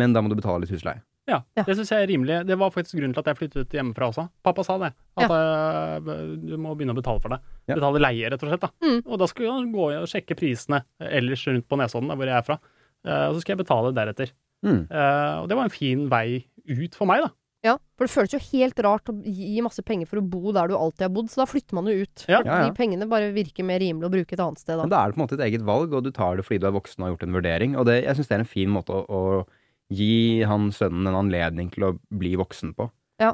men 0.00 0.12
da 0.14 0.22
må 0.22 0.28
du 0.32 0.36
betale 0.38 0.60
litt 0.64 0.72
husleie. 0.74 1.02
Ja, 1.30 1.38
Ja. 1.56 1.62
det 1.62 1.76
syns 1.78 1.90
jeg 1.92 2.02
er 2.02 2.08
rimelig. 2.10 2.40
Det 2.48 2.56
var 2.58 2.72
faktisk 2.74 2.96
grunnen 2.98 3.14
til 3.14 3.22
at 3.22 3.28
jeg 3.30 3.38
flyttet 3.38 3.70
hjemmefra 3.76 4.08
også. 4.10 4.24
Pappa 4.42 4.64
sa 4.66 4.74
det. 4.82 4.88
At 5.22 5.30
eh, 5.30 6.10
du 6.42 6.56
må 6.58 6.72
begynne 6.74 6.96
å 6.96 6.98
betale 6.98 7.22
for 7.22 7.30
det. 7.30 7.38
Ja. 7.70 7.76
Betale 7.78 8.00
leie, 8.02 8.28
rett 8.32 8.42
og 8.42 8.50
slett. 8.50 8.60
da. 8.64 8.70
Mm. 8.82 9.02
Og 9.06 9.18
da 9.22 9.28
skal 9.30 9.46
jeg 9.46 9.68
gå 9.72 9.84
og 10.00 10.08
sjekke 10.10 10.34
prisene 10.36 10.82
ellers 10.98 11.44
rundt 11.46 11.68
på 11.70 11.78
Nesodden, 11.78 12.10
der 12.10 12.18
hvor 12.18 12.26
jeg 12.26 12.36
er 12.40 12.48
fra. 12.48 12.58
Eh, 13.06 13.26
og 13.28 13.36
så 13.36 13.44
skal 13.44 13.54
jeg 13.54 13.62
betale 13.64 13.94
deretter. 13.94 14.32
Mm. 14.66 14.80
Eh, 14.90 15.36
og 15.42 15.48
det 15.48 15.56
var 15.60 15.64
en 15.70 15.74
fin 15.78 16.08
vei 16.10 16.42
ut 16.68 16.94
for 16.98 17.06
meg, 17.06 17.22
da. 17.22 17.30
Ja, 17.62 17.76
for 17.94 18.08
det 18.08 18.10
føles 18.10 18.32
jo 18.34 18.40
helt 18.42 18.80
rart 18.82 19.10
å 19.10 19.14
gi 19.22 19.60
masse 19.62 19.84
penger 19.86 20.08
for 20.10 20.18
å 20.18 20.24
bo 20.26 20.50
der 20.54 20.72
du 20.72 20.74
alltid 20.74 21.04
har 21.06 21.12
bodd, 21.14 21.28
så 21.30 21.44
da 21.44 21.46
flytter 21.46 21.78
man 21.78 21.86
jo 21.86 21.94
ut. 22.02 22.24
Ja. 22.26 22.40
Ja, 22.40 22.56
ja. 22.58 22.64
De 22.66 22.74
pengene 22.74 23.06
bare 23.10 23.30
virker 23.34 23.66
mer 23.66 23.78
rimelig 23.78 24.08
å 24.08 24.14
bruke 24.16 24.34
et 24.34 24.42
annet 24.42 24.58
sted 24.58 24.74
da. 24.74 24.82
Men 24.82 24.94
da 24.94 25.02
er 25.04 25.12
det 25.12 25.14
på 25.14 25.20
en 25.20 25.24
måte 25.24 25.38
et 25.38 25.44
eget 25.46 25.66
valg, 25.68 25.94
og 25.94 26.02
du 26.02 26.10
tar 26.14 26.40
det 26.40 26.46
fordi 26.48 26.58
du 26.64 26.66
er 26.68 26.74
voksen 26.74 26.98
og 26.98 27.06
har 27.06 27.14
gjort 27.14 27.26
en 27.28 27.36
vurdering. 27.38 27.76
Og 27.78 27.86
det, 27.86 28.00
jeg 28.02 28.18
syns 28.18 28.32
det 28.32 28.36
er 28.38 28.42
en 28.42 28.50
fin 28.56 28.72
måte 28.74 28.98
å, 28.98 29.04
å 29.06 29.94
gi 29.94 30.42
han 30.48 30.72
sønnen 30.74 31.06
en 31.06 31.20
anledning 31.20 31.70
til 31.70 31.86
å 31.86 31.92
bli 32.10 32.34
voksen 32.40 32.74
på. 32.74 32.88
Ja. 33.22 33.30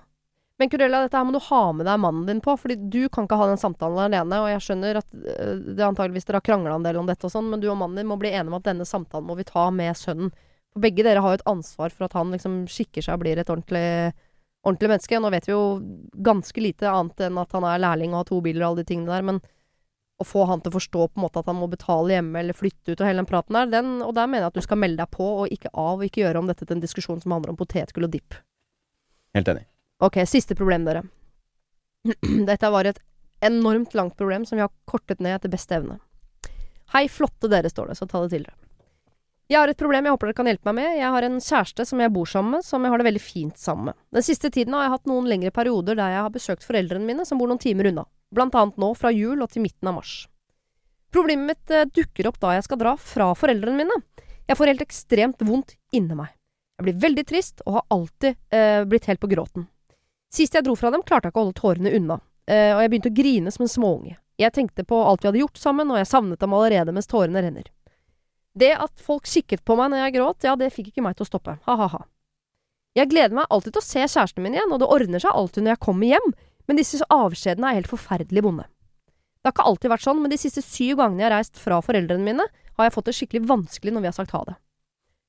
Men 0.58 0.72
Kurella, 0.72 1.04
dette 1.04 1.16
her 1.16 1.24
må 1.24 1.32
du 1.32 1.40
ha 1.48 1.60
med 1.70 1.86
deg 1.86 2.00
mannen 2.02 2.26
din 2.26 2.42
på, 2.42 2.56
fordi 2.58 2.76
du 2.90 3.04
kan 3.14 3.28
ikke 3.28 3.38
ha 3.38 3.46
den 3.46 3.60
samtalen 3.60 4.00
alene, 4.08 4.40
og 4.42 4.50
jeg 4.50 4.64
skjønner 4.66 4.98
at 5.00 5.08
øh, 5.14 5.60
det 5.78 5.86
antageligvis 5.86 6.26
dere 6.26 6.40
har 6.40 6.46
krangla 6.50 6.74
en 6.74 6.84
del 6.84 6.98
om 6.98 7.08
dette 7.08 7.28
og 7.28 7.32
sånn, 7.32 7.46
men 7.52 7.62
du 7.62 7.68
og 7.70 7.78
mannen 7.78 8.00
din 8.00 8.10
må 8.10 8.18
bli 8.18 8.32
enige 8.34 8.50
om 8.50 8.58
at 8.58 8.66
denne 8.66 8.84
samtalen 8.88 9.28
må 9.28 9.38
vi 9.38 9.46
ta 9.48 9.68
med 9.72 9.94
sønnen. 9.96 10.34
For 10.74 10.84
begge 10.84 11.04
dere 11.06 11.22
har 11.24 11.34
jo 11.34 11.40
et 11.40 11.50
ansvar 11.50 11.92
for 11.94 12.06
at 12.08 12.16
han 12.18 12.32
liksom 12.34 12.64
skikker 12.70 13.04
seg 13.04 13.16
og 13.16 13.22
blir 13.24 13.40
et 13.40 13.50
ordentlig, 13.52 14.12
ordentlig 14.66 14.90
menneske. 14.92 15.20
Nå 15.20 15.30
vet 15.34 15.48
vi 15.48 15.54
jo 15.54 15.62
ganske 16.28 16.64
lite 16.64 16.90
annet 16.90 17.24
enn 17.28 17.40
at 17.40 17.54
han 17.56 17.66
er 17.68 17.84
lærling 17.84 18.12
og 18.12 18.22
har 18.22 18.28
to 18.32 18.42
biler 18.44 18.64
og 18.64 18.70
alle 18.70 18.84
de 18.84 18.90
tingene 18.92 19.14
der, 19.14 19.26
men 19.30 19.40
å 20.18 20.26
få 20.26 20.44
han 20.50 20.60
til 20.60 20.72
å 20.72 20.78
forstå 20.78 21.04
på 21.08 21.20
en 21.20 21.24
måte 21.24 21.40
at 21.40 21.46
han 21.46 21.58
må 21.60 21.68
betale 21.70 22.16
hjemme 22.16 22.40
eller 22.40 22.56
flytte 22.56 22.90
ut 22.90 22.98
og 22.98 23.06
hele 23.06 23.22
den 23.22 23.28
praten 23.28 23.54
der, 23.54 23.68
den, 23.70 23.90
og 24.02 24.16
der 24.16 24.26
mener 24.26 24.48
jeg 24.48 24.52
at 24.52 24.58
du 24.58 24.66
skal 24.66 24.80
melde 24.82 24.98
deg 24.98 25.12
på 25.14 25.26
og 25.44 25.54
ikke 25.54 25.70
av, 25.70 26.00
og 26.00 26.06
ikke 26.08 26.24
gjøre 26.24 26.42
om 26.42 26.50
dette 26.50 26.66
til 26.66 26.74
en 26.74 26.82
diskusjon 26.82 27.22
som 27.22 27.36
handler 27.36 27.54
om 27.54 27.58
potetgull 27.60 28.08
og 28.08 28.16
dipp. 28.16 28.34
Helt 29.38 29.50
enig. 29.52 29.62
Ok, 30.02 30.18
siste 30.30 30.56
problem, 30.58 30.86
dere. 30.88 31.04
Dette 32.50 32.70
var 32.70 32.86
et 32.86 33.00
enormt 33.44 33.94
langt 33.94 34.16
problem 34.18 34.44
som 34.46 34.58
vi 34.58 34.64
har 34.64 34.74
kortet 34.90 35.22
ned 35.22 35.36
etter 35.36 35.50
beste 35.52 35.74
evne. 35.78 35.98
Hei, 36.94 37.04
flotte 37.12 37.50
dere, 37.50 37.70
står 37.70 37.90
det, 37.90 37.98
så 37.98 38.06
ta 38.10 38.22
det 38.24 38.32
til 38.34 38.46
dere. 38.46 38.67
Jeg 39.48 39.62
har 39.62 39.70
et 39.72 39.78
problem 39.80 40.04
jeg 40.04 40.12
håper 40.12 40.28
dere 40.28 40.36
kan 40.36 40.48
hjelpe 40.50 40.68
meg 40.68 40.76
med. 40.76 40.96
Jeg 40.98 41.08
har 41.14 41.24
en 41.24 41.38
kjæreste 41.40 41.84
som 41.88 42.00
jeg 42.02 42.12
bor 42.12 42.28
sammen 42.28 42.58
med, 42.58 42.64
som 42.66 42.82
jeg 42.84 42.92
har 42.92 43.00
det 43.00 43.06
veldig 43.06 43.22
fint 43.24 43.56
sammen 43.56 43.88
med. 43.88 43.96
Den 44.12 44.26
siste 44.26 44.50
tiden 44.52 44.74
har 44.76 44.84
jeg 44.84 44.92
hatt 44.92 45.08
noen 45.08 45.30
lengre 45.30 45.52
perioder 45.56 45.96
der 45.96 46.12
jeg 46.12 46.24
har 46.26 46.34
besøkt 46.34 46.66
foreldrene 46.68 47.08
mine, 47.08 47.24
som 47.24 47.40
bor 47.40 47.48
noen 47.48 47.62
timer 47.62 47.88
unna. 47.88 48.04
Blant 48.28 48.58
annet 48.60 48.76
nå 48.76 48.90
fra 48.98 49.08
jul 49.14 49.40
og 49.40 49.48
til 49.54 49.64
midten 49.64 49.88
av 49.88 49.96
mars. 49.96 50.18
Problemet 51.16 51.48
mitt 51.48 51.72
eh, 51.72 51.88
dukker 51.88 52.28
opp 52.28 52.36
da 52.42 52.58
jeg 52.58 52.66
skal 52.66 52.80
dra 52.82 52.92
fra 53.00 53.30
foreldrene 53.40 53.80
mine. 53.80 53.98
Jeg 54.48 54.60
får 54.60 54.72
helt 54.74 54.84
ekstremt 54.84 55.40
vondt 55.48 55.78
inni 55.96 56.18
meg. 56.18 56.34
Jeg 56.76 56.84
blir 56.84 57.00
veldig 57.08 57.24
trist 57.32 57.64
og 57.64 57.78
har 57.78 57.88
alltid 57.96 58.36
eh, 58.52 58.84
blitt 58.84 59.08
helt 59.08 59.24
på 59.24 59.32
gråten. 59.32 59.64
Sist 60.28 60.60
jeg 60.60 60.68
dro 60.68 60.76
fra 60.76 60.92
dem, 60.92 61.00
klarte 61.08 61.30
jeg 61.30 61.32
ikke 61.32 61.40
å 61.40 61.46
holde 61.46 61.60
tårene 61.62 61.96
unna, 61.96 62.20
eh, 62.44 62.74
og 62.76 62.84
jeg 62.84 62.92
begynte 62.92 63.14
å 63.14 63.16
grine 63.16 63.54
som 63.54 63.64
en 63.64 63.72
småunge. 63.72 64.18
Jeg 64.38 64.52
tenkte 64.54 64.84
på 64.84 65.00
alt 65.02 65.24
vi 65.24 65.32
hadde 65.32 65.40
gjort 65.40 65.58
sammen, 65.58 65.88
og 65.90 65.98
jeg 65.98 66.12
savnet 66.12 66.44
dem 66.44 66.52
allerede 66.54 66.92
mens 66.94 67.08
tårene 67.10 67.40
renner. 67.42 67.72
Det 68.58 68.72
at 68.74 69.02
folk 69.04 69.28
kikket 69.28 69.62
på 69.66 69.76
meg 69.78 69.92
når 69.92 70.02
jeg 70.02 70.14
gråt, 70.16 70.46
ja, 70.46 70.54
det 70.58 70.72
fikk 70.74 70.90
ikke 70.90 71.04
meg 71.04 71.18
til 71.18 71.26
å 71.26 71.28
stoppe. 71.28 71.58
Ha-ha-ha. 71.68 72.02
Jeg 72.98 73.10
gleder 73.12 73.36
meg 73.36 73.46
alltid 73.54 73.76
til 73.76 73.82
å 73.82 73.86
se 73.86 74.02
kjæresten 74.02 74.42
min 74.42 74.56
igjen, 74.56 74.72
og 74.74 74.80
det 74.82 74.88
ordner 74.90 75.22
seg 75.22 75.36
alltid 75.36 75.64
når 75.64 75.76
jeg 75.76 75.84
kommer 75.84 76.10
hjem, 76.10 76.32
men 76.66 76.80
disse 76.80 77.06
avskjedene 77.14 77.70
er 77.70 77.78
helt 77.78 77.90
forferdelig 77.90 78.42
vonde. 78.44 78.66
Det 79.38 79.46
har 79.46 79.54
ikke 79.54 79.68
alltid 79.70 79.92
vært 79.92 80.04
sånn, 80.04 80.22
men 80.24 80.32
de 80.32 80.40
siste 80.40 80.64
syv 80.64 80.98
gangene 80.98 81.22
jeg 81.22 81.28
har 81.28 81.36
reist 81.36 81.60
fra 81.62 81.78
foreldrene 81.84 82.26
mine, 82.26 82.48
har 82.78 82.88
jeg 82.88 82.94
fått 82.96 83.10
det 83.10 83.14
skikkelig 83.20 83.46
vanskelig 83.46 83.94
når 83.94 84.04
vi 84.04 84.10
har 84.10 84.16
sagt 84.16 84.34
ha 84.34 84.42
det. 84.48 84.56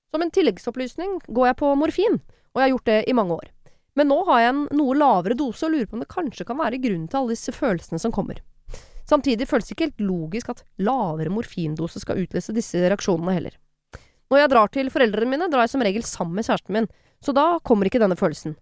Som 0.09 0.25
en 0.25 0.33
tilleggsopplysning 0.33 1.19
går 1.29 1.51
jeg 1.51 1.59
på 1.61 1.69
morfin, 1.77 2.17
og 2.49 2.59
jeg 2.59 2.65
har 2.65 2.73
gjort 2.73 2.89
det 2.89 2.99
i 3.05 3.15
mange 3.15 3.37
år. 3.37 3.51
Men 3.99 4.09
nå 4.09 4.23
har 4.29 4.41
jeg 4.41 4.53
en 4.55 4.65
noe 4.79 4.97
lavere 4.97 5.37
dose 5.37 5.67
og 5.67 5.75
lurer 5.75 5.89
på 5.89 5.97
om 5.97 6.01
det 6.01 6.09
kanskje 6.09 6.47
kan 6.49 6.57
være 6.57 6.81
grunnen 6.81 7.05
til 7.11 7.21
alle 7.21 7.35
disse 7.35 7.53
følelsene 7.53 8.01
som 8.01 8.13
kommer. 8.15 8.41
Samtidig 9.09 9.47
føles 9.49 9.65
det 9.69 9.73
ikke 9.75 9.87
helt 9.89 10.03
logisk 10.05 10.51
at 10.53 10.63
lavere 10.85 11.31
morfindose 11.33 12.01
skal 12.03 12.19
utløse 12.21 12.53
disse 12.53 12.77
reaksjonene 12.85 13.33
heller. 13.33 13.55
Når 14.29 14.43
jeg 14.43 14.51
drar 14.51 14.69
til 14.69 14.91
foreldrene 14.93 15.31
mine, 15.31 15.47
drar 15.49 15.65
jeg 15.65 15.71
som 15.73 15.81
regel 15.85 16.03
sammen 16.05 16.37
med 16.37 16.45
kjæresten 16.45 16.75
min, 16.75 16.87
så 17.25 17.33
da 17.33 17.47
kommer 17.65 17.89
ikke 17.89 18.01
denne 18.03 18.17
følelsen. 18.19 18.53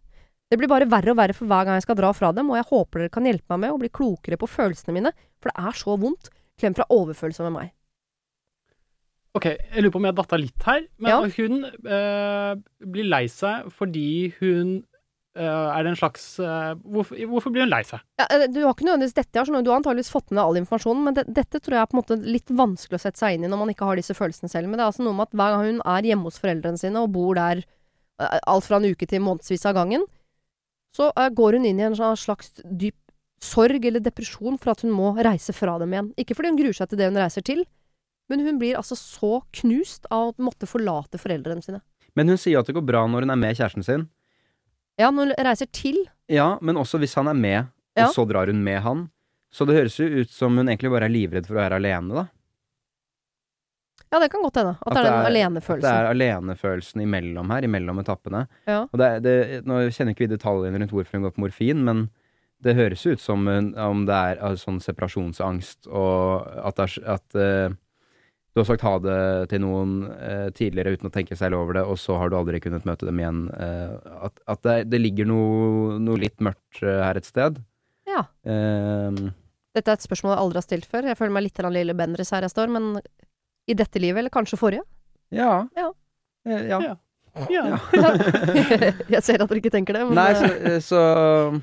Det 0.48 0.56
blir 0.62 0.70
bare 0.72 0.88
verre 0.88 1.12
og 1.12 1.18
verre 1.20 1.36
for 1.36 1.50
hver 1.52 1.66
gang 1.68 1.76
jeg 1.76 1.84
skal 1.84 1.98
dra 2.00 2.14
fra 2.16 2.30
dem, 2.32 2.48
og 2.54 2.56
jeg 2.56 2.70
håper 2.70 3.04
dere 3.04 3.12
kan 3.12 3.28
hjelpe 3.28 3.52
meg 3.52 3.66
med 3.66 3.76
å 3.76 3.82
bli 3.82 3.90
klokere 3.92 4.40
på 4.40 4.48
følelsene 4.48 4.96
mine, 4.96 5.12
for 5.44 5.52
det 5.52 5.66
er 5.68 5.76
så 5.76 5.98
vondt. 6.00 6.30
Klem 6.58 6.74
fra 6.78 6.88
overfølelse 6.96 7.44
med 7.50 7.54
meg. 7.58 7.74
Ok, 9.38 9.46
jeg 9.52 9.84
lurer 9.84 9.94
på 9.94 10.00
om 10.00 10.08
jeg 10.08 10.16
datta 10.18 10.40
litt 10.40 10.64
her, 10.66 10.86
men 10.98 11.12
Ja. 11.12 11.18
hun 11.36 11.66
eh, 11.68 12.54
blir 12.88 13.06
lei 13.12 13.26
seg 13.30 13.68
fordi 13.76 14.34
hun 14.40 14.72
er 15.46 15.86
det 15.86 15.92
en 15.92 16.00
slags 16.00 16.24
eh, 16.42 16.74
hvorfor, 16.88 17.20
hvorfor 17.30 17.54
blir 17.54 17.66
hun 17.66 17.72
lei 17.72 17.84
seg? 17.86 18.02
Ja, 18.20 18.26
eh, 18.34 18.46
du 18.50 18.60
har 18.64 18.74
ikke 18.74 18.88
nødvendigvis 18.88 19.18
dette, 19.18 19.36
jeg 19.38 19.48
skjønner, 19.48 19.66
du 19.66 19.72
har 19.72 19.82
antageligvis 19.82 20.12
fått 20.14 20.32
med 20.32 20.40
deg 20.40 20.44
all 20.46 20.60
informasjonen, 20.62 21.04
men 21.06 21.18
det, 21.18 21.26
dette 21.38 21.62
tror 21.62 21.78
jeg 21.78 21.84
er 21.84 21.90
på 21.92 21.98
en 21.98 22.02
måte 22.02 22.20
litt 22.26 22.54
vanskelig 22.62 23.00
å 23.00 23.04
sette 23.06 23.22
seg 23.22 23.38
inn 23.38 23.48
i 23.48 23.52
når 23.52 23.62
man 23.62 23.74
ikke 23.74 23.90
har 23.90 24.00
disse 24.00 24.16
følelsene 24.18 24.52
selv. 24.52 24.70
Men 24.70 24.80
det 24.80 24.86
er 24.86 24.92
altså 24.92 25.06
noe 25.06 25.18
med 25.18 25.30
at 25.30 25.38
hver 25.38 25.56
gang 25.56 25.66
hun 25.68 25.82
er 25.94 26.10
hjemme 26.12 26.30
hos 26.30 26.40
foreldrene 26.42 26.82
sine 26.82 27.04
og 27.04 27.14
bor 27.16 27.38
der 27.38 27.64
eh, 27.64 28.40
alt 28.40 28.68
fra 28.68 28.82
en 28.82 28.90
uke 28.90 29.10
til 29.10 29.24
månedsvis 29.26 29.68
av 29.70 29.78
gangen, 29.78 30.08
så 30.98 31.12
eh, 31.14 31.30
går 31.38 31.60
hun 31.60 31.68
inn 31.70 31.82
i 31.82 31.88
en 31.88 31.98
sånn 31.98 32.18
slags 32.20 32.56
dyp 32.66 32.98
sorg 33.44 33.86
eller 33.86 34.02
depresjon 34.02 34.58
for 34.58 34.74
at 34.74 34.82
hun 34.82 34.94
må 34.96 35.12
reise 35.22 35.54
fra 35.54 35.78
dem 35.82 35.94
igjen. 35.94 36.14
Ikke 36.18 36.38
fordi 36.38 36.54
hun 36.54 36.62
gruer 36.64 36.78
seg 36.78 36.90
til 36.90 37.02
det 37.02 37.12
hun 37.12 37.22
reiser 37.22 37.46
til, 37.46 37.66
men 38.32 38.44
hun 38.44 38.58
blir 38.60 38.80
altså 38.80 38.98
så 38.98 39.38
knust 39.62 40.08
av 40.12 40.34
å 40.34 40.48
måtte 40.50 40.70
forlate 40.70 41.22
foreldrene 41.22 41.64
sine. 41.64 41.84
Men 42.18 42.34
hun 42.34 42.40
sier 42.42 42.60
at 42.60 42.68
det 42.68 42.76
går 42.76 42.86
bra 42.88 43.06
når 43.06 43.28
hun 43.28 43.34
er 43.36 43.40
med 43.40 43.60
kjæresten 43.60 43.86
sin. 43.86 44.08
Ja, 44.98 45.12
når 45.14 45.30
hun 45.34 45.46
reiser 45.46 45.68
til 45.72 46.04
Ja, 46.30 46.58
men 46.62 46.76
også 46.82 46.98
hvis 47.00 47.14
han 47.16 47.28
er 47.32 47.38
med, 47.38 47.60
og 47.98 48.02
Ja. 48.04 48.08
så 48.14 48.26
drar 48.28 48.48
hun 48.52 48.64
med 48.64 48.82
han. 48.82 49.10
Så 49.54 49.66
det 49.66 49.76
høres 49.78 49.96
jo 50.00 50.06
ut 50.22 50.30
som 50.30 50.58
hun 50.58 50.68
egentlig 50.68 50.92
bare 50.92 51.06
er 51.08 51.14
livredd 51.14 51.46
for 51.48 51.56
å 51.56 51.62
være 51.62 51.78
alene, 51.80 52.14
da. 52.14 52.26
Ja, 54.12 54.20
det 54.24 54.30
kan 54.32 54.42
godt 54.44 54.56
hende. 54.56 54.76
At, 54.80 54.94
det 54.96 55.02
er 55.02 55.08
den 55.08 55.26
alenefølelsen. 55.28 55.88
At 55.88 55.98
det 55.98 55.98
alenefølelsen. 55.98 55.98
er 55.98 56.10
alenefølelsen 56.14 57.02
imellom 57.04 57.50
her, 57.52 57.66
imellom 57.68 58.00
etappene. 58.00 58.46
Ja. 58.68 58.82
Og 58.88 59.00
det, 59.02 59.08
er- 59.08 59.24
det, 59.26 59.66
nå 59.68 59.80
kjenner 59.92 60.14
ikke 60.16 60.28
vi 60.28 60.36
detaljene 60.36 60.80
rundt 60.80 60.94
hvorfor 60.96 61.18
hun 61.18 61.26
går 61.28 61.34
på 61.36 61.44
morfin, 61.44 61.82
men 61.84 62.06
det 62.64 62.76
høres 62.78 63.04
ut 63.06 63.20
som 63.22 63.44
hun, 63.48 63.74
om 63.78 64.06
det 64.08 64.16
er 64.16 64.40
uh, 64.44 64.56
sånn 64.58 64.80
separasjonsangst, 64.84 65.88
og 65.92 66.48
at, 66.64 66.76
det 66.80 66.86
er, 66.88 66.94
s- 66.94 67.04
at 67.18 67.36
uh, 67.36 67.76
du 68.58 68.64
har 68.64 68.70
sagt 68.72 68.86
ha 68.88 68.96
det 69.04 69.20
til 69.52 69.62
noen 69.62 69.98
eh, 70.18 70.48
tidligere 70.58 70.96
uten 70.98 71.12
å 71.12 71.14
tenke 71.14 71.38
seg 71.38 71.54
over 71.54 71.78
det, 71.78 71.84
og 71.86 72.00
så 72.02 72.18
har 72.18 72.32
du 72.32 72.38
aldri 72.40 72.62
kunnet 72.64 72.88
møte 72.90 73.06
dem 73.06 73.22
igjen. 73.22 73.44
Eh, 73.54 74.14
at 74.28 74.42
at 74.50 74.64
det, 74.66 74.78
det 74.90 75.02
ligger 75.04 75.30
noe, 75.30 75.98
noe 76.02 76.18
litt 76.22 76.42
mørkt 76.44 76.82
uh, 76.82 77.04
her 77.06 77.20
et 77.20 77.28
sted. 77.30 77.62
Ja. 78.10 78.24
Um, 78.48 79.30
Dette 79.78 79.94
er 79.94 80.00
et 80.00 80.06
spørsmål 80.08 80.34
jeg 80.34 80.42
aldri 80.42 80.58
har 80.58 80.66
stilt 80.66 80.90
før. 80.90 81.10
Jeg 81.12 81.20
føler 81.20 81.36
meg 81.36 81.46
litt 81.46 81.62
lille 81.76 81.96
Bendriss 81.98 82.34
her 82.34 82.48
jeg 82.48 82.56
står, 82.56 82.72
men 82.74 82.96
i 83.68 83.76
dette 83.78 84.02
livet, 84.02 84.24
eller 84.24 84.34
kanskje 84.34 84.60
forrige? 84.60 84.86
ja. 85.30 85.68
Ja. 85.76 85.92
Eh, 86.48 86.68
ja. 86.72 86.80
Ja. 86.82 86.96
Ja. 87.52 87.78
jeg 89.14 89.22
ser 89.22 89.44
at 89.44 89.50
dere 89.50 89.60
ikke 89.60 89.74
tenker 89.74 89.94
det, 89.94 90.06
men 90.08 90.18
Nei, 90.18 90.32
eh, 90.34 90.80
så, 90.82 90.98
så 90.98 91.60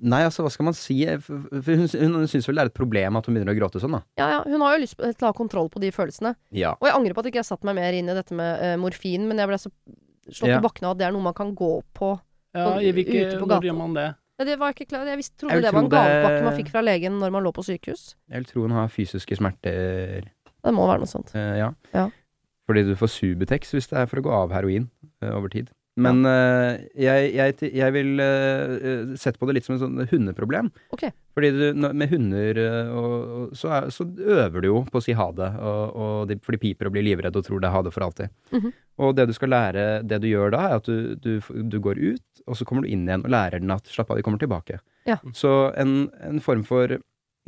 Nei, 0.00 0.20
altså, 0.24 0.44
hva 0.46 0.50
skal 0.54 0.64
man 0.68 0.74
si? 0.78 0.98
For 1.24 1.48
for 1.50 1.80
hun, 1.80 1.88
hun 2.14 2.28
syns 2.30 2.46
vel 2.48 2.54
det 2.60 2.62
er 2.62 2.70
et 2.70 2.76
problem 2.76 3.16
at 3.18 3.26
hun 3.26 3.34
begynner 3.34 3.54
å 3.54 3.58
gråte 3.58 3.80
sånn, 3.82 3.96
da. 3.98 4.02
ja, 4.20 4.28
ja, 4.36 4.42
hun 4.46 4.60
har 4.62 4.76
jo 4.76 4.82
lyst 4.84 4.96
til 4.98 5.24
å 5.26 5.30
ha 5.32 5.32
kontroll 5.34 5.68
på 5.74 5.80
de 5.82 5.90
følelsene. 5.94 6.34
Ja. 6.54 6.74
Og 6.78 6.86
jeg 6.86 6.94
angrer 6.94 7.14
på 7.16 7.24
at 7.24 7.30
ikke 7.32 7.40
jeg 7.42 7.48
satt 7.50 7.64
meg 7.66 7.74
mer 7.80 7.92
inn 7.98 8.08
i 8.08 8.14
dette 8.14 8.34
med 8.38 8.62
uh, 8.62 8.76
morfin, 8.78 9.26
men 9.28 9.38
jeg 9.42 9.50
ble 9.50 9.58
så 9.58 9.72
slått 10.28 10.50
Ja. 10.52 10.58
i 10.60 10.64
bakken 10.64 10.86
av 10.86 10.94
at 10.94 10.98
det 11.00 11.06
er 11.08 11.12
noe 11.16 11.24
man 11.24 11.34
kan 11.34 11.54
gå 11.56 11.72
på. 11.98 12.12
Ja, 12.54 12.78
i 12.80 12.92
hvilke, 12.96 13.26
Ute 13.28 13.38
på 13.42 13.46
når 13.50 13.66
gjør 13.68 13.76
man 13.76 13.94
det? 13.98 14.06
Ja, 14.38 14.44
det 14.46 14.54
var 14.60 14.70
jeg 14.70 14.76
ikke 14.78 14.86
klar 14.92 15.08
Jeg 15.10 15.18
visste, 15.18 15.34
trodde 15.40 15.54
Jeg 15.56 15.62
det 15.64 15.72
var 15.74 15.82
en 15.82 15.88
det- 15.90 15.98
gavepakke 15.98 16.44
man 16.46 16.56
fikk 16.56 16.68
fra 16.70 16.80
legen 16.86 17.18
når 17.18 17.32
man 17.34 17.42
lå 17.44 17.50
på 17.52 17.64
sykehus. 17.66 18.14
Jeg 18.30 18.38
vil 18.44 18.46
tro 18.52 18.62
hun 18.62 18.70
har 18.76 18.88
fysiske 18.88 19.36
smerter, 19.36 20.28
Det 20.62 20.74
må 20.74 20.86
være 20.86 21.02
noe 21.02 21.10
sånt. 21.10 21.34
Uh, 21.34 21.56
ja. 21.58 21.72
Ja. 21.92 22.06
Fordi 22.68 22.84
du 22.86 22.94
får 22.94 23.08
Subutex 23.10 23.72
hvis 23.74 23.88
det 23.90 23.98
er 23.98 24.06
for 24.06 24.20
å 24.20 24.24
gå 24.28 24.30
av 24.30 24.52
heroin 24.54 24.88
uh, 25.24 25.32
over 25.36 25.48
tid. 25.48 25.70
Men 25.98 26.20
uh, 26.24 26.78
jeg, 26.94 27.32
jeg, 27.34 27.70
jeg 27.74 27.94
vil 27.96 28.22
uh, 28.22 29.14
sette 29.18 29.40
på 29.40 29.48
det 29.48 29.56
litt 29.58 29.66
som 29.66 29.74
et 29.76 29.82
sånn 29.82 30.04
hundeproblem. 30.12 30.70
Okay. 30.94 31.10
Fordi 31.34 31.50
du, 31.54 31.64
med 31.90 32.10
hunder 32.12 32.60
og, 32.94 33.14
og, 33.38 33.56
så, 33.58 33.70
er, 33.76 33.88
så 33.94 34.06
øver 34.06 34.62
du 34.62 34.68
jo 34.70 34.84
på 34.88 35.00
å 35.00 35.04
si 35.04 35.14
ha 35.18 35.28
det, 35.34 35.48
og, 35.58 35.82
og 35.98 36.30
de, 36.30 36.38
for 36.42 36.54
de 36.56 36.60
piper 36.62 36.88
og 36.90 36.94
blir 36.96 37.06
livredde 37.06 37.38
og 37.38 37.46
tror 37.46 37.62
det 37.62 37.68
er 37.70 37.76
ha 37.76 37.82
det 37.86 37.92
for 37.94 38.06
alltid. 38.08 38.32
Mhm. 38.54 38.72
Og 38.98 39.12
det 39.14 39.28
du 39.30 39.34
skal 39.36 39.52
lære, 39.54 39.82
det 40.10 40.16
du 40.24 40.26
gjør 40.26 40.50
da, 40.56 40.64
er 40.66 40.80
at 40.80 40.88
du, 40.90 41.12
du, 41.22 41.36
du 41.70 41.76
går 41.84 42.00
ut, 42.02 42.42
og 42.50 42.56
så 42.58 42.64
kommer 42.66 42.82
du 42.82 42.90
inn 42.90 43.04
igjen 43.06 43.22
og 43.22 43.30
lærer 43.30 43.62
den 43.62 43.70
at 43.70 43.86
slapp 43.86 44.10
av, 44.10 44.18
vi 44.18 44.24
kommer 44.26 44.40
tilbake. 44.42 44.80
Ja. 45.06 45.20
Så 45.38 45.52
en, 45.78 46.08
en 46.26 46.40
form 46.42 46.64
for 46.66 46.96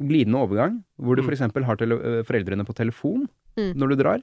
glidende 0.01 0.38
overgang, 0.44 0.78
hvor 0.96 1.18
du 1.18 1.22
Mm. 1.24 1.26
for 1.26 1.34
eksempel 1.34 1.66
har 1.66 1.76
tele, 1.80 1.98
foreldrene 2.28 2.64
på 2.64 2.76
telefon 2.78 3.26
Mm. 3.59 3.72
når 3.82 3.90
du 3.90 3.96
drar, 3.98 4.22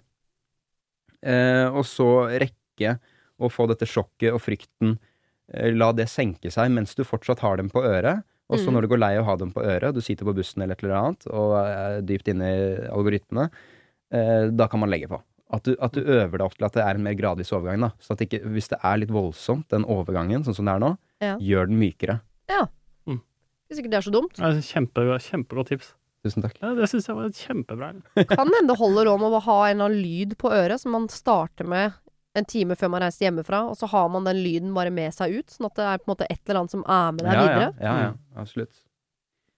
uh, 1.27 1.67
og 1.75 1.83
så 1.85 2.07
rekke 2.39 2.95
å 3.39 3.49
få 3.51 3.67
dette 3.67 3.85
sjokket 3.85 4.33
og 4.33 4.41
frykten, 4.41 4.97
eh, 5.53 5.71
la 5.73 5.91
det 5.93 6.07
senke 6.09 6.51
seg 6.51 6.71
mens 6.71 6.95
du 6.95 7.03
fortsatt 7.03 7.39
har 7.39 7.57
dem 7.57 7.69
på 7.69 7.83
øret. 7.83 8.23
Og 8.49 8.59
så 8.59 8.67
Mm. 8.69 8.73
når 8.73 8.81
du 8.81 8.87
går 8.87 8.99
lei 8.99 9.17
av 9.17 9.23
å 9.25 9.27
ha 9.27 9.35
dem 9.35 9.51
på 9.51 9.61
øret, 9.63 9.93
du 9.93 9.99
sitter 10.01 10.23
på 10.25 10.33
bussen 10.33 10.61
eller 10.63 10.71
et 10.73 10.83
eller 10.83 10.95
annet, 10.95 11.27
og 11.27 11.57
er 11.67 12.01
dypt 12.01 12.27
inne 12.31 12.47
i 12.47 12.87
algoritmene, 12.87 13.49
eh, 14.11 14.47
da 14.55 14.67
kan 14.67 14.79
man 14.79 14.89
legge 14.89 15.09
på. 15.09 15.21
At 15.51 15.63
du, 15.63 15.75
at 15.81 15.91
du 15.93 16.01
øver 16.01 16.31
deg 16.37 16.41
opp 16.41 16.55
til 16.57 16.65
at 16.65 16.73
det 16.73 16.83
er 16.83 16.95
en 16.95 17.03
mer 17.03 17.13
gradvis 17.15 17.51
overgang. 17.51 17.79
da 17.81 17.91
Så 17.99 18.11
at 18.11 18.19
ikke, 18.19 18.43
Hvis 18.43 18.67
det 18.69 18.79
er 18.83 18.97
litt 18.97 19.09
voldsomt, 19.11 19.67
den 19.69 19.83
overgangen, 19.85 20.43
sånn 20.43 20.55
som 20.55 20.65
det 20.65 20.75
er 20.75 20.79
nå, 20.79 20.97
Ja. 21.21 21.37
gjør 21.37 21.67
den 21.67 21.79
mykere. 21.79 22.21
Ja, 22.49 22.67
Hvis 23.69 23.79
ikke 23.83 23.89
det 23.91 23.95
er 23.99 24.09
så 24.09 24.11
dumt. 24.13 24.37
Ja, 24.39 24.51
Kjempe, 24.63 25.03
kjempegodt 25.19 25.67
tips. 25.67 25.93
Tusen 26.23 26.41
takk. 26.41 26.53
Ja, 26.61 26.73
det 26.73 26.87
syns 26.87 27.05
jeg 27.07 27.15
var 27.17 27.27
kjempebra. 27.35 27.89
Kan 28.29 28.47
hende 28.47 28.67
det 28.71 28.77
holder 28.77 29.07
om 29.11 29.19
å 29.27 29.41
ha 29.41 29.65
en 29.67 29.81
eller 29.81 29.89
annen 29.89 30.01
lyd 30.03 30.37
på 30.37 30.49
øret 30.55 30.79
som 30.79 30.93
man 30.93 31.07
starter 31.09 31.67
med 31.67 31.93
en 32.37 32.47
time 32.47 32.75
før 32.77 32.91
man 32.93 33.03
reiser 33.03 33.27
hjemmefra, 33.27 33.63
og 33.71 33.77
så 33.79 33.89
har 33.91 34.09
man 34.13 34.27
den 34.27 34.39
lyden 34.43 34.73
bare 34.75 34.91
med 34.93 35.13
seg 35.15 35.39
ut, 35.39 35.53
sånn 35.53 35.69
at 35.69 35.79
det 35.79 35.85
er 35.89 36.01
på 36.01 36.07
en 36.07 36.13
måte 36.13 36.27
et 36.29 36.41
eller 36.45 36.61
annet 36.61 36.75
som 36.75 36.83
er 36.85 37.15
med 37.15 37.25
deg 37.25 37.33
ja, 37.33 37.45
videre. 37.45 37.69
Ja, 37.81 37.93
ja, 37.93 38.09
ja, 38.09 38.41
absolutt. 38.41 38.83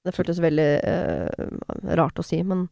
Det 0.08 0.14
føltes 0.16 0.40
veldig 0.40 0.70
eh, 0.88 1.50
rart 2.00 2.22
å 2.22 2.26
si, 2.26 2.44
men 2.44 2.70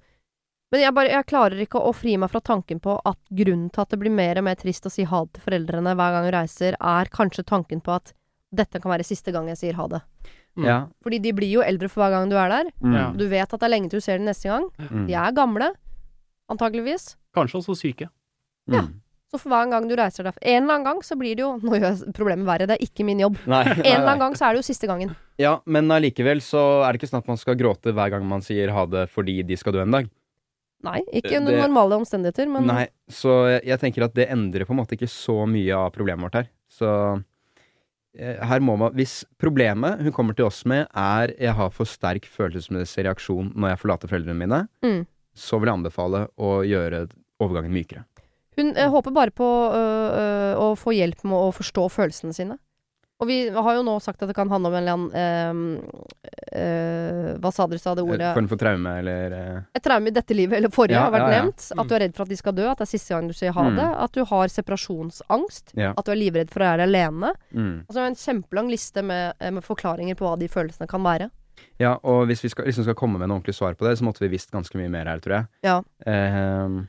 Men 0.72 0.82
jeg, 0.82 0.91
bare, 0.91 1.12
jeg 1.14 1.28
klarer 1.30 1.62
ikke 1.64 1.80
å 1.80 1.93
fri 1.95 2.18
meg 2.20 2.28
fra 2.28 2.41
tanken 2.43 2.82
på 2.84 2.97
at 3.08 3.20
grunnen 3.32 3.70
til 3.72 3.82
at 3.86 3.93
det 3.93 3.99
blir 4.01 4.12
mer 4.12 4.36
og 4.41 4.43
mer 4.49 4.58
trist 4.60 4.84
å 4.84 4.91
si 4.91 5.05
ha 5.08 5.22
det 5.24 5.38
til 5.38 5.45
foreldrene 5.45 5.93
hver 5.95 6.12
gang 6.12 6.28
du 6.28 6.32
reiser, 6.36 6.76
er 6.76 7.08
kanskje 7.08 7.45
tanken 7.47 7.80
på 7.80 7.93
at 7.95 8.12
dette 8.51 8.82
kan 8.84 8.91
være 8.91 9.05
siste 9.08 9.32
gang 9.32 9.47
jeg 9.47 9.62
sier 9.62 9.78
ha 9.80 9.86
det. 9.88 10.01
Mm. 10.58 10.66
Ja. 10.68 10.78
Fordi 11.05 11.22
de 11.24 11.32
blir 11.38 11.53
jo 11.53 11.64
eldre 11.64 11.88
for 11.88 12.03
hver 12.03 12.18
gang 12.18 12.28
du 12.28 12.36
er 12.36 12.51
der. 12.51 12.72
Mm. 12.84 13.16
Du 13.16 13.24
vet 13.32 13.47
at 13.47 13.55
det 13.55 13.64
er 13.64 13.72
lenge 13.72 13.91
til 13.93 14.01
du 14.01 14.03
ser 14.03 14.20
dem 14.20 14.28
neste 14.28 14.51
gang. 14.51 14.68
Mm. 14.89 15.05
De 15.08 15.16
er 15.16 15.36
gamle, 15.39 15.72
antageligvis. 16.51 17.14
Kanskje 17.38 17.62
også 17.62 17.78
syke. 17.80 18.10
Ja. 18.68 18.84
Så 19.28 19.40
for 19.42 19.52
hver 19.52 19.68
gang 19.70 19.88
du 19.90 19.96
reiser 20.00 20.24
deg 20.24 20.38
En 20.42 20.64
eller 20.64 20.74
annen 20.78 20.86
gang 20.88 21.00
så 21.04 21.18
blir 21.20 21.36
det 21.36 21.44
jo 21.44 21.50
Nå 21.60 21.74
gjør 21.76 21.88
jeg 21.90 22.14
problemet 22.16 22.48
verre, 22.48 22.68
det 22.70 22.78
er 22.78 22.86
ikke 22.86 23.04
min 23.06 23.20
jobb. 23.26 23.36
Nei, 23.46 23.64
En 23.66 23.76
nei, 23.82 23.90
eller 23.92 24.08
annen 24.14 24.22
gang 24.24 24.36
så 24.40 24.46
er 24.48 24.54
det 24.56 24.62
jo 24.64 24.68
siste 24.70 24.88
gangen. 24.88 25.16
Ja, 25.38 25.58
men 25.66 25.92
allikevel 25.92 26.40
så 26.42 26.62
er 26.86 26.94
det 26.96 27.02
ikke 27.02 27.10
sånn 27.12 27.20
at 27.24 27.28
man 27.28 27.38
skal 27.42 27.58
gråte 27.60 27.92
hver 27.94 28.10
gang 28.14 28.24
man 28.26 28.42
sier 28.46 28.72
ha 28.72 28.86
det 28.88 29.08
fordi 29.12 29.42
de 29.46 29.58
skal 29.60 29.76
dø 29.76 29.82
en 29.84 29.92
dag. 29.98 30.08
Nei, 30.88 31.02
ikke 31.12 31.38
under 31.40 31.52
Det- 31.58 31.62
normale 31.66 31.98
omstendigheter, 31.98 32.48
men 32.48 32.68
Nei, 32.70 32.88
så 33.10 33.34
jeg, 33.50 33.64
jeg 33.66 33.80
tenker 33.82 34.04
at 34.06 34.14
det 34.14 34.30
endrer 34.30 34.64
på 34.66 34.72
en 34.76 34.80
måte 34.80 34.94
ikke 34.96 35.10
så 35.10 35.42
mye 35.50 35.74
av 35.76 35.92
problemet 35.92 36.22
vårt 36.24 36.36
her. 36.40 36.48
Så 36.70 36.88
eh, 38.18 38.38
her 38.46 38.60
må 38.64 38.78
man 38.80 38.94
Hvis 38.96 39.24
problemet 39.42 40.02
hun 40.06 40.12
kommer 40.16 40.36
til 40.38 40.46
oss 40.48 40.64
med, 40.66 40.88
er 40.96 41.34
jeg 41.38 41.54
har 41.58 41.70
for 41.74 41.86
sterk 41.90 42.26
følelsesmessig 42.32 43.04
reaksjon 43.10 43.52
når 43.56 43.74
jeg 43.74 43.82
forlater 43.84 44.08
foreldrene 44.12 44.38
mine, 44.40 44.68
Mm. 44.84 45.06
så 45.36 45.60
vil 45.60 45.68
jeg 45.70 45.78
anbefale 45.82 46.28
å 46.38 46.62
gjøre 46.66 47.10
overgangen 47.42 47.74
mykere. 47.76 48.06
Hun 48.58 48.72
eh, 48.76 48.89
håper 48.89 49.14
bare 49.14 49.32
på 49.32 49.47
øh, 49.74 50.08
øh, 50.22 50.53
å 50.64 50.72
få 50.78 50.93
hjelp 50.97 51.24
med 51.24 51.38
å 51.38 51.51
forstå 51.53 51.88
følelsene 51.93 52.34
sine. 52.34 52.58
Og 53.18 53.26
vi 53.26 53.36
har 53.49 53.74
jo 53.74 53.82
nå 53.82 53.95
sagt 54.01 54.22
at 54.22 54.30
det 54.30 54.36
kan 54.38 54.49
handle 54.49 54.70
om 54.70 54.76
en 54.78 54.84
eller 54.84 54.93
annen 54.93 55.80
øh, 56.53 57.38
Hva 57.41 57.49
sa 57.53 57.66
dere 57.66 57.82
sa 57.82 57.95
det 57.97 58.03
ordet? 58.05 58.28
form 58.36 58.49
for 58.51 58.60
traume 58.62 58.91
eller 58.99 59.34
eh, 59.34 59.55
Et 59.78 59.82
traume 59.84 60.12
i 60.12 60.14
dette 60.14 60.36
livet, 60.38 60.58
eller 60.60 60.70
forrige, 60.74 60.97
Ja, 60.99 61.08
har 61.08 61.16
vært 61.16 61.26
ja, 61.26 61.32
ja. 61.34 61.39
nevnt. 61.47 61.66
At 61.82 61.89
du 61.89 61.95
er 61.97 62.03
redd 62.05 62.14
for 62.18 62.28
at 62.28 62.34
de 62.34 62.38
skal 62.38 62.53
dø, 62.58 62.68
at 62.70 62.78
det 62.78 62.86
er 62.86 62.91
siste 62.91 63.16
gang 63.16 63.30
du 63.30 63.34
sier 63.38 63.55
ha 63.58 63.64
Mm. 63.68 63.76
det. 63.80 63.88
At 64.05 64.12
du 64.14 64.22
har 64.30 64.47
separasjonsangst. 64.53 65.74
Ja. 65.78 65.93
At 65.97 66.05
du 66.05 66.12
er 66.14 66.20
livredd 66.22 66.51
for 66.53 66.62
å 66.62 66.70
være 66.70 66.86
alene. 66.88 67.34
mm. 67.53 67.74
Altså 67.89 68.05
en 68.05 68.16
kjempelang 68.22 68.70
liste 68.72 69.01
med, 69.03 69.34
eh, 69.39 69.51
med 69.51 69.64
forklaringer 69.66 70.16
på 70.16 70.26
hva 70.28 70.38
de 70.39 70.47
følelsene 70.47 70.88
kan 70.88 71.01
være. 71.03 71.30
Ja, 71.82 71.95
og 72.03 72.28
hvis 72.30 72.43
vi 72.45 72.49
skal, 72.53 72.66
liksom 72.70 72.84
skal 72.86 72.95
komme 72.95 73.18
med 73.18 73.26
en 73.30 73.36
ordentlig 73.39 73.55
svar 73.58 73.74
på 73.74 73.86
det, 73.89 73.97
så 73.97 74.05
måtte 74.05 74.22
vi 74.22 74.30
visst 74.30 74.51
ganske 74.53 74.78
mye 74.78 74.89
mer 74.93 75.05
her, 75.10 75.20
tror 75.20 75.34
jeg. 75.39 75.47
Ja. 75.66 75.82
Ehm, 76.05 76.88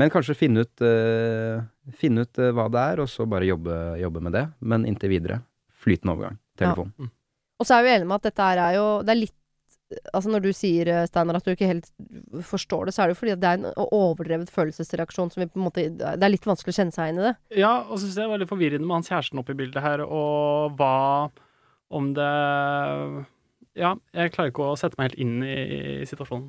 men 0.00 0.12
kanskje 0.12 0.36
finne 0.38 0.64
ut, 0.64 0.84
uh, 0.84 1.60
finne 1.98 2.24
ut 2.24 2.40
uh, 2.40 2.50
hva 2.56 2.68
det 2.72 2.86
er, 2.92 3.02
og 3.04 3.10
så 3.12 3.26
bare 3.28 3.48
jobbe, 3.50 3.76
jobbe 4.00 4.22
med 4.24 4.36
det. 4.38 4.46
Men 4.64 4.86
inntil 4.88 5.12
videre, 5.12 5.42
flytende 5.84 6.16
overgang. 6.16 6.40
Telefon. 6.58 7.12
Og 7.60 7.68
så 7.68 7.78
er 7.78 7.86
vi 7.86 7.94
enige 7.94 8.08
med 8.10 8.20
at 8.20 8.28
dette 8.28 8.44
her 8.44 8.60
er 8.60 8.74
jo 8.76 8.88
Det 9.06 9.14
er 9.14 9.22
litt 9.22 9.38
Altså 10.16 10.30
når 10.32 10.40
du 10.40 10.52
sier, 10.56 10.88
eh, 10.88 11.02
Steinar, 11.04 11.36
at 11.36 11.44
du 11.44 11.50
ikke 11.52 11.68
helt 11.68 11.90
forstår 12.48 12.88
det, 12.88 12.94
så 12.96 13.02
er 13.02 13.10
det 13.10 13.12
jo 13.12 13.18
fordi 13.18 13.32
at 13.34 13.42
det 13.42 13.48
er 13.50 13.58
en 13.58 13.88
overdrevet 13.92 14.48
følelsesreaksjon 14.48 15.28
som 15.28 15.42
vi 15.42 15.48
på 15.50 15.60
en 15.60 15.66
måte 15.66 15.84
Det 15.92 16.16
er 16.16 16.32
litt 16.32 16.48
vanskelig 16.48 16.72
å 16.72 16.78
kjenne 16.78 16.96
seg 16.96 17.10
inn 17.12 17.20
i 17.20 17.26
det. 17.26 17.32
Ja, 17.60 17.74
og 17.82 17.98
så 17.98 18.06
syns 18.06 18.16
jeg 18.16 18.24
det 18.24 18.30
var 18.32 18.40
litt 18.40 18.52
forvirrende 18.54 18.88
med 18.88 18.96
hans 18.96 19.12
kjæresten 19.12 19.42
oppi 19.42 19.56
bildet 19.58 19.84
her, 19.84 20.00
og 20.06 20.78
hva 20.80 21.28
om 21.92 22.08
det 22.16 22.30
Ja, 23.76 23.92
jeg 24.16 24.32
klarer 24.32 24.54
ikke 24.54 24.70
å 24.70 24.80
sette 24.80 24.96
meg 24.96 25.10
helt 25.10 25.20
inn 25.20 25.44
i, 25.44 25.58
i 26.00 26.08
situasjonen. 26.08 26.48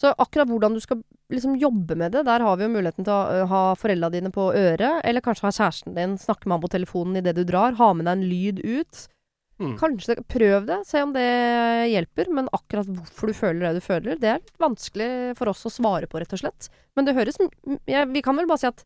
Så 0.00 0.14
akkurat 0.16 0.48
hvordan 0.48 0.72
du 0.74 0.80
skal 0.80 1.02
liksom 1.30 1.58
jobbe 1.60 1.94
med 2.00 2.12
det, 2.12 2.22
der 2.24 2.40
har 2.40 2.56
vi 2.56 2.64
jo 2.64 2.72
muligheten 2.72 3.04
til 3.04 3.12
å 3.12 3.46
ha 3.50 3.62
foreldra 3.76 4.08
dine 4.10 4.30
på 4.32 4.46
øret, 4.56 5.02
eller 5.04 5.20
kanskje 5.20 5.44
ha 5.44 5.50
kjæresten 5.52 5.94
din, 5.94 6.14
snakke 6.18 6.48
med 6.48 6.56
ham 6.56 6.62
på 6.64 6.70
telefonen 6.72 7.18
idet 7.20 7.34
du 7.36 7.44
drar, 7.44 7.76
ha 7.76 7.92
med 7.92 8.06
deg 8.08 8.16
en 8.16 8.24
lyd 8.30 8.62
ut. 8.64 9.02
Mm. 9.60 9.74
Kanskje 9.76 10.16
Prøv 10.24 10.64
det, 10.70 10.78
se 10.88 11.02
om 11.04 11.12
det 11.12 11.26
hjelper, 11.92 12.30
men 12.32 12.48
akkurat 12.56 12.88
hvorfor 12.88 13.28
du 13.28 13.34
føler 13.36 13.60
det 13.66 13.74
du 13.76 13.84
føler, 13.84 14.16
det 14.16 14.30
er 14.32 14.40
litt 14.40 14.56
vanskelig 14.62 15.10
for 15.36 15.52
oss 15.52 15.66
å 15.68 15.74
svare 15.74 16.08
på, 16.08 16.16
rett 16.22 16.32
og 16.32 16.40
slett. 16.40 16.70
Men 16.96 17.04
det 17.04 17.14
høres 17.14 17.36
ja, 17.86 18.06
Vi 18.08 18.22
kan 18.24 18.36
vel 18.40 18.48
bare 18.48 18.58
si 18.64 18.66
at 18.72 18.80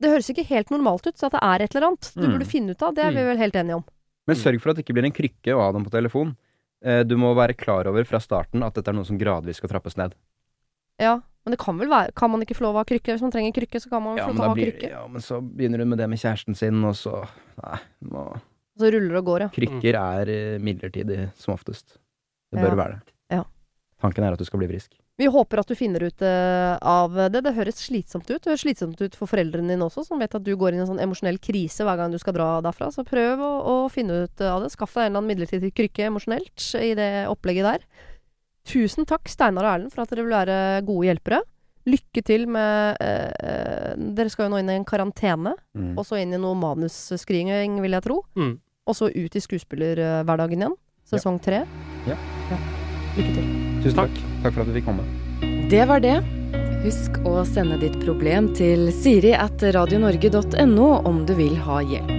Det 0.00 0.08
høres 0.08 0.30
ikke 0.32 0.46
helt 0.48 0.70
normalt 0.72 1.04
ut, 1.06 1.18
så 1.20 1.28
at 1.28 1.36
det 1.36 1.44
er 1.44 1.60
et 1.66 1.74
eller 1.76 1.90
annet 1.90 2.14
du 2.16 2.24
Mm. 2.24 2.32
burde 2.38 2.46
finne 2.48 2.70
ut 2.72 2.82
av, 2.82 2.94
det 2.96 3.04
er 3.04 3.10
vi 3.12 3.20
Mm. 3.20 3.26
vel 3.28 3.36
helt 3.36 3.54
enige 3.54 3.76
om. 3.76 3.84
Men 4.26 4.36
sørg 4.36 4.60
for 4.62 4.70
at 4.70 4.76
det 4.76 4.84
ikke 4.86 4.94
blir 4.96 5.04
en 5.04 5.12
krykke 5.12 5.52
å 5.52 5.60
ha 5.60 5.72
dem 5.72 5.84
på 5.84 5.90
telefon. 5.92 6.36
Eh, 6.82 7.02
Du 7.04 7.16
må 7.20 7.34
være 7.36 7.54
klar 7.56 7.86
over 7.90 8.04
fra 8.08 8.18
starten 8.20 8.62
at 8.64 8.74
dette 8.74 8.88
er 8.88 8.96
noe 8.96 9.04
som 9.04 9.18
gradvis 9.20 9.56
skal 9.60 9.68
trappes 9.68 9.96
ned. 10.00 10.14
Ja, 11.00 11.16
men 11.44 11.52
det 11.54 11.58
kan 11.58 11.78
vel 11.80 11.88
være 11.88 12.12
Kan 12.14 12.30
man 12.30 12.42
ikke 12.44 12.54
få 12.58 12.66
lov 12.66 12.74
å 12.76 12.80
ha 12.82 12.84
krykke? 12.84 13.14
Hvis 13.14 13.22
man 13.24 13.32
trenger 13.32 13.52
krykke, 13.56 13.80
så 13.80 13.88
kan 13.88 14.02
man 14.04 14.16
Ja, 14.18 14.26
få 14.28 14.36
ha 14.44 14.54
blir, 14.54 14.72
krykke. 14.72 14.90
ja, 14.90 15.06
men 15.08 15.20
så 15.24 15.40
begynner 15.40 15.78
hun 15.80 15.88
med 15.88 15.98
det 15.98 16.08
med 16.08 16.18
kjæresten 16.20 16.56
sin, 16.56 16.82
og 16.84 16.94
så 16.94 17.26
Nei. 17.62 17.78
Må, 18.04 18.40
Så 18.78 18.90
ruller 18.92 19.16
og 19.18 19.24
går, 19.24 19.40
ja. 19.40 19.48
krykker 19.48 19.94
er 20.00 20.28
eh, 20.28 20.58
midlertidig, 20.58 21.30
som 21.36 21.54
oftest. 21.54 21.98
Det 22.52 22.60
bør 22.60 22.70
Ja. 22.70 22.76
være 22.76 22.92
det. 23.00 23.12
Ja. 23.30 23.44
Tanken 24.00 24.24
er 24.24 24.32
at 24.32 24.38
du 24.38 24.44
skal 24.44 24.58
bli 24.60 24.68
frisk. 24.68 24.92
Vi 25.20 25.28
håper 25.28 25.60
at 25.60 25.68
du 25.68 25.74
finner 25.76 26.00
ut 26.08 26.22
eh, 26.24 26.74
av 26.80 27.12
det. 27.28 27.42
Det 27.44 27.52
høres 27.58 27.82
slitsomt 27.84 28.24
ut. 28.30 28.38
Det 28.40 28.48
høres 28.54 28.62
slitsomt 28.64 29.00
ut 29.04 29.16
for 29.18 29.28
foreldrene 29.28 29.68
dine 29.74 29.84
også, 29.84 30.06
som 30.08 30.22
vet 30.22 30.32
at 30.38 30.44
du 30.46 30.54
går 30.56 30.72
inn 30.72 30.80
i 30.80 30.84
en 30.86 30.88
sånn 30.94 31.02
emosjonell 31.04 31.36
krise 31.44 31.84
hver 31.84 31.98
gang 32.00 32.14
du 32.14 32.16
skal 32.22 32.36
dra 32.38 32.46
derfra. 32.64 32.88
Så 32.94 33.04
prøv 33.04 33.42
å, 33.44 33.50
å 33.68 33.74
finne 33.92 34.22
ut 34.24 34.40
av 34.46 34.64
det. 34.64 34.70
Skaff 34.72 34.94
deg 34.96 35.02
en 35.04 35.10
eller 35.10 35.20
annen 35.20 35.32
midlertidig 35.34 35.74
krykke 35.76 36.08
emosjonelt 36.08 36.64
i 36.80 36.94
det 36.96 37.10
opplegget 37.28 37.68
der. 37.68 37.84
Tusen 38.70 39.04
takk, 39.08 39.28
Steinar 39.28 39.66
og 39.68 39.74
Erlend, 39.74 39.92
for 39.92 40.04
at 40.06 40.12
dere 40.14 40.24
vil 40.24 40.36
være 40.38 40.58
gode 40.88 41.08
hjelpere. 41.10 41.42
Lykke 41.90 42.22
til 42.28 42.42
med 42.52 42.98
eh, 43.00 43.30
eh, 43.40 43.94
Dere 44.16 44.28
skal 44.32 44.46
jo 44.46 44.52
nå 44.52 44.58
inn 44.60 44.68
i 44.72 44.76
en 44.80 44.84
karantene, 44.88 45.54
Mm. 45.76 45.94
og 45.96 46.04
så 46.04 46.18
inn 46.20 46.34
i 46.34 46.40
noe 46.40 46.56
manusskriving, 46.58 47.78
vil 47.84 47.96
jeg 47.96 48.04
tro. 48.08 48.20
Mm. 48.36 48.56
Og 48.88 48.96
så 48.98 49.08
ut 49.12 49.36
i 49.36 49.44
skuespillerhverdagen 49.44 50.64
igjen. 50.64 50.76
Sesong 51.08 51.40
tre. 51.42 51.64
Ja. 52.08 52.16
Lykke 53.16 53.32
til. 53.36 53.59
Tusen 53.80 53.96
Takk. 53.96 54.12
takk. 54.12 54.42
Takk 54.44 54.54
for 54.54 54.62
at 54.62 54.70
du 54.70 54.76
fikk 54.76 54.88
komme. 54.88 55.06
Det 55.70 55.84
var 55.88 56.02
det. 56.04 56.18
Husk 56.80 57.20
å 57.28 57.42
sende 57.44 57.76
ditt 57.80 57.98
problem 58.04 58.50
til 58.56 58.88
siri 58.94 59.34
at 59.36 59.60
radionorge.no 59.76 60.90
om 61.08 61.24
du 61.28 61.34
vil 61.36 61.56
ha 61.66 61.80
hjelp. 61.84 62.16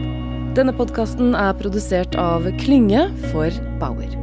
Denne 0.58 0.76
podkasten 0.76 1.34
er 1.38 1.56
produsert 1.58 2.18
av 2.20 2.50
Klynge 2.62 3.08
for 3.32 3.56
Bauer. 3.82 4.21